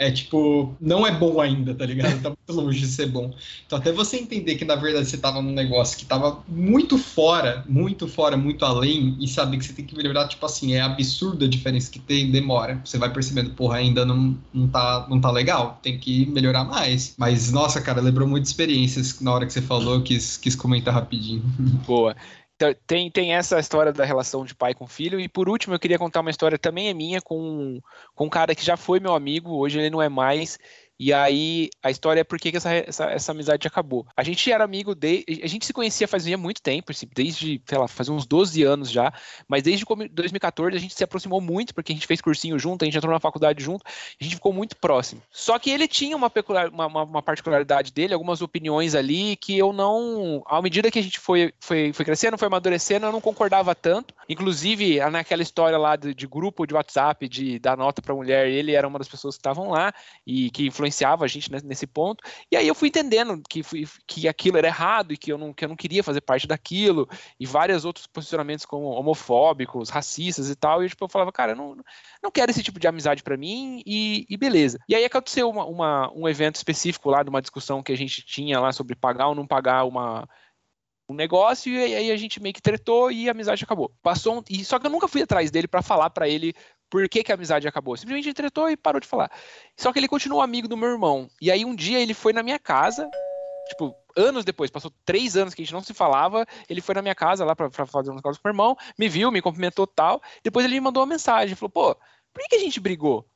é 0.00 0.10
tipo, 0.10 0.74
não 0.80 1.06
é 1.06 1.12
bom 1.12 1.42
ainda, 1.42 1.74
tá 1.74 1.84
ligado? 1.84 2.22
Tá 2.22 2.30
muito 2.30 2.52
longe 2.52 2.80
de 2.80 2.86
ser 2.86 3.04
bom. 3.06 3.34
Então, 3.66 3.78
até 3.78 3.92
você 3.92 4.16
entender 4.16 4.54
que 4.54 4.64
na 4.64 4.74
verdade 4.74 5.06
você 5.06 5.18
tava 5.18 5.42
num 5.42 5.52
negócio 5.52 5.98
que 5.98 6.06
tava 6.06 6.42
muito 6.48 6.96
fora, 6.96 7.62
muito 7.68 8.08
fora, 8.08 8.34
muito 8.34 8.64
além, 8.64 9.18
e 9.20 9.28
saber 9.28 9.58
que 9.58 9.64
você 9.66 9.74
tem 9.74 9.84
que 9.84 9.94
melhorar, 9.94 10.26
tipo 10.26 10.44
assim, 10.46 10.72
é 10.72 10.80
absurda 10.80 11.44
a 11.44 11.48
diferença 11.48 11.90
que 11.90 11.98
tem, 11.98 12.30
demora. 12.30 12.80
Você 12.82 12.96
vai 12.96 13.12
percebendo, 13.12 13.50
porra, 13.50 13.76
ainda 13.76 14.06
não, 14.06 14.38
não, 14.54 14.68
tá, 14.68 15.06
não 15.10 15.20
tá 15.20 15.30
legal, 15.30 15.78
tem 15.82 15.98
que 15.98 16.24
melhorar 16.30 16.64
mais. 16.64 17.14
Mas, 17.18 17.52
nossa, 17.52 17.78
cara, 17.82 18.00
lembrou 18.00 18.26
muito 18.26 18.46
experiências 18.46 19.20
na 19.20 19.34
hora 19.34 19.44
que 19.44 19.52
você 19.52 19.60
falou, 19.60 19.96
eu 19.96 20.02
quis, 20.02 20.38
quis 20.38 20.56
comentar 20.56 20.94
rapidinho. 20.94 21.42
Boa. 21.86 22.16
Então, 22.60 22.74
tem, 22.86 23.10
tem 23.10 23.32
essa 23.32 23.58
história 23.58 23.90
da 23.90 24.04
relação 24.04 24.44
de 24.44 24.54
pai 24.54 24.74
com 24.74 24.86
filho. 24.86 25.18
E 25.18 25.26
por 25.26 25.48
último, 25.48 25.74
eu 25.74 25.78
queria 25.78 25.98
contar 25.98 26.20
uma 26.20 26.28
história 26.28 26.58
também 26.58 26.90
é 26.90 26.94
minha 26.94 27.18
com, 27.22 27.80
com 28.14 28.26
um 28.26 28.28
cara 28.28 28.54
que 28.54 28.62
já 28.62 28.76
foi 28.76 29.00
meu 29.00 29.14
amigo, 29.14 29.56
hoje 29.56 29.78
ele 29.78 29.88
não 29.88 30.02
é 30.02 30.10
mais. 30.10 30.58
E 31.02 31.14
aí 31.14 31.70
a 31.82 31.90
história 31.90 32.20
é 32.20 32.24
por 32.24 32.38
que 32.38 32.54
essa, 32.54 32.74
essa, 32.74 33.04
essa 33.06 33.32
amizade 33.32 33.66
acabou. 33.66 34.06
A 34.14 34.22
gente 34.22 34.52
era 34.52 34.62
amigo 34.62 34.94
de. 34.94 35.24
A 35.42 35.46
gente 35.46 35.64
se 35.64 35.72
conhecia 35.72 36.06
fazia 36.06 36.36
muito 36.36 36.60
tempo, 36.60 36.92
assim, 36.92 37.08
desde, 37.14 37.58
sei 37.66 37.78
lá, 37.78 37.88
fazia 37.88 38.12
uns 38.12 38.26
12 38.26 38.62
anos 38.62 38.90
já. 38.90 39.10
Mas 39.48 39.62
desde 39.62 39.86
come- 39.86 40.08
2014 40.10 40.76
a 40.76 40.78
gente 40.78 40.94
se 40.94 41.02
aproximou 41.02 41.40
muito, 41.40 41.74
porque 41.74 41.90
a 41.92 41.94
gente 41.94 42.06
fez 42.06 42.20
cursinho 42.20 42.58
junto, 42.58 42.82
a 42.82 42.84
gente 42.84 42.98
entrou 42.98 43.14
na 43.14 43.18
faculdade 43.18 43.64
junto, 43.64 43.82
a 43.86 44.22
gente 44.22 44.34
ficou 44.34 44.52
muito 44.52 44.76
próximo. 44.76 45.22
Só 45.30 45.58
que 45.58 45.70
ele 45.70 45.88
tinha 45.88 46.14
uma, 46.14 46.28
peculiar, 46.28 46.68
uma, 46.68 46.86
uma- 46.86 47.04
uma 47.04 47.22
particularidade 47.22 47.92
dele, 47.92 48.12
algumas 48.12 48.42
opiniões 48.42 48.94
ali 48.94 49.36
que 49.36 49.56
eu 49.56 49.72
não. 49.72 50.42
À 50.46 50.60
medida 50.60 50.90
que 50.90 50.98
a 50.98 51.02
gente 51.02 51.18
foi, 51.18 51.50
foi, 51.60 51.94
foi 51.94 52.04
crescendo, 52.04 52.36
foi 52.36 52.46
amadurecendo, 52.48 53.06
eu 53.06 53.12
não 53.12 53.22
concordava 53.22 53.74
tanto. 53.74 54.12
Inclusive, 54.28 55.00
naquela 55.10 55.40
história 55.42 55.78
lá 55.78 55.96
de, 55.96 56.12
de 56.14 56.26
grupo 56.26 56.66
de 56.66 56.74
WhatsApp, 56.74 57.26
de 57.26 57.58
dar 57.58 57.74
nota 57.76 58.02
pra 58.02 58.14
mulher, 58.14 58.48
ele 58.48 58.72
era 58.72 58.86
uma 58.86 58.98
das 58.98 59.08
pessoas 59.08 59.34
que 59.36 59.40
estavam 59.40 59.70
lá 59.70 59.92
e 60.26 60.50
que 60.50 60.70
influenciava 60.90 61.24
a 61.24 61.28
gente 61.28 61.50
ne- 61.50 61.62
nesse 61.64 61.86
ponto. 61.86 62.22
E 62.50 62.56
aí 62.56 62.66
eu 62.68 62.74
fui 62.74 62.88
entendendo 62.88 63.40
que, 63.48 63.62
que 64.06 64.28
aquilo 64.28 64.58
era 64.58 64.66
errado 64.66 65.12
e 65.12 65.16
que 65.16 65.32
eu, 65.32 65.38
não, 65.38 65.52
que 65.54 65.64
eu 65.64 65.68
não 65.68 65.76
queria 65.76 66.02
fazer 66.02 66.20
parte 66.20 66.46
daquilo, 66.46 67.08
e 67.38 67.46
vários 67.46 67.84
outros 67.84 68.06
posicionamentos 68.06 68.66
como 68.66 68.86
homofóbicos, 68.86 69.88
racistas 69.88 70.50
e 70.50 70.56
tal. 70.56 70.84
E 70.84 70.88
tipo, 70.88 71.04
eu 71.04 71.08
falava, 71.08 71.32
cara, 71.32 71.52
eu 71.52 71.56
não, 71.56 71.76
não 72.22 72.30
quero 72.30 72.50
esse 72.50 72.62
tipo 72.62 72.78
de 72.78 72.86
amizade 72.88 73.22
pra 73.22 73.36
mim 73.36 73.82
e, 73.86 74.26
e 74.28 74.36
beleza. 74.36 74.78
E 74.88 74.94
aí 74.94 75.04
aconteceu 75.04 75.48
uma, 75.48 75.64
uma- 75.64 76.12
um 76.14 76.28
evento 76.28 76.56
específico 76.56 77.08
lá 77.10 77.22
de 77.22 77.30
uma 77.30 77.40
discussão 77.40 77.82
que 77.82 77.92
a 77.92 77.96
gente 77.96 78.22
tinha 78.24 78.60
lá 78.60 78.72
sobre 78.72 78.94
pagar 78.94 79.28
ou 79.28 79.34
não 79.34 79.46
pagar 79.46 79.84
uma. 79.84 80.28
Um 81.10 81.14
negócio, 81.14 81.72
e 81.72 81.94
aí 81.94 82.10
a 82.12 82.16
gente 82.16 82.40
meio 82.40 82.54
que 82.54 82.62
tretou 82.62 83.10
e 83.10 83.28
a 83.28 83.32
amizade 83.32 83.64
acabou. 83.64 83.90
Passou 84.00 84.38
um, 84.38 84.42
e 84.48 84.64
Só 84.64 84.78
que 84.78 84.86
eu 84.86 84.90
nunca 84.90 85.08
fui 85.08 85.22
atrás 85.22 85.50
dele 85.50 85.66
pra 85.66 85.82
falar 85.82 86.08
pra 86.10 86.28
ele 86.28 86.54
por 86.88 87.08
que, 87.08 87.24
que 87.24 87.32
a 87.32 87.34
amizade 87.34 87.66
acabou. 87.66 87.96
Simplesmente 87.96 88.32
tretou 88.32 88.70
e 88.70 88.76
parou 88.76 89.00
de 89.00 89.08
falar. 89.08 89.28
Só 89.76 89.92
que 89.92 89.98
ele 89.98 90.06
continuou 90.06 90.40
amigo 90.40 90.68
do 90.68 90.76
meu 90.76 90.88
irmão. 90.88 91.28
E 91.42 91.50
aí 91.50 91.64
um 91.64 91.74
dia 91.74 91.98
ele 91.98 92.14
foi 92.14 92.32
na 92.32 92.44
minha 92.44 92.60
casa, 92.60 93.10
tipo, 93.68 93.92
anos 94.16 94.44
depois, 94.44 94.70
passou 94.70 94.92
três 95.04 95.36
anos 95.36 95.52
que 95.52 95.62
a 95.62 95.64
gente 95.64 95.74
não 95.74 95.82
se 95.82 95.92
falava, 95.92 96.46
ele 96.68 96.80
foi 96.80 96.94
na 96.94 97.02
minha 97.02 97.14
casa 97.14 97.44
lá 97.44 97.56
pra 97.56 97.70
fazer 97.86 98.12
um 98.12 98.14
negócio 98.14 98.40
com 98.40 98.48
o 98.48 98.52
meu 98.52 98.54
irmão, 98.54 98.76
me 98.96 99.08
viu, 99.08 99.32
me 99.32 99.42
cumprimentou 99.42 99.88
tal. 99.88 100.22
Depois 100.44 100.64
ele 100.64 100.74
me 100.74 100.80
mandou 100.80 101.02
uma 101.02 101.08
mensagem, 101.08 101.56
falou, 101.56 101.70
pô, 101.70 101.94
por 102.32 102.40
que, 102.42 102.50
que 102.50 102.56
a 102.56 102.60
gente 102.60 102.78
brigou? 102.78 103.26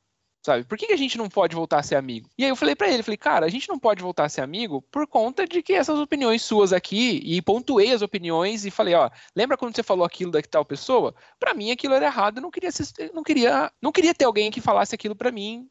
Sabe? 0.45 0.63
Por 0.63 0.77
que, 0.77 0.85
que 0.85 0.93
a 0.93 0.97
gente 0.97 1.17
não 1.17 1.27
pode 1.27 1.55
voltar 1.55 1.79
a 1.79 1.83
ser 1.83 1.95
amigo? 1.95 2.29
E 2.37 2.43
aí 2.43 2.51
eu 2.51 2.55
falei 2.55 2.75
pra 2.75 2.87
ele, 2.87 3.01
falei, 3.01 3.17
cara, 3.17 3.47
a 3.47 3.49
gente 3.49 3.67
não 3.67 3.79
pode 3.79 4.03
voltar 4.03 4.25
a 4.25 4.29
ser 4.29 4.41
amigo 4.41 4.79
por 4.91 5.07
conta 5.07 5.47
de 5.47 5.63
que 5.63 5.73
essas 5.73 5.97
opiniões 5.97 6.43
suas 6.43 6.71
aqui, 6.71 7.19
e 7.25 7.41
pontuei 7.41 7.91
as 7.91 8.03
opiniões 8.03 8.63
e 8.63 8.69
falei, 8.69 8.93
ó, 8.93 9.09
lembra 9.35 9.57
quando 9.57 9.75
você 9.75 9.81
falou 9.81 10.05
aquilo 10.05 10.29
da 10.29 10.39
tal 10.43 10.63
pessoa? 10.63 11.15
Pra 11.39 11.55
mim 11.55 11.71
aquilo 11.71 11.95
era 11.95 12.05
errado, 12.05 12.37
eu 12.37 12.43
não 12.43 12.51
queria, 12.51 12.69
não 13.11 13.23
queria, 13.23 13.71
não 13.81 13.91
queria 13.91 14.13
ter 14.13 14.25
alguém 14.25 14.51
que 14.51 14.61
falasse 14.61 14.93
aquilo 14.93 15.15
pra 15.15 15.31
mim 15.31 15.67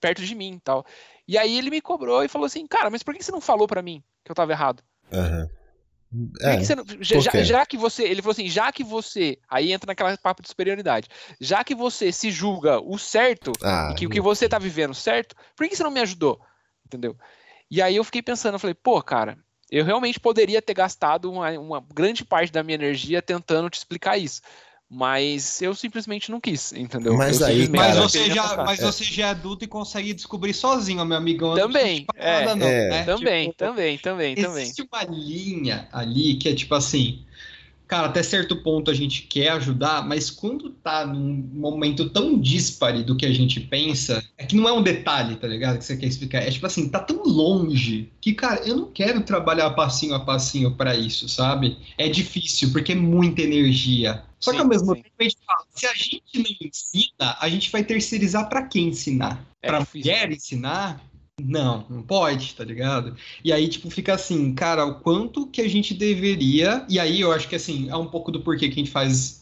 perto 0.00 0.22
de 0.22 0.36
mim, 0.36 0.60
tal. 0.62 0.86
E 1.26 1.36
aí 1.36 1.58
ele 1.58 1.68
me 1.68 1.80
cobrou 1.80 2.22
e 2.22 2.28
falou 2.28 2.46
assim, 2.46 2.68
cara, 2.68 2.90
mas 2.90 3.02
por 3.02 3.12
que 3.12 3.24
você 3.24 3.32
não 3.32 3.40
falou 3.40 3.66
pra 3.66 3.82
mim 3.82 4.04
que 4.24 4.30
eu 4.30 4.36
tava 4.36 4.52
errado? 4.52 4.84
Aham. 5.12 5.50
É, 6.40 6.56
que 6.56 6.64
não- 6.74 6.84
já, 7.00 7.30
já- 7.44 7.66
que 7.66 7.76
você, 7.76 8.02
ele 8.02 8.20
falou 8.20 8.32
assim, 8.32 8.48
já 8.48 8.72
que 8.72 8.82
você, 8.82 9.38
aí 9.48 9.72
entra 9.72 9.86
naquela 9.86 10.16
papo 10.18 10.42
de 10.42 10.48
superioridade, 10.48 11.08
já 11.40 11.62
que 11.62 11.74
você 11.74 12.10
se 12.10 12.30
julga 12.30 12.80
o 12.80 12.98
certo, 12.98 13.52
ah, 13.62 13.90
e 13.92 13.94
que 13.94 14.06
o 14.06 14.10
que 14.10 14.20
você 14.20 14.48
tá 14.48 14.58
vivendo 14.58 14.94
certo, 14.94 15.36
por 15.56 15.68
que 15.68 15.76
você 15.76 15.82
não 15.84 15.90
me 15.90 16.00
ajudou? 16.00 16.40
Entendeu? 16.84 17.16
E 17.70 17.80
aí 17.80 17.94
eu 17.94 18.02
fiquei 18.04 18.20
pensando, 18.22 18.54
eu 18.54 18.58
falei, 18.58 18.74
pô, 18.74 19.00
cara, 19.00 19.38
eu 19.70 19.84
realmente 19.84 20.18
poderia 20.18 20.60
ter 20.60 20.74
gastado 20.74 21.30
uma, 21.30 21.50
uma 21.52 21.86
grande 21.94 22.24
parte 22.24 22.52
da 22.52 22.64
minha 22.64 22.74
energia 22.74 23.22
tentando 23.22 23.70
te 23.70 23.78
explicar 23.78 24.18
isso. 24.18 24.40
Mas 24.92 25.62
eu 25.62 25.72
simplesmente 25.72 26.32
não 26.32 26.40
quis, 26.40 26.72
entendeu? 26.72 27.16
Mas 27.16 27.40
Eu 27.40 27.46
aí, 27.46 27.68
Mas, 27.68 27.96
você 27.96 28.28
já, 28.28 28.56
mas 28.56 28.80
você 28.80 29.04
já 29.04 29.28
é 29.28 29.30
adulto 29.30 29.64
e 29.64 29.68
consegue 29.68 30.12
descobrir 30.12 30.52
sozinho, 30.52 31.04
meu 31.04 31.16
amigão. 31.16 31.54
Também, 31.54 32.06
é, 32.16 32.40
nada, 32.40 32.56
não, 32.56 32.66
é. 32.66 32.88
né? 32.88 33.04
Também, 33.04 33.44
Tipo, 33.50 33.58
também, 33.58 33.98
também, 33.98 34.34
também. 34.34 34.62
Existe 34.64 34.82
uma 34.90 35.04
linha 35.04 35.88
ali 35.92 36.34
que 36.34 36.48
é 36.48 36.54
tipo 36.56 36.74
assim, 36.74 37.24
cara, 37.90 38.06
até 38.06 38.22
certo 38.22 38.54
ponto 38.54 38.88
a 38.88 38.94
gente 38.94 39.22
quer 39.22 39.48
ajudar, 39.48 40.06
mas 40.06 40.30
quando 40.30 40.70
tá 40.70 41.04
num 41.04 41.50
momento 41.52 42.08
tão 42.08 42.38
dispare 42.38 43.02
do 43.02 43.16
que 43.16 43.26
a 43.26 43.32
gente 43.32 43.58
pensa, 43.58 44.24
é 44.38 44.46
que 44.46 44.54
não 44.54 44.68
é 44.68 44.72
um 44.72 44.80
detalhe, 44.80 45.34
tá 45.34 45.48
ligado? 45.48 45.78
Que 45.78 45.84
você 45.84 45.96
quer 45.96 46.06
explicar. 46.06 46.38
É 46.38 46.50
tipo 46.52 46.64
assim, 46.64 46.88
tá 46.88 47.00
tão 47.00 47.24
longe 47.24 48.08
que, 48.20 48.32
cara, 48.32 48.60
eu 48.64 48.76
não 48.76 48.92
quero 48.92 49.22
trabalhar 49.22 49.68
passinho 49.70 50.14
a 50.14 50.20
passinho 50.20 50.76
pra 50.76 50.94
isso, 50.94 51.28
sabe? 51.28 51.78
É 51.98 52.08
difícil, 52.08 52.70
porque 52.70 52.92
é 52.92 52.94
muita 52.94 53.42
energia. 53.42 54.22
Só 54.38 54.52
que 54.52 54.58
Sim, 54.58 54.62
ao 54.62 54.68
mesmo 54.68 54.94
sim. 54.94 55.02
tempo 55.02 55.14
a 55.18 55.22
gente 55.24 55.36
fala, 55.44 55.66
se 55.74 55.86
a 55.86 55.94
gente 55.94 56.22
não 56.36 56.68
ensina, 56.68 57.36
a 57.40 57.48
gente 57.48 57.72
vai 57.72 57.82
terceirizar 57.82 58.48
pra 58.48 58.62
quem 58.62 58.88
ensinar? 58.88 59.44
É 59.60 59.66
Pra 59.66 59.80
difícil, 59.80 60.12
mulher 60.12 60.30
ensinar? 60.30 61.09
Não, 61.46 61.86
não 61.88 62.02
pode, 62.02 62.54
tá 62.54 62.64
ligado? 62.64 63.16
E 63.44 63.52
aí, 63.52 63.68
tipo, 63.68 63.90
fica 63.90 64.14
assim, 64.14 64.54
cara, 64.54 64.84
o 64.84 65.00
quanto 65.00 65.46
que 65.46 65.60
a 65.60 65.68
gente 65.68 65.94
deveria. 65.94 66.84
E 66.88 66.98
aí 66.98 67.20
eu 67.20 67.32
acho 67.32 67.48
que 67.48 67.56
assim, 67.56 67.88
é 67.88 67.96
um 67.96 68.06
pouco 68.06 68.30
do 68.30 68.40
porquê 68.40 68.68
que 68.68 68.74
a 68.74 68.84
gente 68.84 68.90
faz 68.90 69.39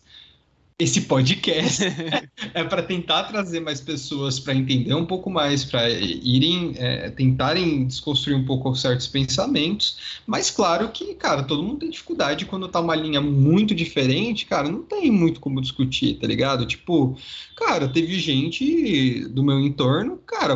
esse 0.78 1.00
podcast. 1.02 1.82
é 2.54 2.62
para 2.62 2.82
tentar 2.82 3.24
trazer 3.24 3.58
mais 3.58 3.80
pessoas 3.80 4.38
para 4.38 4.54
entender 4.54 4.94
um 4.94 5.04
pouco 5.04 5.28
mais, 5.28 5.64
para 5.64 5.90
irem, 5.90 6.74
é, 6.76 7.10
tentarem 7.10 7.84
desconstruir 7.86 8.36
um 8.36 8.44
pouco 8.44 8.72
certos 8.76 9.08
pensamentos. 9.08 10.20
Mas 10.24 10.50
claro 10.50 10.88
que, 10.90 11.14
cara, 11.14 11.42
todo 11.42 11.64
mundo 11.64 11.80
tem 11.80 11.90
dificuldade 11.90 12.46
quando 12.46 12.68
tá 12.68 12.80
uma 12.80 12.94
linha 12.94 13.20
muito 13.20 13.74
diferente, 13.74 14.46
cara, 14.46 14.68
não 14.68 14.82
tem 14.82 15.10
muito 15.10 15.40
como 15.40 15.60
discutir, 15.60 16.14
tá 16.14 16.28
ligado? 16.28 16.64
Tipo, 16.64 17.18
cara, 17.56 17.88
teve 17.88 18.18
gente 18.20 19.24
do 19.30 19.42
meu 19.42 19.58
entorno, 19.58 20.18
cara, 20.18 20.54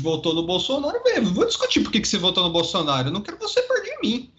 votou 0.00 0.34
no 0.34 0.46
Bolsonaro. 0.46 0.98
Vou 1.34 1.44
discutir 1.44 1.80
por 1.80 1.92
que, 1.92 2.00
que 2.00 2.08
você 2.08 2.16
votou 2.16 2.42
no 2.42 2.50
Bolsonaro. 2.50 3.08
Eu 3.08 3.12
não 3.12 3.20
quero 3.20 3.38
você 3.38 3.60
perto 3.60 3.84
de 3.84 4.08
mim. 4.08 4.30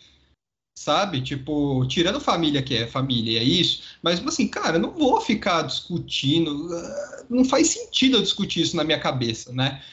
Sabe? 0.80 1.20
Tipo, 1.22 1.86
tirando 1.88 2.22
família 2.22 2.64
que 2.64 2.74
é 2.74 2.88
família, 2.88 3.38
é 3.38 3.44
isso. 3.44 3.84
Mas 4.02 4.26
assim, 4.26 4.48
cara, 4.48 4.78
eu 4.78 4.80
não 4.80 4.92
vou 4.92 5.20
ficar 5.20 5.64
discutindo. 5.64 6.74
ah, 6.74 7.26
Não 7.30 7.44
faz 7.44 7.68
sentido 7.68 8.16
eu 8.16 8.22
discutir 8.22 8.62
isso 8.62 8.78
na 8.78 8.86
minha 8.86 8.98
cabeça, 8.98 9.52
né? 9.52 9.84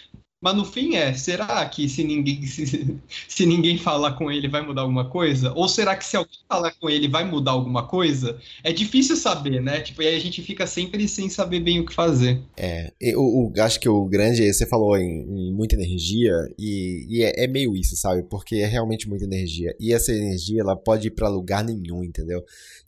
Mas 0.40 0.54
no 0.54 0.64
fim 0.64 0.94
é, 0.96 1.14
será 1.14 1.66
que 1.68 1.88
se 1.88 2.04
ninguém 2.04 2.42
se, 2.46 3.00
se 3.28 3.46
ninguém 3.46 3.78
falar 3.78 4.12
com 4.12 4.30
ele 4.30 4.48
vai 4.48 4.64
mudar 4.64 4.82
alguma 4.82 5.08
coisa? 5.08 5.52
Ou 5.54 5.68
será 5.68 5.96
que 5.96 6.04
se 6.04 6.16
alguém 6.16 6.38
falar 6.48 6.72
com 6.72 6.88
ele 6.90 7.08
vai 7.08 7.24
mudar 7.24 7.52
alguma 7.52 7.86
coisa? 7.88 8.38
É 8.62 8.72
difícil 8.72 9.16
saber, 9.16 9.60
né? 9.62 9.80
Tipo, 9.80 10.02
e 10.02 10.06
aí 10.08 10.16
a 10.16 10.20
gente 10.20 10.42
fica 10.42 10.66
sempre 10.66 11.08
sem 11.08 11.28
saber 11.30 11.60
bem 11.60 11.80
o 11.80 11.86
que 11.86 11.94
fazer. 11.94 12.42
É, 12.58 12.92
eu, 13.00 13.20
o- 13.20 13.52
acho 13.60 13.78
que 13.80 13.88
o 13.88 14.06
grande, 14.06 14.50
você 14.52 14.66
falou 14.66 14.96
em, 14.96 15.48
em 15.48 15.52
muita 15.52 15.74
energia, 15.74 16.32
e, 16.58 17.06
e 17.08 17.22
é, 17.22 17.44
é 17.44 17.46
meio 17.46 17.76
isso, 17.76 17.96
sabe? 17.96 18.22
Porque 18.22 18.56
é 18.56 18.66
realmente 18.66 19.08
muita 19.08 19.24
energia. 19.24 19.74
E 19.78 19.92
essa 19.92 20.12
energia, 20.12 20.62
ela 20.62 20.76
pode 20.76 21.08
ir 21.08 21.10
pra 21.10 21.28
lugar 21.28 21.62
nenhum, 21.64 22.02
entendeu? 22.04 22.42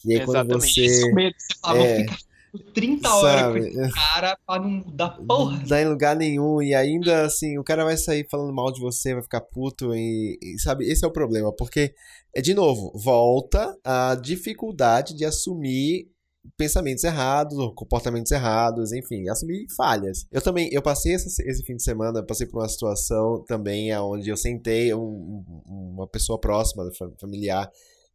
E 0.04 0.12
aí 0.14 0.20
quando 0.20 0.46
Exatamente. 0.46 0.80
É 0.80 1.04
você. 1.04 1.04
o 1.04 1.14
medo. 1.14 1.34
Você 1.38 1.58
fala, 1.60 1.76
é, 1.78 1.86
vou 1.96 1.96
ficar 1.96 2.18
por 2.50 2.60
30 2.72 3.08
horas 3.14 3.42
com 3.42 3.52
sabe? 3.62 3.68
esse 3.68 3.92
cara 3.94 4.38
pra 4.46 4.58
não 4.60 4.70
mudar 4.70 5.10
porra. 5.26 5.58
Não 5.58 5.64
dá 5.66 5.80
em 5.82 5.88
lugar 5.88 6.16
nenhum, 6.16 6.62
e 6.62 6.74
ainda 6.74 7.24
assim, 7.26 7.58
o 7.58 7.64
cara 7.64 7.84
vai 7.84 7.96
sair 7.96 8.26
falando 8.30 8.54
mal 8.54 8.72
de 8.72 8.80
você, 8.80 9.12
vai 9.14 9.22
ficar 9.22 9.40
puto, 9.40 9.94
e, 9.94 10.38
e, 10.42 10.58
sabe, 10.60 10.84
esse 10.90 11.04
é 11.04 11.08
o 11.08 11.12
problema, 11.12 11.52
porque, 11.54 11.94
é 12.34 12.40
de 12.40 12.54
novo, 12.54 12.92
volta 12.94 13.76
a 13.84 14.14
dificuldade 14.14 15.14
de 15.14 15.24
assumir 15.24 16.08
pensamentos 16.56 17.04
errados, 17.04 17.58
comportamentos 17.74 18.32
errados, 18.32 18.92
enfim, 18.92 19.28
assumir 19.28 19.66
falhas. 19.76 20.24
Eu 20.32 20.40
também, 20.40 20.70
eu 20.72 20.80
passei 20.80 21.12
esse, 21.12 21.42
esse 21.46 21.62
fim 21.62 21.76
de 21.76 21.82
semana, 21.82 22.24
passei 22.24 22.46
por 22.46 22.60
uma 22.62 22.68
situação 22.68 23.44
também 23.46 23.94
onde 23.98 24.30
eu 24.30 24.36
sentei 24.36 24.94
um- 24.94 25.44
um- 25.68 25.92
uma 25.94 26.06
pessoa 26.06 26.40
próxima, 26.40 26.90
fa- 26.96 27.10
familiar, 27.20 27.70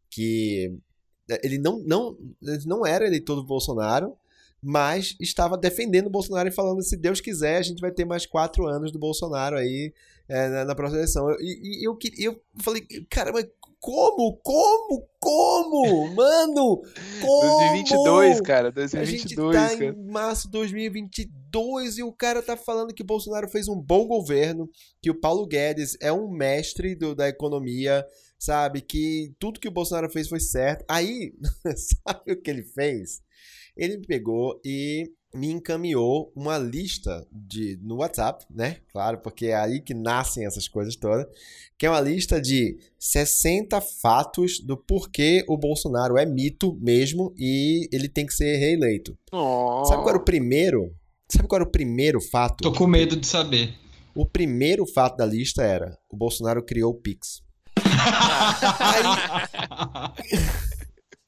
que 0.09 0.75
ele 1.43 1.59
não, 1.59 1.79
não, 1.85 2.17
ele 2.41 2.65
não 2.65 2.85
era 2.85 3.05
eleitor 3.05 3.35
do 3.35 3.45
Bolsonaro, 3.45 4.15
mas 4.63 5.15
estava 5.19 5.57
defendendo 5.57 6.07
o 6.07 6.11
Bolsonaro 6.11 6.47
e 6.47 6.51
falando: 6.51 6.81
se 6.81 6.95
Deus 6.95 7.19
quiser, 7.19 7.57
a 7.57 7.61
gente 7.61 7.81
vai 7.81 7.91
ter 7.91 8.05
mais 8.05 8.25
quatro 8.25 8.65
anos 8.65 8.91
do 8.91 8.99
Bolsonaro 8.99 9.57
aí 9.57 9.93
é, 10.29 10.47
na, 10.47 10.65
na, 10.65 10.75
próxima 10.75 10.99
eleição. 10.99 11.29
E, 11.39 11.81
e 11.81 11.87
eu, 11.87 11.97
eu 12.17 12.41
falei, 12.61 12.81
cara, 13.09 13.33
mas 13.33 13.45
como? 13.83 14.37
Como? 14.37 15.09
Como? 15.19 16.07
Mano! 16.15 16.81
Como? 17.21 17.59
2022, 17.59 18.39
cara. 18.39 18.71
2022, 18.71 18.95
a 18.95 19.05
gente 19.05 19.35
tá 19.35 19.77
cara. 19.77 19.85
em 19.85 20.09
março 20.09 20.45
de 20.45 20.51
2022 20.51 21.97
e 21.97 22.03
o 22.03 22.13
cara 22.13 22.41
tá 22.41 22.55
falando 22.55 22.93
que 22.93 23.01
o 23.01 23.05
Bolsonaro 23.05 23.49
fez 23.49 23.67
um 23.67 23.75
bom 23.75 24.07
governo, 24.07 24.69
que 25.01 25.11
o 25.11 25.19
Paulo 25.19 25.45
Guedes 25.45 25.97
é 26.01 26.13
um 26.13 26.31
mestre 26.31 26.95
do, 26.95 27.13
da 27.13 27.27
economia, 27.27 28.05
sabe? 28.39 28.79
Que 28.79 29.33
tudo 29.37 29.59
que 29.59 29.67
o 29.67 29.71
Bolsonaro 29.71 30.09
fez 30.09 30.29
foi 30.29 30.39
certo. 30.39 30.85
Aí, 30.89 31.33
sabe 32.07 32.31
o 32.31 32.41
que 32.41 32.49
ele 32.49 32.63
fez? 32.63 33.21
Ele 33.75 33.97
pegou 34.05 34.59
e 34.63 35.11
me 35.33 35.49
encaminhou 35.49 36.31
uma 36.35 36.57
lista 36.57 37.25
de 37.31 37.77
no 37.81 37.97
WhatsApp, 37.97 38.45
né? 38.49 38.77
Claro, 38.91 39.17
porque 39.17 39.47
é 39.47 39.55
aí 39.55 39.81
que 39.81 39.93
nascem 39.93 40.45
essas 40.45 40.67
coisas 40.67 40.95
todas, 40.95 41.25
que 41.77 41.85
é 41.85 41.89
uma 41.89 41.99
lista 41.99 42.39
de 42.39 42.77
60 42.99 43.81
fatos 43.81 44.59
do 44.59 44.77
porquê 44.77 45.43
o 45.47 45.57
Bolsonaro 45.57 46.17
é 46.17 46.25
mito 46.25 46.77
mesmo 46.79 47.33
e 47.37 47.89
ele 47.91 48.07
tem 48.07 48.25
que 48.25 48.33
ser 48.33 48.57
reeleito. 48.57 49.17
Oh. 49.31 49.83
Sabe 49.85 50.03
qual 50.03 50.09
era 50.09 50.19
o 50.19 50.25
primeiro? 50.25 50.93
Sabe 51.27 51.47
qual 51.47 51.61
era 51.61 51.67
o 51.67 51.71
primeiro 51.71 52.21
fato? 52.21 52.61
Tô 52.61 52.71
com 52.71 52.85
medo 52.85 53.15
de 53.15 53.25
saber. 53.25 53.73
O 54.15 54.27
primeiro 54.27 54.85
fato 54.85 55.17
da 55.17 55.25
lista 55.25 55.63
era: 55.63 55.97
o 56.11 56.15
Bolsonaro 56.15 56.63
criou 56.63 56.91
o 56.91 57.01
Pix. 57.01 57.41
aí, 58.79 59.03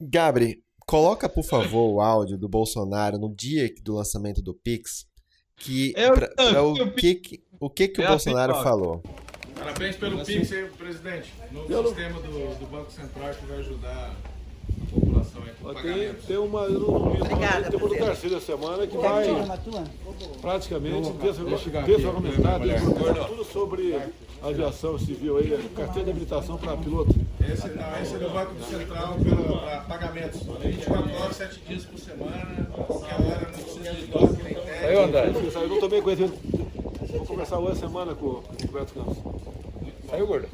Gabri, 0.00 0.62
Coloca, 0.90 1.28
por 1.28 1.42
favor, 1.42 1.94
o 1.94 2.00
áudio 2.00 2.38
do 2.38 2.48
Bolsonaro 2.48 3.18
no 3.18 3.28
dia 3.34 3.68
do 3.82 3.96
lançamento 3.96 4.40
do 4.40 4.54
Pix, 4.54 5.04
que 5.56 5.92
Eu- 5.96 6.14
pra, 6.14 6.28
pra 6.28 6.44
eu- 6.44 6.72
o 6.74 6.92
que 6.92 7.14
que, 7.16 7.42
o 7.58 7.68
que, 7.68 7.88
que 7.88 8.00
o 8.00 8.04
É 8.04 8.06
a 8.06 8.10
Bolsonaro 8.10 8.52
pipoca. 8.52 8.70
falou. 8.70 9.02
Parabéns 9.56 9.96
pelo 9.96 10.24
Pix, 10.24 10.52
hein, 10.52 10.68
presidente. 10.78 11.34
Novo 11.50 11.88
sistema 11.88 12.20
do, 12.20 12.58
do 12.60 12.66
Banco 12.70 12.92
Central 12.92 13.34
que 13.34 13.46
vai 13.46 13.58
ajudar 13.58 14.14
a 14.14 14.94
população 14.94 15.42
aí 15.42 15.50
com 15.60 15.74
Tem, 15.82 16.14
tem 16.14 16.36
uma, 16.36 16.60
eu 16.66 16.78
não 16.78 17.10
vi, 17.10 17.18
mas 17.18 17.68
tem 17.68 17.80
uma 17.80 17.88
do 17.88 17.90
terceira 17.96 18.40
semana 18.40 18.86
que 18.86 18.96
vai 18.96 19.26
praticamente 20.40 21.10
desregulamentar 21.14 22.60
tudo 23.28 23.44
sobre 23.44 23.98
aviação 24.42 24.98
civil 24.98 25.38
aí, 25.38 25.70
carteira 25.74 26.04
de 26.04 26.10
habilitação 26.10 26.56
para 26.56 26.76
piloto. 26.76 27.14
Esse, 27.40 27.68
não, 27.68 28.02
esse 28.02 28.14
é 28.14 28.18
do 28.18 28.30
Banco 28.30 28.54
Central 28.64 29.16
para 29.64 29.80
pagamentos. 29.82 30.42
24 30.42 31.14
horas, 31.14 31.36
7 31.36 31.60
dias 31.60 31.84
por 31.84 31.98
semana, 31.98 32.68
qualquer 32.72 33.14
hora, 33.14 33.40
não 33.40 33.62
precisa 33.62 33.92
de 33.92 34.06
toque 34.08 34.42
nem 34.42 34.56
Aí, 34.56 34.98
André, 34.98 35.32
eu 35.54 35.68
não 35.68 35.80
tomei 35.80 36.02
conhecimento. 36.02 36.38
Vou 37.12 37.26
conversar 37.26 37.58
hoje 37.58 37.80
semana 37.80 38.14
com 38.14 38.26
o 38.26 38.44
Roberto 38.66 38.94
Campos. 38.94 39.18
Saiu, 40.10 40.26
gordo? 40.26 40.48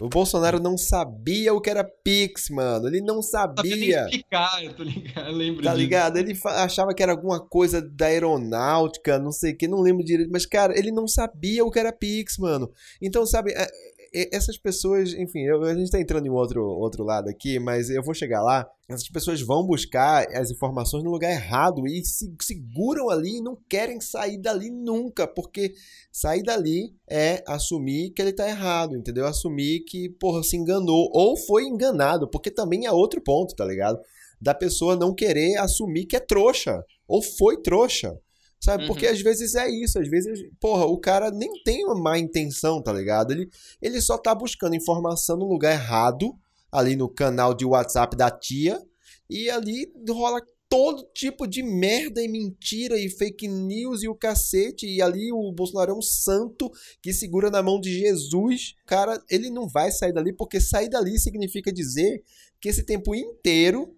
O 0.00 0.08
Bolsonaro 0.10 0.60
não 0.60 0.76
sabia 0.76 1.54
o 1.54 1.60
que 1.60 1.70
era 1.70 1.82
Pix, 1.82 2.50
mano. 2.50 2.86
Ele 2.86 3.00
não 3.00 3.22
Sabia 3.22 3.70
sabia. 3.70 4.04
explicar, 4.04 4.62
eu 4.62 4.74
tô 4.74 4.82
ligado, 4.82 5.26
eu 5.28 5.32
lembro 5.32 5.62
Tá 5.62 5.70
disso. 5.70 5.80
ligado? 5.82 6.16
Ele 6.18 6.38
achava 6.44 6.92
que 6.94 7.02
era 7.02 7.12
alguma 7.12 7.40
coisa 7.40 7.80
da 7.80 8.06
aeronáutica, 8.06 9.18
não 9.18 9.32
sei 9.32 9.52
o 9.52 9.56
que, 9.56 9.66
não 9.66 9.80
lembro 9.80 10.04
direito. 10.04 10.30
Mas, 10.30 10.44
cara, 10.44 10.78
ele 10.78 10.92
não 10.92 11.08
sabia 11.08 11.64
o 11.64 11.70
que 11.70 11.78
era 11.78 11.92
Pix, 11.92 12.36
mano. 12.38 12.70
Então, 13.00 13.24
sabe, 13.24 13.52
é- 13.52 13.68
essas 14.12 14.58
pessoas, 14.58 15.12
enfim, 15.12 15.40
eu- 15.40 15.62
a 15.62 15.74
gente 15.74 15.90
tá 15.90 16.00
entrando 16.00 16.26
em 16.26 16.30
outro, 16.30 16.62
outro 16.62 17.04
lado 17.04 17.28
aqui, 17.28 17.58
mas 17.58 17.90
eu 17.90 18.02
vou 18.02 18.14
chegar 18.14 18.42
lá. 18.42 18.68
Essas 18.88 19.08
pessoas 19.08 19.40
vão 19.40 19.66
buscar 19.66 20.26
as 20.34 20.50
informações 20.50 21.02
no 21.02 21.10
lugar 21.10 21.30
errado 21.30 21.86
e 21.86 22.04
se 22.04 22.32
seguram 22.40 23.10
ali 23.10 23.38
e 23.38 23.42
não 23.42 23.58
querem 23.68 24.00
sair 24.00 24.38
dali 24.38 24.70
nunca, 24.70 25.26
porque 25.26 25.74
sair 26.12 26.42
dali 26.42 26.94
é 27.10 27.42
assumir 27.46 28.10
que 28.10 28.22
ele 28.22 28.32
tá 28.32 28.48
errado, 28.48 28.96
entendeu? 28.96 29.26
Assumir 29.26 29.80
que, 29.80 30.08
porra, 30.20 30.42
se 30.42 30.56
enganou 30.56 31.10
ou 31.12 31.36
foi 31.36 31.64
enganado, 31.64 32.28
porque 32.30 32.50
também 32.50 32.86
é 32.86 32.92
outro 32.92 33.20
ponto, 33.20 33.54
tá 33.54 33.64
ligado? 33.64 33.98
Da 34.40 34.54
pessoa 34.54 34.94
não 34.96 35.14
querer 35.14 35.56
assumir 35.56 36.06
que 36.06 36.16
é 36.16 36.20
trouxa 36.20 36.84
ou 37.08 37.22
foi 37.22 37.60
trouxa. 37.60 38.16
Sabe? 38.60 38.82
Uhum. 38.82 38.88
Porque 38.88 39.06
às 39.06 39.20
vezes 39.20 39.54
é 39.54 39.68
isso, 39.68 39.98
às 39.98 40.08
vezes, 40.08 40.40
porra, 40.58 40.86
o 40.86 40.98
cara 40.98 41.30
nem 41.30 41.50
tem 41.62 41.84
uma 41.84 41.94
má 41.94 42.18
intenção, 42.18 42.82
tá 42.82 42.92
ligado? 42.92 43.32
Ele, 43.32 43.48
ele 43.80 44.00
só 44.00 44.18
tá 44.18 44.34
buscando 44.34 44.74
informação 44.74 45.36
no 45.36 45.48
lugar 45.48 45.72
errado, 45.72 46.34
ali 46.70 46.96
no 46.96 47.08
canal 47.08 47.54
de 47.54 47.64
WhatsApp 47.64 48.16
da 48.16 48.30
tia, 48.30 48.80
e 49.28 49.50
ali 49.50 49.92
rola 50.08 50.40
todo 50.68 51.08
tipo 51.14 51.46
de 51.46 51.62
merda 51.62 52.20
e 52.20 52.28
mentira 52.28 52.98
e 52.98 53.08
fake 53.08 53.46
news 53.46 54.02
e 54.02 54.08
o 54.08 54.14
cacete, 54.14 54.86
e 54.86 55.00
ali 55.00 55.32
o 55.32 55.52
Bolsonaro 55.52 55.92
é 55.92 55.94
um 55.94 56.02
santo 56.02 56.70
que 57.00 57.12
segura 57.12 57.50
na 57.50 57.62
mão 57.62 57.80
de 57.80 57.96
Jesus. 57.96 58.74
Cara, 58.84 59.22
ele 59.30 59.48
não 59.48 59.68
vai 59.68 59.92
sair 59.92 60.12
dali, 60.12 60.32
porque 60.32 60.60
sair 60.60 60.88
dali 60.88 61.18
significa 61.18 61.72
dizer 61.72 62.22
que 62.60 62.68
esse 62.68 62.82
tempo 62.84 63.14
inteiro 63.14 63.95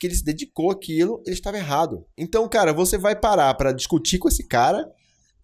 que 0.00 0.06
ele 0.06 0.14
se 0.14 0.24
dedicou 0.24 0.70
àquilo, 0.70 1.22
ele 1.26 1.34
estava 1.34 1.58
errado. 1.58 2.06
Então, 2.16 2.48
cara, 2.48 2.72
você 2.72 2.96
vai 2.96 3.14
parar 3.14 3.52
pra 3.54 3.70
discutir 3.70 4.18
com 4.18 4.28
esse 4.28 4.46
cara, 4.48 4.90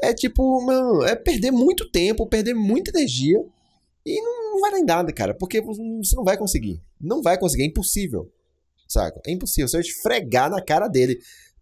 é 0.00 0.14
tipo, 0.14 0.60
mano, 0.64 1.04
é 1.04 1.14
perder 1.14 1.50
muito 1.50 1.90
tempo, 1.90 2.26
perder 2.26 2.54
muita 2.54 2.90
energia 2.90 3.38
e 4.04 4.20
não, 4.22 4.60
vai 4.60 4.70
dar 4.70 4.78
em 4.78 4.84
nada, 4.84 5.12
cara, 5.12 5.34
porque 5.34 5.60
você 5.60 6.16
não 6.16 6.24
vai 6.24 6.38
conseguir. 6.38 6.82
Não 6.98 7.20
vai 7.20 7.38
conseguir, 7.38 7.64
é 7.64 7.66
impossível. 7.66 8.32
Saca? 8.88 9.20
É 9.26 9.32
impossível. 9.32 9.68
Você 9.68 9.76
vai 9.76 9.86
esfregar 9.86 10.48
na 10.48 10.62
cara 10.62 10.88
dele 10.88 11.18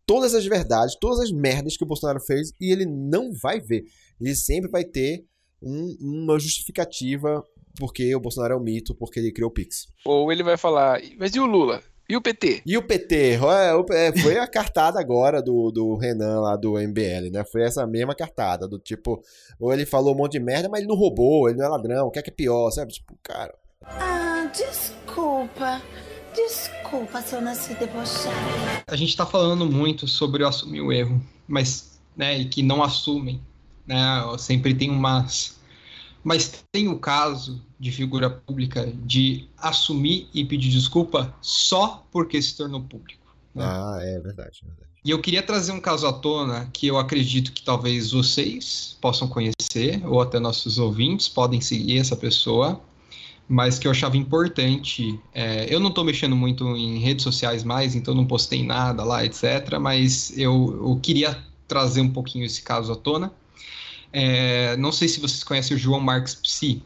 todas 0.06 0.34
as 0.34 0.44
verdades, 0.44 0.96
todas 1.00 1.18
as 1.18 1.32
merdas 1.32 1.76
que 1.76 1.82
o 1.82 1.86
Bolsonaro 1.86 2.20
fez 2.20 2.52
e 2.60 2.70
ele 2.70 2.86
não 2.86 3.32
vai 3.32 3.60
ver. 3.60 3.84
Ele 4.20 4.36
sempre 4.36 4.70
vai 4.70 4.84
ter 4.84 5.24
um- 5.60 5.96
uma 6.00 6.38
justificativa 6.38 7.42
porque 7.80 8.14
o 8.14 8.20
Bolsonaro 8.20 8.54
é 8.54 8.56
um 8.56 8.62
mito, 8.62 8.94
porque 8.94 9.18
ele 9.18 9.32
criou 9.32 9.50
o 9.50 9.52
Pix. 9.52 9.88
Ou 10.04 10.30
ele 10.30 10.42
vai 10.44 10.56
falar, 10.56 11.00
mas 11.18 11.34
e 11.34 11.40
o 11.40 11.46
Lula? 11.46 11.82
E 12.08 12.16
o 12.16 12.20
PT? 12.20 12.62
E 12.66 12.76
o 12.76 12.82
PT? 12.82 13.38
É, 13.38 14.08
é, 14.08 14.16
foi 14.18 14.38
a 14.38 14.46
cartada 14.46 15.00
agora 15.00 15.40
do, 15.40 15.70
do 15.70 15.96
Renan 15.96 16.40
lá 16.40 16.54
do 16.54 16.74
MBL, 16.74 17.30
né? 17.32 17.44
Foi 17.44 17.62
essa 17.62 17.86
mesma 17.86 18.14
cartada, 18.14 18.68
do 18.68 18.78
tipo, 18.78 19.22
ou 19.58 19.72
ele 19.72 19.86
falou 19.86 20.14
um 20.14 20.18
monte 20.18 20.32
de 20.32 20.40
merda, 20.40 20.68
mas 20.68 20.80
ele 20.80 20.88
não 20.88 20.96
roubou, 20.96 21.48
ele 21.48 21.58
não 21.58 21.64
é 21.64 21.68
ladrão, 21.68 22.06
o 22.06 22.10
que 22.10 22.18
é 22.18 22.22
que 22.22 22.30
é 22.30 22.34
pior, 22.34 22.70
sabe? 22.70 22.92
Tipo, 22.92 23.18
cara. 23.22 23.54
Ah, 23.82 24.50
desculpa. 24.54 25.80
Desculpa 26.34 27.22
se 27.22 27.36
eu 27.36 27.40
nasci 27.40 27.74
debochada. 27.74 28.34
A 28.86 28.96
gente 28.96 29.16
tá 29.16 29.24
falando 29.24 29.64
muito 29.64 30.06
sobre 30.06 30.42
o 30.42 30.48
assumir 30.48 30.80
o 30.80 30.92
erro, 30.92 31.22
mas, 31.46 32.00
né, 32.16 32.36
e 32.36 32.44
que 32.46 32.62
não 32.62 32.82
assumem, 32.82 33.40
né, 33.86 33.96
sempre 34.38 34.74
tem 34.74 34.90
umas... 34.90 35.58
Mas 36.22 36.64
tem 36.72 36.88
o 36.88 36.98
caso 36.98 37.62
de 37.84 37.92
figura 37.92 38.30
pública 38.30 38.90
de 39.04 39.46
assumir 39.58 40.26
e 40.32 40.42
pedir 40.42 40.70
desculpa 40.70 41.34
só 41.42 42.02
porque 42.10 42.40
se 42.40 42.56
tornou 42.56 42.80
público. 42.80 43.36
né? 43.54 43.62
Ah, 43.62 43.98
é 44.00 44.18
verdade. 44.20 44.62
é 44.62 44.66
verdade. 44.66 44.88
E 45.04 45.10
eu 45.10 45.20
queria 45.20 45.42
trazer 45.42 45.70
um 45.70 45.80
caso 45.80 46.06
à 46.06 46.12
tona 46.14 46.66
que 46.72 46.86
eu 46.86 46.96
acredito 46.96 47.52
que 47.52 47.62
talvez 47.62 48.12
vocês 48.12 48.96
possam 49.02 49.28
conhecer, 49.28 50.00
ou 50.06 50.18
até 50.22 50.40
nossos 50.40 50.78
ouvintes 50.78 51.28
podem 51.28 51.60
seguir 51.60 51.98
essa 51.98 52.16
pessoa, 52.16 52.80
mas 53.46 53.78
que 53.78 53.86
eu 53.86 53.90
achava 53.90 54.16
importante. 54.16 55.20
é, 55.34 55.66
eu 55.68 55.78
não 55.78 55.90
estou 55.90 56.04
mexendo 56.04 56.34
muito 56.34 56.64
em 56.78 57.00
redes 57.00 57.22
sociais 57.22 57.62
mais, 57.64 57.94
então 57.94 58.14
não 58.14 58.24
postei 58.24 58.64
nada 58.64 59.04
lá, 59.04 59.26
etc. 59.26 59.78
Mas 59.78 60.32
eu, 60.38 60.88
eu 60.88 60.98
queria 61.02 61.36
trazer 61.68 62.00
um 62.00 62.10
pouquinho 62.10 62.46
esse 62.46 62.62
caso 62.62 62.90
à 62.94 62.96
tona. 62.96 63.30
É, 64.10 64.74
não 64.78 64.90
sei 64.90 65.06
se 65.06 65.20
vocês 65.20 65.44
conhecem 65.44 65.76
o 65.76 65.78
João 65.78 66.00
Marques 66.00 66.34
Psi 66.34 66.82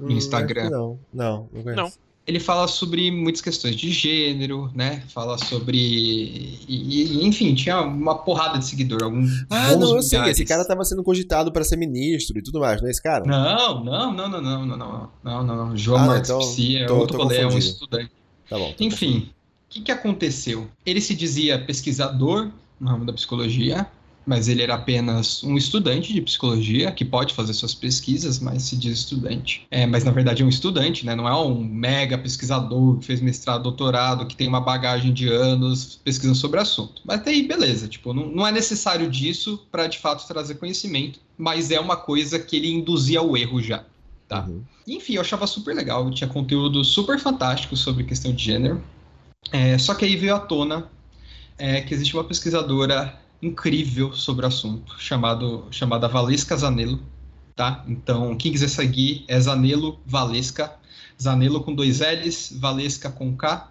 no 0.00 0.10
Instagram. 0.12 0.70
Não, 0.70 0.98
não, 1.12 1.48
não 1.52 1.62
conheço. 1.62 1.82
Não. 1.82 1.92
Ele 2.26 2.38
fala 2.38 2.68
sobre 2.68 3.10
muitas 3.10 3.40
questões 3.40 3.74
de 3.74 3.90
gênero, 3.90 4.70
né? 4.74 5.02
Fala 5.08 5.36
sobre. 5.38 5.76
E, 6.68 6.68
e, 6.68 7.26
enfim, 7.26 7.54
tinha 7.54 7.80
uma 7.80 8.14
porrada 8.18 8.58
de 8.58 8.66
seguidor. 8.66 9.02
Alguns 9.02 9.44
Ah, 9.50 9.74
não, 9.74 9.96
eu 9.96 10.02
sei. 10.02 10.20
Esse 10.30 10.44
cara 10.44 10.64
tava 10.64 10.84
sendo 10.84 11.02
cogitado 11.02 11.50
pra 11.50 11.64
ser 11.64 11.76
ministro 11.76 12.38
e 12.38 12.42
tudo 12.42 12.60
mais, 12.60 12.80
não 12.80 12.86
é 12.86 12.90
esse 12.90 13.02
cara? 13.02 13.24
Não, 13.24 13.82
não, 13.82 14.12
não, 14.14 14.28
não, 14.28 14.40
não, 14.40 14.66
não, 14.66 14.76
não, 14.76 15.10
não, 15.24 15.44
não, 15.44 15.56
não. 15.68 15.76
João 15.76 15.98
Ah, 15.98 16.06
Marques 16.06 16.30
então 16.30 16.40
Psi 16.40 16.76
é 16.76 16.86
tô- 16.86 16.98
outro 16.98 17.16
tô 17.16 17.24
rolê, 17.24 17.38
é 17.38 17.46
um 17.46 17.58
estudante. 17.58 18.12
Tá 18.48 18.58
bom. 18.58 18.72
tô 18.76 18.84
Enfim, 18.84 19.30
o 19.30 19.70
que, 19.70 19.80
que 19.80 19.90
aconteceu? 19.90 20.68
Ele 20.86 21.00
se 21.00 21.14
dizia 21.14 21.58
pesquisador 21.58 22.50
no 22.78 22.88
ramo 22.90 23.04
da 23.06 23.12
psicologia, 23.12 23.86
mas 24.26 24.48
ele 24.48 24.62
era 24.62 24.74
apenas 24.74 25.42
um 25.42 25.56
estudante 25.56 26.12
de 26.12 26.20
psicologia 26.20 26.92
que 26.92 27.04
pode 27.04 27.34
fazer 27.34 27.54
suas 27.54 27.74
pesquisas, 27.74 28.38
mas 28.38 28.62
se 28.64 28.76
diz 28.76 28.98
estudante. 28.98 29.66
É, 29.70 29.86
mas 29.86 30.04
na 30.04 30.10
verdade 30.10 30.42
é 30.42 30.46
um 30.46 30.48
estudante, 30.48 31.04
né? 31.06 31.14
Não 31.14 31.26
é 31.26 31.34
um 31.34 31.62
mega 31.62 32.18
pesquisador 32.18 32.98
que 32.98 33.06
fez 33.06 33.20
mestrado, 33.20 33.62
doutorado, 33.62 34.26
que 34.26 34.36
tem 34.36 34.46
uma 34.46 34.60
bagagem 34.60 35.12
de 35.12 35.28
anos 35.28 36.00
pesquisando 36.04 36.36
sobre 36.36 36.58
o 36.58 36.62
assunto. 36.62 37.02
Mas 37.04 37.26
aí, 37.26 37.46
beleza, 37.46 37.88
tipo, 37.88 38.12
não, 38.12 38.26
não 38.26 38.46
é 38.46 38.52
necessário 38.52 39.10
disso 39.10 39.66
para 39.70 39.86
de 39.86 39.98
fato 39.98 40.26
trazer 40.26 40.56
conhecimento, 40.56 41.18
mas 41.36 41.70
é 41.70 41.80
uma 41.80 41.96
coisa 41.96 42.38
que 42.38 42.56
ele 42.56 42.70
induzia 42.70 43.20
ao 43.20 43.36
erro 43.36 43.60
já. 43.62 43.84
Tá. 44.28 44.46
Uhum. 44.46 44.62
Enfim, 44.86 45.14
eu 45.14 45.22
achava 45.22 45.46
super 45.46 45.74
legal. 45.74 46.08
Tinha 46.10 46.28
conteúdo 46.28 46.84
super 46.84 47.18
fantástico 47.18 47.76
sobre 47.76 48.04
questão 48.04 48.32
de 48.32 48.44
gênero. 48.44 48.80
É, 49.50 49.76
só 49.78 49.94
que 49.94 50.04
aí 50.04 50.14
veio 50.14 50.36
à 50.36 50.38
tona 50.38 50.88
é, 51.58 51.80
que 51.80 51.92
existe 51.92 52.14
uma 52.14 52.22
pesquisadora 52.22 53.18
incrível 53.42 54.12
sobre 54.12 54.44
o 54.44 54.48
assunto, 54.48 54.94
chamado, 54.98 55.66
chamada 55.70 56.08
Valesca 56.08 56.56
Zanello, 56.56 57.00
tá? 57.56 57.84
Então, 57.88 58.36
quem 58.36 58.52
quiser 58.52 58.68
seguir 58.68 59.24
é 59.28 59.38
Zanello 59.40 59.98
Valesca, 60.06 60.76
Zanello 61.20 61.62
com 61.62 61.74
dois 61.74 62.00
L's, 62.00 62.56
Valesca 62.58 63.10
com 63.10 63.36
K. 63.36 63.70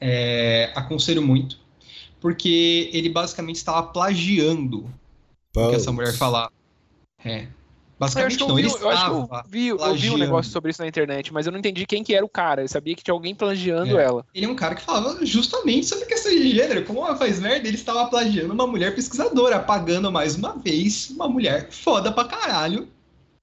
É, 0.00 0.72
aconselho 0.76 1.20
muito, 1.20 1.58
porque 2.20 2.88
ele 2.92 3.08
basicamente 3.08 3.56
estava 3.56 3.82
plagiando 3.82 4.88
o 5.56 5.70
que 5.70 5.76
essa 5.76 5.90
mulher 5.90 6.14
falava. 6.14 6.52
É, 7.24 7.48
Basicamente 7.98 8.40
eu 8.40 8.48
não, 8.48 8.54
vi, 8.54 8.62
ele 8.62 8.70
eu 8.70 8.88
acho 8.88 9.04
que 9.04 9.10
eu 9.10 9.42
vi, 9.48 9.68
eu 9.68 9.94
vi 9.94 10.10
um 10.10 10.16
negócio 10.16 10.52
sobre 10.52 10.70
isso 10.70 10.80
na 10.80 10.86
internet, 10.86 11.32
mas 11.32 11.46
eu 11.46 11.52
não 11.52 11.58
entendi 11.58 11.84
quem 11.84 12.04
que 12.04 12.14
era 12.14 12.24
o 12.24 12.28
cara. 12.28 12.62
Eu 12.62 12.68
sabia 12.68 12.94
que 12.94 13.02
tinha 13.02 13.12
alguém 13.12 13.34
plagiando 13.34 13.98
é. 13.98 14.04
ela. 14.04 14.24
Ele 14.32 14.46
é 14.46 14.48
um 14.48 14.54
cara 14.54 14.76
que 14.76 14.82
falava 14.82 15.26
justamente 15.26 15.86
sobre 15.86 16.06
questão 16.06 16.30
de 16.30 16.54
gênero. 16.54 16.84
Como 16.84 17.04
ela 17.04 17.16
faz 17.16 17.40
merda, 17.40 17.66
ele 17.66 17.76
estava 17.76 18.06
plagiando 18.06 18.54
uma 18.54 18.66
mulher 18.66 18.94
pesquisadora, 18.94 19.56
apagando 19.56 20.12
mais 20.12 20.36
uma 20.36 20.56
vez 20.56 21.10
uma 21.10 21.28
mulher 21.28 21.70
foda 21.72 22.12
pra 22.12 22.24
caralho, 22.24 22.88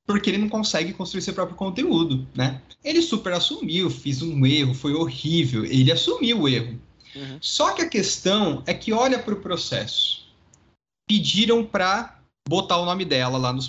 porque 0.08 0.30
ele 0.30 0.38
não 0.38 0.48
consegue 0.48 0.94
construir 0.94 1.22
seu 1.22 1.34
próprio 1.34 1.58
conteúdo, 1.58 2.26
né? 2.34 2.62
Ele 2.82 3.02
super 3.02 3.34
assumiu, 3.34 3.90
fiz 3.90 4.22
um 4.22 4.46
erro, 4.46 4.74
foi 4.74 4.94
horrível. 4.94 5.66
Ele 5.66 5.92
assumiu 5.92 6.42
o 6.42 6.48
erro. 6.48 6.80
Uhum. 7.14 7.38
Só 7.42 7.74
que 7.74 7.82
a 7.82 7.90
questão 7.90 8.64
é 8.66 8.74
que 8.74 8.94
olha 8.94 9.20
para 9.20 9.34
o 9.34 9.42
processo. 9.42 10.26
Pediram 11.08 11.64
para 11.66 12.20
botar 12.48 12.78
o 12.78 12.86
nome 12.86 13.04
dela 13.04 13.38
lá 13.38 13.52
nos 13.52 13.68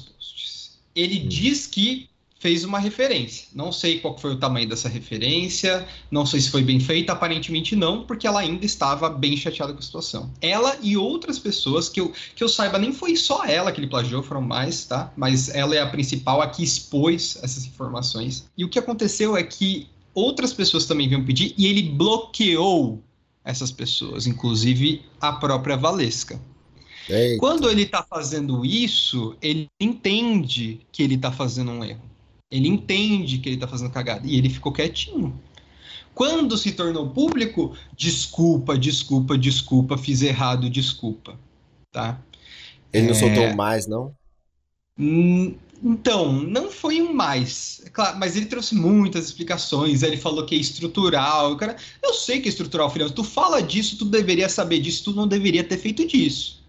ele 0.97 1.21
hum. 1.25 1.29
diz 1.29 1.67
que 1.67 2.09
fez 2.39 2.65
uma 2.65 2.79
referência. 2.79 3.49
Não 3.55 3.73
sei 3.73 3.99
qual 3.99 4.17
foi 4.17 4.33
o 4.33 4.37
tamanho 4.37 4.69
dessa 4.69 4.89
referência, 4.89 5.87
não 6.11 6.27
sei 6.27 6.41
se 6.41 6.51
foi 6.51 6.63
bem 6.63 6.79
feita, 6.79 7.13
aparentemente 7.13 7.75
não, 7.75 8.05
porque 8.05 8.27
ela 8.27 8.41
ainda 8.41 8.65
estava 8.65 9.09
bem 9.09 9.37
chateada 9.37 9.73
com 9.73 9.79
a 9.79 9.83
situação. 9.83 10.31
Ela 10.41 10.77
e 10.83 10.97
outras 10.97 11.39
pessoas, 11.39 11.89
que 11.89 12.01
eu, 12.01 12.13
que 12.35 12.45
eu 12.45 12.49
saiba, 12.49 12.79
nem 12.79 12.93
foi 12.93 13.17
só 13.17 13.45
ela 13.45 13.73
que 13.73 13.81
ele 13.81 13.89
plagiou, 13.89 14.23
foram 14.23 14.43
mais, 14.43 14.85
tá? 14.85 15.13
Mas 15.17 15.49
ela 15.49 15.75
é 15.75 15.81
a 15.81 15.87
principal, 15.87 16.43
a 16.43 16.47
que 16.47 16.63
expôs 16.63 17.39
essas 17.43 17.65
informações. 17.65 18.47
E 18.57 18.65
o 18.65 18.69
que 18.69 18.79
aconteceu 18.79 19.37
é 19.37 19.43
que 19.43 19.89
outras 20.15 20.53
pessoas 20.53 20.87
também 20.87 21.09
vinham 21.09 21.25
pedir 21.25 21.55
e 21.57 21.67
ele 21.67 21.83
bloqueou 21.83 23.03
essas 23.45 23.71
pessoas, 23.71 24.27
inclusive 24.27 25.03
a 25.21 25.33
própria 25.33 25.77
Valesca. 25.77 26.41
Eita. 27.09 27.39
Quando 27.39 27.71
ele 27.71 27.83
está 27.83 28.03
fazendo 28.03 28.65
isso, 28.65 29.37
ele 29.41 29.69
entende 29.81 30.81
que 30.91 31.03
ele 31.03 31.15
está 31.15 31.31
fazendo 31.31 31.71
um 31.71 31.85
erro. 31.85 32.03
Ele 32.51 32.69
entende 32.69 33.39
que 33.39 33.49
ele 33.49 33.57
está 33.57 33.69
fazendo 33.69 33.91
cagada. 33.91 34.27
E 34.27 34.37
ele 34.37 34.49
ficou 34.49 34.73
quietinho. 34.73 35.39
Quando 36.15 36.57
se 36.57 36.73
tornou 36.73 37.11
público, 37.11 37.77
desculpa, 37.97 38.79
desculpa, 38.79 39.37
desculpa, 39.37 39.99
fiz 39.99 40.23
errado, 40.23 40.71
desculpa. 40.71 41.39
Tá? 41.93 42.19
Ele 42.93 43.07
não 43.07 43.13
é... 43.13 43.15
soltou 43.15 43.55
mais, 43.55 43.87
não? 43.87 44.15
Então, 45.83 46.33
não 46.33 46.71
foi 46.71 47.03
um 47.03 47.13
mais. 47.13 47.83
É 47.85 47.91
claro, 47.91 48.19
mas 48.19 48.35
ele 48.35 48.47
trouxe 48.47 48.75
muitas 48.75 49.27
explicações. 49.27 50.03
Ele 50.03 50.17
falou 50.17 50.47
que 50.47 50.55
é 50.55 50.59
estrutural. 50.59 51.55
Cara, 51.57 51.77
eu 52.03 52.15
sei 52.15 52.41
que 52.41 52.49
é 52.49 52.51
estrutural, 52.51 52.91
filhão. 52.91 53.11
Tu 53.11 53.23
fala 53.23 53.61
disso, 53.61 53.99
tu 53.99 54.07
deveria 54.07 54.49
saber 54.49 54.81
disso, 54.81 55.05
tu 55.05 55.13
não 55.13 55.29
deveria 55.29 55.63
ter 55.63 55.77
feito 55.77 56.07
disso. 56.07 56.65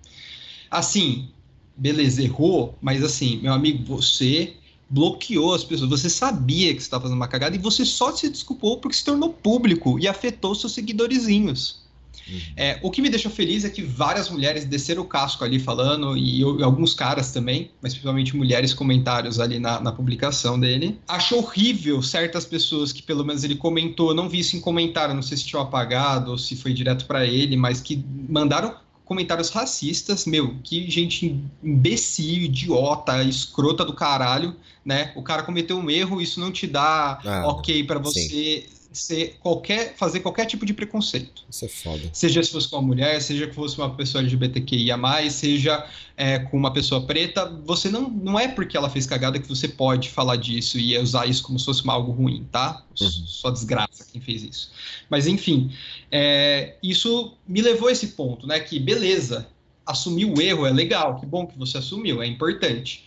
Assim, 0.69 1.29
beleza, 1.75 2.21
errou, 2.21 2.75
mas 2.81 3.03
assim, 3.03 3.37
meu 3.37 3.53
amigo, 3.53 3.83
você 3.83 4.53
bloqueou 4.89 5.53
as 5.53 5.63
pessoas, 5.63 5.89
você 5.89 6.09
sabia 6.09 6.73
que 6.73 6.79
você 6.79 6.85
estava 6.85 7.03
fazendo 7.03 7.17
uma 7.17 7.27
cagada 7.27 7.55
e 7.55 7.59
você 7.59 7.85
só 7.85 8.15
se 8.15 8.29
desculpou 8.29 8.77
porque 8.77 8.95
se 8.95 9.03
tornou 9.03 9.33
público 9.33 9.99
e 9.99 10.07
afetou 10.07 10.55
seus 10.55 10.73
seguidorzinhos. 10.73 11.85
Uhum. 12.29 12.39
É, 12.55 12.79
o 12.81 12.91
que 12.91 13.01
me 13.01 13.09
deixou 13.09 13.31
feliz 13.31 13.63
é 13.63 13.69
que 13.69 13.81
várias 13.81 14.29
mulheres 14.29 14.65
desceram 14.65 15.01
o 15.03 15.05
casco 15.05 15.43
ali 15.43 15.59
falando, 15.59 16.17
e, 16.17 16.41
e 16.41 16.63
alguns 16.63 16.93
caras 16.93 17.31
também, 17.31 17.71
mas 17.81 17.93
principalmente 17.93 18.35
mulheres, 18.35 18.73
comentários 18.73 19.39
ali 19.39 19.59
na, 19.59 19.79
na, 19.79 19.91
publicação 19.91 20.59
dele. 20.59 20.99
Achou 21.07 21.39
horrível 21.39 22.01
certas 22.01 22.45
pessoas 22.45 22.91
que, 22.91 23.01
pelo 23.01 23.23
menos, 23.23 23.43
ele 23.43 23.55
comentou, 23.55 24.13
não 24.13 24.27
vi 24.27 24.39
isso 24.39 24.57
em 24.57 24.59
comentário, 24.59 25.15
não 25.15 25.21
sei 25.21 25.37
se 25.37 25.45
tinham 25.45 25.61
apagado 25.61 26.31
ou 26.31 26.37
se 26.37 26.55
foi 26.55 26.73
direto 26.73 27.05
para 27.05 27.25
ele, 27.25 27.55
mas 27.55 27.79
que 27.79 28.03
mandaram 28.27 28.75
comentários 29.07 29.49
racistas, 29.49 30.25
meu, 30.25 30.55
que 30.63 30.89
gente 30.91 31.41
imbecil, 31.63 32.43
idiota, 32.43 33.23
escrota 33.23 33.85
do 33.85 33.93
caralho, 33.93 34.55
né? 34.85 35.13
O 35.15 35.23
cara 35.23 35.43
cometeu 35.43 35.77
um 35.77 35.89
erro, 35.89 36.21
isso 36.21 36.39
não 36.39 36.51
te 36.51 36.67
dá 36.67 37.19
ah, 37.25 37.47
ok 37.47 37.83
para 37.85 37.99
você 37.99 38.65
sim 38.69 38.76
ser 38.97 39.37
qualquer, 39.39 39.95
fazer 39.95 40.19
qualquer 40.19 40.45
tipo 40.45 40.65
de 40.65 40.73
preconceito. 40.73 41.43
Isso 41.49 41.65
é 41.65 41.67
foda. 41.67 42.09
Seja 42.13 42.43
se 42.43 42.51
fosse 42.51 42.67
com 42.67 42.77
uma 42.77 42.87
mulher, 42.87 43.21
seja 43.21 43.47
que 43.47 43.53
fosse 43.53 43.77
uma 43.77 43.93
pessoa 43.93 44.21
LGBTQIA, 44.21 44.97
seja 45.29 45.87
é, 46.15 46.39
com 46.39 46.57
uma 46.57 46.71
pessoa 46.73 47.01
preta, 47.05 47.45
você 47.65 47.89
não, 47.89 48.09
não 48.09 48.39
é 48.39 48.47
porque 48.47 48.75
ela 48.75 48.89
fez 48.89 49.05
cagada 49.05 49.39
que 49.39 49.47
você 49.47 49.67
pode 49.67 50.09
falar 50.09 50.35
disso 50.35 50.79
e 50.79 50.97
usar 50.97 51.27
isso 51.27 51.43
como 51.43 51.59
se 51.59 51.65
fosse 51.65 51.87
algo 51.89 52.11
ruim, 52.11 52.47
tá? 52.51 52.83
Uhum. 52.99 53.09
Só 53.09 53.49
desgraça 53.49 54.05
quem 54.11 54.19
fez 54.19 54.43
isso. 54.43 54.71
Mas 55.09 55.27
enfim, 55.27 55.71
é, 56.11 56.75
isso 56.81 57.37
me 57.47 57.61
levou 57.61 57.89
a 57.89 57.91
esse 57.91 58.07
ponto, 58.07 58.47
né? 58.47 58.59
Que 58.59 58.79
beleza, 58.79 59.47
assumir 59.85 60.25
o 60.25 60.41
erro 60.41 60.65
é 60.65 60.71
legal, 60.71 61.19
que 61.19 61.25
bom 61.25 61.47
que 61.47 61.57
você 61.57 61.77
assumiu, 61.77 62.21
é 62.21 62.27
importante. 62.27 63.06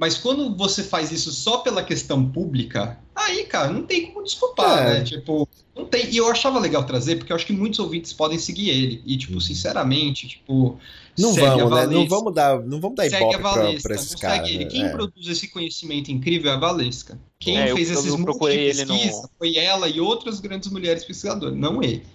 Mas 0.00 0.16
quando 0.16 0.56
você 0.56 0.82
faz 0.82 1.12
isso 1.12 1.30
só 1.30 1.58
pela 1.58 1.84
questão 1.84 2.26
pública, 2.26 2.98
aí, 3.14 3.44
cara, 3.44 3.70
não 3.70 3.82
tem 3.82 4.06
como 4.06 4.24
desculpar, 4.24 4.78
é. 4.78 4.94
né? 4.94 5.04
Tipo, 5.04 5.46
não 5.76 5.84
tem. 5.84 6.10
E 6.10 6.16
eu 6.16 6.26
achava 6.26 6.58
legal 6.58 6.84
trazer, 6.86 7.16
porque 7.16 7.30
eu 7.30 7.36
acho 7.36 7.44
que 7.44 7.52
muitos 7.52 7.78
ouvintes 7.78 8.10
podem 8.10 8.38
seguir 8.38 8.70
ele. 8.70 9.02
E, 9.04 9.18
tipo, 9.18 9.34
uhum. 9.34 9.40
sinceramente, 9.40 10.26
tipo. 10.26 10.78
Não 11.18 11.34
vamos, 11.34 11.70
né? 11.70 11.86
Não 11.86 12.08
vamos 12.08 12.34
dar, 12.34 12.62
não 12.62 12.80
vamos 12.80 12.96
dar 12.96 13.08
ibope 13.08 13.36
pra, 13.36 13.52
pra 13.82 13.94
esses 13.94 14.14
caras. 14.14 14.50
Né? 14.50 14.64
Quem 14.64 14.86
é. 14.86 14.88
produz 14.88 15.28
esse 15.28 15.48
conhecimento 15.48 16.10
incrível 16.10 16.50
é 16.50 16.54
a 16.54 16.58
Valesca. 16.58 17.20
Quem 17.38 17.58
é, 17.58 17.74
fez 17.74 17.90
eu, 17.90 17.98
esses 17.98 18.16
montes 18.16 18.40
de 18.40 18.56
pesquisa 18.56 19.22
no... 19.22 19.30
foi 19.38 19.58
ela 19.58 19.86
e 19.86 20.00
outras 20.00 20.40
grandes 20.40 20.70
mulheres 20.70 21.04
pesquisadoras, 21.04 21.54
não 21.54 21.82
ele. 21.82 22.06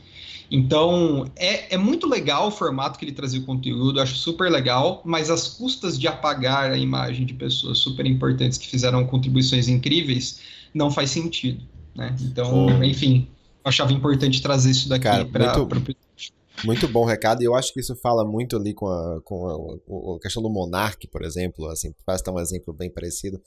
Então, 0.50 1.26
é, 1.36 1.74
é 1.74 1.78
muito 1.78 2.08
legal 2.08 2.48
o 2.48 2.52
formato 2.52 2.98
que 3.00 3.06
ele 3.06 3.12
trazia 3.12 3.40
o 3.40 3.46
conteúdo, 3.46 4.00
acho 4.00 4.16
super 4.16 4.50
legal, 4.52 5.02
mas 5.04 5.30
as 5.30 5.48
custas 5.48 6.00
de 6.00 6.08
apagar 6.08 6.72
a 6.72 6.78
imagem 6.78 7.26
de 7.26 7.34
pessoas 7.34 7.80
super 7.80 8.06
importantes 8.06 8.58
que 8.58 8.68
fizeram 8.68 9.06
contribuições 9.06 9.68
incríveis 9.68 10.40
não 10.74 10.92
faz 10.92 11.10
sentido, 11.10 11.64
né? 11.96 12.16
Então, 12.22 12.84
enfim, 12.84 13.28
achava 13.64 13.92
importante 13.92 14.42
trazer 14.42 14.72
isso 14.72 14.90
daqui 14.90 15.04
para 15.26 15.58
muito... 15.58 15.96
Muito 16.64 16.88
bom 16.88 17.04
recado, 17.04 17.42
e 17.42 17.46
eu 17.46 17.54
acho 17.54 17.74
que 17.74 17.82
isso 17.82 17.94
fala 17.98 18.24
muito 18.24 18.56
ali 18.56 18.74
com 18.74 18.88
a, 18.88 19.20
com 19.26 19.46
a, 19.46 20.16
a 20.16 20.20
questão 20.22 20.42
do 20.42 20.50
Monark, 20.50 21.06
por 21.10 21.22
exemplo, 21.22 21.68
assim, 21.68 21.94
faz 22.06 22.22
dar 22.22 22.32
um 22.32 22.40
exemplo 22.40 22.74
bem 22.74 22.90
parecido 22.90 23.42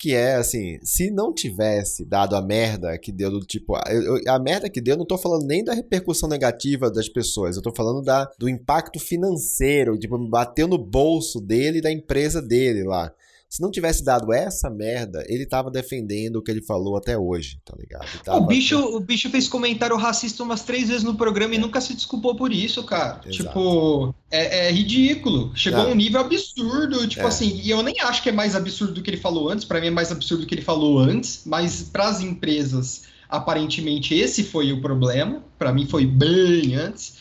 que 0.00 0.14
é 0.14 0.36
assim, 0.36 0.78
se 0.82 1.10
não 1.10 1.30
tivesse 1.30 2.06
dado 2.06 2.34
a 2.34 2.40
merda 2.40 2.96
que 2.96 3.12
deu 3.12 3.30
do 3.30 3.40
tipo, 3.40 3.74
a, 3.74 3.82
a 4.28 4.38
merda 4.38 4.70
que 4.70 4.80
deu, 4.80 4.96
não 4.96 5.04
tô 5.04 5.18
falando 5.18 5.46
nem 5.46 5.62
da 5.62 5.74
repercussão 5.74 6.26
negativa 6.26 6.90
das 6.90 7.06
pessoas, 7.06 7.54
eu 7.54 7.62
tô 7.62 7.70
falando 7.70 8.00
da, 8.00 8.24
do 8.38 8.48
impacto 8.48 8.98
financeiro, 8.98 9.98
tipo, 9.98 10.16
bateu 10.26 10.66
no 10.66 10.78
bolso 10.78 11.38
dele 11.38 11.78
e 11.78 11.82
da 11.82 11.92
empresa 11.92 12.40
dele 12.40 12.82
lá. 12.82 13.12
Se 13.50 13.60
não 13.60 13.68
tivesse 13.68 14.04
dado 14.04 14.32
essa 14.32 14.70
merda, 14.70 15.24
ele 15.26 15.44
tava 15.44 15.72
defendendo 15.72 16.36
o 16.36 16.42
que 16.42 16.52
ele 16.52 16.62
falou 16.62 16.96
até 16.96 17.18
hoje, 17.18 17.58
tá 17.64 17.74
ligado? 17.76 18.06
Tava... 18.22 18.38
O, 18.38 18.46
bicho, 18.46 18.78
o 18.78 19.00
bicho 19.00 19.28
fez 19.28 19.48
comentário 19.48 19.96
racista 19.96 20.44
umas 20.44 20.62
três 20.62 20.86
vezes 20.86 21.02
no 21.02 21.16
programa 21.16 21.56
e 21.56 21.58
nunca 21.58 21.80
se 21.80 21.92
desculpou 21.92 22.36
por 22.36 22.52
isso, 22.52 22.84
cara. 22.84 23.20
Exato. 23.26 23.48
Tipo, 23.48 24.14
é, 24.30 24.68
é, 24.68 24.70
ridículo. 24.70 25.50
Chegou 25.56 25.80
a 25.80 25.86
um 25.88 25.96
nível 25.96 26.20
absurdo, 26.20 27.08
tipo 27.08 27.24
é. 27.24 27.26
assim, 27.26 27.60
e 27.60 27.70
eu 27.70 27.82
nem 27.82 27.98
acho 28.02 28.22
que 28.22 28.28
é 28.28 28.32
mais 28.32 28.54
absurdo 28.54 28.94
do 28.94 29.02
que 29.02 29.10
ele 29.10 29.16
falou 29.16 29.48
antes, 29.50 29.64
para 29.64 29.80
mim 29.80 29.88
é 29.88 29.90
mais 29.90 30.12
absurdo 30.12 30.42
do 30.42 30.46
que 30.46 30.54
ele 30.54 30.62
falou 30.62 31.00
antes, 31.00 31.42
mas 31.44 31.82
para 31.82 32.08
as 32.08 32.20
empresas, 32.20 33.02
aparentemente 33.28 34.14
esse 34.14 34.44
foi 34.44 34.72
o 34.72 34.80
problema, 34.80 35.42
para 35.58 35.72
mim 35.72 35.88
foi 35.88 36.06
bem 36.06 36.76
antes. 36.76 37.18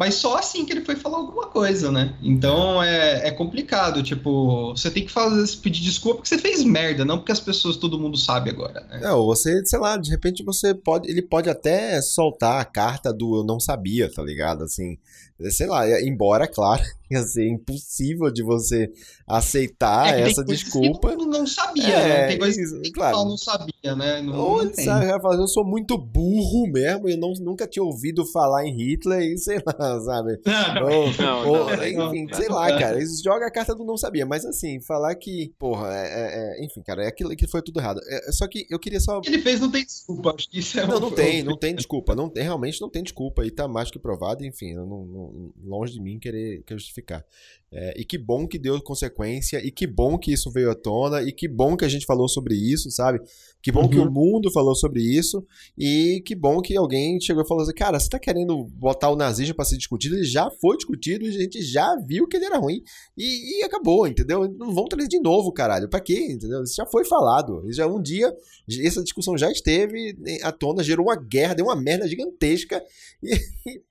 Mas 0.00 0.14
só 0.14 0.38
assim 0.38 0.64
que 0.64 0.72
ele 0.72 0.80
foi 0.80 0.96
falar 0.96 1.18
alguma 1.18 1.48
coisa, 1.48 1.92
né? 1.92 2.16
Então 2.22 2.82
é, 2.82 3.28
é 3.28 3.30
complicado. 3.30 4.02
Tipo, 4.02 4.74
você 4.74 4.90
tem 4.90 5.04
que 5.04 5.12
fazer, 5.12 5.58
pedir 5.58 5.82
desculpa 5.82 6.16
porque 6.16 6.28
você 6.30 6.38
fez 6.38 6.64
merda, 6.64 7.04
não 7.04 7.18
porque 7.18 7.32
as 7.32 7.38
pessoas, 7.38 7.76
todo 7.76 7.98
mundo 7.98 8.16
sabe 8.16 8.48
agora, 8.48 8.80
né? 8.88 9.00
Não, 9.02 9.26
você, 9.26 9.62
sei 9.66 9.78
lá, 9.78 9.98
de 9.98 10.08
repente 10.08 10.42
você 10.42 10.74
pode. 10.74 11.06
Ele 11.06 11.20
pode 11.20 11.50
até 11.50 12.00
soltar 12.00 12.62
a 12.62 12.64
carta 12.64 13.12
do 13.12 13.40
eu 13.40 13.44
não 13.44 13.60
sabia, 13.60 14.10
tá 14.10 14.22
ligado? 14.22 14.64
Assim, 14.64 14.96
sei 15.50 15.66
lá, 15.66 15.86
embora, 16.00 16.48
claro, 16.48 16.82
ia 17.14 17.22
ser 17.24 17.48
impossível 17.48 18.30
de 18.30 18.42
você 18.42 18.90
aceitar 19.26 20.14
É 20.14 20.22
essa 20.22 20.44
coisas 20.44 20.62
que 20.64 20.70
desculpa. 20.80 21.14
Não, 21.16 21.46
sabia, 21.46 21.84
É, 21.84 22.08
né? 22.08 22.26
Tem 22.28 22.38
coisas 22.38 22.56
isso, 22.58 22.80
que 22.82 22.92
claro. 22.92 23.16
não 23.24 23.36
sabia, 23.36 23.96
né? 23.96 24.22
Não, 24.22 24.38
Ou 24.38 24.62
ele 24.62 24.74
sabe, 24.82 25.06
vai 25.06 25.20
falar, 25.20 25.36
eu 25.36 25.48
sou 25.48 25.64
muito 25.64 25.96
burro 25.98 26.66
mesmo, 26.70 27.08
eu 27.08 27.16
não, 27.18 27.32
nunca 27.40 27.66
tinha 27.66 27.82
ouvido 27.82 28.24
falar 28.26 28.64
em 28.66 28.74
Hitler 28.76 29.20
e 29.22 29.38
sei 29.38 29.58
lá, 29.66 30.00
sabe? 30.00 30.38
Não, 30.46 30.84
Ou, 30.84 31.12
não, 31.16 31.48
ou, 31.48 31.76
não, 31.76 32.14
enfim, 32.14 32.34
sei 32.34 32.48
lá, 32.48 32.78
cara. 32.78 32.96
Eles 32.96 33.20
jogam 33.22 33.46
a 33.46 33.50
carta 33.50 33.74
do 33.74 33.84
não 33.84 33.96
sabia, 33.96 34.26
mas 34.26 34.44
assim, 34.44 34.80
falar 34.80 35.14
que, 35.14 35.52
porra, 35.58 35.88
é, 35.94 36.06
é- 36.06 36.60
é- 36.60 36.64
enfim, 36.64 36.82
cara, 36.82 37.04
é 37.04 37.08
aquilo 37.08 37.30
que 37.36 37.46
foi 37.46 37.62
tudo 37.62 37.80
errado. 37.80 38.00
É, 38.08 38.32
só 38.32 38.46
que 38.46 38.66
eu 38.70 38.78
queria 38.78 39.00
só. 39.00 39.20
Ele 39.24 39.38
fez 39.40 39.60
não 39.60 39.70
tem 39.70 39.84
desculpa, 39.84 40.34
acho 40.36 40.48
que 40.50 40.58
isso 40.60 40.78
é 40.78 40.86
Não, 40.86 40.96
um- 40.96 41.00
não 41.00 41.10
tem, 41.10 41.42
não 41.42 41.56
tem 41.56 41.74
desculpa. 41.74 42.14
Não 42.14 42.28
tem, 42.28 42.42
realmente 42.42 42.80
não 42.80 42.88
tem 42.90 43.02
desculpa. 43.02 43.44
E 43.44 43.50
tá 43.50 43.66
mais 43.66 43.90
que 43.90 43.98
provado, 43.98 44.44
enfim, 44.44 44.74
não, 44.74 45.50
longe 45.64 45.92
de 45.92 46.00
mim 46.00 46.18
querer, 46.18 46.62
querer 46.64 46.80
justificar. 47.00 47.26
É, 47.72 48.00
e 48.00 48.04
que 48.04 48.18
bom 48.18 48.48
que 48.48 48.58
deu 48.58 48.80
consequência, 48.82 49.64
e 49.64 49.70
que 49.70 49.86
bom 49.86 50.18
que 50.18 50.32
isso 50.32 50.50
veio 50.50 50.72
à 50.72 50.74
tona, 50.74 51.22
e 51.22 51.30
que 51.32 51.46
bom 51.46 51.76
que 51.76 51.84
a 51.84 51.88
gente 51.88 52.04
falou 52.04 52.28
sobre 52.28 52.54
isso, 52.56 52.90
sabe? 52.90 53.20
Que 53.62 53.70
bom 53.70 53.88
que 53.88 53.96
Uhum. 53.96 54.08
o 54.08 54.10
mundo 54.10 54.50
falou 54.50 54.74
sobre 54.74 55.00
isso, 55.02 55.46
e 55.78 56.20
que 56.26 56.34
bom 56.34 56.60
que 56.60 56.76
alguém 56.76 57.20
chegou 57.20 57.44
e 57.44 57.46
falou 57.46 57.62
assim: 57.62 57.72
cara, 57.74 58.00
você 58.00 58.08
tá 58.08 58.18
querendo 58.18 58.64
botar 58.64 59.08
o 59.10 59.14
nazismo 59.14 59.54
pra 59.54 59.64
ser 59.64 59.76
discutido? 59.76 60.16
Ele 60.16 60.24
já 60.24 60.50
foi 60.60 60.76
discutido, 60.78 61.24
a 61.26 61.30
gente 61.30 61.62
já 61.62 61.94
viu 62.04 62.26
que 62.26 62.36
ele 62.38 62.46
era 62.46 62.58
ruim, 62.58 62.82
e, 63.16 63.60
e 63.60 63.62
acabou, 63.62 64.04
entendeu? 64.04 64.48
Não 64.48 64.74
vamos 64.74 64.88
trazer 64.88 65.06
de 65.08 65.20
novo, 65.20 65.52
caralho. 65.52 65.88
Pra 65.88 66.00
quê? 66.00 66.26
Entendeu? 66.32 66.64
Isso 66.64 66.74
já 66.74 66.86
foi 66.86 67.04
falado. 67.04 67.62
Já 67.72 67.86
um 67.86 68.02
dia, 68.02 68.34
essa 68.82 69.00
discussão 69.00 69.38
já 69.38 69.48
esteve 69.48 70.16
à 70.42 70.50
tona, 70.50 70.82
gerou 70.82 71.06
uma 71.06 71.14
guerra, 71.16 71.54
deu 71.54 71.66
uma 71.66 71.76
merda 71.76 72.08
gigantesca, 72.08 72.82
e, 73.22 73.34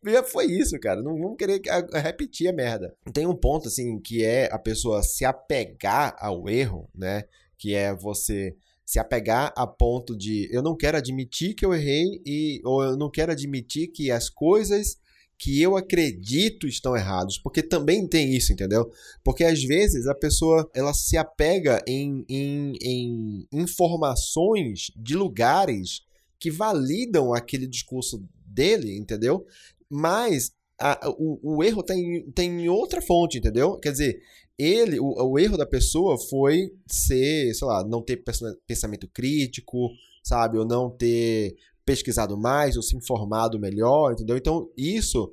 e 0.05 0.11
já 0.11 0.21
foi 0.23 0.47
isso, 0.47 0.77
cara. 0.81 1.01
Não 1.01 1.17
vamos 1.17 1.37
querer 1.37 1.61
a- 1.69 1.87
a 1.93 1.99
repetir 1.99 2.49
a 2.49 2.53
merda. 2.53 2.93
Tem 3.13 3.25
um 3.25 3.35
ponto, 3.35 3.68
assim, 3.69 3.99
que 3.99 4.23
é 4.23 4.49
a 4.51 4.59
pessoa 4.59 5.01
se 5.03 5.25
apegar 5.25 6.15
ao 6.19 6.49
erro, 6.49 6.89
né? 6.93 7.23
Que 7.57 7.73
é 7.73 7.95
você 7.95 8.55
se 8.85 8.97
apegar 8.99 9.53
a 9.55 9.67
ponto 9.67 10.17
de 10.17 10.49
eu 10.51 10.63
não 10.63 10.75
quero 10.75 10.97
admitir 10.97 11.53
que 11.53 11.63
eu 11.63 11.73
errei 11.73 12.21
e 12.25 12.59
ou 12.65 12.83
eu 12.83 12.97
não 12.97 13.09
quero 13.09 13.31
admitir 13.31 13.87
que 13.89 14.09
as 14.09 14.29
coisas 14.29 14.97
que 15.37 15.61
eu 15.61 15.77
acredito 15.77 16.67
estão 16.67 16.97
errados, 16.97 17.37
porque 17.37 17.63
também 17.63 18.05
tem 18.05 18.35
isso, 18.35 18.51
entendeu? 18.51 18.91
Porque 19.23 19.45
às 19.45 19.63
vezes 19.63 20.05
a 20.05 20.13
pessoa 20.13 20.69
ela 20.75 20.93
se 20.93 21.15
apega 21.15 21.81
em, 21.87 22.25
em, 22.27 22.73
em 22.81 23.47
informações 23.53 24.91
de 24.97 25.15
lugares 25.15 26.01
que 26.37 26.51
validam 26.51 27.33
aquele 27.33 27.67
discurso 27.67 28.21
dele, 28.45 28.97
entendeu? 28.97 29.45
Mas 29.89 30.51
a- 30.79 31.09
o, 31.17 31.57
o 31.57 31.63
erro 31.63 31.83
tem, 31.83 32.29
tem 32.31 32.49
em 32.63 32.69
outra 32.69 33.01
fonte, 33.01 33.37
entendeu? 33.37 33.77
Quer 33.79 33.91
dizer, 33.91 34.19
ele, 34.57 34.99
o, 34.99 35.13
o 35.31 35.39
erro 35.39 35.57
da 35.57 35.65
pessoa 35.65 36.17
foi 36.17 36.71
ser, 36.87 37.53
sei 37.53 37.67
lá, 37.67 37.83
não 37.83 38.01
ter 38.01 38.23
pensamento 38.67 39.07
crítico, 39.07 39.89
sabe? 40.23 40.57
Ou 40.57 40.65
não 40.65 40.89
ter 40.89 41.55
pesquisado 41.85 42.37
mais, 42.37 42.75
ou 42.77 42.83
se 42.83 42.95
informado 42.95 43.59
melhor, 43.59 44.13
entendeu? 44.13 44.37
Então, 44.37 44.69
isso, 44.77 45.31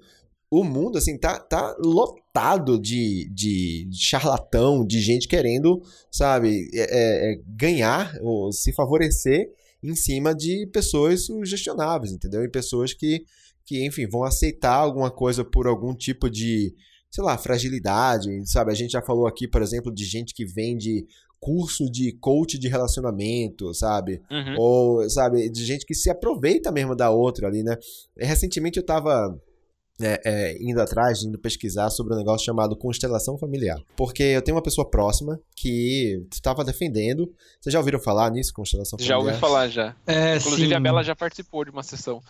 o 0.51 0.65
mundo, 0.65 0.97
assim, 0.97 1.19
tá, 1.19 1.39
tá 1.39 1.77
lotado 1.79 2.79
de, 2.79 3.29
de 3.31 3.89
charlatão, 3.93 4.87
de 4.87 5.01
gente 5.01 5.29
querendo, 5.29 5.83
sabe, 6.11 6.71
é, 6.73 6.81
é, 6.81 7.33
é, 7.35 7.41
ganhar, 7.47 8.17
ou 8.23 8.53
se 8.53 8.73
favorecer 8.73 9.51
em 9.83 9.95
cima 9.95 10.35
de 10.35 10.67
pessoas 10.73 11.27
sugestionáveis, 11.27 12.13
entendeu? 12.13 12.43
E 12.45 12.49
pessoas 12.49 12.93
que, 12.95 13.25
que, 13.67 13.85
enfim, 13.85 14.07
vão 14.07 14.23
aceitar 14.23 14.75
alguma 14.75 15.11
coisa 15.11 15.45
por 15.45 15.67
algum 15.67 15.93
tipo 15.95 16.31
de, 16.31 16.73
sei 17.11 17.25
lá, 17.25 17.37
fragilidade, 17.37 18.31
sabe? 18.49 18.71
A 18.71 18.75
gente 18.75 18.93
já 18.93 19.03
falou 19.03 19.27
aqui, 19.27 19.49
por 19.49 19.61
exemplo, 19.61 19.93
de 19.93 20.05
gente 20.05 20.33
que 20.33 20.47
vende 20.47 21.05
curso 21.41 21.91
de 21.91 22.12
coach 22.12 22.59
de 22.59 22.69
relacionamento, 22.69 23.75
sabe? 23.75 24.23
Uhum. 24.31 24.55
Ou, 24.59 25.11
sabe, 25.11 25.51
de 25.51 25.64
gente 25.64 25.85
que 25.85 25.95
se 25.95 26.09
aproveita 26.09 26.71
mesmo 26.71 26.95
da 26.95 27.11
outra 27.11 27.49
ali, 27.49 27.62
né? 27.62 27.77
Recentemente 28.17 28.79
eu 28.79 28.87
tava 28.87 29.37
é, 30.01 30.21
é, 30.25 30.57
indo 30.61 30.81
atrás, 30.81 31.23
indo 31.23 31.39
pesquisar 31.39 31.89
sobre 31.91 32.15
um 32.15 32.19
negócio 32.19 32.45
chamado 32.45 32.77
constelação 32.77 33.39
familiar. 33.39 33.81
Porque 33.97 34.23
eu 34.23 34.43
tenho 34.43 34.57
uma 34.57 34.63
pessoa 34.63 34.89
próxima 34.89 35.41
que 35.55 36.23
estava 36.33 36.65
defendendo. 36.65 37.33
Vocês 37.61 37.73
já 37.73 37.79
ouviram 37.79 37.99
falar 37.99 38.31
nisso, 38.31 38.53
constelação 38.53 38.99
Já 38.99 39.15
familiar? 39.15 39.35
ouvi 39.35 39.41
falar 39.41 39.69
já. 39.69 39.97
É, 40.07 40.37
Inclusive 40.37 40.69
sim. 40.69 40.75
a 40.75 40.81
Bela 40.81 41.03
já 41.03 41.17
participou 41.17 41.65
de 41.65 41.71
uma 41.71 41.83
sessão. 41.83 42.21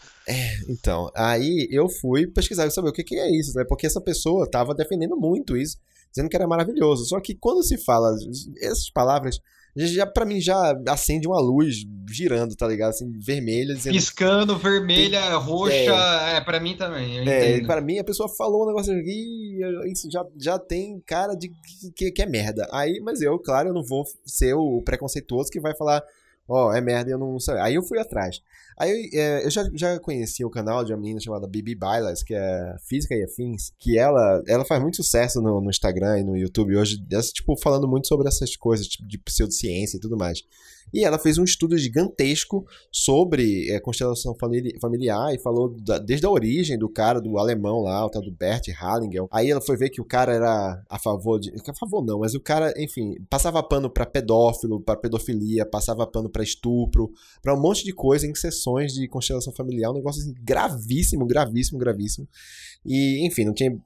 Então, 0.69 1.11
aí 1.15 1.69
eu 1.71 1.89
fui 1.89 2.27
pesquisar 2.27 2.67
e 2.67 2.71
saber 2.71 2.89
o 2.89 2.93
que, 2.93 3.05
que 3.05 3.17
é 3.17 3.31
isso, 3.31 3.57
né? 3.57 3.65
Porque 3.69 3.87
essa 3.87 4.01
pessoa 4.01 4.45
estava 4.45 4.75
defendendo 4.75 5.17
muito 5.17 5.57
isso, 5.57 5.77
dizendo 6.11 6.29
que 6.29 6.37
era 6.37 6.47
maravilhoso. 6.47 7.05
Só 7.07 7.21
que 7.21 7.35
quando 7.35 7.63
se 7.65 7.79
fala 7.79 8.15
essas 8.61 8.91
palavras, 8.91 9.39
já 9.77 10.07
para 10.07 10.25
mim 10.25 10.41
já 10.41 10.75
acende 10.89 11.27
uma 11.27 11.41
luz 11.41 11.85
girando, 12.09 12.55
tá 12.55 12.67
ligado? 12.67 12.91
Assim, 12.91 13.11
vermelha, 13.19 13.75
dizendo 13.75 13.95
Piscando, 13.95 14.57
vermelha, 14.57 15.37
roxa, 15.37 15.75
é, 15.75 16.41
pra 16.41 16.61
mim 16.61 16.77
também, 16.77 17.29
É, 17.29 17.61
para 17.67 17.81
mim 17.81 17.99
a 17.99 18.05
pessoa 18.05 18.29
falou 18.29 18.65
um 18.65 18.69
negócio 18.69 18.97
aqui, 18.97 19.59
isso 19.91 20.09
já, 20.11 20.25
já 20.41 20.59
tem 20.59 21.01
cara 21.05 21.35
de 21.35 21.51
que, 21.95 22.11
que 22.11 22.23
é 22.23 22.27
merda. 22.27 22.67
Aí, 22.73 23.01
mas 23.03 23.21
eu, 23.21 23.39
claro, 23.39 23.69
eu 23.69 23.75
não 23.75 23.83
vou 23.83 24.05
ser 24.25 24.55
o 24.55 24.81
preconceituoso 24.83 25.51
que 25.51 25.61
vai 25.61 25.75
falar, 25.77 26.03
ó, 26.49 26.73
é 26.73 26.81
merda, 26.81 27.11
eu 27.11 27.19
não 27.19 27.39
sei. 27.39 27.55
Aí 27.59 27.75
eu 27.75 27.83
fui 27.83 27.99
atrás. 27.99 28.41
Aí 28.79 29.11
é, 29.15 29.45
eu 29.45 29.51
já, 29.51 29.69
já 29.75 29.99
conheci 29.99 30.45
o 30.45 30.51
canal 30.51 30.85
de 30.85 30.93
uma 30.93 30.99
menina 30.99 31.19
chamada 31.19 31.47
Bibi 31.47 31.75
Bailas, 31.75 32.23
que 32.23 32.35
é 32.35 32.77
Física 32.87 33.15
e 33.15 33.25
Afins, 33.25 33.73
que 33.79 33.99
ela, 33.99 34.43
ela 34.47 34.65
faz 34.67 34.83
muito 34.83 34.97
sucesso 34.97 35.41
no, 35.41 35.61
no 35.61 35.71
Instagram 35.71 36.21
e 36.21 36.25
no 36.25 36.37
YouTube 36.37 36.77
hoje, 36.77 36.99
ela, 37.11 37.23
tipo, 37.33 37.57
falando 37.57 37.89
muito 37.89 38.07
sobre 38.07 38.29
essas 38.29 38.55
coisas, 38.55 38.87
tipo, 38.87 39.09
de 39.09 39.17
pseudociência 39.19 39.97
e 39.97 40.01
tudo 40.01 40.17
mais. 40.17 40.43
E 40.95 41.05
ela 41.05 41.19
fez 41.19 41.37
um 41.39 41.45
estudo 41.45 41.77
gigantesco 41.77 42.65
sobre 42.91 43.71
é, 43.71 43.81
constelação 43.81 44.35
famili- 44.35 44.79
familiar 44.81 45.35
e 45.35 45.39
falou 45.39 45.69
da- 45.81 45.99
desde 45.99 46.25
a 46.27 46.31
origem 46.31 46.79
do 46.79 46.89
cara, 46.89 47.21
do 47.21 47.39
alemão 47.39 47.81
lá, 47.81 48.05
o 48.05 48.09
tal 48.11 48.23
do 48.23 48.31
Bert 48.31 48.69
Hallingel. 48.69 49.29
Aí 49.31 49.51
ela 49.51 49.61
foi 49.61 49.77
ver 49.77 49.91
que 49.91 50.01
o 50.01 50.05
cara 50.05 50.33
era 50.33 50.83
a 50.89 50.99
favor 50.99 51.39
de. 51.39 51.53
A 51.69 51.75
favor 51.75 52.05
não, 52.05 52.21
mas 52.21 52.35
o 52.35 52.41
cara, 52.41 52.73
enfim, 52.79 53.15
passava 53.29 53.63
pano 53.63 53.91
pra 53.91 54.07
pedófilo, 54.07 54.81
pra 54.81 54.97
pedofilia, 54.97 55.67
passava 55.67 56.07
pano 56.07 56.31
pra 56.31 56.43
estupro, 56.43 57.11
pra 57.43 57.55
um 57.55 57.61
monte 57.61 57.85
de 57.85 57.93
coisa 57.93 58.27
em 58.27 58.35
sessões 58.35 58.93
de 58.93 59.07
constelação 59.09 59.53
familiar. 59.53 59.91
Um 59.91 59.95
negócio 59.95 60.23
assim, 60.23 60.35
gravíssimo, 60.43 61.27
gravíssimo, 61.27 61.79
gravíssimo. 61.79 62.29
E, 62.85 63.27
enfim, 63.27 63.45
não 63.45 63.53
tinha, 63.53 63.77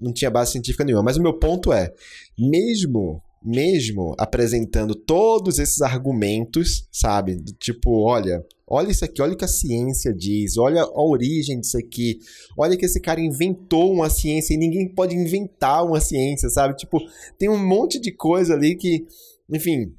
não 0.00 0.12
tinha 0.12 0.30
base 0.30 0.52
científica 0.52 0.84
nenhuma. 0.84 1.02
Mas 1.04 1.16
o 1.16 1.22
meu 1.22 1.32
ponto 1.38 1.72
é, 1.72 1.92
mesmo 2.38 3.22
mesmo 3.42 4.14
apresentando 4.18 4.94
todos 4.94 5.58
esses 5.58 5.80
argumentos, 5.80 6.86
sabe? 6.92 7.42
Tipo, 7.58 8.02
olha, 8.02 8.44
olha 8.66 8.90
isso 8.90 9.04
aqui, 9.04 9.22
olha 9.22 9.32
o 9.32 9.36
que 9.36 9.44
a 9.44 9.48
ciência 9.48 10.12
diz, 10.14 10.56
olha 10.58 10.82
a 10.82 11.02
origem 11.02 11.60
disso 11.60 11.78
aqui, 11.78 12.18
olha 12.56 12.76
que 12.76 12.84
esse 12.84 13.00
cara 13.00 13.20
inventou 13.20 13.92
uma 13.92 14.10
ciência 14.10 14.54
e 14.54 14.58
ninguém 14.58 14.92
pode 14.94 15.14
inventar 15.14 15.84
uma 15.84 16.00
ciência, 16.00 16.50
sabe? 16.50 16.76
Tipo, 16.76 16.98
tem 17.38 17.48
um 17.48 17.66
monte 17.66 17.98
de 17.98 18.12
coisa 18.12 18.54
ali 18.54 18.76
que, 18.76 19.06
enfim, 19.50 19.94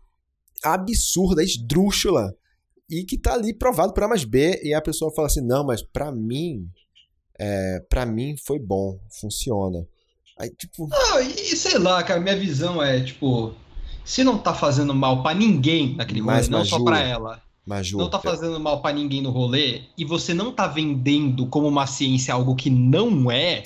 absurda, 0.64 1.44
esdrúxula, 1.44 2.36
e 2.92 3.06
que 3.06 3.18
tá 3.18 3.34
ali 3.34 3.54
provado 3.54 3.94
por 3.94 4.04
A 4.04 4.08
mais 4.10 4.26
B, 4.26 4.60
e 4.62 4.74
a 4.74 4.82
pessoa 4.82 5.14
fala 5.16 5.28
assim, 5.28 5.39
não, 5.42 5.66
mas 5.66 5.82
pra 5.82 6.12
mim, 6.12 6.68
é, 7.39 7.80
pra 7.89 8.06
mim 8.06 8.36
foi 8.46 8.60
bom, 8.60 9.00
funciona. 9.20 9.88
Aí, 10.42 10.50
tipo, 10.50 10.88
Não, 10.89 11.22
e 11.22 11.56
sei 11.56 11.78
lá, 11.78 12.02
cara, 12.02 12.20
minha 12.20 12.36
visão 12.36 12.82
é, 12.82 13.00
tipo, 13.00 13.54
se 14.04 14.24
não 14.24 14.39
tá 14.39 14.56
fazendo 14.56 14.94
mal 14.94 15.22
pra 15.22 15.36
ninguém 15.36 15.96
naquele 15.96 16.20
rolê, 16.22 16.34
Mas, 16.34 16.50
não 16.50 16.66
só 16.66 16.84
pra 16.84 17.00
ela, 17.00 17.42
Maju, 17.64 18.00
não 18.00 18.10
tá 18.10 18.20
fazendo 18.20 18.60
mal 18.60 18.82
pra 18.82 18.92
ninguém 18.92 19.22
no 19.22 19.30
rolê, 19.30 19.84
e 19.96 20.04
você 20.04 20.34
não 20.34 20.52
tá 20.52 20.66
vendendo 20.66 21.46
como 21.46 21.68
uma 21.68 21.86
ciência 21.86 22.34
algo 22.34 22.56
que 22.56 22.72
não 22.72 23.30
é, 23.30 23.64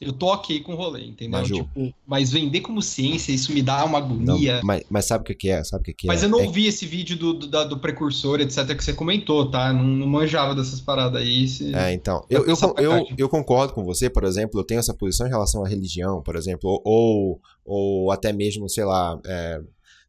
eu 0.00 0.12
tô 0.12 0.26
ok 0.26 0.60
com 0.60 0.72
o 0.74 0.76
rolê, 0.76 1.06
entendeu? 1.06 1.40
Maju. 1.40 1.54
Tipo, 1.54 1.94
mas 2.06 2.30
vender 2.32 2.60
como 2.60 2.82
ciência, 2.82 3.32
isso 3.32 3.52
me 3.52 3.62
dá 3.62 3.84
uma 3.84 4.00
Não, 4.00 4.06
agonia. 4.06 4.60
mas, 4.64 4.82
mas 4.90 5.04
sabe 5.06 5.32
o 5.32 5.36
que 5.36 5.48
é? 5.48 5.62
Sabe 5.64 5.82
o 5.82 5.84
que 5.84 5.94
que 5.94 6.06
Mas 6.06 6.22
é? 6.22 6.26
eu 6.26 6.28
não 6.30 6.40
É- 6.40 6.46
ouvi 6.46 6.66
esse 6.66 6.84
vídeo 6.84 7.16
do, 7.16 7.32
do, 7.34 7.46
da- 7.46 7.64
do 7.64 7.78
precursor, 7.78 8.40
etc, 8.40 8.76
que 8.76 8.84
você 8.84 8.92
comentou, 8.92 9.50
tá? 9.50 9.72
Não, 9.72 9.82
não 9.84 10.06
manjava 10.06 10.54
dessas 10.54 10.80
paradas 10.80 11.22
aí. 11.22 11.46
se- 11.48 11.74
É, 11.74 11.92
então, 11.92 12.24
eu, 12.28 12.44
eu, 12.46 12.56
eu, 12.78 13.06
eu 13.16 13.28
concordo 13.28 13.72
com 13.72 13.84
você, 13.84 14.10
por 14.10 14.24
exemplo, 14.24 14.60
eu 14.60 14.64
tenho 14.64 14.80
essa 14.80 14.92
posição 14.92 15.26
em 15.26 15.30
relação 15.30 15.64
à 15.64 15.68
religião, 15.68 16.20
por 16.22 16.36
exemplo, 16.36 16.68
ou, 16.68 16.82
ou, 16.84 17.40
ou 17.64 18.10
até 18.12 18.32
mesmo, 18.32 18.68
sei 18.68 18.84
lá, 18.84 19.18
é, 19.24 19.60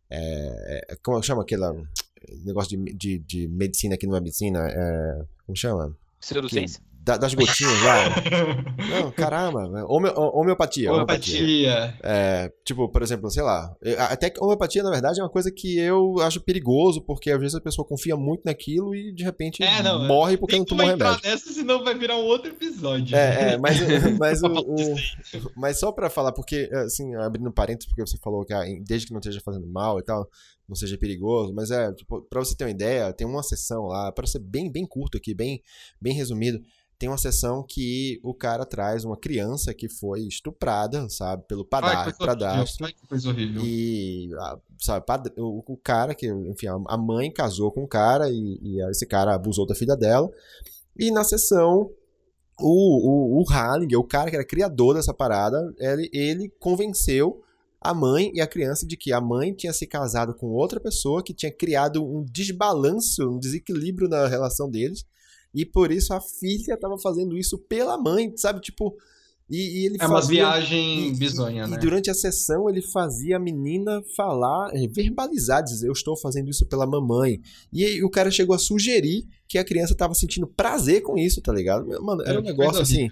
é, 0.10 0.86
é, 0.90 0.96
como 1.04 1.22
chama 1.24 1.44
aquele 1.44 1.64
negócio 2.44 2.78
de, 2.78 2.94
de, 2.94 3.20
de 3.20 3.48
medicina 3.48 3.96
que 3.98 4.08
não 4.08 4.16
é 4.16 4.20
medicina? 4.20 4.68
É, 4.68 5.22
como 5.46 5.56
chama? 5.56 5.96
Pseudociência? 6.20 6.82
Da- 7.06 7.18
das 7.18 7.34
gotinhas 7.36 7.82
lá. 7.84 8.06
Não, 8.90 9.12
caramba. 9.12 9.68
né? 9.70 9.84
Home- 9.88 10.12
homeopatia. 10.16 10.92
Homeopatia. 10.92 11.98
É, 12.04 12.52
tipo, 12.66 12.90
por 12.90 13.02
exemplo, 13.04 13.30
sei 13.30 13.44
lá. 13.44 13.76
Até 14.10 14.30
que 14.30 14.44
homeopatia, 14.44 14.82
na 14.84 14.90
verdade, 14.90 15.20
é 15.20 15.24
uma 15.24 15.30
coisa 15.30 15.52
que 15.52 15.78
eu 15.78 16.16
acho 16.22 16.42
perigoso, 16.42 17.02
porque 17.02 17.30
às 17.32 17.40
vezes 17.40 17.56
a 17.56 17.62
pessoa 17.62 17.88
confia 17.88 18.16
muito 18.18 18.42
naquilo 18.46 18.96
e 18.96 19.14
de 19.14 19.24
repente 19.24 19.62
É, 19.64 19.84
não, 19.84 20.08
morre 20.08 20.36
porque 20.38 20.58
não 20.58 20.66
tomou 20.66 20.86
vai 20.86 20.96
entrar 20.96 21.10
remédio. 21.12 21.30
nessa, 21.30 21.54
senão 21.54 21.84
vai 21.84 21.96
virar 21.96 22.18
um 22.18 22.26
outro 22.26 22.50
episódio. 22.50 23.16
É, 23.16 23.54
é, 23.54 23.58
mas, 23.58 23.78
mas, 24.20 24.42
o, 24.44 24.48
o- 24.48 24.96
mas 25.56 25.80
só 25.80 25.92
pra 25.92 26.10
falar, 26.10 26.32
porque, 26.32 26.70
assim, 26.86 27.14
abrindo 27.16 27.52
parênteses, 27.52 27.88
porque 27.88 28.02
você 28.06 28.18
falou 28.18 28.44
que 28.44 28.54
ah, 28.54 28.64
desde 28.86 29.08
que 29.08 29.14
não 29.14 29.20
esteja 29.20 29.40
fazendo 29.46 29.68
mal 29.68 30.00
e 30.00 30.04
tal, 30.04 30.28
não 30.68 30.76
seja 30.76 30.98
perigoso, 30.98 31.54
mas 31.54 31.70
é, 31.70 31.94
tipo, 31.94 32.22
pra 32.24 32.40
você 32.44 32.56
ter 32.56 32.64
uma 32.64 32.72
ideia, 32.72 33.14
tem 33.14 33.28
uma 33.28 33.44
sessão 33.44 33.84
lá, 33.84 34.12
para 34.12 34.26
ser 34.26 34.40
bem, 34.40 34.72
bem 34.72 34.86
curto 34.88 35.18
aqui, 35.18 35.34
bem, 35.36 35.62
bem 36.02 36.14
resumido, 36.16 36.60
tem 36.98 37.10
uma 37.10 37.18
sessão 37.18 37.62
que 37.68 38.20
o 38.24 38.34
cara 38.34 38.66
traz 38.66 39.04
uma 39.04 39.18
criança 39.18 39.74
que 39.74 39.90
foi 39.90 40.22
estuprada, 40.28 41.08
sabe, 41.10 41.44
pelo 41.48 41.66
horrível. 41.66 42.06
Ai, 42.82 42.94
que 42.94 43.08
coisa 43.08 43.30
horrível. 43.30 43.62
E, 43.66 44.30
a- 44.40 44.58
sabe, 44.80 45.06
o, 45.38 45.64
o 45.74 45.78
cara 45.78 46.16
que, 46.16 46.28
enfim, 46.28 46.68
a- 46.68 46.82
a 46.88 46.98
mãe 46.98 47.32
casou 47.32 47.72
com 47.72 47.84
o 47.84 47.88
cara 47.88 48.30
e, 48.30 48.60
e 48.62 48.82
esse 48.90 49.06
cara 49.06 49.34
abusou 49.36 49.66
da 49.66 49.76
filha 49.76 49.96
dela. 49.96 50.30
E 50.98 51.12
na 51.12 51.24
sessão, 51.24 51.90
o, 52.60 53.40
o, 53.40 53.42
o 53.42 53.44
Hallinger, 53.50 54.00
o 54.00 54.04
cara 54.08 54.30
que 54.30 54.36
era 54.38 54.46
criador 54.46 54.96
dessa 54.96 55.14
parada, 55.14 55.74
ele, 55.78 56.10
ele 56.14 56.50
convenceu 56.60 57.42
a 57.82 57.94
mãe 57.94 58.32
e 58.34 58.42
a 58.42 58.48
criança 58.48 58.86
de 58.88 58.96
que 58.98 59.12
a 59.12 59.20
mãe 59.22 59.54
tinha 59.54 59.74
se 59.74 59.86
casado 59.86 60.34
com 60.34 60.48
outra 60.48 60.80
pessoa 60.80 61.22
que 61.22 61.34
tinha 61.34 61.52
criado 61.52 62.04
um 62.04 62.24
desbalanço, 62.24 63.30
um 63.30 63.38
desequilíbrio 63.38 64.08
na 64.08 64.28
relação 64.28 64.70
deles. 64.72 65.06
E 65.56 65.66
por 65.66 65.92
isso 65.92 66.14
a 66.14 66.20
filha 66.22 66.74
estava 66.74 66.98
fazendo 67.00 67.38
isso 67.38 67.58
pela 67.58 67.98
mãe, 67.98 68.32
sabe? 68.36 68.60
Tipo. 68.62 68.94
E, 69.48 69.58
e 69.84 69.86
ele 69.86 69.98
É 70.02 70.08
uma 70.08 70.20
fazia- 70.20 70.44
viagem 70.44 71.10
e- 71.10 71.12
bizonha, 71.16 71.66
e, 71.66 71.70
né? 71.70 71.78
E 71.78 71.80
durante 71.80 72.10
a 72.10 72.16
sessão 72.16 72.68
ele 72.68 72.82
fazia 72.82 73.36
a 73.38 73.40
menina 73.40 74.02
falar, 74.18 74.72
eh, 74.74 74.88
verbalizar, 74.88 75.64
dizer: 75.64 75.88
Eu 75.88 75.94
estou 75.94 76.18
fazendo 76.18 76.50
isso 76.50 76.66
pela 76.66 76.88
mamãe. 76.88 77.40
E 77.72 77.86
aí 77.86 78.04
o 78.04 78.10
cara 78.10 78.32
chegou 78.32 78.56
a 78.56 78.60
sugerir 78.60 79.24
que 79.48 79.60
a 79.60 79.64
criança 79.64 79.94
estava 79.94 80.16
sentindo 80.16 80.48
prazer 80.48 81.02
com 81.04 81.16
isso, 81.16 81.42
tá 81.42 81.54
ligado? 81.54 81.86
Mano, 82.04 82.24
era 82.24 82.34
É, 82.34 82.40
um 82.40 82.42
que 82.42 82.48
negócio 82.50 82.82
assim. 82.82 83.06
é, 83.06 83.10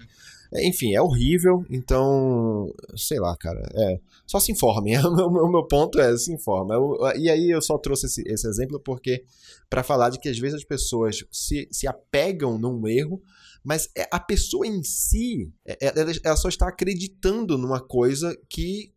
Enfim, 0.56 0.94
é 0.94 1.02
horrível, 1.02 1.64
então. 1.68 2.72
Sei 2.96 3.18
lá, 3.18 3.36
cara. 3.36 3.60
É, 3.74 4.00
só 4.26 4.38
se 4.38 4.52
informem. 4.52 4.94
O 5.04 5.30
meu, 5.30 5.48
meu 5.48 5.64
ponto 5.66 5.98
é: 6.00 6.16
se 6.16 6.32
informa. 6.32 6.74
E 7.16 7.28
aí 7.28 7.50
eu 7.50 7.60
só 7.60 7.76
trouxe 7.78 8.06
esse, 8.06 8.22
esse 8.26 8.46
exemplo 8.46 8.78
porque. 8.78 9.24
para 9.68 9.82
falar 9.82 10.10
de 10.10 10.18
que 10.20 10.28
às 10.28 10.38
vezes 10.38 10.58
as 10.58 10.64
pessoas 10.64 11.24
se, 11.32 11.68
se 11.72 11.86
apegam 11.88 12.56
num 12.58 12.86
erro, 12.86 13.20
mas 13.64 13.88
é- 13.96 14.06
a 14.12 14.20
pessoa 14.20 14.66
em 14.66 14.82
si, 14.84 15.52
é- 15.66 15.78
é- 15.88 15.92
ela, 16.00 16.12
ela 16.22 16.36
só 16.36 16.48
está 16.48 16.68
acreditando 16.68 17.58
numa 17.58 17.80
coisa 17.80 18.36
que, 18.48 18.92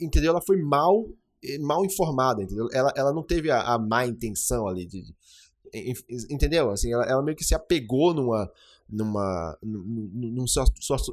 entendeu? 0.00 0.30
Ela 0.30 0.42
foi 0.42 0.56
mal, 0.62 1.08
mal 1.60 1.84
informada, 1.84 2.42
entendeu? 2.42 2.68
Ela, 2.72 2.92
ela 2.96 3.12
não 3.12 3.22
teve 3.22 3.50
a, 3.50 3.60
a 3.62 3.78
má 3.78 4.06
intenção 4.06 4.68
ali 4.68 4.86
de, 4.86 5.02
de- 5.02 5.14
en- 5.74 5.94
entendeu? 6.30 6.70
Assim, 6.70 6.92
ela, 6.92 7.04
ela 7.04 7.22
meio 7.22 7.36
que 7.36 7.44
se 7.44 7.54
apegou 7.54 8.14
numa 8.14 8.48
numa 8.88 9.56
num- 9.62 10.10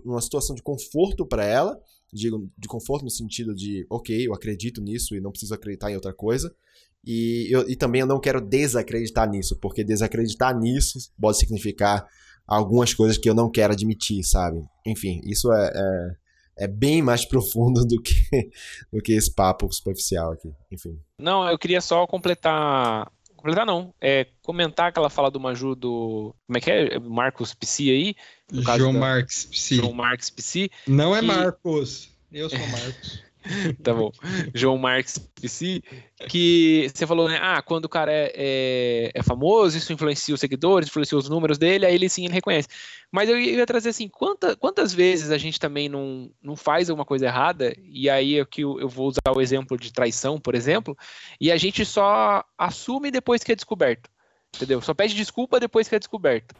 numa 0.04 0.22
situação 0.22 0.56
de 0.56 0.62
conforto 0.62 1.26
para 1.26 1.46
ela, 1.46 1.80
digo 2.14 2.50
de 2.58 2.68
conforto 2.68 3.04
no 3.04 3.10
sentido 3.12 3.54
de, 3.56 3.86
ok, 3.90 4.28
eu 4.28 4.34
acredito 4.34 4.82
nisso 4.82 5.16
e 5.16 5.22
não 5.22 5.32
preciso 5.32 5.54
acreditar 5.54 5.92
em 5.92 5.96
outra 5.96 6.14
coisa. 6.14 6.54
E, 7.06 7.48
eu, 7.50 7.68
e 7.68 7.76
também 7.76 8.02
eu 8.02 8.08
não 8.08 8.20
quero 8.20 8.40
desacreditar 8.40 9.30
nisso, 9.30 9.58
porque 9.60 9.84
desacreditar 9.84 10.58
nisso 10.58 11.00
pode 11.20 11.40
significar 11.40 12.06
algumas 12.46 12.94
coisas 12.94 13.18
que 13.18 13.30
eu 13.30 13.34
não 13.34 13.50
quero 13.50 13.74
admitir, 13.74 14.24
sabe? 14.24 14.64
Enfim, 14.86 15.20
isso 15.24 15.52
é, 15.52 15.72
é, 15.74 16.66
é 16.66 16.68
bem 16.68 17.02
mais 17.02 17.26
profundo 17.26 17.86
do 17.86 18.00
que, 18.02 18.52
do 18.92 19.02
que 19.02 19.14
esse 19.14 19.34
papo 19.34 19.72
superficial 19.74 20.34
aqui. 20.34 20.52
Enfim. 20.72 21.00
Não, 21.18 21.48
eu 21.50 21.58
queria 21.58 21.82
só 21.82 22.06
completar. 22.06 23.12
Completar 23.42 23.66
não. 23.66 23.92
É 24.00 24.28
comentar 24.44 24.89
aquela 24.89 25.10
fala 25.10 25.32
do 25.32 25.39
Maju 25.39 25.74
do. 25.76 26.36
Como 26.46 26.58
é 26.58 26.62
que 26.62 26.70
é? 26.70 27.00
Marcos 27.00 27.54
Psi 27.56 27.89
aí? 27.89 28.16
João 28.78 28.94
da- 28.94 29.00
Marques 29.00 29.46
Psi. 29.46 29.76
João 29.78 29.94
Marques 29.94 30.30
Psi. 30.30 30.70
Não 30.88 31.16
é 31.16 31.20
que- 31.22 31.26
Marcos. 31.26 32.10
Eu 32.32 32.50
sou 32.50 32.60
Marcos. 32.68 33.24
tá 33.84 33.94
bom. 33.94 34.12
João 34.54 34.78
Marques 34.78 35.18
Psi, 35.18 35.84
que 36.28 36.89
você 36.94 37.08
falou, 37.08 37.28
né? 37.28 37.39
Ah, 37.42 37.62
quando 37.62 37.86
o 37.86 37.89
cara 37.89 38.12
é, 38.12 38.32
é, 38.36 39.12
é 39.16 39.24
famoso, 39.24 39.78
isso 39.78 39.92
influencia 39.92 40.34
os 40.34 40.39
seguidores, 40.39 40.88
influencia 40.88 41.18
os 41.18 41.30
números 41.30 41.58
dele, 41.58 41.86
aí 41.86 41.96
ele 41.96 42.10
sim 42.10 42.26
ele 42.26 42.34
reconhece. 42.34 42.68
Mas 43.12 43.30
eu 43.30 43.39
ia 43.39 43.66
trazer 43.66 43.89
assim, 43.89 44.08
quanta, 44.08 44.56
quantas 44.56 44.94
vezes 44.94 45.32
a 45.32 45.38
gente 45.38 45.60
também 45.60 45.89
não, 45.89 46.32
não 46.42 46.56
faz 46.56 46.89
alguma 46.89 47.06
coisa 47.06 47.26
errada, 47.26 47.76
e 47.84 48.10
aí 48.10 48.39
aqui 48.39 48.62
eu, 48.62 48.80
eu 48.80 48.88
vou 48.88 49.08
usar 49.08 49.36
o 49.36 49.42
exemplo 49.42 49.78
de 49.78 49.92
traição, 49.92 50.39
por 50.39 50.56
exemplo, 50.56 50.98
e 51.39 51.52
a 51.52 51.58
gente 51.58 51.84
só 51.86 52.44
assume 52.58 53.12
depois 53.12 53.44
que 53.44 53.52
é 53.52 53.56
descoberto. 53.56 54.10
Entendeu? 54.56 54.82
Só 54.82 54.94
pede 54.94 55.16
desculpa 55.16 55.60
depois 55.60 55.88
que 55.88 55.96
é 55.96 56.00
descoberto. 56.00 56.54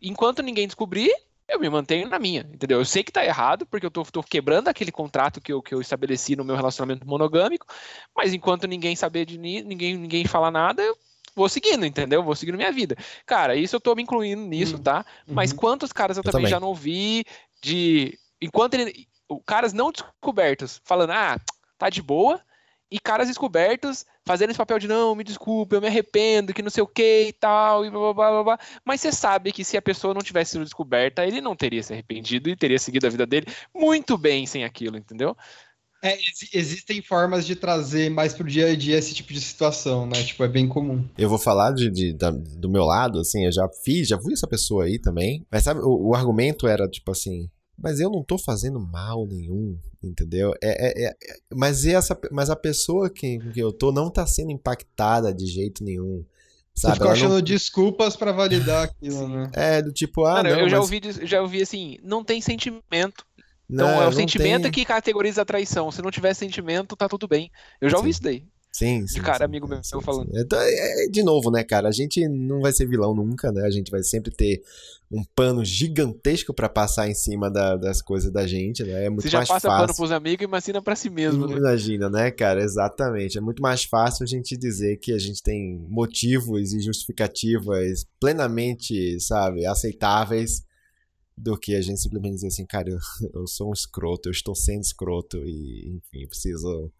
Enquanto 0.00 0.42
ninguém 0.42 0.66
descobrir, 0.66 1.12
eu 1.48 1.60
me 1.60 1.68
mantenho 1.68 2.08
na 2.08 2.18
minha, 2.18 2.40
entendeu? 2.52 2.78
Eu 2.78 2.84
sei 2.84 3.04
que 3.04 3.12
tá 3.12 3.24
errado, 3.24 3.64
porque 3.66 3.86
eu 3.86 3.90
tô, 3.90 4.02
tô 4.04 4.22
quebrando 4.22 4.68
aquele 4.68 4.90
contrato 4.90 5.40
que 5.40 5.52
eu, 5.52 5.62
que 5.62 5.74
eu 5.74 5.80
estabeleci 5.80 6.34
no 6.34 6.44
meu 6.44 6.56
relacionamento 6.56 7.06
monogâmico, 7.06 7.66
mas 8.14 8.34
enquanto 8.34 8.66
ninguém 8.66 8.96
saber 8.96 9.24
de 9.24 9.38
ni- 9.38 9.62
ninguém, 9.62 9.96
ninguém 9.96 10.24
falar 10.24 10.50
nada, 10.50 10.82
eu 10.82 10.96
vou 11.34 11.48
seguindo, 11.48 11.84
entendeu? 11.86 12.22
Vou 12.22 12.34
seguindo 12.34 12.56
minha 12.56 12.72
vida. 12.72 12.96
Cara, 13.24 13.54
isso 13.54 13.76
eu 13.76 13.80
tô 13.80 13.94
me 13.94 14.02
incluindo 14.02 14.42
nisso, 14.42 14.78
tá? 14.78 15.04
Mas 15.26 15.52
quantos 15.52 15.92
caras 15.92 16.16
eu, 16.16 16.20
Eu 16.20 16.24
também, 16.24 16.44
também. 16.44 16.50
já 16.50 16.58
não 16.60 16.68
ouvi 16.68 17.24
de. 17.62 18.18
Enquanto 18.40 18.74
ele. 18.74 19.06
Caras 19.44 19.72
não 19.72 19.90
descobertos 19.90 20.80
falando, 20.84 21.10
ah, 21.10 21.40
tá 21.76 21.90
de 21.90 22.00
boa, 22.00 22.40
e 22.90 22.98
caras 23.00 23.28
descobertos 23.28 24.04
fazendo 24.24 24.50
esse 24.50 24.58
papel 24.58 24.78
de 24.78 24.86
não, 24.88 25.14
me 25.14 25.24
desculpe, 25.24 25.74
eu 25.74 25.80
me 25.80 25.86
arrependo, 25.88 26.52
que 26.54 26.62
não 26.62 26.70
sei 26.70 26.82
o 26.82 26.86
que 26.86 27.28
e 27.28 27.32
tal, 27.32 27.84
e 27.84 27.90
blá 27.90 28.00
blá 28.00 28.14
blá 28.14 28.30
blá. 28.30 28.44
blá. 28.56 28.58
Mas 28.84 29.00
você 29.00 29.10
sabe 29.12 29.52
que 29.52 29.64
se 29.64 29.76
a 29.76 29.82
pessoa 29.82 30.14
não 30.14 30.20
tivesse 30.20 30.52
sido 30.52 30.64
descoberta, 30.64 31.26
ele 31.26 31.40
não 31.40 31.56
teria 31.56 31.82
se 31.82 31.92
arrependido 31.92 32.48
e 32.48 32.56
teria 32.56 32.78
seguido 32.78 33.06
a 33.06 33.10
vida 33.10 33.26
dele 33.26 33.46
muito 33.74 34.16
bem 34.16 34.46
sem 34.46 34.64
aquilo, 34.64 34.96
entendeu? 34.96 35.36
É, 36.02 36.14
exi- 36.14 36.50
existem 36.52 37.02
formas 37.02 37.46
de 37.46 37.56
trazer 37.56 38.10
mais 38.10 38.34
pro 38.34 38.44
dia 38.46 38.66
a 38.68 38.76
dia 38.76 38.98
esse 38.98 39.14
tipo 39.14 39.32
de 39.32 39.40
situação, 39.40 40.06
né? 40.06 40.22
Tipo, 40.22 40.44
é 40.44 40.48
bem 40.48 40.68
comum. 40.68 41.04
Eu 41.16 41.28
vou 41.28 41.38
falar 41.38 41.72
de, 41.72 41.90
de- 41.90 42.12
da- 42.12 42.30
do 42.30 42.68
meu 42.68 42.84
lado, 42.84 43.18
assim, 43.20 43.44
eu 43.46 43.50
já 43.52 43.66
fiz, 43.82 44.06
já 44.06 44.18
fui 44.20 44.34
essa 44.34 44.46
pessoa 44.46 44.84
aí 44.84 44.98
também. 45.00 45.44
Mas 45.50 45.64
sabe, 45.64 45.80
o, 45.80 46.10
o 46.10 46.14
argumento 46.14 46.68
era 46.68 46.86
tipo 46.88 47.10
assim. 47.10 47.48
Mas 47.78 48.00
eu 48.00 48.10
não 48.10 48.22
tô 48.24 48.38
fazendo 48.38 48.80
mal 48.80 49.26
nenhum, 49.26 49.78
entendeu? 50.02 50.52
É, 50.62 51.04
é- 51.04 51.08
é- 51.10 51.16
mas, 51.54 51.84
essa, 51.84 52.18
mas 52.32 52.48
a 52.50 52.56
pessoa 52.56 53.10
que, 53.10 53.38
que 53.52 53.60
eu 53.60 53.72
tô 53.72 53.92
não 53.92 54.10
tá 54.10 54.26
sendo 54.26 54.50
impactada 54.50 55.32
de 55.34 55.46
jeito 55.46 55.84
nenhum. 55.84 56.24
Você 56.74 56.82
Sabe? 56.82 56.94
ficou 56.94 57.06
Ela 57.10 57.18
não- 57.18 57.26
achando 57.26 57.42
desculpas 57.42 58.16
pra 58.16 58.32
validar 58.32 58.84
aquilo, 58.84 59.28
né? 59.28 59.50
É, 59.54 59.82
do 59.82 59.92
tipo, 59.92 60.24
ah, 60.24 60.36
Cara, 60.36 60.50
não, 60.54 60.60
eu 60.60 60.68
já 60.68 60.78
mas- 60.78 60.84
ouvi, 60.92 61.26
já 61.26 61.40
ouvi 61.42 61.62
assim, 61.62 61.98
não 62.02 62.22
tem 62.24 62.40
sentimento. 62.40 63.24
Não, 63.68 63.84
Então 63.84 64.02
é 64.02 64.02
o 64.02 64.04
não 64.04 64.12
sentimento 64.12 64.62
tem. 64.64 64.70
que 64.72 64.84
categoriza 64.84 65.42
a 65.42 65.44
traição. 65.44 65.90
Se 65.90 66.00
não 66.00 66.10
tiver 66.10 66.32
sentimento, 66.34 66.94
tá 66.96 67.08
tudo 67.08 67.26
bem. 67.26 67.50
Eu 67.80 67.90
já 67.90 67.96
ouvi 67.96 68.08
Sim. 68.08 68.10
isso 68.12 68.22
daí. 68.22 68.44
Sim, 68.76 69.06
sim. 69.06 69.22
Cara, 69.22 69.38
sim, 69.38 69.44
amigo 69.44 69.66
meu 69.66 69.80
falando. 70.02 70.30
Então, 70.34 70.60
é, 70.60 71.04
é, 71.04 71.08
de 71.08 71.22
novo, 71.22 71.50
né, 71.50 71.64
cara? 71.64 71.88
A 71.88 71.92
gente 71.92 72.28
não 72.28 72.60
vai 72.60 72.74
ser 72.74 72.86
vilão 72.86 73.14
nunca, 73.14 73.50
né? 73.50 73.62
A 73.62 73.70
gente 73.70 73.90
vai 73.90 74.02
sempre 74.02 74.30
ter 74.30 74.62
um 75.10 75.24
pano 75.34 75.64
gigantesco 75.64 76.52
pra 76.52 76.68
passar 76.68 77.08
em 77.08 77.14
cima 77.14 77.50
da- 77.50 77.76
das 77.76 78.02
coisas 78.02 78.30
da 78.30 78.46
gente, 78.46 78.84
né? 78.84 79.06
É 79.06 79.08
muito 79.08 79.22
Você 79.22 79.30
já 79.30 79.38
mais 79.38 79.48
passa 79.48 79.68
fácil. 79.68 79.86
pano 79.86 79.96
pros 79.96 80.12
amigos, 80.12 80.44
imagina 80.44 80.82
pra 80.82 80.94
si 80.94 81.08
mesmo, 81.08 81.46
né? 81.46 81.56
Imagina, 81.56 82.10
né, 82.10 82.30
cara? 82.30 82.62
Exatamente. 82.62 83.38
É 83.38 83.40
muito 83.40 83.62
mais 83.62 83.82
fácil 83.84 84.24
a 84.24 84.26
gente 84.26 84.58
dizer 84.58 84.98
que 84.98 85.10
a 85.10 85.18
gente 85.18 85.42
tem 85.42 85.78
motivos 85.88 86.74
e 86.74 86.80
justificativas 86.80 88.04
plenamente, 88.20 89.18
sabe, 89.20 89.64
aceitáveis 89.64 90.62
do 91.34 91.56
que 91.58 91.74
a 91.74 91.80
gente 91.80 91.98
simplesmente 91.98 92.34
dizer 92.34 92.48
assim, 92.48 92.66
cara, 92.66 92.90
eu, 92.90 92.98
eu 93.40 93.46
sou 93.46 93.70
um 93.70 93.72
escroto, 93.72 94.28
eu 94.28 94.32
estou 94.32 94.54
sendo 94.54 94.82
escroto 94.82 95.38
e, 95.46 95.96
enfim, 95.96 96.28
preciso 96.28 96.92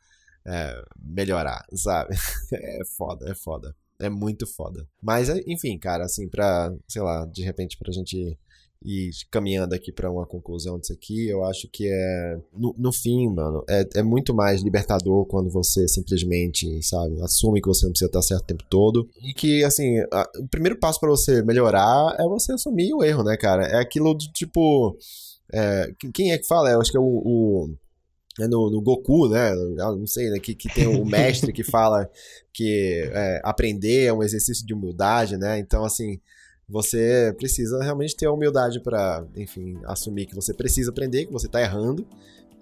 é, 0.46 0.82
melhorar, 0.98 1.64
sabe? 1.74 2.14
É 2.52 2.84
foda, 2.96 3.30
é 3.30 3.34
foda. 3.34 3.74
É 3.98 4.08
muito 4.10 4.46
foda. 4.46 4.86
Mas, 5.02 5.28
é, 5.28 5.40
enfim, 5.46 5.78
cara, 5.78 6.04
assim, 6.04 6.28
pra, 6.28 6.72
sei 6.86 7.02
lá, 7.02 7.24
de 7.26 7.42
repente 7.42 7.78
pra 7.78 7.92
gente 7.92 8.38
ir 8.84 9.10
caminhando 9.30 9.74
aqui 9.74 9.90
pra 9.90 10.10
uma 10.12 10.26
conclusão 10.26 10.78
disso 10.78 10.92
aqui, 10.92 11.26
eu 11.28 11.42
acho 11.44 11.66
que 11.72 11.88
é, 11.90 12.38
no, 12.52 12.74
no 12.78 12.92
fim, 12.92 13.26
mano, 13.30 13.64
é, 13.68 13.84
é 13.96 14.02
muito 14.02 14.34
mais 14.34 14.62
libertador 14.62 15.24
quando 15.26 15.50
você 15.50 15.88
simplesmente, 15.88 16.80
sabe, 16.86 17.20
assume 17.22 17.60
que 17.60 17.68
você 17.68 17.86
não 17.86 17.92
precisa 17.92 18.08
estar 18.10 18.22
certo 18.22 18.42
o 18.42 18.46
tempo 18.46 18.64
todo. 18.68 19.08
E 19.22 19.32
que, 19.32 19.64
assim, 19.64 19.98
a- 20.12 20.28
o 20.38 20.46
primeiro 20.46 20.78
passo 20.78 21.00
pra 21.00 21.08
você 21.08 21.42
melhorar 21.42 22.14
é 22.20 22.24
você 22.24 22.52
assumir 22.52 22.92
o 22.92 23.02
erro, 23.02 23.24
né, 23.24 23.36
cara? 23.36 23.64
É 23.66 23.80
aquilo 23.80 24.14
de 24.16 24.30
tipo. 24.32 24.96
é, 25.52 25.90
quem- 26.12 26.32
é 26.32 26.38
que 26.38 26.46
fala? 26.46 26.70
Eu 26.70 26.80
acho 26.80 26.90
que 26.90 26.98
é 26.98 27.00
o. 27.00 27.22
o- 27.24 27.74
no, 28.40 28.70
no 28.70 28.80
Goku, 28.82 29.28
né? 29.28 29.54
Não 29.76 30.06
sei, 30.06 30.30
né? 30.30 30.38
Que, 30.38 30.54
que 30.54 30.68
tem 30.72 30.86
o 30.86 31.04
mestre 31.04 31.52
que 31.52 31.64
fala 31.64 32.08
que 32.52 33.08
é, 33.12 33.40
aprender 33.42 34.04
é 34.04 34.12
um 34.12 34.22
exercício 34.22 34.66
de 34.66 34.74
humildade, 34.74 35.36
né? 35.36 35.58
Então, 35.58 35.84
assim, 35.84 36.20
você 36.68 37.34
precisa 37.38 37.82
realmente 37.82 38.16
ter 38.16 38.26
a 38.26 38.32
humildade 38.32 38.80
para, 38.80 39.24
enfim, 39.36 39.78
assumir 39.84 40.26
que 40.26 40.34
você 40.34 40.52
precisa 40.52 40.90
aprender, 40.90 41.26
que 41.26 41.32
você 41.32 41.48
tá 41.48 41.60
errando. 41.60 42.06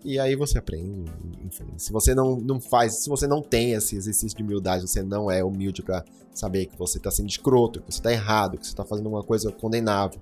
E 0.05 0.18
aí 0.18 0.37
você 0.37 0.59
aprende, 0.59 1.11
enfim. 1.43 1.64
Se 1.79 1.91
você 1.91 2.14
não, 2.14 2.37
não 2.37 2.61
faz, 2.61 3.03
se 3.03 3.09
você 3.09 3.27
não 3.27 3.41
tem 3.41 3.72
esse 3.72 3.97
exercício 3.97 4.37
de 4.37 4.43
humildade, 4.45 4.87
você 4.87 5.03
não 5.03 5.31
é 5.31 5.43
humilde 5.43 5.83
para 5.83 6.05
saber 6.35 6.66
que 6.66 6.77
você 6.77 7.01
tá 7.01 7.11
sendo 7.11 7.31
escroto, 7.31 7.81
que 7.81 7.91
você 7.91 8.03
tá 8.03 8.12
errado, 8.12 8.59
que 8.59 8.66
você 8.66 8.77
tá 8.77 8.85
fazendo 8.85 9.09
uma 9.09 9.22
coisa 9.22 9.51
condenável, 9.51 10.20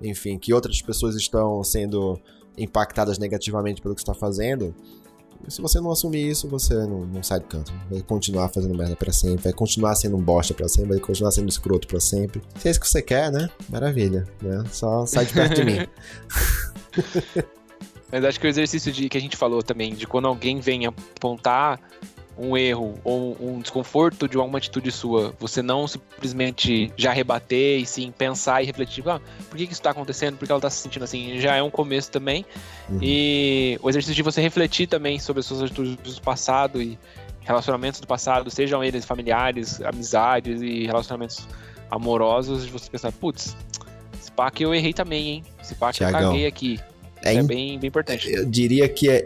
enfim, 0.00 0.38
que 0.38 0.54
outras 0.54 0.80
pessoas 0.80 1.14
estão 1.14 1.62
sendo 1.62 2.18
impactadas 2.58 3.18
negativamente 3.18 3.80
pelo 3.80 3.94
que 3.94 4.00
está 4.00 4.14
fazendo, 4.14 4.74
se 5.46 5.62
você 5.62 5.80
não 5.80 5.90
assumir 5.90 6.28
isso, 6.28 6.48
você 6.48 6.74
não, 6.74 7.06
não, 7.06 7.22
sai 7.22 7.38
do 7.38 7.46
canto. 7.46 7.72
Vai 7.90 8.02
continuar 8.02 8.48
fazendo 8.48 8.74
merda 8.76 8.96
pra 8.96 9.12
sempre, 9.12 9.44
vai 9.44 9.52
continuar 9.52 9.94
sendo 9.94 10.16
um 10.16 10.20
bosta 10.20 10.52
pra 10.52 10.68
sempre, 10.68 10.90
vai 10.90 10.98
continuar 10.98 11.30
sendo 11.30 11.48
escroto 11.48 11.86
pra 11.86 12.00
sempre. 12.00 12.42
Se 12.58 12.68
é 12.68 12.70
isso 12.70 12.80
que 12.80 12.88
você 12.88 13.00
quer, 13.00 13.30
né? 13.30 13.48
Maravilha, 13.68 14.26
né? 14.42 14.64
Só 14.72 15.06
sai 15.06 15.26
de 15.26 15.32
perto 15.32 15.54
de 15.54 15.64
mim. 15.64 15.86
Mas 18.10 18.24
acho 18.24 18.40
que 18.40 18.46
o 18.46 18.48
exercício 18.48 18.90
de, 18.90 19.08
que 19.08 19.18
a 19.18 19.20
gente 19.20 19.36
falou 19.36 19.62
também, 19.62 19.94
de 19.94 20.06
quando 20.06 20.26
alguém 20.26 20.60
vem 20.60 20.86
apontar 20.86 21.78
um 22.38 22.56
erro 22.56 22.94
ou 23.02 23.36
um 23.40 23.60
desconforto 23.60 24.28
de 24.28 24.36
alguma 24.36 24.58
atitude 24.58 24.90
sua, 24.92 25.34
você 25.38 25.60
não 25.60 25.88
simplesmente 25.88 26.92
já 26.96 27.12
rebater 27.12 27.80
e 27.80 27.86
sim 27.86 28.12
pensar 28.16 28.62
e 28.62 28.66
refletir, 28.66 29.06
ah, 29.08 29.20
por 29.50 29.56
que, 29.56 29.66
que 29.66 29.72
isso 29.72 29.80
está 29.80 29.90
acontecendo, 29.90 30.36
por 30.36 30.46
que 30.46 30.52
ela 30.52 30.58
está 30.58 30.70
se 30.70 30.82
sentindo 30.82 31.04
assim, 31.04 31.40
já 31.40 31.56
é 31.56 31.62
um 31.62 31.70
começo 31.70 32.10
também. 32.10 32.46
Uhum. 32.88 32.98
E 33.02 33.78
o 33.82 33.88
exercício 33.88 34.14
de 34.14 34.22
você 34.22 34.40
refletir 34.40 34.86
também 34.86 35.18
sobre 35.18 35.40
as 35.40 35.46
suas 35.46 35.62
atitudes 35.62 36.14
do 36.14 36.22
passado 36.22 36.80
e 36.80 36.98
relacionamentos 37.40 38.00
do 38.00 38.06
passado, 38.06 38.50
sejam 38.50 38.84
eles 38.84 39.04
familiares, 39.04 39.80
amizades 39.80 40.60
e 40.60 40.86
relacionamentos 40.86 41.46
amorosos, 41.90 42.66
de 42.66 42.70
você 42.70 42.90
pensar, 42.90 43.10
putz, 43.12 43.56
esse 44.20 44.30
pá 44.30 44.50
que 44.50 44.64
eu 44.64 44.74
errei 44.74 44.92
também, 44.92 45.28
hein? 45.28 45.44
Esse 45.60 45.74
pá 45.74 45.90
que 45.90 45.98
Thiagão, 45.98 46.20
eu 46.20 46.26
caguei 46.28 46.46
aqui. 46.46 46.80
É, 47.22 47.34
é 47.34 47.42
bem, 47.42 47.78
bem 47.78 47.88
importante. 47.88 48.30
Eu 48.30 48.44
diria 48.44 48.88
que 48.88 49.08
é 49.08 49.24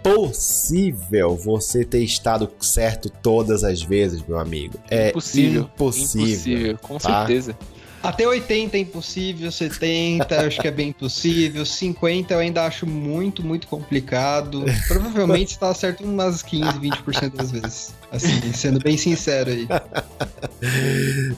impossível 0.00 1.36
você 1.36 1.84
ter 1.84 2.02
estado 2.02 2.50
certo 2.60 3.10
todas 3.10 3.64
as 3.64 3.82
vezes, 3.82 4.22
meu 4.26 4.38
amigo. 4.38 4.78
É 4.90 5.10
impossível. 5.10 5.62
Impossível, 5.62 6.26
impossível 6.26 6.78
com 6.78 6.98
tá? 6.98 7.26
certeza. 7.26 7.56
Até 8.00 8.26
80 8.28 8.76
é 8.76 8.80
impossível, 8.80 9.50
70 9.50 10.46
acho 10.46 10.60
que 10.60 10.68
é 10.68 10.70
bem 10.70 10.90
impossível, 10.90 11.66
50 11.66 12.32
eu 12.32 12.38
ainda 12.38 12.64
acho 12.64 12.86
muito, 12.86 13.44
muito 13.44 13.66
complicado. 13.66 14.64
Provavelmente 14.86 15.52
está 15.52 15.74
certo 15.74 16.04
umas 16.04 16.42
15, 16.42 16.78
20% 16.78 17.34
das 17.34 17.50
vezes. 17.50 17.94
Assim, 18.12 18.52
sendo 18.52 18.78
bem 18.78 18.96
sincero 18.96 19.50
aí. 19.50 19.66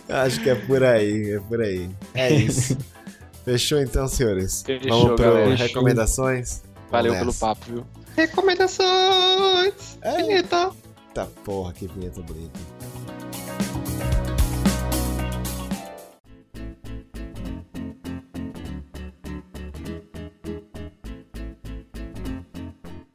Acho 0.09 0.41
que 0.43 0.51
é 0.51 0.55
por 0.55 0.85
aí, 0.85 1.33
é 1.33 1.41
por 1.41 1.63
aí. 1.63 1.89
É 2.15 2.33
isso. 2.33 2.77
Fechou 3.43 3.81
então, 3.81 4.07
senhores? 4.07 4.63
Fechou, 4.63 5.17
Vamos 5.17 5.21
para 5.21 5.55
recomendações? 5.55 6.63
Valeu 6.91 7.15
pelo 7.15 7.33
papo, 7.33 7.65
viu? 7.67 7.87
Recomendações! 8.17 9.99
É. 10.03 10.17
Vinheta! 10.17 10.71
Tá 11.15 11.27
porra, 11.45 11.73
que 11.73 11.87
vinheta 11.87 12.23
bonita. 12.23 12.59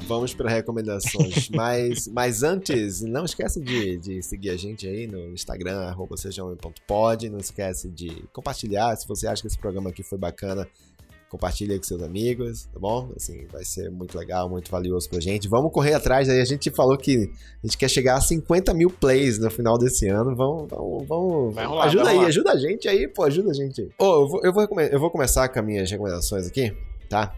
Vamos 0.07 0.33
para 0.33 0.49
recomendações. 0.49 1.49
mas, 1.55 2.07
mas 2.07 2.43
antes, 2.43 3.01
não 3.01 3.25
esquece 3.25 3.59
de, 3.59 3.97
de 3.97 4.21
seguir 4.21 4.51
a 4.51 4.57
gente 4.57 4.87
aí 4.87 5.07
no 5.07 5.33
Instagram, 5.33 5.81
arroba 5.87 6.15
sejam.pod. 6.15 7.29
Não 7.29 7.39
esquece 7.39 7.89
de 7.89 8.23
compartilhar. 8.31 8.95
Se 8.95 9.07
você 9.07 9.27
acha 9.27 9.41
que 9.41 9.47
esse 9.47 9.57
programa 9.57 9.89
aqui 9.89 10.03
foi 10.03 10.17
bacana, 10.17 10.67
compartilha 11.29 11.77
com 11.77 11.83
seus 11.83 12.01
amigos, 12.01 12.65
tá 12.73 12.79
bom? 12.79 13.11
Assim, 13.15 13.45
vai 13.51 13.63
ser 13.63 13.89
muito 13.89 14.17
legal, 14.17 14.49
muito 14.49 14.71
valioso 14.71 15.09
pra 15.09 15.19
gente. 15.19 15.47
Vamos 15.47 15.71
correr 15.71 15.93
atrás 15.93 16.29
aí. 16.29 16.39
A 16.39 16.45
gente 16.45 16.71
falou 16.71 16.97
que 16.97 17.29
a 17.63 17.67
gente 17.67 17.77
quer 17.77 17.89
chegar 17.89 18.15
a 18.15 18.21
50 18.21 18.73
mil 18.73 18.89
plays 18.89 19.39
no 19.39 19.49
final 19.49 19.77
desse 19.77 20.07
ano. 20.07 20.35
Vamos, 20.35 20.69
vamos, 20.69 21.07
vamos. 21.07 21.55
Rolar, 21.55 21.85
ajuda 21.85 22.09
aí, 22.09 22.15
rolar. 22.15 22.27
ajuda 22.27 22.51
a 22.51 22.57
gente 22.57 22.87
aí, 22.87 23.07
pô, 23.07 23.23
ajuda 23.23 23.51
a 23.51 23.53
gente 23.53 23.81
aí. 23.81 23.89
Oh, 23.99 24.03
eu, 24.05 24.27
vou, 24.27 24.41
eu, 24.43 24.53
vou, 24.53 24.81
eu 24.81 24.99
vou 24.99 25.11
começar 25.11 25.47
com 25.49 25.59
as 25.59 25.65
minhas 25.65 25.89
recomendações 25.89 26.47
aqui, 26.47 26.75
tá? 27.09 27.35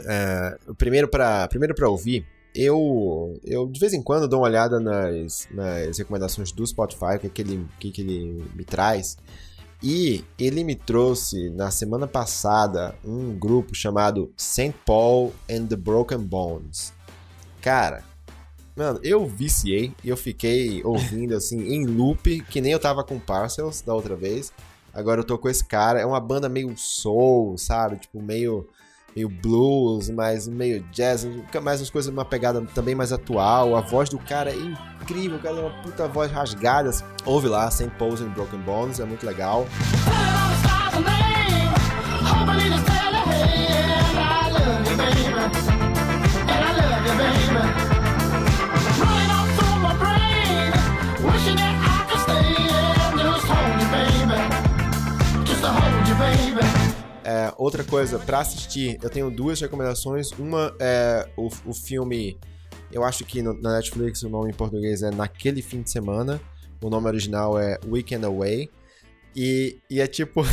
É, 0.00 0.58
primeiro 0.76 1.08
para 1.08 1.46
primeiro 1.46 1.72
pra 1.72 1.88
ouvir, 1.88 2.26
eu, 2.54 3.38
eu 3.44 3.66
de 3.66 3.78
vez 3.80 3.92
em 3.92 4.02
quando 4.02 4.28
dou 4.28 4.40
uma 4.40 4.46
olhada 4.46 4.80
nas, 4.80 5.48
nas 5.50 5.98
recomendações 5.98 6.52
do 6.52 6.66
Spotify, 6.66 7.16
o 7.16 7.18
que, 7.18 7.28
que, 7.28 7.42
ele, 7.42 7.66
que, 7.78 7.90
que 7.90 8.00
ele 8.00 8.44
me 8.54 8.64
traz. 8.64 9.16
E 9.86 10.24
ele 10.38 10.64
me 10.64 10.74
trouxe 10.74 11.50
na 11.50 11.70
semana 11.70 12.06
passada 12.06 12.94
um 13.04 13.38
grupo 13.38 13.74
chamado 13.74 14.32
St. 14.34 14.74
Paul 14.86 15.34
and 15.50 15.66
the 15.66 15.76
Broken 15.76 16.20
Bones. 16.20 16.90
Cara, 17.60 18.02
mano, 18.74 18.98
eu 19.02 19.26
viciei 19.26 19.92
e 20.02 20.08
eu 20.08 20.16
fiquei 20.16 20.82
ouvindo 20.82 21.36
assim 21.36 21.74
em 21.74 21.84
loop, 21.84 22.40
que 22.48 22.62
nem 22.62 22.72
eu 22.72 22.80
tava 22.80 23.04
com 23.04 23.20
Parcels 23.20 23.82
da 23.82 23.92
outra 23.92 24.16
vez. 24.16 24.54
Agora 24.90 25.20
eu 25.20 25.24
tô 25.24 25.36
com 25.36 25.50
esse 25.50 25.62
cara, 25.62 26.00
é 26.00 26.06
uma 26.06 26.18
banda 26.20 26.48
meio 26.48 26.74
soul, 26.78 27.58
sabe? 27.58 27.98
Tipo, 27.98 28.22
meio 28.22 28.66
meio 29.14 29.28
blues, 29.28 30.10
mais 30.10 30.48
meio 30.48 30.82
jazz, 30.92 31.26
mais 31.62 31.80
umas 31.80 31.90
coisas, 31.90 32.12
uma 32.12 32.24
pegada 32.24 32.60
também 32.74 32.94
mais 32.94 33.12
atual. 33.12 33.76
A 33.76 33.80
voz 33.80 34.08
do 34.08 34.18
cara 34.18 34.50
é 34.50 34.56
incrível, 34.56 35.38
o 35.38 35.40
cara 35.40 35.56
é 35.56 35.60
uma 35.60 35.82
puta 35.82 36.08
voz 36.08 36.30
rasgada. 36.30 36.90
Ouve 37.24 37.48
lá, 37.48 37.70
St. 37.70 37.90
Paul's 37.98 38.20
and 38.20 38.30
Broken 38.30 38.60
Bones, 38.60 39.00
é 39.00 39.04
muito 39.04 39.24
legal. 39.24 39.66
É, 57.34 57.52
outra 57.56 57.82
coisa, 57.82 58.16
para 58.16 58.38
assistir, 58.38 58.96
eu 59.02 59.10
tenho 59.10 59.28
duas 59.28 59.60
recomendações. 59.60 60.30
Uma 60.38 60.72
é 60.78 61.28
o, 61.36 61.48
o 61.66 61.74
filme, 61.74 62.38
eu 62.92 63.02
acho 63.02 63.24
que 63.24 63.42
no, 63.42 63.60
na 63.60 63.74
Netflix 63.74 64.22
o 64.22 64.28
nome 64.28 64.50
em 64.50 64.54
português 64.54 65.02
é 65.02 65.10
Naquele 65.10 65.60
Fim 65.60 65.82
de 65.82 65.90
Semana. 65.90 66.40
O 66.80 66.88
nome 66.88 67.08
original 67.08 67.58
é 67.58 67.76
Weekend 67.88 68.24
Away. 68.24 68.70
E, 69.34 69.80
e 69.90 70.00
é 70.00 70.06
tipo 70.06 70.44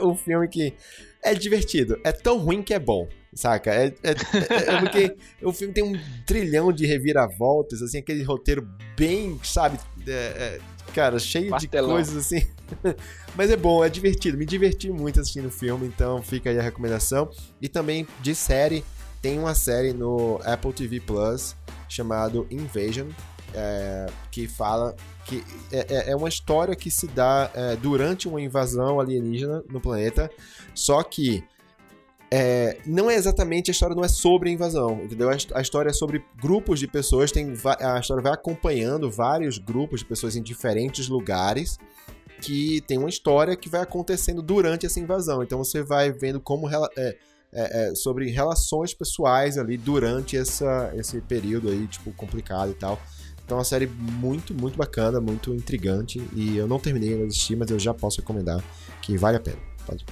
o 0.00 0.14
filme 0.14 0.46
que 0.46 0.72
é 1.20 1.34
divertido. 1.34 1.98
É 2.04 2.12
tão 2.12 2.38
ruim 2.38 2.62
que 2.62 2.74
é 2.74 2.78
bom, 2.78 3.08
saca? 3.34 3.74
É, 3.74 3.86
é, 3.86 4.10
é, 4.10 4.74
é 4.74 4.78
porque 4.78 5.16
o 5.42 5.52
filme 5.52 5.74
tem 5.74 5.82
um 5.82 5.98
trilhão 6.24 6.72
de 6.72 6.86
reviravoltas, 6.86 7.82
assim, 7.82 7.98
aquele 7.98 8.22
roteiro 8.22 8.64
bem, 8.96 9.36
sabe? 9.42 9.80
Cara, 10.94 11.18
cheio 11.18 11.56
de 11.56 11.68
coisas 11.68 12.16
assim. 12.16 12.46
Mas 13.36 13.50
é 13.50 13.56
bom, 13.56 13.84
é 13.84 13.88
divertido. 13.88 14.36
Me 14.36 14.44
diverti 14.44 14.90
muito 14.90 15.20
assistindo 15.20 15.46
o 15.46 15.50
filme, 15.50 15.86
então 15.86 16.22
fica 16.22 16.50
aí 16.50 16.58
a 16.58 16.62
recomendação. 16.62 17.30
E 17.60 17.68
também 17.68 18.06
de 18.20 18.34
série, 18.34 18.84
tem 19.22 19.38
uma 19.38 19.54
série 19.54 19.92
no 19.92 20.40
Apple 20.44 20.72
TV 20.72 21.00
Plus 21.00 21.56
chamado 21.88 22.46
Invasion, 22.50 23.08
é, 23.54 24.06
que 24.30 24.46
fala 24.46 24.94
que 25.26 25.44
é, 25.72 25.86
é, 25.88 26.10
é 26.12 26.16
uma 26.16 26.28
história 26.28 26.74
que 26.74 26.90
se 26.90 27.06
dá 27.08 27.50
é, 27.54 27.76
durante 27.76 28.28
uma 28.28 28.40
invasão 28.40 29.00
alienígena 29.00 29.62
no 29.68 29.80
planeta, 29.80 30.30
só 30.74 31.02
que 31.02 31.44
é, 32.32 32.78
não 32.86 33.10
é 33.10 33.16
exatamente 33.16 33.70
a 33.70 33.72
história, 33.72 33.94
não 33.94 34.04
é 34.04 34.08
sobre 34.08 34.50
a 34.50 34.52
invasão, 34.52 35.02
entendeu? 35.02 35.28
A, 35.30 35.60
história 35.60 35.90
é 35.90 35.92
sobre 35.92 36.24
grupos 36.40 36.78
de 36.78 36.86
pessoas, 36.86 37.32
tem, 37.32 37.54
a 37.80 37.98
história 37.98 38.22
vai 38.22 38.32
acompanhando 38.32 39.10
vários 39.10 39.58
grupos 39.58 40.00
de 40.00 40.06
pessoas 40.06 40.36
em 40.36 40.42
diferentes 40.42 41.08
lugares 41.08 41.76
que 42.40 42.80
tem 42.82 42.98
uma 42.98 43.08
história 43.08 43.56
que 43.56 43.68
vai 43.68 43.82
acontecendo 43.82 44.42
durante 44.42 44.86
essa 44.86 45.00
invasão. 45.00 45.42
Então 45.42 45.58
você 45.58 45.82
vai 45.82 46.10
vendo 46.12 46.40
como 46.40 46.68
é, 46.68 46.74
é, 46.96 47.16
é, 47.52 47.94
sobre 47.94 48.30
relações 48.30 48.94
pessoais 48.94 49.58
ali 49.58 49.76
durante 49.76 50.36
essa, 50.36 50.92
esse 50.94 51.20
período 51.20 51.68
aí, 51.68 51.86
tipo, 51.88 52.12
complicado 52.12 52.70
e 52.70 52.74
tal. 52.74 52.98
Então 53.44 53.56
é 53.56 53.58
uma 53.58 53.64
série 53.64 53.88
muito, 53.88 54.54
muito 54.54 54.78
bacana, 54.78 55.20
muito 55.20 55.52
intrigante. 55.52 56.22
E 56.32 56.56
eu 56.56 56.68
não 56.68 56.78
terminei 56.78 57.16
de 57.16 57.24
assistir, 57.24 57.56
mas 57.56 57.70
eu 57.70 57.78
já 57.78 57.92
posso 57.92 58.20
recomendar 58.20 58.62
que 59.02 59.16
vale 59.18 59.36
a 59.36 59.40
pena. 59.40 59.58
Pode. 59.84 60.06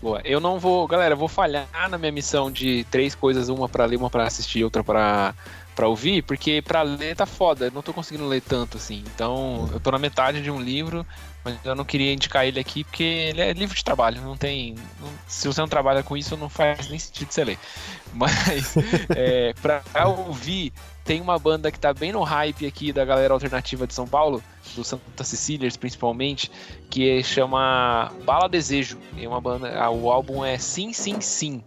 Boa. 0.00 0.20
Eu 0.24 0.38
não 0.40 0.58
vou, 0.58 0.86
galera, 0.86 1.14
eu 1.14 1.18
vou 1.18 1.28
falhar 1.28 1.66
na 1.90 1.98
minha 1.98 2.12
missão 2.12 2.50
de 2.50 2.84
três 2.90 3.14
coisas, 3.14 3.48
uma 3.48 3.68
para 3.68 3.84
ler, 3.84 3.96
uma 3.96 4.08
para 4.10 4.24
assistir, 4.24 4.62
outra 4.64 4.84
para 4.84 5.34
pra 5.74 5.86
ouvir, 5.86 6.22
porque 6.22 6.60
pra 6.60 6.82
ler 6.82 7.14
tá 7.14 7.24
foda, 7.24 7.66
eu 7.66 7.70
não 7.70 7.82
tô 7.82 7.92
conseguindo 7.92 8.26
ler 8.26 8.40
tanto 8.40 8.76
assim. 8.76 9.04
Então, 9.14 9.68
eu 9.72 9.78
tô 9.78 9.92
na 9.92 9.98
metade 9.98 10.42
de 10.42 10.50
um 10.50 10.60
livro, 10.60 11.06
mas 11.44 11.56
eu 11.64 11.72
não 11.76 11.84
queria 11.84 12.12
indicar 12.12 12.44
ele 12.44 12.58
aqui 12.58 12.82
porque 12.82 13.04
ele 13.04 13.40
é 13.40 13.52
livro 13.52 13.76
de 13.76 13.84
trabalho, 13.84 14.20
não 14.20 14.36
tem. 14.36 14.74
não- 15.00 15.08
se 15.28 15.46
você 15.46 15.60
não 15.60 15.68
trabalha 15.68 16.02
com 16.02 16.16
isso, 16.16 16.36
não 16.36 16.48
faz 16.48 16.88
nem 16.88 16.98
sentido 16.98 17.30
você 17.30 17.44
ler. 17.44 17.58
Mas, 18.12 18.74
é, 19.10 19.54
pra 19.62 19.82
ouvir, 20.08 20.72
tem 21.08 21.22
uma 21.22 21.38
banda 21.38 21.72
que 21.72 21.80
tá 21.80 21.94
bem 21.94 22.12
no 22.12 22.22
hype 22.22 22.66
aqui 22.66 22.92
da 22.92 23.02
galera 23.02 23.32
alternativa 23.32 23.86
de 23.86 23.94
São 23.94 24.06
Paulo, 24.06 24.42
do 24.76 24.84
Santa 24.84 25.24
Cecílias 25.24 25.74
principalmente, 25.74 26.50
que 26.90 27.22
chama 27.22 28.12
Bala 28.26 28.46
Desejo. 28.46 28.98
É 29.16 29.26
uma 29.26 29.40
banda, 29.40 29.90
o 29.90 30.12
álbum 30.12 30.44
é 30.44 30.58
Sim, 30.58 30.92
Sim, 30.92 31.18
Sim. 31.22 31.64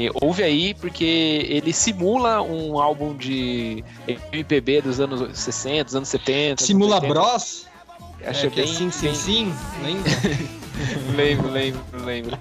E 0.00 0.10
ouve 0.22 0.42
aí, 0.42 0.72
porque 0.72 1.46
ele 1.48 1.74
simula 1.74 2.40
um 2.40 2.80
álbum 2.80 3.14
de 3.14 3.84
MPB 4.32 4.80
dos 4.80 4.98
anos 4.98 5.38
60, 5.38 5.84
dos 5.84 5.94
anos 5.94 6.08
70. 6.08 6.48
anos 6.52 6.62
Simula 6.62 6.94
80. 6.96 7.12
Bros? 7.12 7.66
Achei 8.24 8.48
É, 8.48 8.50
que 8.50 8.60
é 8.60 8.64
bem, 8.64 8.72
sim, 8.74 8.90
sim, 8.90 9.06
bem- 9.06 9.14
sim, 9.14 9.52
lembra? 9.82 10.10
lembro, 11.14 11.50
lembro, 11.50 11.82
lembro. 12.04 12.38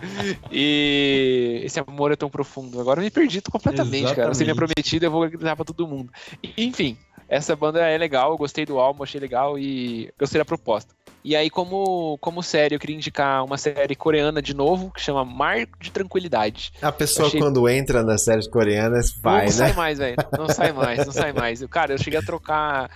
E 0.50 1.62
esse 1.66 1.80
amor 1.86 2.12
é 2.14 2.16
tão 2.16 2.30
profundo. 2.30 2.80
Agora 2.80 3.00
eu 3.00 3.04
me 3.04 3.12
perdi 3.12 3.42
completamente, 3.42 4.16
cara. 4.16 4.34
Você 4.34 4.44
me 4.46 4.52
é 4.52 4.54
Exatamente. 4.54 4.56
prometido, 4.76 5.06
eu 5.06 5.12
vou 5.12 5.28
gritar 5.30 5.56
pra 5.56 5.66
todo 5.66 5.86
mundo. 5.88 6.12
Enfim, 6.58 6.98
essa 7.28 7.56
banda 7.56 7.80
é 7.86 7.98
legal, 7.98 8.32
eu 8.32 8.38
gostei 8.38 8.66
do 8.66 8.80
álbum, 8.80 9.04
achei 9.04 9.20
legal 9.20 9.60
e 9.60 10.10
gostei 10.18 10.40
da 10.40 10.46
proposta. 10.46 10.94
E 11.30 11.36
aí, 11.36 11.48
como, 11.48 12.18
como 12.18 12.42
série, 12.42 12.74
eu 12.74 12.80
queria 12.80 12.96
indicar 12.96 13.46
uma 13.46 13.56
série 13.56 13.96
coreana 13.96 14.42
de 14.42 14.56
novo, 14.56 14.90
que 14.92 15.00
chama 15.00 15.24
Mar 15.24 15.68
de 15.80 15.92
Tranquilidade. 15.92 16.72
A 16.82 16.92
pessoa, 16.92 17.28
Achei- 17.28 17.40
quando 17.40 17.70
entra 17.70 18.02
nas 18.02 18.24
séries 18.24 18.48
coreanas, 18.48 19.12
vai, 19.22 19.46
não 19.46 19.52
sai 19.52 19.68
né? 19.68 19.74
mais, 19.76 20.00
velho. 20.00 20.16
Não 20.36 20.50
sai 20.50 20.72
mais, 20.72 21.06
não 21.06 21.14
sai 21.14 21.32
mais. 21.32 21.64
Cara, 21.68 21.94
eu 21.94 22.00
cheguei 22.00 22.18
a 22.18 22.24
trocar 22.24 22.90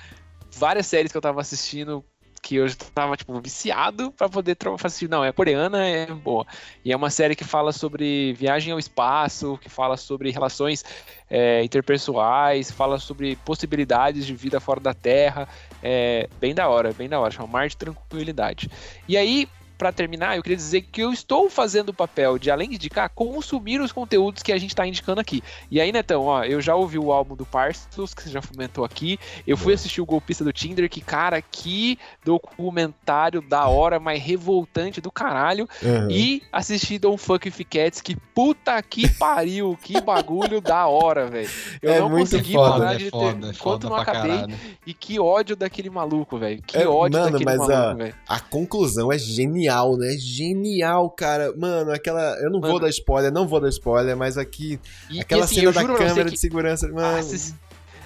várias 0.51 0.87
séries 0.87 1.11
que 1.11 1.17
eu 1.19 1.21
tava 1.21 1.41
assistindo 1.41 2.03
que 2.43 2.57
eu 2.57 2.67
já 2.67 2.75
tava, 2.93 3.15
tipo, 3.15 3.39
viciado 3.39 4.11
pra 4.11 4.27
poder 4.27 4.55
tro- 4.55 4.75
assistir. 4.83 5.09
Não, 5.09 5.23
é 5.23 5.31
coreana, 5.31 5.83
é 5.87 6.05
boa. 6.07 6.45
E 6.83 6.91
é 6.91 6.95
uma 6.95 7.09
série 7.09 7.37
que 7.37 7.43
fala 7.45 7.71
sobre 7.71 8.33
viagem 8.33 8.73
ao 8.73 8.77
espaço, 8.77 9.57
que 9.59 9.69
fala 9.69 9.95
sobre 9.95 10.29
relações 10.29 10.83
é, 11.29 11.63
interpessoais, 11.63 12.69
fala 12.69 12.99
sobre 12.99 13.37
possibilidades 13.37 14.25
de 14.25 14.35
vida 14.35 14.59
fora 14.59 14.81
da 14.81 14.93
Terra. 14.93 15.47
É 15.81 16.27
bem 16.41 16.53
da 16.53 16.67
hora, 16.67 16.91
bem 16.91 17.07
da 17.07 17.17
hora. 17.17 17.31
Chama 17.31 17.47
Mar 17.47 17.69
de 17.69 17.77
Tranquilidade. 17.77 18.69
E 19.07 19.15
aí, 19.15 19.47
pra 19.77 19.91
terminar, 19.91 20.35
eu 20.37 20.43
queria 20.43 20.55
dizer 20.57 20.81
que 20.81 21.01
eu 21.01 21.11
estou 21.11 21.49
fazendo 21.49 21.89
o 21.89 21.93
papel 21.93 22.37
de, 22.37 22.49
além 22.51 22.69
de 22.69 22.75
indicar, 22.75 23.09
consumir 23.09 23.81
os 23.81 23.91
conteúdos 23.91 24.43
que 24.43 24.51
a 24.51 24.57
gente 24.57 24.75
tá 24.75 24.85
indicando 24.85 25.19
aqui. 25.21 25.43
E 25.69 25.79
aí, 25.81 25.91
Netão, 25.91 26.25
ó, 26.25 26.43
eu 26.43 26.61
já 26.61 26.75
ouvi 26.75 26.97
o 26.97 27.11
álbum 27.11 27.35
do 27.35 27.45
Parcels, 27.45 28.13
que 28.13 28.23
você 28.23 28.29
já 28.29 28.41
comentou 28.41 28.83
aqui. 28.85 29.19
Eu 29.45 29.57
fui 29.57 29.73
assistir 29.73 30.01
o 30.01 30.05
Golpista 30.05 30.43
do 30.43 30.53
Tinder, 30.53 30.89
que, 30.89 31.01
cara, 31.01 31.41
que 31.41 31.97
documentário 32.23 33.41
da 33.41 33.67
hora, 33.67 33.99
mas 33.99 34.21
revoltante 34.21 35.01
do 35.01 35.11
caralho. 35.11 35.67
Uhum. 35.81 36.09
E 36.09 36.43
assisti 36.51 36.97
Don't 36.99 37.21
Fuck 37.21 37.47
With 37.47 37.65
Cats, 37.65 38.01
que 38.01 38.15
puta 38.15 38.81
que 38.81 39.07
pariu, 39.17 39.77
que 39.81 39.99
bagulho 40.01 40.61
da 40.61 40.87
hora, 40.87 41.27
velho. 41.27 41.49
Eu 41.81 41.93
É 41.93 41.99
não 41.99 42.09
consegui 42.09 42.53
foda, 42.53 42.71
parar 42.79 42.93
é 42.93 42.97
de 42.97 43.09
foda, 43.09 43.47
ter, 43.47 43.53
foda 43.55 43.89
não 43.89 43.95
acabei. 43.95 44.31
caralho. 44.31 44.55
E 44.85 44.93
que 44.93 45.19
ódio 45.19 45.55
daquele 45.55 45.89
maluco, 45.89 46.37
velho. 46.37 46.61
Que 46.61 46.77
É, 46.77 46.87
ódio 46.87 47.19
mano, 47.19 47.31
daquele 47.31 47.57
maluco, 47.57 47.97
velho. 47.97 48.15
A 48.27 48.39
conclusão 48.39 49.11
é 49.11 49.17
genial, 49.17 49.62
né? 49.97 50.15
Genial, 50.17 51.09
cara. 51.09 51.53
Mano, 51.57 51.91
aquela. 51.91 52.35
Eu 52.41 52.49
não 52.51 52.59
vou 52.59 52.69
Mano. 52.73 52.79
dar 52.81 52.89
spoiler, 52.89 53.31
não 53.31 53.47
vou 53.47 53.59
dar 53.59 53.69
spoiler, 53.69 54.15
mas 54.17 54.37
aqui. 54.37 54.79
E- 55.09 55.19
aquela 55.21 55.41
e 55.41 55.43
assim, 55.45 55.55
cena 55.55 55.71
da 55.71 55.83
câmera 55.85 56.29
de 56.29 56.37
segurança. 56.37 56.87
Mano. 56.87 57.17
assis- 57.17 57.53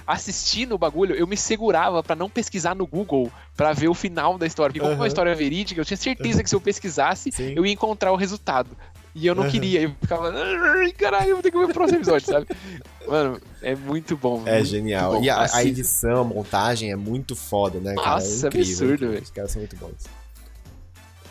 assistindo 0.06 0.74
o 0.74 0.78
bagulho, 0.78 1.14
eu 1.16 1.28
me 1.28 1.36
segurava 1.36 2.02
pra 2.02 2.16
não 2.16 2.30
pesquisar 2.30 2.74
no 2.74 2.88
Google 2.88 3.30
pra 3.58 3.74
ver 3.74 3.90
o 3.90 3.94
final 3.94 4.38
da 4.38 4.48
história. 4.48 4.70
Porque 4.72 4.80
como 4.80 4.92
é 4.92 4.96
Aham. 4.96 5.02
uma 5.02 5.08
história 5.08 5.36
verídica, 5.36 5.82
eu 5.82 5.86
tinha 5.86 5.98
certeza 5.98 6.42
que 6.42 6.50
se 6.50 6.56
eu 6.56 6.62
pesquisasse, 6.62 7.30
Sim. 7.32 7.54
eu 7.56 7.66
ia 7.66 7.74
encontrar 7.74 8.12
o 8.14 8.16
resultado. 8.16 8.70
E 9.14 9.26
eu 9.28 9.34
não 9.36 9.44
Aham. 9.44 9.52
queria, 9.52 9.82
eu 9.82 9.92
ficava, 10.00 10.32
"Ai, 10.32 10.92
caralho, 10.92 11.30
eu 11.30 11.36
vou 11.38 11.44
ter 11.44 11.52
que 11.52 11.58
ver 11.58 11.66
o 11.66 11.74
próximo 11.74 11.98
episódio, 11.98 12.26
sabe? 12.28 12.48
Mano, 13.08 13.42
é 13.62 13.76
muito 13.76 14.16
bom. 14.16 14.44
É 14.46 14.58
muito 14.58 14.66
genial. 14.70 15.14
bom. 15.14 15.24
E 15.24 15.30
a, 15.30 15.46
a 15.56 15.64
edição, 15.66 16.22
a 16.22 16.24
montagem 16.24 16.92
é 16.92 16.96
muito 16.96 17.36
foda, 17.36 17.80
né, 17.80 17.94
cara? 17.96 18.12
Nossa, 18.12 18.46
é 18.46 18.48
incrível, 18.50 18.72
absurdo, 18.72 19.10
velho. 19.10 19.24
Os 19.24 19.32
caras 19.32 19.52
são 19.52 19.60
muito 19.60 19.76
bons. 19.76 20.06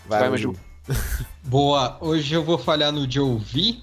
Vai, 0.09 0.29
Maju. 0.29 0.55
Boa, 1.43 1.97
hoje 2.01 2.35
eu 2.35 2.45
vou 2.45 2.59
falhar 2.59 2.93
no 2.93 3.07
de 3.07 3.21
ouvir, 3.21 3.83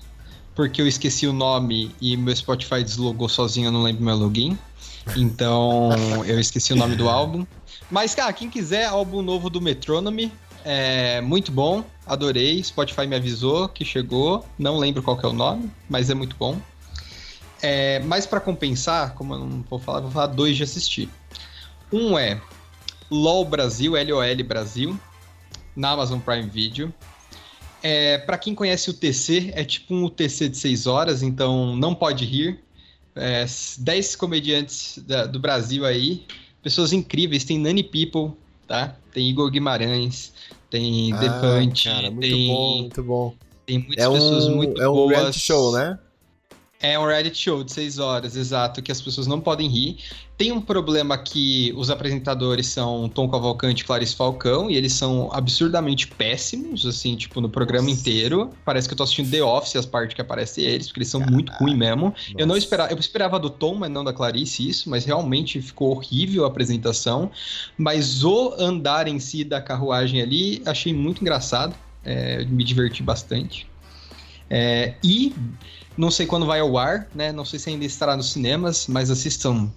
porque 0.55 0.81
eu 0.81 0.87
esqueci 0.87 1.27
o 1.27 1.33
nome 1.33 1.93
e 1.99 2.15
meu 2.15 2.35
Spotify 2.35 2.83
deslogou 2.83 3.27
sozinho, 3.27 3.67
eu 3.67 3.71
não 3.71 3.83
lembro 3.83 4.03
meu 4.03 4.15
login. 4.15 4.57
Então 5.17 5.89
eu 6.25 6.39
esqueci 6.39 6.73
o 6.73 6.75
nome 6.75 6.95
do 6.95 7.09
álbum. 7.09 7.45
Mas, 7.91 8.15
cara, 8.15 8.31
quem 8.31 8.49
quiser, 8.49 8.85
álbum 8.85 9.21
novo 9.21 9.49
do 9.49 9.61
Metronomy, 9.61 10.31
é 10.63 11.19
muito 11.21 11.51
bom, 11.51 11.83
adorei. 12.05 12.63
Spotify 12.63 13.05
me 13.05 13.15
avisou 13.15 13.67
que 13.67 13.83
chegou, 13.83 14.45
não 14.57 14.77
lembro 14.77 15.03
qual 15.03 15.17
que 15.17 15.25
é 15.25 15.29
o 15.29 15.33
nome, 15.33 15.69
mas 15.89 16.09
é 16.09 16.13
muito 16.13 16.35
bom. 16.37 16.57
É, 17.61 17.99
mas 17.99 18.25
para 18.25 18.39
compensar, 18.39 19.13
como 19.13 19.33
eu 19.33 19.39
não 19.39 19.63
vou 19.69 19.79
falar, 19.79 20.01
vou 20.01 20.11
falar 20.11 20.27
dois 20.27 20.55
de 20.55 20.63
assistir. 20.63 21.09
Um 21.91 22.17
é 22.17 22.41
LOL 23.09 23.45
Brasil, 23.45 23.93
LOL 23.93 24.43
Brasil, 24.45 24.99
na 25.75 25.91
Amazon 25.91 26.19
Prime 26.19 26.49
Video. 26.49 26.93
É, 27.81 28.17
para 28.19 28.37
quem 28.37 28.55
conhece 28.55 28.89
o 28.89 28.93
TC, 28.93 29.51
é 29.55 29.63
tipo 29.65 29.93
um 29.93 30.05
UTC 30.05 30.47
de 30.49 30.57
6 30.57 30.87
horas, 30.87 31.21
então 31.21 31.75
não 31.75 31.93
pode 31.93 32.23
rir. 32.25 32.59
É, 33.15 33.45
10 33.79 34.15
comediantes 34.15 34.99
da- 35.05 35.25
do 35.25 35.39
Brasil 35.39 35.85
aí, 35.85 36.25
pessoas 36.63 36.93
incríveis, 36.93 37.43
tem 37.43 37.59
Nani 37.59 37.83
People, 37.83 38.37
tá? 38.67 38.95
Tem 39.13 39.29
Igor 39.29 39.51
Guimarães, 39.51 40.33
tem 40.69 41.13
Ah, 41.13 41.17
Defante, 41.17 41.83
cara, 41.83 42.09
muito 42.09 42.21
tem, 42.27 42.47
bom, 42.47 42.77
muito 42.79 43.03
bom. 43.03 43.35
tem 43.65 43.77
muitas 43.79 44.05
É 44.05 44.09
pessoas 44.09 44.45
um, 44.47 44.55
muito 44.55 44.81
é 44.81 44.89
um 44.89 44.93
boas. 44.93 45.11
reality 45.11 45.39
show, 45.39 45.73
né? 45.73 45.99
É 46.83 46.99
um 46.99 47.05
reality 47.05 47.37
show 47.37 47.63
de 47.63 47.71
seis 47.71 47.97
horas, 47.97 48.35
exato, 48.35 48.81
que 48.81 48.91
as 48.91 49.01
pessoas 49.01 49.25
não 49.25 49.39
podem 49.39 49.69
rir. 49.69 49.99
Tem 50.37 50.51
um 50.51 50.59
problema 50.59 51.17
que 51.17 51.73
os 51.77 51.89
apresentadores 51.89 52.67
são 52.67 53.07
Tom 53.07 53.29
Cavalcante 53.29 53.83
e 53.83 53.85
Clarice 53.85 54.13
Falcão, 54.13 54.69
e 54.69 54.75
eles 54.75 54.91
são 54.91 55.29
absurdamente 55.31 56.07
péssimos, 56.07 56.85
assim, 56.85 57.15
tipo, 57.15 57.39
no 57.39 57.47
programa 57.47 57.89
inteiro. 57.89 58.49
Parece 58.65 58.89
que 58.89 58.93
eu 58.93 58.97
tô 58.97 59.03
assistindo 59.03 59.31
The 59.31 59.41
Office, 59.41 59.77
as 59.77 59.85
partes 59.85 60.13
que 60.13 60.19
aparecem 60.19 60.65
eles, 60.65 60.87
porque 60.87 60.99
eles 60.99 61.07
são 61.07 61.21
muito 61.21 61.53
ruins 61.53 61.77
mesmo. 61.77 62.13
Eu 62.37 62.45
não 62.45 62.57
esperava, 62.57 62.91
eu 62.91 62.99
esperava 62.99 63.39
do 63.39 63.49
Tom, 63.49 63.75
mas 63.75 63.89
não 63.89 64.03
da 64.03 64.11
Clarice 64.11 64.67
isso, 64.67 64.89
mas 64.89 65.05
realmente 65.05 65.61
ficou 65.61 65.91
horrível 65.91 66.43
a 66.43 66.47
apresentação. 66.47 67.31
Mas 67.77 68.25
o 68.25 68.55
andar 68.59 69.07
em 69.07 69.19
si 69.19 69.45
da 69.45 69.61
carruagem 69.61 70.21
ali, 70.21 70.61
achei 70.65 70.93
muito 70.93 71.21
engraçado. 71.21 71.73
É, 72.03 72.43
me 72.43 72.65
diverti 72.65 73.01
bastante. 73.01 73.65
É, 74.49 74.95
e 75.01 75.33
não 75.97 76.11
sei 76.11 76.25
quando 76.25 76.45
vai 76.45 76.59
ao 76.59 76.77
ar, 76.77 77.07
né? 77.13 77.31
Não 77.31 77.45
sei 77.45 77.59
se 77.59 77.69
ainda 77.69 77.85
estará 77.85 78.15
nos 78.17 78.31
cinemas, 78.31 78.87
mas 78.87 79.09
assistam. 79.09 79.69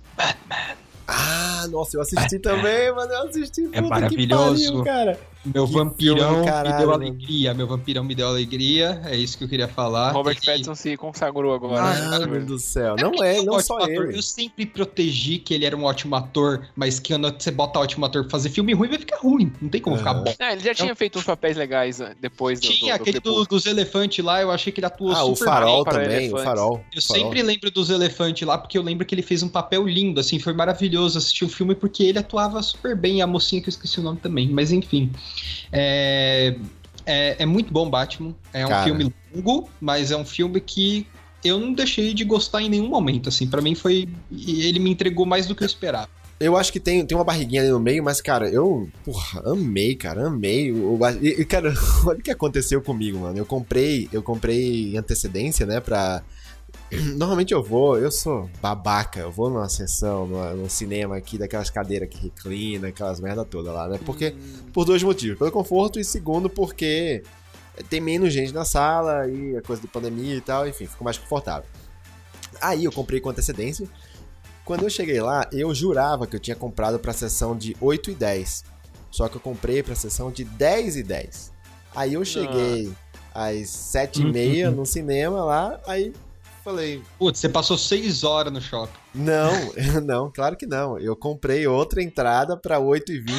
Ah, 1.07 1.67
nossa, 1.71 1.97
eu 1.97 2.01
assisti 2.01 2.39
também, 2.39 2.93
mano. 2.95 3.13
Eu 3.13 3.29
assisti. 3.29 3.63
É 3.73 3.81
puta 3.81 3.83
que 3.83 3.89
maravilhoso. 3.89 4.65
pariu, 4.65 4.85
cara. 4.85 5.21
Meu 5.55 5.67
Que 5.67 5.73
vampirão 5.73 6.41
me 6.45 6.73
deu 6.79 6.93
alegria. 6.93 7.55
Meu 7.55 7.67
vampirão 7.67 8.05
me 8.05 8.15
deu 8.15 8.29
alegria. 8.29 9.01
É 9.05 9.17
isso 9.17 9.39
que 9.39 9.45
eu 9.45 9.49
queria 9.49 9.69
falar. 9.69 10.13
Robert 10.13 10.37
Ele- 10.37 10.47
Pattinson 10.47 10.75
se 10.75 10.97
consagrou 10.97 11.55
agora. 11.55 11.83
Ah, 11.83 12.21
Mano 12.27 12.45
do 12.47 12.59
céu. 12.59 12.97
Não 12.99 13.23
é, 13.23 13.41
um 13.41 13.45
não 13.45 13.55
ótimo 13.55 13.61
só 13.63 13.77
ator. 13.79 14.09
ele. 14.09 14.17
Eu 14.19 14.23
sempre 14.23 14.67
protegi 14.67 15.39
que 15.39 15.55
ele 15.55 15.65
era 15.65 15.77
um 15.77 15.85
ótimo 15.85 16.15
ator, 16.17 16.67
mas 16.75 16.99
que 16.99 17.13
quando 17.13 17.33
você 17.41 17.51
bota 17.51 17.79
ótimo 17.79 18.05
ator 18.07 18.23
pra 18.23 18.31
fazer 18.31 18.51
filme 18.51 18.73
ruim, 18.75 18.89
vai 18.89 18.99
ficar 18.99 19.19
ruim. 19.19 19.53
Não 19.61 19.69
tem 19.69 19.81
como 19.81 19.97
ficar 19.97 20.13
Aham. 20.13 20.25
bom. 20.25 20.35
É, 20.39 20.53
ele 20.53 20.61
já 20.63 20.75
tinha 20.75 20.95
feito 20.95 21.19
uns 21.19 21.25
papéis 21.25 21.57
legais 21.57 21.99
né, 21.99 22.15
depois 22.21 22.61
do, 22.61 22.67
Tinha 22.69 22.95
do, 22.95 22.99
do 22.99 23.03
aquele 23.03 23.21
do- 23.21 23.45
dos 23.45 23.67
elefantes 23.67 24.25
lá, 24.25 24.41
eu 24.43 24.51
achei 24.51 24.73
que 24.73 24.81
ele 24.81 24.87
atuou 24.87 25.13
Ah, 25.13 25.25
o 25.25 25.35
super 25.37 25.45
farol 25.51 25.85
bem. 25.85 25.93
também, 25.93 26.35
o 26.35 26.39
farol. 26.39 26.85
Eu 26.95 27.01
farol. 27.03 27.25
sempre 27.25 27.43
lembro 27.43 27.71
dos 27.71 27.91
elefantes 27.91 28.47
lá, 28.47 28.59
porque 28.59 28.77
eu 28.77 28.83
lembro 28.83 29.05
que 29.07 29.15
ele 29.15 29.23
fez 29.23 29.43
um 29.43 29.49
papel 29.49 29.87
lindo, 29.87 30.21
assim, 30.21 30.39
foi 30.39 30.53
maravilhoso 30.53 31.19
assistir 31.19 31.45
o 31.45 31.49
filme, 31.49 31.75
porque 31.75 32.03
ele 32.03 32.19
atuava 32.19 32.61
super 32.63 32.97
bem, 32.97 33.19
e 33.19 33.23
a 33.23 33.27
mocinha 33.27 33.61
que 33.63 33.69
eu 33.69 33.73
esqueci 33.73 34.01
o 34.01 34.03
nome 34.03 34.19
também, 34.19 34.49
mas 34.49 34.73
enfim. 34.73 35.11
É, 35.73 36.55
é, 37.05 37.37
é 37.39 37.47
muito 37.47 37.73
bom 37.73 37.89
Batman, 37.89 38.35
é 38.53 38.67
um 38.67 38.69
Cara. 38.69 38.85
filme 38.85 39.13
longo, 39.35 39.69
mas 39.81 40.11
é 40.11 40.17
um 40.17 40.25
filme 40.25 40.61
que 40.61 41.07
eu 41.45 41.61
não 41.61 41.73
deixei 41.73 42.13
de 42.13 42.25
gostar 42.25 42.63
em 42.63 42.69
nenhum 42.69 42.89
momento, 42.89 43.29
assim, 43.29 43.47
para 43.47 43.63
mim 43.63 43.75
foi... 43.75 44.09
ele 44.31 44.79
me 44.79 44.91
entregou 44.91 45.25
mais 45.25 45.47
do 45.47 45.55
que 45.55 45.63
eu 45.63 45.67
esperava. 45.67 46.09
Eu 46.39 46.55
acho 46.55 46.71
que 46.71 46.79
tem, 46.79 47.05
tem 47.07 47.17
uma 47.17 47.25
barriguinha 47.25 47.63
ali 47.63 47.71
no 47.71 47.81
meio, 47.81 48.05
mas, 48.05 48.21
cara, 48.21 48.49
eu, 48.51 48.91
porra, 49.03 49.41
amei, 49.53 49.95
cara, 49.95 50.27
amei. 50.27 50.71
O, 50.71 50.99
e, 51.23 51.45
cara, 51.47 51.73
olha 52.05 52.19
o 52.19 52.23
que 52.23 52.31
aconteceu 52.31 52.83
comigo, 52.83 53.21
mano. 53.21 53.39
Eu 53.39 53.47
comprei, 53.47 54.07
eu 54.13 54.23
comprei 54.23 54.93
em 54.93 54.99
antecedência, 54.99 55.65
né, 55.65 55.81
pra, 55.81 56.23
Normalmente 57.17 57.53
eu 57.53 57.63
vou, 57.63 57.99
eu 57.99 58.11
sou 58.11 58.49
babaca, 58.61 59.21
eu 59.21 59.31
vou 59.31 59.51
numa 59.51 59.69
sessão, 59.69 60.27
numa, 60.27 60.53
num 60.53 60.69
cinema 60.69 61.17
aqui, 61.17 61.37
daquelas 61.37 61.71
cadeiras 61.71 62.09
que 62.09 62.19
reclina, 62.19 62.89
aquelas 62.89 63.21
merda 63.21 63.45
toda 63.45 63.73
lá, 63.73 63.89
né? 63.89 63.99
Porque, 64.05 64.35
por 64.73 64.85
dois 64.85 65.03
motivos. 65.03 65.39
Pelo 65.39 65.51
conforto 65.51 65.99
e 65.99 66.05
segundo, 66.05 66.49
porque 66.49 67.23
tem 67.91 68.01
menos 68.01 68.33
gente 68.33 68.53
na 68.53 68.65
sala 68.65 69.29
e 69.29 69.57
a 69.57 69.63
coisa 69.63 69.83
de 69.83 69.89
pandemia 69.89 70.37
e 70.37 70.41
tal, 70.41 70.67
enfim, 70.69 70.87
ficou 70.87 71.05
mais 71.05 71.19
confortável. 71.19 71.69
Aí 72.61 72.85
eu 72.85 72.93
comprei 72.93 73.21
com 73.21 73.31
antecedência. 73.31 73.87
Quando 74.65 74.83
eu 74.83 74.91
cheguei 74.91 75.21
lá, 75.21 75.49
eu 75.53 75.75
jurava 75.75 76.27
que 76.27 76.35
eu 76.35 76.41
tinha 76.41 76.57
comprado 76.57 76.99
pra 76.99 77.13
sessão 77.13 77.57
de 77.57 77.77
8 77.81 78.11
e 78.11 78.15
10. 78.15 78.65
Só 79.11 79.29
que 79.29 79.37
eu 79.37 79.41
comprei 79.41 79.83
pra 79.83 79.95
sessão 79.95 80.31
de 80.31 80.45
10 80.45 80.97
e 80.97 81.03
10. 81.03 81.53
Aí 81.95 82.15
eu 82.15 82.25
cheguei 82.25 82.93
às 83.35 83.71
7 83.71 84.23
e 84.23 84.33
meia 84.33 84.71
no 84.73 84.85
cinema 84.85 85.45
lá, 85.45 85.81
aí 85.87 86.13
falei, 86.67 87.01
Putz, 87.17 87.39
você 87.39 87.49
passou 87.49 87.79
seis 87.79 88.25
horas 88.25 88.53
no 88.53 88.61
shopping. 88.61 88.99
não, 89.15 89.53
não, 90.05 90.33
claro 90.33 90.57
que 90.57 90.67
não. 90.67 90.99
Eu 90.99 91.15
comprei 91.15 91.65
outra 91.65 92.03
entrada 92.03 92.57
pra 92.57 92.81
8 92.81 93.13
e 93.13 93.21
20. 93.21 93.33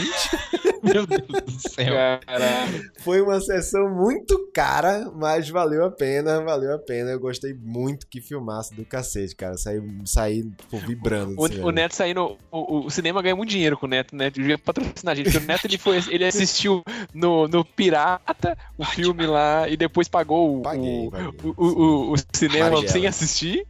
Meu 0.84 1.06
Deus 1.06 1.22
do 1.28 1.70
céu. 1.70 1.94
Caralho. 2.26 2.92
Foi 3.00 3.22
uma 3.22 3.40
sessão 3.42 3.90
muito 3.90 4.50
cara, 4.54 5.12
mas 5.16 5.50
valeu 5.50 5.86
a 5.86 5.92
pena, 5.92 6.42
valeu 6.44 6.74
a 6.76 6.80
pena. 6.80 7.12
Eu 7.12 7.20
gostei 7.20 7.54
muito 7.54 8.08
que 8.08 8.22
filmasse 8.22 8.74
do 8.74 8.86
cacete, 8.86 9.36
cara. 9.36 9.58
Saí, 9.58 9.82
saí 10.06 10.44
tipo, 10.44 10.78
vibrando. 10.78 11.36
do 11.36 11.42
O, 11.42 11.68
o 11.68 11.72
Neto 11.72 11.96
saindo. 11.96 12.38
O, 12.52 12.86
o 12.86 12.90
cinema 12.90 13.22
ganha 13.22 13.36
muito 13.36 13.50
dinheiro 13.50 13.78
com 13.78 13.86
o 13.86 13.90
Neto, 13.90 14.16
né? 14.16 14.30
Devia 14.30 14.58
patrocinar 14.58 15.14
a 15.14 15.16
gente. 15.16 15.26
Porque 15.32 15.44
o 15.44 15.48
Neto 15.48 15.66
ele, 15.66 15.78
foi, 15.78 15.98
ele 16.10 16.26
assistiu 16.26 16.84
no, 17.14 17.48
no 17.48 17.64
Pirata 17.66 18.58
o 18.78 18.86
filme 18.86 19.26
lá 19.26 19.68
e 19.68 19.76
depois 19.78 20.08
pagou 20.08 20.60
o, 20.60 20.62
Paguei, 20.62 21.08
o, 21.08 21.12
paguei. 21.12 21.28
o, 21.44 21.66
o- 21.66 22.14
o 22.14 22.16
cinema 22.34 22.88
sem 22.88 23.08
assistir. 23.08 23.66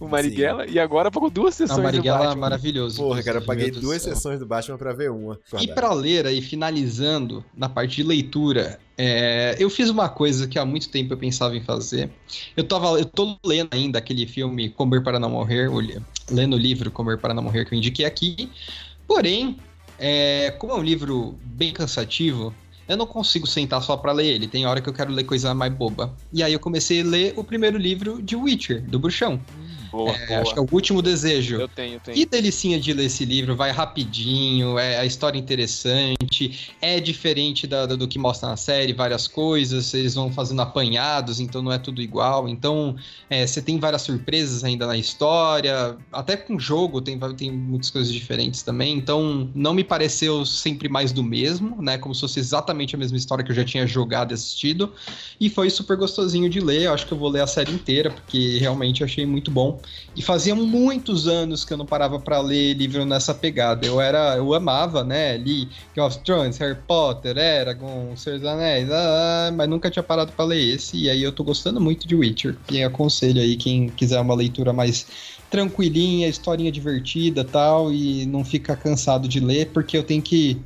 O 0.00 0.08
Marighella. 0.08 0.66
E 0.66 0.78
agora 0.78 1.10
pagou 1.10 1.30
duas 1.30 1.54
sessões 1.54 1.78
do 1.78 1.82
Marighella 1.82 2.18
é 2.18 2.26
Batman. 2.26 2.40
maravilhoso. 2.40 3.02
Porra, 3.02 3.22
cara, 3.22 3.38
eu 3.38 3.42
paguei 3.42 3.70
do 3.70 3.80
duas 3.80 4.02
céu. 4.02 4.14
sessões 4.14 4.38
do 4.38 4.46
Batman 4.46 4.76
pra 4.78 4.92
ver 4.92 5.10
uma. 5.10 5.38
E 5.60 5.68
pra 5.68 5.92
ler 5.92 6.26
aí, 6.26 6.40
finalizando, 6.40 7.44
na 7.56 7.68
parte 7.68 7.96
de 7.96 8.02
leitura, 8.02 8.78
é, 8.98 9.56
eu 9.58 9.68
fiz 9.68 9.90
uma 9.90 10.08
coisa 10.08 10.46
que 10.46 10.58
há 10.58 10.64
muito 10.64 10.88
tempo 10.88 11.12
eu 11.12 11.18
pensava 11.18 11.56
em 11.56 11.62
fazer. 11.62 12.10
Eu, 12.56 12.64
tava, 12.64 12.98
eu 12.98 13.04
tô 13.04 13.36
lendo 13.44 13.68
ainda 13.72 13.98
aquele 13.98 14.26
filme 14.26 14.70
Comer 14.70 15.02
para 15.02 15.18
Não 15.18 15.30
Morrer, 15.30 15.68
lendo 16.30 16.54
o 16.54 16.58
livro 16.58 16.90
Comer 16.90 17.18
para 17.18 17.34
Não 17.34 17.42
Morrer 17.42 17.64
que 17.64 17.74
eu 17.74 17.78
indiquei 17.78 18.04
aqui. 18.06 18.50
Porém, 19.06 19.56
é, 19.98 20.50
como 20.58 20.72
é 20.72 20.76
um 20.76 20.82
livro 20.82 21.38
bem 21.42 21.72
cansativo, 21.72 22.54
eu 22.88 22.96
não 22.96 23.06
consigo 23.06 23.46
sentar 23.46 23.82
só 23.82 23.96
pra 23.96 24.12
ler 24.12 24.26
ele. 24.26 24.46
Tem 24.46 24.66
hora 24.66 24.80
que 24.80 24.88
eu 24.88 24.92
quero 24.92 25.12
ler 25.12 25.24
coisa 25.24 25.54
mais 25.54 25.72
boba. 25.72 26.14
E 26.32 26.42
aí 26.42 26.52
eu 26.52 26.60
comecei 26.60 27.00
a 27.00 27.04
ler 27.04 27.34
o 27.36 27.44
primeiro 27.44 27.78
livro 27.78 28.22
de 28.22 28.36
Witcher, 28.36 28.82
do 28.82 28.98
Bruxão. 28.98 29.40
Boa, 29.96 30.14
É, 30.14 30.26
boa. 30.26 30.42
acho 30.42 30.52
que 30.52 30.58
é 30.58 30.62
o 30.62 30.68
Último 30.70 31.02
Desejo. 31.02 31.56
Eu 31.56 31.68
tenho, 31.68 31.94
eu 31.94 32.00
tenho. 32.00 32.16
Que 32.16 32.26
delicinha 32.26 32.78
de 32.78 32.92
ler 32.92 33.06
esse 33.06 33.24
livro, 33.24 33.56
vai 33.56 33.70
rapidinho, 33.70 34.78
é 34.78 34.98
a 34.98 35.04
história 35.04 35.38
interessante, 35.38 36.76
é 36.80 37.00
diferente 37.00 37.66
da- 37.66 37.86
do 37.86 38.06
que 38.08 38.18
mostra 38.18 38.48
na 38.48 38.56
série, 38.56 38.92
várias 38.92 39.26
coisas, 39.26 39.92
eles 39.94 40.14
vão 40.14 40.30
fazendo 40.32 40.60
apanhados, 40.62 41.40
então 41.40 41.62
não 41.62 41.72
é 41.72 41.78
tudo 41.78 42.00
igual. 42.02 42.48
Então, 42.48 42.94
é, 43.28 43.46
você 43.46 43.60
tem 43.62 43.78
várias 43.78 44.02
surpresas 44.02 44.64
ainda 44.64 44.86
na 44.86 44.96
história, 44.96 45.98
até 46.12 46.36
com 46.36 46.56
o 46.56 46.60
jogo 46.60 47.00
tem, 47.00 47.18
tem 47.36 47.50
muitas 47.50 47.90
coisas 47.90 48.12
diferentes 48.12 48.62
também, 48.62 48.96
então 48.96 49.50
não 49.54 49.74
me 49.74 49.84
pareceu 49.84 50.44
sempre 50.46 50.88
mais 50.88 51.12
do 51.12 51.22
mesmo, 51.22 51.80
né? 51.82 51.98
Como 51.98 52.14
se 52.14 52.20
fosse 52.20 52.38
exatamente 52.40 52.94
a 52.94 52.98
mesma 52.98 53.16
história 53.16 53.44
que 53.44 53.50
eu 53.50 53.56
já 53.56 53.64
tinha 53.64 53.86
jogado 53.86 54.32
e 54.32 54.34
assistido, 54.34 54.94
e 55.40 55.48
foi 55.50 55.70
super 55.70 55.96
gostosinho 55.96 56.48
de 56.48 56.60
ler, 56.60 56.82
eu 56.82 56.92
acho 56.94 57.06
que 57.06 57.12
eu 57.12 57.18
vou 57.18 57.28
ler 57.28 57.40
a 57.42 57.46
série 57.46 57.72
inteira, 57.72 58.10
porque 58.10 58.58
realmente 58.58 59.02
achei 59.04 59.26
muito 59.26 59.50
bom. 59.50 59.80
E 60.14 60.22
fazia 60.22 60.54
muitos 60.54 61.28
anos 61.28 61.64
que 61.64 61.72
eu 61.72 61.76
não 61.76 61.84
parava 61.84 62.18
pra 62.18 62.40
ler 62.40 62.74
livro 62.74 63.04
nessa 63.04 63.34
pegada. 63.34 63.86
Eu 63.86 64.00
era, 64.00 64.36
eu 64.36 64.54
amava, 64.54 65.04
né? 65.04 65.36
Li 65.36 65.68
Game 65.94 66.08
of 66.08 66.18
Thrones, 66.20 66.56
Harry 66.58 66.78
Potter, 66.86 67.36
Eragon, 67.36 68.16
Senhor 68.16 68.38
dos 68.38 68.48
Anéis, 68.48 68.88
ah, 68.90 69.52
mas 69.54 69.68
nunca 69.68 69.90
tinha 69.90 70.02
parado 70.02 70.32
pra 70.32 70.44
ler 70.44 70.74
esse. 70.74 70.96
E 70.96 71.10
aí 71.10 71.22
eu 71.22 71.32
tô 71.32 71.44
gostando 71.44 71.80
muito 71.80 72.08
de 72.08 72.14
Witcher. 72.14 72.56
E 72.70 72.82
aconselho 72.82 73.40
aí 73.40 73.56
quem 73.56 73.88
quiser 73.88 74.20
uma 74.20 74.34
leitura 74.34 74.72
mais 74.72 75.06
tranquilinha, 75.50 76.28
historinha 76.28 76.72
divertida, 76.72 77.44
tal, 77.44 77.92
e 77.92 78.26
não 78.26 78.44
fica 78.44 78.74
cansado 78.74 79.28
de 79.28 79.40
ler, 79.40 79.66
porque 79.72 79.96
eu 79.96 80.02
tenho 80.02 80.22
que 80.22 80.60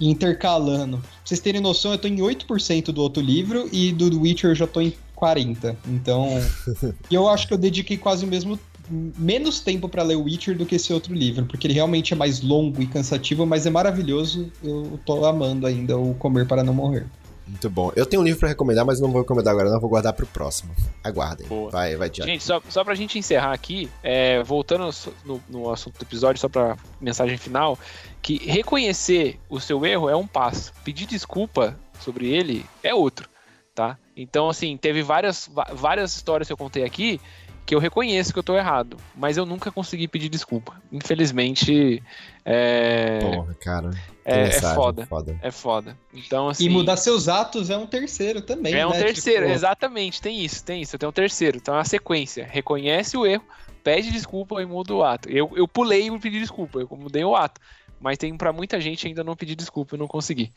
intercalando. 0.00 0.98
Pra 0.98 1.08
vocês 1.24 1.40
terem 1.40 1.60
noção, 1.60 1.92
eu 1.92 1.98
tô 1.98 2.08
em 2.08 2.16
8% 2.16 2.86
do 2.86 3.00
outro 3.00 3.22
livro 3.22 3.68
e 3.72 3.92
do 3.92 4.20
Witcher 4.20 4.50
eu 4.50 4.54
já 4.54 4.66
tô 4.66 4.80
em 4.80 4.92
40. 5.22 5.76
Então, 5.86 6.26
e 7.08 7.14
eu 7.14 7.28
acho 7.28 7.46
que 7.46 7.54
eu 7.54 7.58
dediquei 7.58 7.96
quase 7.96 8.24
o 8.24 8.28
mesmo 8.28 8.58
menos 8.90 9.60
tempo 9.60 9.88
pra 9.88 10.02
ler 10.02 10.16
o 10.16 10.24
Witcher 10.24 10.58
do 10.58 10.66
que 10.66 10.74
esse 10.74 10.92
outro 10.92 11.14
livro, 11.14 11.46
porque 11.46 11.68
ele 11.68 11.74
realmente 11.74 12.12
é 12.12 12.16
mais 12.16 12.40
longo 12.40 12.82
e 12.82 12.86
cansativo, 12.88 13.46
mas 13.46 13.64
é 13.64 13.70
maravilhoso. 13.70 14.50
Eu 14.64 14.98
tô 15.06 15.24
amando 15.24 15.64
ainda 15.64 15.96
o 15.96 16.12
Comer 16.14 16.44
para 16.44 16.64
não 16.64 16.74
morrer. 16.74 17.06
Muito 17.46 17.70
bom. 17.70 17.92
Eu 17.94 18.04
tenho 18.04 18.20
um 18.20 18.24
livro 18.24 18.40
pra 18.40 18.48
recomendar, 18.48 18.84
mas 18.84 18.98
não 18.98 19.12
vou 19.12 19.22
recomendar 19.22 19.52
agora, 19.52 19.70
não. 19.70 19.78
Vou 19.78 19.88
guardar 19.88 20.12
pro 20.12 20.26
próximo. 20.26 20.74
Aguardem. 21.04 21.46
Boa. 21.46 21.70
Vai, 21.70 21.94
vai, 21.94 22.10
Tiago. 22.10 22.28
Gente, 22.28 22.42
só, 22.42 22.60
só 22.68 22.82
pra 22.82 22.96
gente 22.96 23.16
encerrar 23.16 23.52
aqui, 23.52 23.88
é, 24.02 24.42
voltando 24.42 24.90
no, 25.24 25.40
no 25.48 25.70
assunto 25.70 25.98
do 25.98 26.02
episódio, 26.02 26.40
só 26.40 26.48
pra 26.48 26.76
mensagem 27.00 27.38
final, 27.38 27.78
que 28.20 28.38
reconhecer 28.38 29.38
o 29.48 29.60
seu 29.60 29.86
erro 29.86 30.08
é 30.08 30.16
um 30.16 30.26
passo. 30.26 30.72
Pedir 30.82 31.06
desculpa 31.06 31.78
sobre 32.00 32.28
ele 32.28 32.66
é 32.82 32.92
outro, 32.92 33.28
tá? 33.74 33.98
Então, 34.16 34.48
assim, 34.48 34.76
teve 34.76 35.02
várias, 35.02 35.50
várias 35.72 36.14
histórias 36.14 36.46
que 36.46 36.52
eu 36.52 36.56
contei 36.56 36.84
aqui 36.84 37.20
que 37.64 37.74
eu 37.74 37.78
reconheço 37.78 38.32
que 38.32 38.38
eu 38.38 38.42
tô 38.42 38.56
errado, 38.56 38.96
mas 39.14 39.36
eu 39.36 39.46
nunca 39.46 39.70
consegui 39.70 40.08
pedir 40.08 40.28
desculpa. 40.28 40.80
Infelizmente, 40.90 42.02
é, 42.44 43.20
Porra, 43.20 43.54
cara. 43.54 43.90
É, 44.24 44.42
é 44.42 44.60
foda. 44.60 45.06
foda. 45.06 45.38
É 45.40 45.50
foda. 45.50 45.96
Então, 46.12 46.48
assim. 46.48 46.64
E 46.64 46.68
mudar 46.68 46.96
seus 46.96 47.28
atos 47.28 47.70
é 47.70 47.76
um 47.76 47.86
terceiro 47.86 48.42
também, 48.42 48.74
É 48.74 48.86
um 48.86 48.90
né? 48.90 48.98
terceiro, 48.98 49.42
Tipo, 49.42 49.54
exatamente, 49.54 50.20
tem 50.20 50.44
isso, 50.44 50.64
tem 50.64 50.82
isso. 50.82 50.98
Tem 50.98 51.08
um 51.08 51.12
terceiro, 51.12 51.56
então 51.56 51.74
é 51.74 51.78
uma 51.78 51.84
sequência. 51.84 52.46
Reconhece 52.50 53.16
o 53.16 53.24
erro, 53.24 53.44
pede 53.82 54.10
desculpa 54.10 54.60
e 54.60 54.66
muda 54.66 54.94
o 54.94 55.04
ato. 55.04 55.28
Eu, 55.28 55.50
eu 55.54 55.68
pulei 55.68 56.08
e 56.08 56.18
pedi 56.18 56.40
desculpa, 56.40 56.80
eu 56.80 56.88
mudei 56.96 57.24
o 57.24 57.36
ato. 57.36 57.60
Mas 58.00 58.18
tem 58.18 58.36
pra 58.36 58.52
muita 58.52 58.80
gente 58.80 59.06
ainda 59.06 59.22
não 59.22 59.36
pedir 59.36 59.54
desculpa 59.54 59.94
e 59.94 59.98
não 59.98 60.08
consegui. 60.08 60.52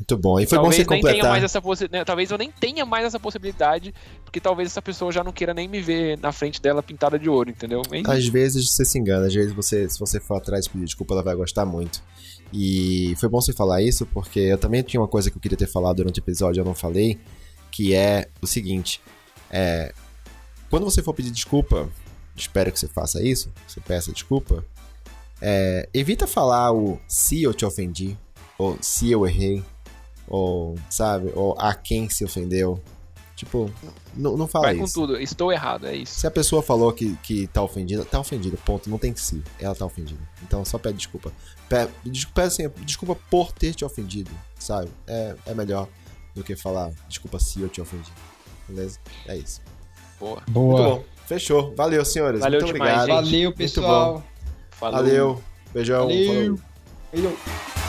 Muito 0.00 0.16
bom. 0.16 0.40
E 0.40 0.46
foi 0.46 0.56
bom 0.56 0.64
talvez 0.64 0.82
você 0.86 0.90
nem 0.90 1.00
tenha 1.00 1.12
completar. 1.12 1.30
mais 1.30 1.44
essa 1.44 1.60
possi- 1.60 1.88
né, 1.92 2.04
Talvez 2.04 2.30
eu 2.30 2.38
nem 2.38 2.50
tenha 2.50 2.86
mais 2.86 3.04
essa 3.04 3.20
possibilidade, 3.20 3.94
porque 4.24 4.40
talvez 4.40 4.70
essa 4.70 4.80
pessoa 4.80 5.12
já 5.12 5.22
não 5.22 5.30
queira 5.30 5.52
nem 5.52 5.68
me 5.68 5.80
ver 5.82 6.18
na 6.18 6.32
frente 6.32 6.60
dela 6.60 6.82
pintada 6.82 7.18
de 7.18 7.28
ouro, 7.28 7.50
entendeu? 7.50 7.82
Às 8.06 8.26
vezes 8.26 8.72
você 8.72 8.84
se 8.84 8.98
engana, 8.98 9.26
às 9.26 9.34
vezes 9.34 9.52
você, 9.52 9.88
se 9.88 9.98
você 9.98 10.18
for 10.18 10.36
atrás 10.36 10.64
e 10.64 10.70
pedir 10.70 10.86
desculpa, 10.86 11.12
ela 11.14 11.22
vai 11.22 11.34
gostar 11.34 11.66
muito. 11.66 12.02
E 12.52 13.14
foi 13.18 13.28
bom 13.28 13.40
você 13.40 13.52
falar 13.52 13.82
isso, 13.82 14.06
porque 14.06 14.40
eu 14.40 14.58
também 14.58 14.82
tinha 14.82 15.00
uma 15.00 15.06
coisa 15.08 15.30
que 15.30 15.36
eu 15.36 15.40
queria 15.40 15.58
ter 15.58 15.68
falado 15.68 15.96
durante 15.98 16.18
o 16.18 16.22
episódio 16.22 16.58
e 16.58 16.62
eu 16.62 16.64
não 16.64 16.74
falei, 16.74 17.20
que 17.70 17.94
é 17.94 18.26
o 18.40 18.46
seguinte: 18.46 19.00
é, 19.50 19.92
quando 20.70 20.84
você 20.84 21.02
for 21.02 21.12
pedir 21.12 21.30
desculpa, 21.30 21.88
espero 22.34 22.72
que 22.72 22.80
você 22.80 22.88
faça 22.88 23.22
isso, 23.22 23.52
que 23.66 23.72
você 23.72 23.80
peça 23.80 24.10
desculpa, 24.12 24.64
é, 25.42 25.88
evita 25.92 26.26
falar 26.26 26.72
o 26.72 26.98
se 27.06 27.42
eu 27.42 27.52
te 27.52 27.64
ofendi, 27.66 28.16
ou 28.58 28.76
se 28.80 29.10
eu 29.10 29.26
errei, 29.26 29.62
ou 30.30 30.78
sabe, 30.88 31.30
ou 31.34 31.54
a 31.58 31.74
quem 31.74 32.08
se 32.08 32.24
ofendeu. 32.24 32.80
Tipo, 33.34 33.70
não, 34.14 34.36
não 34.36 34.46
fala 34.46 34.66
Vai 34.66 34.76
com 34.76 34.84
isso. 34.84 34.92
tudo, 34.94 35.18
estou 35.18 35.50
errado, 35.50 35.86
é 35.86 35.96
isso. 35.96 36.20
Se 36.20 36.26
a 36.26 36.30
pessoa 36.30 36.62
falou 36.62 36.92
que, 36.92 37.16
que 37.22 37.46
tá 37.46 37.62
ofendida, 37.62 38.04
tá 38.04 38.20
ofendida, 38.20 38.56
ponto. 38.64 38.88
Não 38.88 38.98
tem 38.98 39.14
que 39.14 39.20
se. 39.20 39.42
Ela 39.58 39.74
tá 39.74 39.84
ofendida. 39.86 40.20
Então 40.42 40.62
só 40.64 40.78
pede 40.78 40.98
desculpa. 40.98 41.32
Pede, 41.68 41.90
desculpa, 42.04 42.42
assim, 42.42 42.68
desculpa 42.84 43.16
por 43.30 43.50
ter 43.50 43.74
te 43.74 43.84
ofendido, 43.84 44.30
sabe? 44.58 44.90
É, 45.06 45.34
é 45.46 45.54
melhor 45.54 45.88
do 46.34 46.44
que 46.44 46.54
falar 46.54 46.92
desculpa 47.08 47.38
se 47.40 47.60
eu 47.60 47.68
te 47.68 47.80
ofendi. 47.80 48.12
Beleza? 48.68 48.98
É 49.26 49.36
isso. 49.36 49.62
Boa. 50.20 50.42
Boa. 50.48 50.76
Muito 50.76 50.96
bom. 50.96 51.04
Fechou. 51.26 51.74
Valeu, 51.74 52.04
senhores. 52.04 52.40
Valeu 52.40 52.60
Muito 52.60 52.74
demais, 52.74 52.98
obrigado. 52.98 53.24
gente. 53.24 53.32
Valeu, 53.32 53.48
Muito 53.48 53.56
pessoal. 53.56 54.24
Valeu. 54.78 55.42
Beijão. 55.72 56.06
Valeu. 56.08 56.56
Falou. 56.56 56.60
Valeu. 57.12 57.79